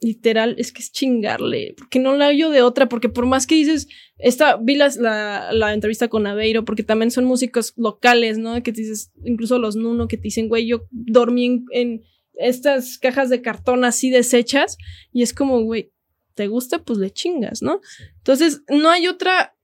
literal, 0.00 0.56
es 0.58 0.72
que 0.72 0.82
es 0.82 0.92
chingarle, 0.92 1.74
porque 1.76 1.98
no 1.98 2.16
la 2.16 2.28
oyo 2.28 2.50
de 2.50 2.62
otra, 2.62 2.88
porque 2.88 3.08
por 3.08 3.26
más 3.26 3.46
que 3.46 3.54
dices, 3.54 3.88
esta, 4.18 4.56
vi 4.56 4.76
la, 4.76 5.50
la, 5.52 5.72
entrevista 5.72 6.08
con 6.08 6.26
Aveiro, 6.26 6.64
porque 6.64 6.82
también 6.82 7.10
son 7.10 7.24
músicos 7.24 7.72
locales, 7.76 8.38
¿no? 8.38 8.62
Que 8.62 8.72
te 8.72 8.82
dices, 8.82 9.12
incluso 9.24 9.58
los 9.58 9.76
Nuno, 9.76 10.08
que 10.08 10.16
te 10.16 10.24
dicen, 10.24 10.48
güey, 10.48 10.66
yo 10.66 10.82
dormí 10.90 11.64
en, 11.72 12.02
estas 12.34 12.98
cajas 12.98 13.30
de 13.30 13.40
cartón 13.40 13.84
así 13.84 14.10
deshechas, 14.10 14.76
y 15.10 15.22
es 15.22 15.32
como, 15.32 15.62
güey, 15.62 15.92
¿te 16.36 16.46
gusta? 16.46 16.78
Pues 16.78 17.00
le 17.00 17.10
chingas, 17.10 17.62
¿no? 17.62 17.80
Entonces, 18.18 18.62
no 18.68 18.90
hay 18.90 19.08
otra, 19.08 19.56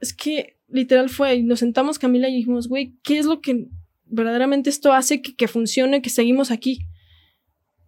es 0.00 0.12
que 0.12 0.56
literal 0.66 1.08
fue, 1.08 1.40
nos 1.42 1.60
sentamos 1.60 2.00
Camila 2.00 2.28
y 2.28 2.34
dijimos, 2.34 2.68
güey, 2.68 2.96
¿qué 3.04 3.18
es 3.18 3.26
lo 3.26 3.40
que 3.40 3.68
verdaderamente 4.06 4.70
esto 4.70 4.92
hace 4.92 5.22
que, 5.22 5.36
que 5.36 5.46
funcione, 5.46 6.02
que 6.02 6.10
seguimos 6.10 6.50
aquí? 6.50 6.80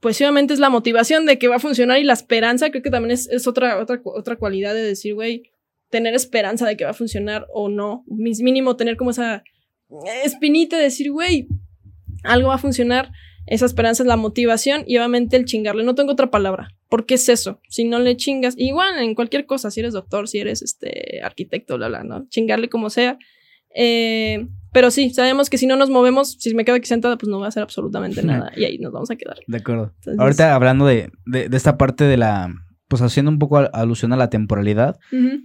pues 0.03 0.21
obviamente 0.21 0.53
es 0.53 0.59
la 0.59 0.69
motivación 0.69 1.27
de 1.27 1.39
que 1.39 1.47
va 1.47 1.57
a 1.57 1.61
funcionar 1.61 2.01
y 2.01 2.03
la 2.03 2.13
esperanza, 2.13 2.71
creo 2.71 2.83
que 2.83 2.91
también 2.91 3.13
es, 3.13 3.47
otra, 3.47 3.79
otra, 3.79 4.01
otra 4.03 4.35
cualidad 4.35 4.75
de 4.75 4.83
decir, 4.83 5.15
güey, 5.15 5.53
tener 5.91 6.13
esperanza 6.15 6.67
de 6.67 6.77
que 6.77 6.83
va 6.83 6.91
a 6.91 6.95
funcionar 6.95 7.47
o 7.53 7.69
no, 7.69 8.05
mínimo 8.09 8.75
tener 8.75 8.97
como 8.97 9.13
esa 9.13 9.45
espinita 10.25 10.77
de 10.77 10.83
decir, 10.83 11.13
güey, 11.13 11.47
algo 12.25 12.49
va 12.49 12.57
a 12.57 12.59
funcionar, 12.59 13.13
esa 13.47 13.67
esperanza 13.67 14.03
es 14.03 14.07
la 14.07 14.17
motivación 14.17 14.85
y 14.87 14.97
obviamente 14.97 15.37
el 15.37 15.45
chingarle, 15.45 15.85
no 15.85 15.95
tengo 15.95 16.13
otra 16.13 16.31
palabra, 16.31 16.69
porque 16.89 17.15
es 17.15 17.29
eso, 17.29 17.61
si 17.69 17.85
no 17.85 17.99
le 17.99 18.17
chingas, 18.17 18.55
igual 18.57 18.99
en 18.99 19.15
cualquier 19.15 19.47
cosa, 19.47 19.71
si 19.71 19.81
eres 19.81 19.93
doctor, 19.93 20.29
si 20.29 20.39
eres 20.39 20.63
este 20.63 21.21
arquitecto, 21.23 21.77
bla, 21.77 21.89
bla, 21.89 22.05
¿no? 22.05 22.27
Chingarle 22.29 22.69
como 22.69 22.91
sea, 22.91 23.19
eh, 23.75 24.47
pero 24.73 24.91
sí, 24.91 25.11
sabemos 25.11 25.51
que 25.51 25.59
si 25.59 25.67
no 25.67 25.77
nos 25.77 25.91
movemos, 25.91 26.37
si 26.39 26.55
me 26.55 26.65
quedo 26.65 26.77
aquí 26.77 26.87
sentada, 26.87 27.19
pues 27.19 27.29
no 27.29 27.39
va 27.39 27.47
a 27.47 27.49
hacer 27.49 27.63
absolutamente 27.63 28.23
nada. 28.25 28.51
Y 28.57 28.65
ahí 28.65 28.79
nos 28.79 28.93
vamos 28.93 29.11
a 29.11 29.17
quedar. 29.17 29.37
De 29.47 29.59
acuerdo. 29.59 29.93
Ahorita 30.19 30.55
hablando 30.55 30.87
de, 30.87 31.11
de, 31.27 31.49
esta 31.53 31.77
parte 31.77 32.05
de 32.05 32.17
la. 32.17 32.53
Pues 32.89 33.01
haciendo 33.01 33.31
un 33.31 33.39
poco 33.39 33.59
alusión 33.59 34.13
a 34.13 34.17
la 34.17 34.29
temporalidad, 34.29 34.99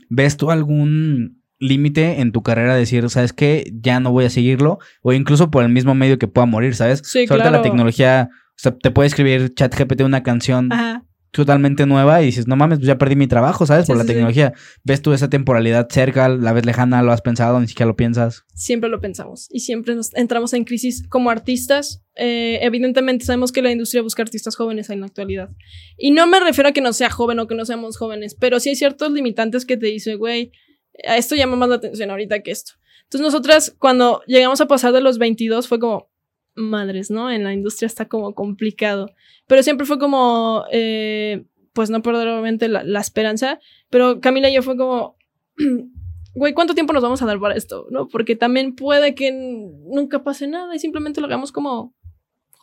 ¿ves 0.10 0.36
tú 0.36 0.52
algún 0.52 1.42
límite 1.60 2.22
en 2.22 2.32
tu 2.32 2.44
carrera 2.44 2.74
de 2.74 2.80
decir, 2.80 3.10
¿sabes 3.10 3.34
qué? 3.34 3.72
Ya 3.74 4.00
no 4.00 4.12
voy 4.12 4.26
a 4.26 4.30
seguirlo. 4.30 4.80
O 5.02 5.14
incluso 5.14 5.52
por 5.52 5.64
el 5.64 5.70
mismo 5.70 5.96
medio 5.96 6.18
que 6.18 6.28
pueda 6.28 6.46
morir, 6.46 6.76
¿sabes? 6.76 7.02
Sí, 7.04 7.26
Ahorita 7.30 7.52
la 7.52 7.62
tecnología. 7.62 8.30
O 8.32 8.60
sea, 8.60 8.76
te 8.76 8.92
puede 8.92 9.08
escribir 9.08 9.54
ChatGPT 9.54 10.02
una 10.02 10.24
canción 10.24 10.72
Ajá 10.72 11.04
totalmente 11.32 11.86
nueva 11.86 12.22
y 12.22 12.26
dices, 12.26 12.48
no 12.48 12.56
mames, 12.56 12.80
pues 12.80 12.88
ya 12.88 12.98
perdí 12.98 13.16
mi 13.16 13.28
trabajo, 13.28 13.66
¿sabes? 13.66 13.86
Por 13.86 13.98
la 13.98 14.06
tecnología. 14.06 14.54
¿Ves 14.84 15.02
tú 15.02 15.14
esa 15.14 15.30
temporalidad 15.30 15.88
cerca, 15.90 16.30
la 16.30 16.52
vez 16.54 16.66
lejana, 16.66 17.04
lo 17.04 17.12
has 17.12 17.22
pensado, 17.22 17.60
ni 17.60 17.68
siquiera 17.68 17.88
lo 17.88 17.96
piensas? 17.96 18.44
Siempre 18.56 18.90
lo 18.90 19.00
pensamos 19.00 19.48
y 19.52 19.60
siempre 19.60 19.94
nos 19.94 20.14
entramos 20.16 20.54
en 20.54 20.64
crisis 20.64 21.08
como 21.08 21.30
artistas. 21.30 22.04
Eh, 22.16 22.60
evidentemente 22.64 23.26
sabemos 23.26 23.52
que 23.52 23.62
la 23.62 23.72
industria 23.72 24.02
busca 24.02 24.24
artistas 24.24 24.56
jóvenes 24.56 24.90
en 24.90 25.02
la 25.02 25.06
actualidad. 25.06 25.50
Y 25.96 26.12
no 26.12 26.26
me 26.28 26.40
refiero 26.40 26.70
a 26.70 26.72
que 26.72 26.82
no 26.82 26.92
sea 26.94 27.10
joven 27.10 27.40
o 27.40 27.48
que 27.48 27.56
no 27.56 27.66
seamos 27.66 27.98
jóvenes, 27.98 28.36
pero 28.36 28.60
sí 28.60 28.70
hay 28.70 28.76
ciertos 28.76 29.12
limitantes 29.12 29.66
que 29.66 29.78
te 29.78 29.88
dicen, 29.88 30.18
güey, 30.18 30.52
esto 30.98 31.36
llama 31.36 31.56
más 31.56 31.70
la 31.70 31.76
atención 31.76 32.10
ahorita 32.10 32.42
que 32.42 32.52
esto. 32.52 32.74
Entonces 33.04 33.22
nosotras 33.22 33.76
cuando 33.80 34.22
llegamos 34.28 34.60
a 34.62 34.68
pasar 34.68 34.94
de 34.94 35.02
los 35.02 35.18
22 35.18 35.68
fue 35.68 35.80
como, 35.80 36.10
madres, 36.58 37.10
¿no? 37.10 37.32
En 37.32 37.44
la 37.44 37.54
industria 37.54 37.88
está 37.88 38.08
como 38.08 38.34
complicado. 38.34 39.12
Pero 39.48 39.64
siempre 39.64 39.86
fue 39.86 40.00
como, 40.00 40.66
eh, 40.72 41.46
pues 41.74 41.90
no 41.90 42.02
perder 42.02 42.28
obviamente 42.28 42.68
la, 42.68 43.00
esperanza. 43.00 43.60
Pero 43.90 44.20
Camila 44.20 44.50
y 44.50 44.56
yo 44.56 44.64
fue 44.64 44.76
como, 44.76 45.16
güey, 46.36 46.54
¿cuánto 46.54 46.74
tiempo 46.74 46.94
nos 46.94 47.04
vamos 47.04 47.22
a 47.22 47.26
dar 47.26 47.40
para 47.40 47.56
esto? 47.56 47.88
¿No? 47.92 48.08
Porque 48.08 48.36
también 48.36 48.76
puede 48.76 49.16
que 49.16 49.32
nunca 49.32 50.24
pase 50.24 50.48
nada 50.48 50.76
y 50.76 50.80
simplemente 50.80 51.22
lo 51.22 51.28
hagamos 51.28 51.52
como 51.52 51.96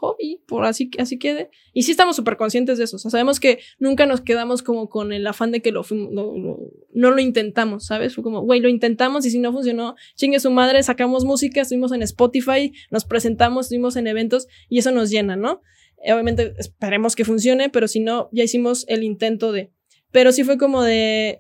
hobby, 0.05 0.41
por 0.47 0.65
así, 0.65 0.91
así 0.99 1.19
quede. 1.19 1.51
Y 1.73 1.83
sí 1.83 1.93
estamos 1.93 2.17
súper 2.17 2.37
conscientes 2.37 2.79
de 2.79 2.85
eso. 2.85 2.97
O 2.97 2.99
sea, 2.99 3.11
sabemos 3.11 3.41
que 3.41 3.61
nunca 3.79 4.07
nos 4.07 4.21
quedamos 4.21 4.63
como 4.63 4.89
con 4.89 5.13
el 5.13 5.27
afán 5.27 5.51
de 5.51 5.63
que 5.63 5.73
lo, 5.73 5.83
no 5.91 7.11
lo 7.11 7.21
intentamos, 7.21 7.87
¿sabes? 7.87 8.15
Fue 8.15 8.23
como, 8.23 8.43
güey, 8.43 8.61
lo 8.61 8.69
intentamos 8.69 9.25
y 9.27 9.31
si 9.31 9.39
no 9.39 9.53
funcionó, 9.53 9.95
chingue 10.15 10.41
su 10.41 10.51
madre, 10.51 10.83
sacamos 10.83 11.25
música, 11.25 11.63
estuvimos 11.63 11.93
en 11.93 12.03
Spotify, 12.03 12.73
nos 12.91 13.05
presentamos, 13.05 13.67
estuvimos 13.67 13.97
en 13.97 14.07
eventos 14.07 14.47
y 14.69 14.79
eso 14.79 14.91
nos 14.93 15.11
llena, 15.11 15.37
¿no? 15.37 15.63
Obviamente 16.05 16.55
esperemos 16.59 17.17
que 17.17 17.25
funcione, 17.25 17.71
pero 17.71 17.89
si 17.89 18.01
no, 18.01 18.29
ya 18.33 18.45
hicimos 18.45 18.85
el 18.89 19.03
intento 19.03 19.53
de. 19.53 19.73
Pero 20.13 20.33
sí 20.33 20.45
fue 20.45 20.59
como 20.59 20.83
de. 20.83 21.39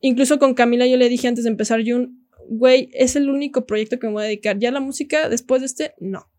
Incluso 0.00 0.38
con 0.38 0.54
Camila 0.54 0.86
yo 0.86 0.98
le 0.98 1.08
dije 1.08 1.28
antes 1.28 1.44
de 1.44 1.50
empezar 1.50 1.82
Jun, 1.84 2.28
güey, 2.48 2.90
es 2.92 3.16
el 3.16 3.30
único 3.30 3.64
proyecto 3.64 3.98
que 3.98 4.06
me 4.06 4.12
voy 4.12 4.22
a 4.24 4.26
dedicar. 4.26 4.58
Ya 4.58 4.70
la 4.70 4.80
música, 4.80 5.30
después 5.30 5.62
de 5.62 5.66
este, 5.66 5.94
no 5.98 6.30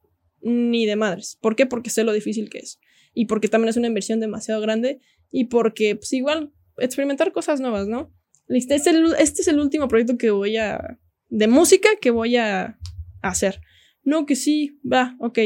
ni 0.47 0.85
de 0.85 0.95
madres. 0.95 1.37
¿Por 1.41 1.55
qué? 1.55 1.65
Porque 1.65 1.89
sé 1.89 2.03
lo 2.03 2.13
difícil 2.13 2.49
que 2.49 2.59
es. 2.59 2.79
Y 3.13 3.25
porque 3.25 3.47
también 3.47 3.69
es 3.69 3.77
una 3.77 3.87
inversión 3.87 4.19
demasiado 4.19 4.61
grande. 4.61 4.99
Y 5.31 5.45
porque, 5.45 5.95
pues 5.95 6.13
igual, 6.13 6.51
experimentar 6.77 7.31
cosas 7.31 7.59
nuevas, 7.59 7.87
¿no? 7.87 8.13
Este 8.47 8.75
es 8.75 8.87
el, 8.87 9.13
este 9.19 9.41
es 9.41 9.47
el 9.47 9.59
último 9.59 9.87
proyecto 9.87 10.17
que 10.17 10.31
voy 10.31 10.57
a 10.57 10.99
de 11.29 11.47
música 11.47 11.89
que 11.99 12.11
voy 12.11 12.37
a 12.37 12.77
hacer. 13.21 13.61
No, 14.03 14.25
que 14.25 14.35
sí, 14.35 14.79
va, 14.89 15.17
ok. 15.19 15.39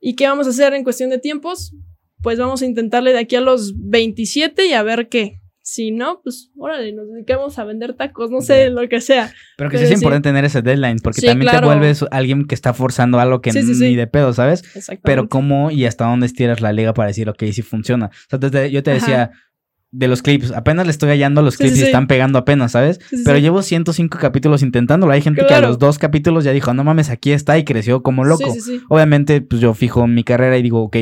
¿Y 0.00 0.14
qué 0.14 0.26
vamos 0.26 0.46
a 0.46 0.50
hacer 0.50 0.72
en 0.74 0.84
cuestión 0.84 1.10
de 1.10 1.18
tiempos? 1.18 1.74
Pues 2.22 2.38
vamos 2.38 2.62
a 2.62 2.66
intentarle 2.66 3.12
de 3.12 3.18
aquí 3.18 3.36
a 3.36 3.40
los 3.40 3.74
27 3.76 4.66
y 4.66 4.72
a 4.72 4.82
ver 4.82 5.08
qué. 5.08 5.40
Si 5.70 5.90
no, 5.90 6.22
pues 6.24 6.50
órale, 6.56 6.94
nos 6.94 7.10
dedicamos 7.12 7.58
a 7.58 7.64
vender 7.64 7.92
tacos, 7.92 8.30
no 8.30 8.40
sé, 8.40 8.70
lo 8.70 8.88
que 8.88 9.02
sea. 9.02 9.34
Pero 9.58 9.68
que 9.68 9.76
sí 9.76 9.84
es 9.84 9.92
importante 9.92 10.30
tener 10.30 10.46
ese 10.46 10.62
deadline, 10.62 10.96
porque 11.02 11.20
también 11.20 11.52
te 11.52 11.62
vuelves 11.62 12.06
alguien 12.10 12.46
que 12.46 12.54
está 12.54 12.72
forzando 12.72 13.20
algo 13.20 13.42
que 13.42 13.52
ni 13.52 13.94
de 13.94 14.06
pedo, 14.06 14.32
¿sabes? 14.32 14.64
Pero 15.02 15.28
cómo 15.28 15.70
y 15.70 15.84
hasta 15.84 16.06
dónde 16.06 16.24
estiras 16.24 16.62
la 16.62 16.72
liga 16.72 16.94
para 16.94 17.08
decir, 17.08 17.28
ok, 17.28 17.44
sí 17.52 17.60
funciona. 17.60 18.06
O 18.06 18.38
sea, 18.38 18.68
yo 18.68 18.82
te 18.82 18.90
decía, 18.92 19.30
de 19.90 20.08
los 20.08 20.22
clips. 20.22 20.52
Apenas 20.52 20.86
le 20.86 20.90
estoy 20.90 21.10
hallando 21.10 21.42
los 21.42 21.56
clips 21.56 21.78
y 21.78 21.82
están 21.82 22.06
pegando 22.06 22.38
apenas, 22.38 22.72
¿sabes? 22.72 22.98
Pero 23.24 23.38
llevo 23.38 23.62
105 23.62 24.18
capítulos 24.18 24.62
intentándolo. 24.62 25.12
Hay 25.12 25.22
gente 25.22 25.44
que 25.46 25.54
a 25.54 25.60
los 25.60 25.78
dos 25.78 25.98
capítulos 25.98 26.44
ya 26.44 26.52
dijo, 26.52 26.72
no 26.74 26.84
mames, 26.84 27.10
aquí 27.10 27.32
está 27.32 27.58
y 27.58 27.64
creció 27.64 28.02
como 28.02 28.24
loco. 28.24 28.54
Obviamente, 28.88 29.40
pues 29.42 29.60
yo 29.60 29.74
fijo 29.74 30.06
mi 30.06 30.24
carrera 30.24 30.56
y 30.56 30.62
digo, 30.62 30.82
ok, 30.82 30.96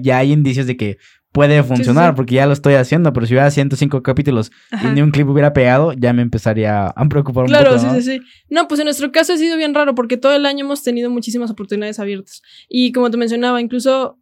ya 0.00 0.18
hay 0.18 0.32
indicios 0.32 0.66
de 0.66 0.76
que 0.76 0.98
puede 1.36 1.62
funcionar 1.62 2.14
porque 2.14 2.36
ya 2.36 2.46
lo 2.46 2.54
estoy 2.54 2.74
haciendo, 2.74 3.12
pero 3.12 3.26
si 3.26 3.34
hubiera 3.34 3.50
105 3.50 4.02
capítulos 4.02 4.50
y 4.82 4.86
ni 4.86 5.02
un 5.02 5.10
clip 5.10 5.28
hubiera 5.28 5.52
pegado, 5.52 5.92
ya 5.92 6.14
me 6.14 6.22
empezaría 6.22 6.86
a 6.86 7.08
preocupar 7.10 7.44
un 7.44 7.50
poco. 7.50 7.60
Claro, 7.60 7.78
sí, 7.78 7.86
sí, 7.96 8.02
sí. 8.02 8.20
No, 8.48 8.66
pues 8.68 8.80
en 8.80 8.86
nuestro 8.86 9.12
caso 9.12 9.34
ha 9.34 9.36
sido 9.36 9.58
bien 9.58 9.74
raro 9.74 9.94
porque 9.94 10.16
todo 10.16 10.34
el 10.34 10.46
año 10.46 10.64
hemos 10.64 10.82
tenido 10.82 11.10
muchísimas 11.10 11.50
oportunidades 11.50 12.00
abiertas. 12.00 12.40
Y 12.70 12.90
como 12.92 13.10
te 13.10 13.18
mencionaba, 13.18 13.60
incluso 13.60 14.18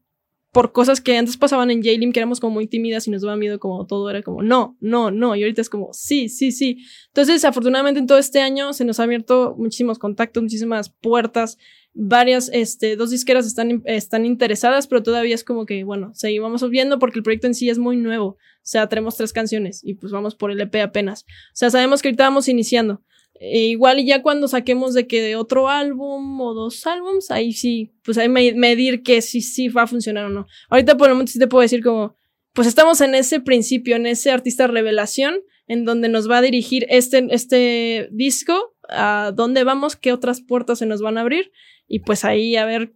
por 0.51 0.73
cosas 0.73 1.01
que 1.01 1.17
antes 1.17 1.37
pasaban 1.37 1.71
en 1.71 1.85
Jalim, 1.85 2.13
que 2.13 2.19
éramos 2.19 2.41
como 2.41 2.55
muy 2.55 2.67
tímidas 2.67 3.07
y 3.07 3.13
nos 3.13 3.23
daba 3.23 3.37
miedo, 3.37 3.61
como 3.61 3.87
todo 3.87 4.11
era 4.11 4.23
como 4.23 4.43
no, 4.43 4.77
no, 4.81 5.13
no. 5.13 5.37
Y 5.37 5.43
ahorita 5.45 5.61
es 5.61 5.71
como 5.71 5.91
sí, 5.93 6.29
sí, 6.29 6.51
sí. 6.51 6.79
Entonces, 7.09 7.45
afortunadamente 7.45 8.01
en 8.01 8.09
todo 8.09 8.19
este 8.19 8.41
año 8.41 8.73
se 8.73 8.85
nos 8.85 8.99
ha 8.99 9.05
abierto 9.05 9.55
muchísimos 9.57 10.01
contactos, 10.01 10.43
muchísimas 10.43 10.91
puertas. 10.91 11.59
Varias, 11.95 12.51
este, 12.53 12.97
dos 12.97 13.11
disqueras 13.11 13.47
están, 13.47 13.83
están 13.85 14.27
interesadas, 14.27 14.89
pero 14.89 15.03
todavía 15.03 15.35
es 15.35 15.45
como 15.45 15.65
que, 15.65 15.85
bueno, 15.85 16.13
seguimos 16.15 16.69
viendo 16.69 16.99
porque 16.99 17.21
el 17.21 17.23
proyecto 17.23 17.47
en 17.47 17.55
sí 17.55 17.71
es 17.71 17.79
muy 17.79 17.97
nuevo. 17.97 18.27
O 18.27 18.39
sea, 18.63 18.89
tenemos 18.89 19.17
tres 19.17 19.33
canciones 19.33 19.81
y 19.85 19.95
pues 19.95 20.13
vamos 20.13 20.35
por 20.35 20.51
el 20.51 20.61
EP 20.61 20.75
apenas. 20.77 21.23
O 21.23 21.57
sea, 21.57 21.71
sabemos 21.71 22.03
que 22.03 22.09
ahorita 22.09 22.25
vamos 22.25 22.49
iniciando. 22.49 23.03
E 23.41 23.67
igual 23.67 23.99
y 23.99 24.07
ya 24.07 24.23
cuando 24.23 24.49
saquemos 24.49 24.95
de 24.95 25.07
que 25.07 25.37
otro 25.37 25.69
álbum 25.69 26.41
o 26.41 26.55
dos 26.55 26.87
álbums, 26.87 27.31
ahí 27.31 27.53
sí, 27.53 27.93
pues 28.03 28.17
ahí 28.19 28.29
medir 28.29 29.03
que 29.03 29.23
sí, 29.23 29.41
sí 29.41 29.69
va 29.69 29.83
a 29.83 29.87
funcionar 29.87 30.27
o 30.27 30.31
no. 30.31 30.47
Ahorita 30.71 30.97
por 30.97 31.09
el 31.09 31.15
momento 31.15 31.33
sí 31.33 31.39
te 31.39 31.49
puedo 31.49 31.63
decir 31.63 31.83
como, 31.83 32.17
pues 32.53 32.69
estamos 32.69 33.01
en 33.01 33.15
ese 33.15 33.41
principio, 33.41 33.97
en 33.97 34.07
ese 34.07 34.31
artista 34.31 34.67
revelación, 34.67 35.41
en 35.67 35.85
donde 35.85 36.09
nos 36.09 36.31
va 36.31 36.39
a 36.39 36.43
dirigir 36.43 36.87
este, 36.89 37.27
este 37.31 38.09
disco, 38.13 38.75
a 38.89 39.33
dónde 39.35 39.65
vamos, 39.65 39.97
qué 39.97 40.13
otras 40.13 40.41
puertas 40.41 40.79
se 40.79 40.87
nos 40.87 41.01
van 41.01 41.19
a 41.19 41.23
abrir, 41.23 41.51
y 41.87 42.01
pues 42.01 42.25
ahí 42.25 42.57
a 42.57 42.65
ver 42.65 42.95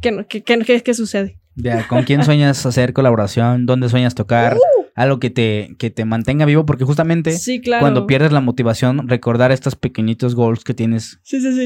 qué, 0.00 0.26
qué, 0.28 0.42
qué, 0.42 0.82
qué 0.82 0.94
sucede. 0.94 1.40
Ya, 1.56 1.86
¿con 1.86 2.02
quién 2.02 2.24
sueñas 2.24 2.66
hacer 2.66 2.92
colaboración? 2.92 3.66
¿Dónde 3.66 3.88
sueñas 3.88 4.14
tocar? 4.14 4.56
Uh, 4.56 4.84
algo 4.94 5.18
que 5.18 5.30
te, 5.30 5.76
que 5.78 5.90
te 5.90 6.04
mantenga 6.04 6.44
vivo, 6.44 6.66
porque 6.66 6.84
justamente 6.84 7.36
cuando 7.80 8.06
pierdes 8.06 8.32
la 8.32 8.40
motivación, 8.40 9.08
recordar 9.08 9.52
estos 9.52 9.76
pequeñitos 9.76 10.34
goals 10.34 10.64
que 10.64 10.74
tienes 10.74 11.20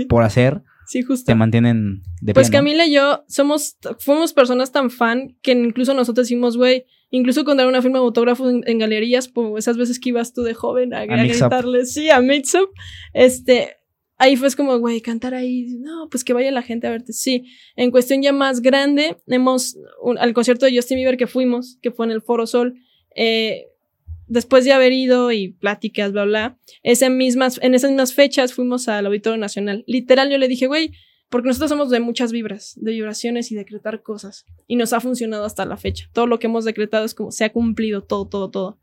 por 0.08 0.22
hacer. 0.22 0.62
Te 1.26 1.34
mantienen 1.34 2.02
de 2.22 2.32
Pues 2.32 2.50
Camila 2.50 2.86
y 2.86 2.94
yo 2.94 3.22
somos, 3.28 3.76
fuimos 3.98 4.32
personas 4.32 4.72
tan 4.72 4.90
fan 4.90 5.36
que 5.42 5.52
incluso 5.52 5.92
nosotros 5.92 6.26
decimos, 6.26 6.56
güey, 6.56 6.86
incluso 7.10 7.44
cuando 7.44 7.62
era 7.62 7.68
una 7.68 7.82
firma 7.82 7.98
de 7.98 8.04
autógrafos 8.06 8.54
en, 8.64 8.78
galerías, 8.78 9.28
pues 9.28 9.48
esas 9.58 9.76
veces 9.76 10.00
que 10.00 10.08
ibas 10.08 10.32
tú 10.32 10.42
de 10.42 10.54
joven 10.54 10.94
a, 10.94 11.04
gritarle, 11.04 11.84
sí, 11.84 12.08
a 12.08 12.22
Mix 12.22 12.56
este, 13.12 13.76
ahí 14.18 14.36
fue 14.36 14.52
como, 14.54 14.78
güey, 14.78 15.00
cantar 15.00 15.34
ahí, 15.34 15.66
no, 15.78 16.08
pues 16.10 16.24
que 16.24 16.32
vaya 16.32 16.50
la 16.50 16.62
gente 16.62 16.86
a 16.86 16.90
verte. 16.90 17.12
Sí, 17.12 17.44
en 17.76 17.90
cuestión 17.90 18.20
ya 18.20 18.32
más 18.32 18.60
grande, 18.60 19.16
hemos, 19.26 19.78
al 20.18 20.34
concierto 20.34 20.66
de 20.66 20.76
Justin 20.76 20.96
Bieber 20.96 21.16
que 21.16 21.26
fuimos, 21.26 21.78
que 21.80 21.90
fue 21.90 22.06
en 22.06 22.12
el 22.12 22.20
Foro 22.20 22.46
Sol, 22.46 22.74
eh, 23.14 23.66
después 24.26 24.64
de 24.64 24.72
haber 24.72 24.92
ido 24.92 25.32
y 25.32 25.52
pláticas, 25.52 26.12
bla, 26.12 26.24
bla, 26.24 26.58
ese 26.82 27.08
mismas, 27.10 27.58
en 27.62 27.74
esas 27.74 27.90
mismas 27.90 28.12
fechas 28.12 28.52
fuimos 28.52 28.88
al 28.88 29.06
Auditorio 29.06 29.38
Nacional. 29.38 29.84
Literal, 29.86 30.30
yo 30.30 30.38
le 30.38 30.48
dije, 30.48 30.66
güey, 30.66 30.92
porque 31.30 31.48
nosotros 31.48 31.70
somos 31.70 31.90
de 31.90 32.00
muchas 32.00 32.32
vibras, 32.32 32.74
de 32.76 32.92
vibraciones 32.92 33.52
y 33.52 33.54
decretar 33.54 34.02
cosas. 34.02 34.46
Y 34.66 34.76
nos 34.76 34.92
ha 34.92 35.00
funcionado 35.00 35.44
hasta 35.44 35.64
la 35.66 35.76
fecha. 35.76 36.08
Todo 36.12 36.26
lo 36.26 36.38
que 36.38 36.46
hemos 36.46 36.64
decretado 36.64 37.04
es 37.04 37.14
como 37.14 37.30
se 37.30 37.44
ha 37.44 37.52
cumplido, 37.52 38.02
todo, 38.02 38.26
todo, 38.26 38.50
todo. 38.50 38.78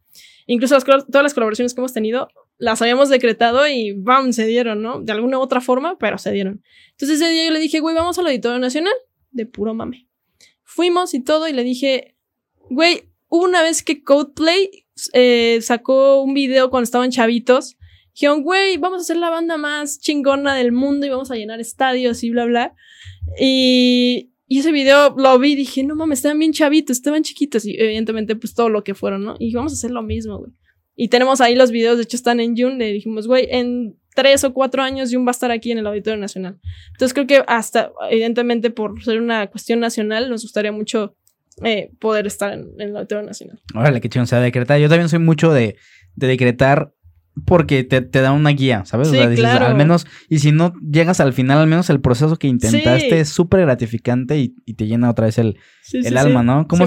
Incluso 0.45 0.77
todas 0.79 1.23
las 1.23 1.33
colaboraciones 1.33 1.73
que 1.73 1.81
hemos 1.81 1.93
tenido, 1.93 2.27
las 2.57 2.81
habíamos 2.81 3.09
decretado 3.09 3.67
y 3.67 3.91
¡bam! 3.91 4.33
se 4.33 4.45
dieron, 4.45 4.81
¿no? 4.81 5.01
De 5.01 5.11
alguna 5.11 5.37
u 5.39 5.41
otra 5.41 5.61
forma, 5.61 5.97
pero 5.97 6.17
se 6.17 6.31
dieron. 6.31 6.63
Entonces 6.91 7.21
ese 7.21 7.31
día 7.31 7.45
yo 7.45 7.51
le 7.51 7.59
dije, 7.59 7.79
güey, 7.79 7.95
vamos 7.95 8.17
al 8.17 8.27
Auditorio 8.27 8.59
Nacional, 8.59 8.93
de 9.31 9.45
puro 9.45 9.73
mame. 9.73 10.07
Fuimos 10.63 11.13
y 11.13 11.23
todo, 11.23 11.47
y 11.47 11.53
le 11.53 11.63
dije, 11.63 12.15
güey, 12.69 13.03
una 13.29 13.61
vez 13.61 13.83
que 13.83 14.03
Codeplay 14.03 14.85
eh, 15.13 15.59
sacó 15.61 16.21
un 16.21 16.33
video 16.33 16.69
cuando 16.69 16.85
estaban 16.85 17.11
chavitos. 17.11 17.77
Dijeron, 18.13 18.43
güey, 18.43 18.77
vamos 18.77 19.01
a 19.01 19.05
ser 19.05 19.17
la 19.17 19.29
banda 19.29 19.57
más 19.57 19.99
chingona 19.99 20.55
del 20.55 20.71
mundo 20.71 21.05
y 21.05 21.09
vamos 21.09 21.31
a 21.31 21.35
llenar 21.35 21.59
estadios 21.59 22.23
y 22.23 22.29
bla, 22.29 22.45
bla. 22.45 22.75
Y 23.37 24.31
ese 24.47 24.71
video 24.71 25.13
lo 25.17 25.37
vi 25.39 25.53
y 25.53 25.55
dije, 25.55 25.83
no 25.83 25.95
mames, 25.95 26.19
estaban 26.19 26.39
bien 26.39 26.53
chavitos, 26.53 26.97
estaban 26.97 27.23
chiquitos. 27.23 27.65
Y 27.65 27.75
evidentemente, 27.77 28.35
pues 28.35 28.53
todo 28.53 28.69
lo 28.69 28.83
que 28.83 28.93
fueron, 28.93 29.23
¿no? 29.23 29.35
Y 29.39 29.53
vamos 29.53 29.73
a 29.73 29.75
hacer 29.75 29.91
lo 29.91 30.01
mismo, 30.01 30.37
güey. 30.37 30.51
Y 30.95 31.09
tenemos 31.09 31.41
ahí 31.41 31.55
los 31.55 31.71
videos, 31.71 31.97
de 31.97 32.03
hecho 32.03 32.15
están 32.15 32.39
en 32.39 32.55
June. 32.55 32.77
Le 32.77 32.91
dijimos, 32.91 33.27
güey, 33.27 33.47
en 33.51 33.97
tres 34.15 34.43
o 34.43 34.53
cuatro 34.53 34.81
años 34.81 35.09
June 35.11 35.25
va 35.25 35.31
a 35.31 35.31
estar 35.31 35.51
aquí 35.51 35.71
en 35.71 35.77
el 35.77 35.87
Auditorio 35.87 36.19
Nacional. 36.19 36.59
Entonces 36.93 37.13
creo 37.13 37.27
que 37.27 37.43
hasta, 37.47 37.91
evidentemente, 38.09 38.71
por 38.71 39.03
ser 39.03 39.21
una 39.21 39.47
cuestión 39.47 39.79
nacional, 39.79 40.29
nos 40.29 40.43
gustaría 40.43 40.71
mucho 40.71 41.15
eh, 41.63 41.91
poder 41.99 42.27
estar 42.27 42.53
en, 42.53 42.69
el 42.79 42.95
Auditorio 42.95 43.25
Nacional. 43.25 43.61
Órale, 43.75 44.01
qué 44.01 44.19
o 44.19 44.25
sea, 44.25 44.39
decretar. 44.39 44.79
Yo 44.79 44.89
también 44.89 45.09
soy 45.09 45.19
mucho 45.19 45.51
de, 45.53 45.75
decretar 46.15 46.93
porque 47.43 47.83
te, 47.83 48.01
da 48.01 48.31
una 48.31 48.51
guía, 48.51 48.83
¿sabes? 48.85 49.09
Sí, 49.09 49.17
o 49.17 49.19
sea, 49.19 49.29
dices, 49.29 49.45
al 49.45 49.75
menos, 49.75 50.07
y 50.29 50.39
si 50.39 50.51
no 50.53 50.73
llegas 50.79 51.19
al 51.19 51.33
final, 51.33 51.57
al 51.57 51.67
menos 51.67 51.89
el 51.89 51.99
proceso 51.99 52.37
que 52.37 52.47
intentaste 52.47 53.19
es 53.19 53.29
súper 53.29 53.61
gratificante 53.61 54.39
y, 54.39 54.73
te 54.73 54.87
llena 54.87 55.09
otra 55.09 55.25
vez 55.25 55.37
el, 55.37 55.57
el 55.91 56.17
alma, 56.17 56.43
¿no? 56.43 56.67
¿Cómo, 56.67 56.85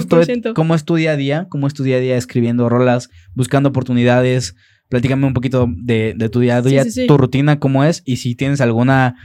¿Cómo 0.55 0.75
es 0.75 0.85
tu 0.85 0.95
día 0.95 1.11
a 1.11 1.15
día? 1.15 1.47
¿Cómo 1.49 1.67
es 1.67 1.73
tu 1.73 1.83
día 1.83 1.97
a 1.97 1.99
día 1.99 2.17
escribiendo 2.17 2.67
rolas, 2.67 3.09
buscando 3.35 3.69
oportunidades? 3.69 4.55
Platícame 4.89 5.27
un 5.27 5.33
poquito 5.33 5.67
de, 5.69 6.15
de 6.17 6.29
tu 6.29 6.39
día 6.39 6.57
a 6.57 6.61
día, 6.63 6.83
tu 7.07 7.17
rutina, 7.17 7.59
cómo 7.59 7.83
es, 7.83 8.01
y 8.05 8.17
si 8.17 8.33
tienes 8.35 8.59
alguna 8.59 9.15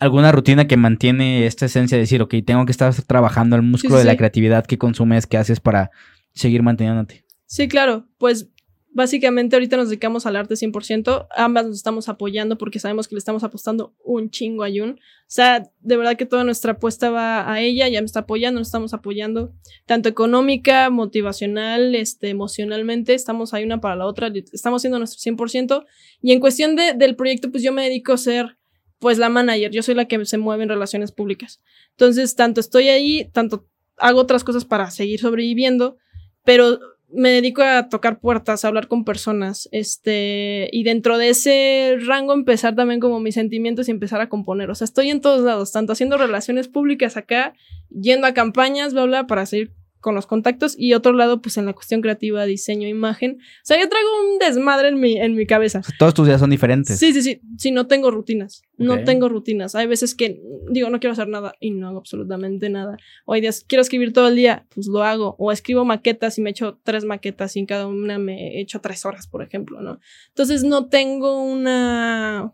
alguna 0.00 0.32
rutina 0.32 0.66
que 0.66 0.76
mantiene 0.76 1.46
esta 1.46 1.66
esencia 1.66 1.96
de 1.96 2.02
decir, 2.02 2.20
ok, 2.22 2.34
tengo 2.44 2.66
que 2.66 2.72
estar 2.72 2.92
trabajando 3.04 3.54
el 3.54 3.62
músculo 3.62 3.98
de 3.98 4.04
la 4.04 4.16
creatividad 4.16 4.66
que 4.66 4.76
consumes, 4.76 5.28
que 5.28 5.36
haces 5.36 5.60
para 5.60 5.92
seguir 6.34 6.64
manteniéndote. 6.64 7.24
Sí, 7.46 7.68
claro, 7.68 8.08
pues 8.18 8.48
básicamente 8.94 9.56
ahorita 9.56 9.76
nos 9.76 9.88
dedicamos 9.88 10.26
al 10.26 10.36
arte 10.36 10.54
100%, 10.54 11.26
ambas 11.34 11.66
nos 11.66 11.76
estamos 11.76 12.08
apoyando 12.08 12.58
porque 12.58 12.78
sabemos 12.78 13.08
que 13.08 13.14
le 13.14 13.18
estamos 13.18 13.42
apostando 13.42 13.94
un 14.04 14.30
chingo 14.30 14.64
a 14.64 14.68
Jun. 14.68 14.92
O 14.92 15.34
sea, 15.34 15.70
de 15.80 15.96
verdad 15.96 16.16
que 16.16 16.26
toda 16.26 16.44
nuestra 16.44 16.72
apuesta 16.72 17.10
va 17.10 17.50
a 17.50 17.60
ella, 17.60 17.88
ya 17.88 18.00
me 18.00 18.04
está 18.04 18.20
apoyando, 18.20 18.60
nos 18.60 18.68
estamos 18.68 18.92
apoyando 18.92 19.52
tanto 19.86 20.08
económica, 20.08 20.90
motivacional, 20.90 21.94
este, 21.94 22.28
emocionalmente, 22.28 23.14
estamos 23.14 23.54
ahí 23.54 23.64
una 23.64 23.80
para 23.80 23.96
la 23.96 24.06
otra, 24.06 24.30
estamos 24.52 24.80
haciendo 24.80 24.98
nuestro 24.98 25.18
100%. 25.20 25.86
Y 26.20 26.32
en 26.32 26.40
cuestión 26.40 26.76
de, 26.76 26.92
del 26.92 27.16
proyecto, 27.16 27.50
pues 27.50 27.62
yo 27.62 27.72
me 27.72 27.84
dedico 27.84 28.12
a 28.12 28.18
ser 28.18 28.58
pues 28.98 29.18
la 29.18 29.28
manager, 29.28 29.72
yo 29.72 29.82
soy 29.82 29.96
la 29.96 30.04
que 30.04 30.24
se 30.26 30.38
mueve 30.38 30.62
en 30.62 30.68
relaciones 30.68 31.10
públicas. 31.10 31.60
Entonces, 31.90 32.36
tanto 32.36 32.60
estoy 32.60 32.88
ahí, 32.88 33.28
tanto 33.32 33.66
hago 33.96 34.20
otras 34.20 34.44
cosas 34.44 34.64
para 34.64 34.90
seguir 34.90 35.18
sobreviviendo, 35.18 35.96
pero 36.44 36.78
me 37.14 37.30
dedico 37.30 37.62
a 37.62 37.88
tocar 37.88 38.18
puertas, 38.20 38.64
a 38.64 38.68
hablar 38.68 38.88
con 38.88 39.04
personas, 39.04 39.68
este, 39.72 40.68
y 40.72 40.82
dentro 40.84 41.18
de 41.18 41.30
ese 41.30 41.96
rango 42.06 42.32
empezar 42.32 42.74
también 42.74 43.00
como 43.00 43.20
mis 43.20 43.34
sentimientos 43.34 43.88
y 43.88 43.90
empezar 43.90 44.20
a 44.20 44.28
componer. 44.28 44.70
O 44.70 44.74
sea, 44.74 44.84
estoy 44.86 45.10
en 45.10 45.20
todos 45.20 45.42
lados, 45.42 45.72
tanto 45.72 45.92
haciendo 45.92 46.16
relaciones 46.16 46.68
públicas 46.68 47.16
acá, 47.16 47.54
yendo 47.90 48.26
a 48.26 48.34
campañas, 48.34 48.94
bla, 48.94 49.04
bla, 49.04 49.26
para 49.26 49.46
seguir 49.46 49.72
con 50.02 50.14
los 50.16 50.26
contactos 50.26 50.74
y 50.76 50.92
otro 50.92 51.12
lado 51.12 51.40
pues 51.40 51.56
en 51.56 51.64
la 51.64 51.72
cuestión 51.72 52.02
creativa, 52.02 52.44
diseño, 52.44 52.88
imagen. 52.88 53.38
O 53.40 53.64
sea, 53.64 53.80
yo 53.80 53.88
traigo 53.88 54.08
un 54.20 54.38
desmadre 54.38 54.88
en 54.88 55.00
mi, 55.00 55.16
en 55.16 55.34
mi 55.34 55.46
cabeza. 55.46 55.80
todos 55.98 56.12
tus 56.12 56.26
días 56.26 56.40
son 56.40 56.50
diferentes. 56.50 56.98
Sí, 56.98 57.12
sí, 57.14 57.22
sí. 57.22 57.40
Sí, 57.56 57.70
no 57.70 57.86
tengo 57.86 58.10
rutinas. 58.10 58.62
No 58.76 59.04
tengo 59.04 59.28
rutinas. 59.28 59.76
Hay 59.76 59.86
veces 59.86 60.14
que 60.16 60.42
digo, 60.70 60.90
no 60.90 60.98
quiero 60.98 61.12
hacer 61.12 61.28
nada 61.28 61.54
y 61.60 61.70
no 61.70 61.88
hago 61.88 61.98
absolutamente 61.98 62.68
nada. 62.68 62.96
O 63.24 63.32
hay 63.32 63.40
días, 63.40 63.64
quiero 63.66 63.80
escribir 63.80 64.12
todo 64.12 64.28
el 64.28 64.34
día, 64.34 64.66
pues 64.74 64.88
lo 64.88 65.04
hago. 65.04 65.36
O 65.38 65.52
escribo 65.52 65.84
maquetas 65.84 66.36
y 66.36 66.42
me 66.42 66.50
echo 66.50 66.80
tres 66.82 67.04
maquetas 67.04 67.56
y 67.56 67.60
en 67.60 67.66
cada 67.66 67.86
una 67.86 68.18
me 68.18 68.60
echo 68.60 68.80
tres 68.80 69.06
horas, 69.06 69.28
por 69.28 69.42
ejemplo, 69.42 69.80
¿no? 69.80 70.00
Entonces 70.28 70.64
no 70.64 70.88
tengo 70.88 71.40
una, 71.40 72.52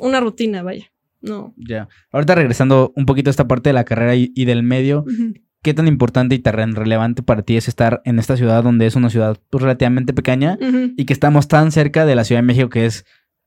una 0.00 0.20
rutina, 0.20 0.62
vaya. 0.62 0.92
No. 1.20 1.54
Ya. 1.56 1.88
Ahorita 2.12 2.36
regresando 2.36 2.92
un 2.94 3.04
poquito 3.04 3.30
a 3.30 3.32
esta 3.32 3.48
parte 3.48 3.70
de 3.70 3.74
la 3.74 3.84
carrera 3.84 4.14
y, 4.14 4.44
del 4.44 4.62
medio, 4.62 5.04
¿qué 5.62 5.74
tan 5.74 5.88
importante 5.88 6.34
y 6.34 6.38
tan 6.38 6.74
relevante 6.74 7.22
para 7.22 7.42
ti 7.42 7.56
es 7.56 7.68
estar 7.68 8.00
en 8.04 8.18
esta 8.18 8.36
ciudad 8.36 8.62
donde 8.62 8.86
es 8.86 8.94
una 8.96 9.10
ciudad 9.10 9.38
pues, 9.50 9.62
relativamente 9.62 10.12
pequeña 10.12 10.58
y 10.96 11.04
que 11.04 11.12
estamos 11.12 11.48
tan 11.48 11.72
cerca 11.72 12.06
de 12.06 12.14
la 12.14 12.24
Ciudad 12.24 12.40
de 12.40 12.46
México 12.46 12.68
que 12.68 12.86
es 12.86 13.04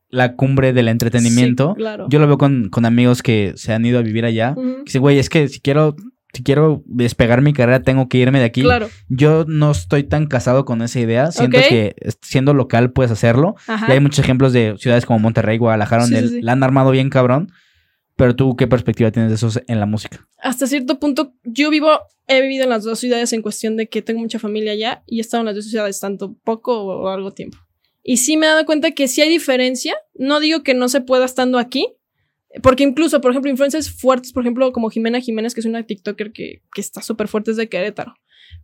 la 0.09 0.35
cumbre 0.35 0.73
del 0.73 0.89
entretenimiento. 0.89 1.73
Sí, 1.75 1.81
claro. 1.83 2.07
Yo 2.09 2.19
lo 2.19 2.27
veo 2.27 2.37
con, 2.37 2.69
con 2.69 2.85
amigos 2.85 3.23
que 3.23 3.53
se 3.55 3.73
han 3.73 3.85
ido 3.85 3.99
a 3.99 4.01
vivir 4.01 4.25
allá. 4.25 4.55
Que 4.55 4.83
dicen, 4.85 5.01
güey, 5.01 5.19
es 5.19 5.29
que 5.29 5.47
si 5.47 5.61
quiero, 5.61 5.95
si 6.33 6.43
quiero 6.43 6.83
despegar 6.85 7.41
mi 7.41 7.53
carrera, 7.53 7.81
tengo 7.81 8.09
que 8.09 8.17
irme 8.17 8.39
de 8.39 8.45
aquí. 8.45 8.61
Claro. 8.61 8.89
Yo 9.07 9.45
no 9.47 9.71
estoy 9.71 10.03
tan 10.03 10.27
casado 10.27 10.65
con 10.65 10.81
esa 10.81 10.99
idea. 10.99 11.31
Siento 11.31 11.59
que 11.59 11.95
siendo 12.21 12.53
local 12.53 12.91
puedes 12.91 13.11
hacerlo. 13.11 13.55
Ajá. 13.67 13.85
Y 13.87 13.91
hay 13.93 13.99
muchos 14.01 14.19
ejemplos 14.19 14.51
de 14.51 14.75
ciudades 14.77 15.05
como 15.05 15.19
Monterrey, 15.19 15.57
Guadalajara, 15.57 16.03
Sí, 16.05 16.13
donde 16.13 16.27
sí, 16.27 16.35
sí. 16.35 16.41
la 16.41 16.51
han 16.51 16.63
armado 16.63 16.91
bien 16.91 17.09
cabrón. 17.09 17.49
Pero 18.21 18.35
tú, 18.35 18.55
¿qué 18.55 18.67
perspectiva 18.67 19.09
tienes 19.09 19.31
de 19.31 19.35
eso 19.35 19.49
en 19.65 19.79
la 19.79 19.87
música? 19.87 20.27
hasta 20.37 20.67
cierto 20.67 20.99
punto, 20.99 21.33
yo 21.43 21.71
vivo, 21.71 21.89
he 22.27 22.39
vivido 22.39 22.65
en 22.65 22.69
las 22.69 22.83
dos 22.83 22.99
ciudades 22.99 23.33
en 23.33 23.41
cuestión 23.41 23.77
de 23.77 23.89
que 23.89 24.03
tengo 24.03 24.19
mucha 24.19 24.37
familia 24.37 24.73
allá 24.73 25.01
y 25.07 25.17
he 25.17 25.21
estado 25.21 25.41
en 25.41 25.47
las 25.47 25.55
dos 25.55 25.67
ciudades 25.67 25.99
tanto 25.99 26.35
poco 26.43 26.83
o 26.83 27.07
algo 27.07 27.31
tiempo. 27.31 27.57
Y 28.03 28.17
sí 28.17 28.37
me 28.37 28.45
he 28.45 28.49
dado 28.49 28.63
cuenta 28.67 28.91
que 28.91 29.07
sí 29.07 29.21
hay 29.21 29.29
diferencia. 29.29 29.95
No 30.13 30.39
digo 30.39 30.61
que 30.61 30.75
no 30.75 30.87
se 30.87 31.01
pueda 31.01 31.25
estando 31.25 31.57
aquí, 31.57 31.95
porque 32.61 32.83
incluso, 32.83 33.21
por 33.21 33.31
ejemplo, 33.31 33.49
influencers 33.49 33.89
fuertes, 33.89 34.33
por 34.33 34.43
ejemplo, 34.43 34.71
como 34.71 34.91
Jimena 34.91 35.19
Jiménez, 35.19 35.55
que 35.55 35.61
es 35.61 35.65
una 35.65 35.81
TikToker 35.81 36.31
que, 36.31 36.61
que 36.75 36.81
está 36.81 37.01
súper 37.01 37.27
fuerte 37.27 37.49
desde 37.49 37.69
Querétaro. 37.69 38.13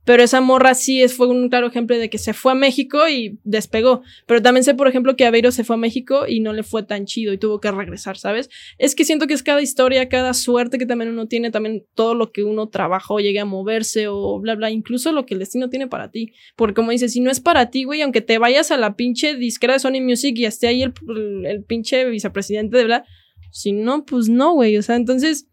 Pero 0.06 0.24
esa 0.24 0.40
morra 0.40 0.74
sí 0.74 1.02
es, 1.02 1.14
fue 1.16 1.28
un 1.28 1.50
claro 1.50 1.68
ejemplo 1.68 1.98
de 1.98 2.10
que 2.10 2.18
se 2.18 2.34
fue 2.34 2.54
a 2.54 2.56
México 2.56 3.10
y 3.10 3.40
despegó. 3.44 4.04
Pero 4.26 4.42
también 4.42 4.64
sé, 4.64 4.74
por 4.74 4.88
ejemplo, 4.88 5.18
que 5.18 5.26
Aveiro 5.26 5.52
se 5.52 5.66
fue 5.66 5.76
a 5.76 5.80
México 5.80 6.26
y 6.28 6.40
no 6.40 6.54
le 6.54 6.64
fue 6.64 6.84
tan 6.84 7.06
chido 7.06 7.34
y 7.34 7.38
tuvo 7.38 7.60
que 7.60 7.70
regresar, 7.72 8.18
¿sabes? 8.18 8.50
Es 8.78 8.96
que 8.96 9.04
siento 9.04 9.28
que 9.28 9.34
es 9.34 9.44
cada 9.44 9.62
historia, 9.62 10.08
cada 10.08 10.34
suerte 10.34 10.78
que 10.78 10.86
también 10.86 11.10
uno 11.12 11.28
tiene, 11.28 11.52
también 11.52 11.86
todo 11.94 12.16
lo 12.16 12.32
que 12.32 12.44
uno 12.46 12.70
trabajó, 12.70 13.20
llegue 13.20 13.40
a 13.42 13.46
moverse 13.46 14.08
o 14.08 14.40
bla, 14.40 14.56
bla, 14.56 14.72
incluso 14.72 15.12
lo 15.12 15.26
que 15.26 15.34
el 15.34 15.42
destino 15.42 15.70
tiene 15.70 15.88
para 15.88 16.10
ti. 16.10 16.32
Porque 16.56 16.74
como 16.74 16.92
dices, 16.92 17.12
si 17.12 17.20
no 17.20 17.30
es 17.30 17.42
para 17.42 17.70
ti, 17.70 17.84
güey, 17.84 18.02
aunque 18.02 18.22
te 18.22 18.38
vayas 18.38 18.72
a 18.72 18.78
la 18.78 18.96
pinche 18.96 19.36
disquera 19.36 19.74
de 19.74 19.80
Sony 19.80 20.00
Music 20.02 20.38
y 20.38 20.46
esté 20.46 20.68
ahí 20.68 20.84
el, 20.84 20.94
el, 21.10 21.46
el 21.46 21.64
pinche 21.66 22.06
vicepresidente 22.06 22.78
de 22.78 22.86
bla, 22.86 23.06
si 23.52 23.74
no, 23.74 24.06
pues 24.06 24.30
no, 24.30 24.54
güey. 24.54 24.78
O 24.78 24.82
sea, 24.84 24.96
entonces 24.96 25.50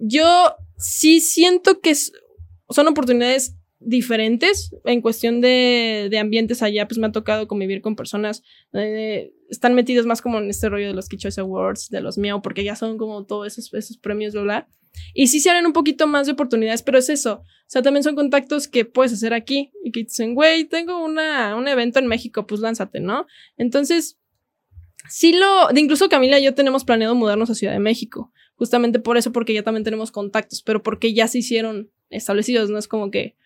yo 0.00 0.56
sí 0.76 1.20
siento 1.20 1.80
que 1.80 1.90
es- 1.90 2.12
son 2.74 2.88
oportunidades 2.88 3.56
diferentes 3.80 4.74
en 4.84 5.00
cuestión 5.00 5.40
de, 5.40 6.08
de 6.10 6.18
ambientes 6.18 6.62
allá, 6.62 6.88
pues 6.88 6.98
me 6.98 7.06
ha 7.06 7.12
tocado 7.12 7.46
convivir 7.46 7.82
con 7.82 7.96
personas 7.96 8.42
eh, 8.72 9.32
están 9.48 9.74
metidos 9.74 10.06
más 10.06 10.22
como 10.22 10.38
en 10.38 10.50
este 10.50 10.68
rollo 10.68 10.88
de 10.88 10.94
los 10.94 11.08
Kid 11.08 11.18
Choice 11.18 11.40
Awards, 11.40 11.88
de 11.90 12.00
los 12.00 12.18
Miau, 12.18 12.42
porque 12.42 12.64
ya 12.64 12.76
son 12.76 12.98
como 12.98 13.24
todos 13.24 13.46
esos, 13.46 13.72
esos 13.74 13.98
premios, 13.98 14.32
bla, 14.34 14.42
bla. 14.42 14.68
Y 15.12 15.26
sí 15.26 15.40
se 15.40 15.50
abren 15.50 15.66
un 15.66 15.72
poquito 15.72 16.06
más 16.06 16.26
de 16.26 16.32
oportunidades, 16.32 16.82
pero 16.82 16.98
es 16.98 17.08
eso. 17.08 17.42
O 17.42 17.66
sea, 17.66 17.82
también 17.82 18.04
son 18.04 18.14
contactos 18.14 18.68
que 18.68 18.84
puedes 18.84 19.12
hacer 19.12 19.34
aquí 19.34 19.72
y 19.82 19.90
que 19.90 20.04
dicen, 20.04 20.34
güey, 20.34 20.64
tengo 20.64 21.04
una, 21.04 21.56
un 21.56 21.66
evento 21.66 21.98
en 21.98 22.06
México, 22.06 22.46
pues 22.46 22.60
lánzate, 22.60 23.00
¿no? 23.00 23.26
Entonces, 23.56 24.18
sí 25.08 25.32
lo, 25.32 25.68
de 25.72 25.80
incluso 25.80 26.08
Camila 26.08 26.38
y 26.38 26.44
yo 26.44 26.54
tenemos 26.54 26.84
planeado 26.84 27.14
mudarnos 27.14 27.50
a 27.50 27.54
Ciudad 27.54 27.72
de 27.72 27.80
México, 27.80 28.32
justamente 28.54 29.00
por 29.00 29.16
eso, 29.16 29.32
porque 29.32 29.52
ya 29.52 29.62
también 29.62 29.84
tenemos 29.84 30.12
contactos, 30.12 30.62
pero 30.62 30.82
porque 30.82 31.12
ya 31.12 31.26
se 31.26 31.38
hicieron 31.38 31.90
establecidos, 32.14 32.70
no 32.70 32.78
es 32.78 32.88
como 32.88 33.10
que, 33.10 33.36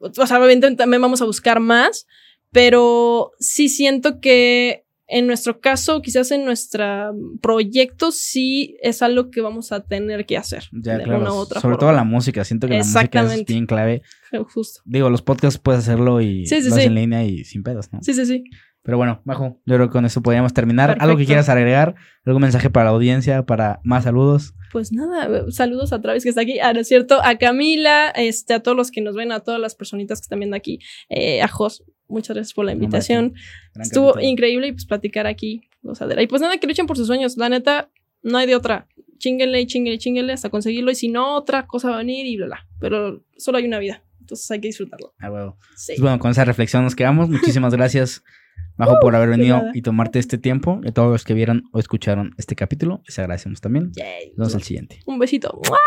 o 0.00 0.26
sea, 0.26 0.38
obviamente 0.38 0.74
también 0.76 1.02
vamos 1.02 1.22
a 1.22 1.24
buscar 1.26 1.60
más, 1.60 2.06
pero 2.50 3.32
sí 3.38 3.68
siento 3.68 4.20
que 4.20 4.84
en 5.08 5.26
nuestro 5.26 5.60
caso, 5.60 6.00
quizás 6.00 6.30
en 6.30 6.46
nuestro 6.46 7.14
proyecto, 7.42 8.12
sí 8.12 8.76
es 8.80 9.02
algo 9.02 9.30
que 9.30 9.42
vamos 9.42 9.70
a 9.70 9.80
tener 9.84 10.24
que 10.24 10.38
hacer. 10.38 10.64
Ya, 10.72 10.96
de 10.96 11.04
claro. 11.04 11.20
una 11.20 11.32
u 11.32 11.36
otra 11.36 11.60
Sobre 11.60 11.74
forma. 11.74 11.78
todo 11.80 11.92
la 11.92 12.04
música. 12.04 12.44
Siento 12.44 12.66
que 12.66 12.78
la 12.78 12.84
música 12.84 13.34
es 13.34 13.44
bien 13.44 13.66
clave. 13.66 14.02
Justo. 14.54 14.80
Digo, 14.86 15.10
los 15.10 15.20
podcasts 15.20 15.60
puedes 15.62 15.80
hacerlo 15.80 16.22
y 16.22 16.46
Sí, 16.46 16.62
sí, 16.62 16.70
sí. 16.70 16.80
en 16.80 16.94
línea 16.94 17.24
y 17.24 17.44
sin 17.44 17.62
pedos, 17.62 17.92
¿no? 17.92 17.98
Sí, 18.02 18.14
sí, 18.14 18.24
sí. 18.24 18.44
Pero 18.82 18.96
bueno, 18.96 19.20
Majo, 19.24 19.60
yo 19.64 19.76
creo 19.76 19.88
que 19.88 19.92
con 19.92 20.04
eso 20.04 20.22
podríamos 20.22 20.52
terminar. 20.52 20.90
¿Algo 20.90 20.98
que 20.98 21.06
Perfecto. 21.06 21.26
quieras 21.26 21.48
agregar? 21.48 21.94
¿Algún 22.24 22.42
mensaje 22.42 22.68
para 22.68 22.86
la 22.86 22.90
audiencia? 22.90 23.44
¿Para 23.46 23.80
más 23.84 24.04
saludos? 24.04 24.54
Pues 24.72 24.90
nada, 24.90 25.50
saludos 25.50 25.92
a 25.92 26.00
Travis 26.00 26.24
que 26.24 26.30
está 26.30 26.40
aquí, 26.40 26.58
ah, 26.58 26.72
¿no 26.72 26.80
es 26.80 26.88
cierto? 26.88 27.20
A 27.22 27.36
Camila, 27.36 28.08
este, 28.10 28.54
a 28.54 28.60
todos 28.60 28.76
los 28.76 28.90
que 28.90 29.02
nos 29.02 29.14
ven, 29.14 29.30
a 29.30 29.40
todas 29.40 29.60
las 29.60 29.74
personitas 29.74 30.20
que 30.20 30.24
están 30.24 30.38
viendo 30.40 30.56
aquí, 30.56 30.80
eh, 31.10 31.42
a 31.42 31.48
Jos, 31.48 31.84
muchas 32.08 32.34
gracias 32.34 32.54
por 32.54 32.64
la 32.64 32.72
invitación. 32.72 33.34
Gran 33.74 33.82
Estuvo 33.82 34.18
increíble 34.18 34.68
y 34.68 34.72
pues 34.72 34.86
platicar 34.86 35.26
aquí, 35.26 35.68
gozadera. 35.82 36.22
Y 36.22 36.26
pues 36.26 36.40
nada, 36.40 36.56
que 36.58 36.66
luchen 36.66 36.86
por 36.86 36.96
sus 36.96 37.06
sueños, 37.06 37.36
la 37.36 37.50
neta, 37.50 37.90
no 38.22 38.38
hay 38.38 38.46
de 38.46 38.56
otra. 38.56 38.88
Chinguenle 39.18 39.60
y 39.60 39.66
chinguenle 39.66 39.96
y 39.96 39.98
chinguenle 39.98 40.32
hasta 40.32 40.48
conseguirlo 40.48 40.90
y 40.90 40.94
si 40.94 41.08
no, 41.08 41.36
otra 41.36 41.66
cosa 41.66 41.90
va 41.90 41.96
a 41.96 41.98
venir 41.98 42.26
y 42.26 42.36
bla, 42.36 42.46
bla. 42.46 42.66
Pero 42.80 43.22
solo 43.36 43.58
hay 43.58 43.66
una 43.66 43.78
vida, 43.78 44.02
entonces 44.20 44.50
hay 44.50 44.60
que 44.60 44.68
disfrutarlo. 44.68 45.14
Ah, 45.20 45.30
huevo. 45.30 45.58
Sí. 45.76 45.92
Pues 45.92 46.00
bueno, 46.00 46.18
con 46.18 46.30
esa 46.30 46.44
reflexión 46.44 46.82
nos 46.82 46.96
quedamos. 46.96 47.28
Muchísimas 47.28 47.74
gracias, 47.76 48.24
Majo, 48.86 49.00
por 49.00 49.16
haber 49.16 49.30
de 49.30 49.36
venido 49.36 49.58
nada. 49.58 49.70
y 49.74 49.82
tomarte 49.82 50.18
este 50.18 50.38
tiempo. 50.38 50.80
Y 50.82 50.88
a 50.88 50.92
todos 50.92 51.10
los 51.10 51.24
que 51.24 51.34
vieron 51.34 51.64
o 51.72 51.78
escucharon 51.78 52.34
este 52.38 52.54
capítulo, 52.54 53.02
les 53.06 53.18
agradecemos 53.18 53.60
también. 53.60 53.92
Yay. 53.94 54.28
Nos 54.36 54.48
vemos 54.48 54.54
al 54.56 54.62
siguiente. 54.62 55.00
Un 55.06 55.18
besito. 55.18 55.60
¡Mua! 55.68 55.78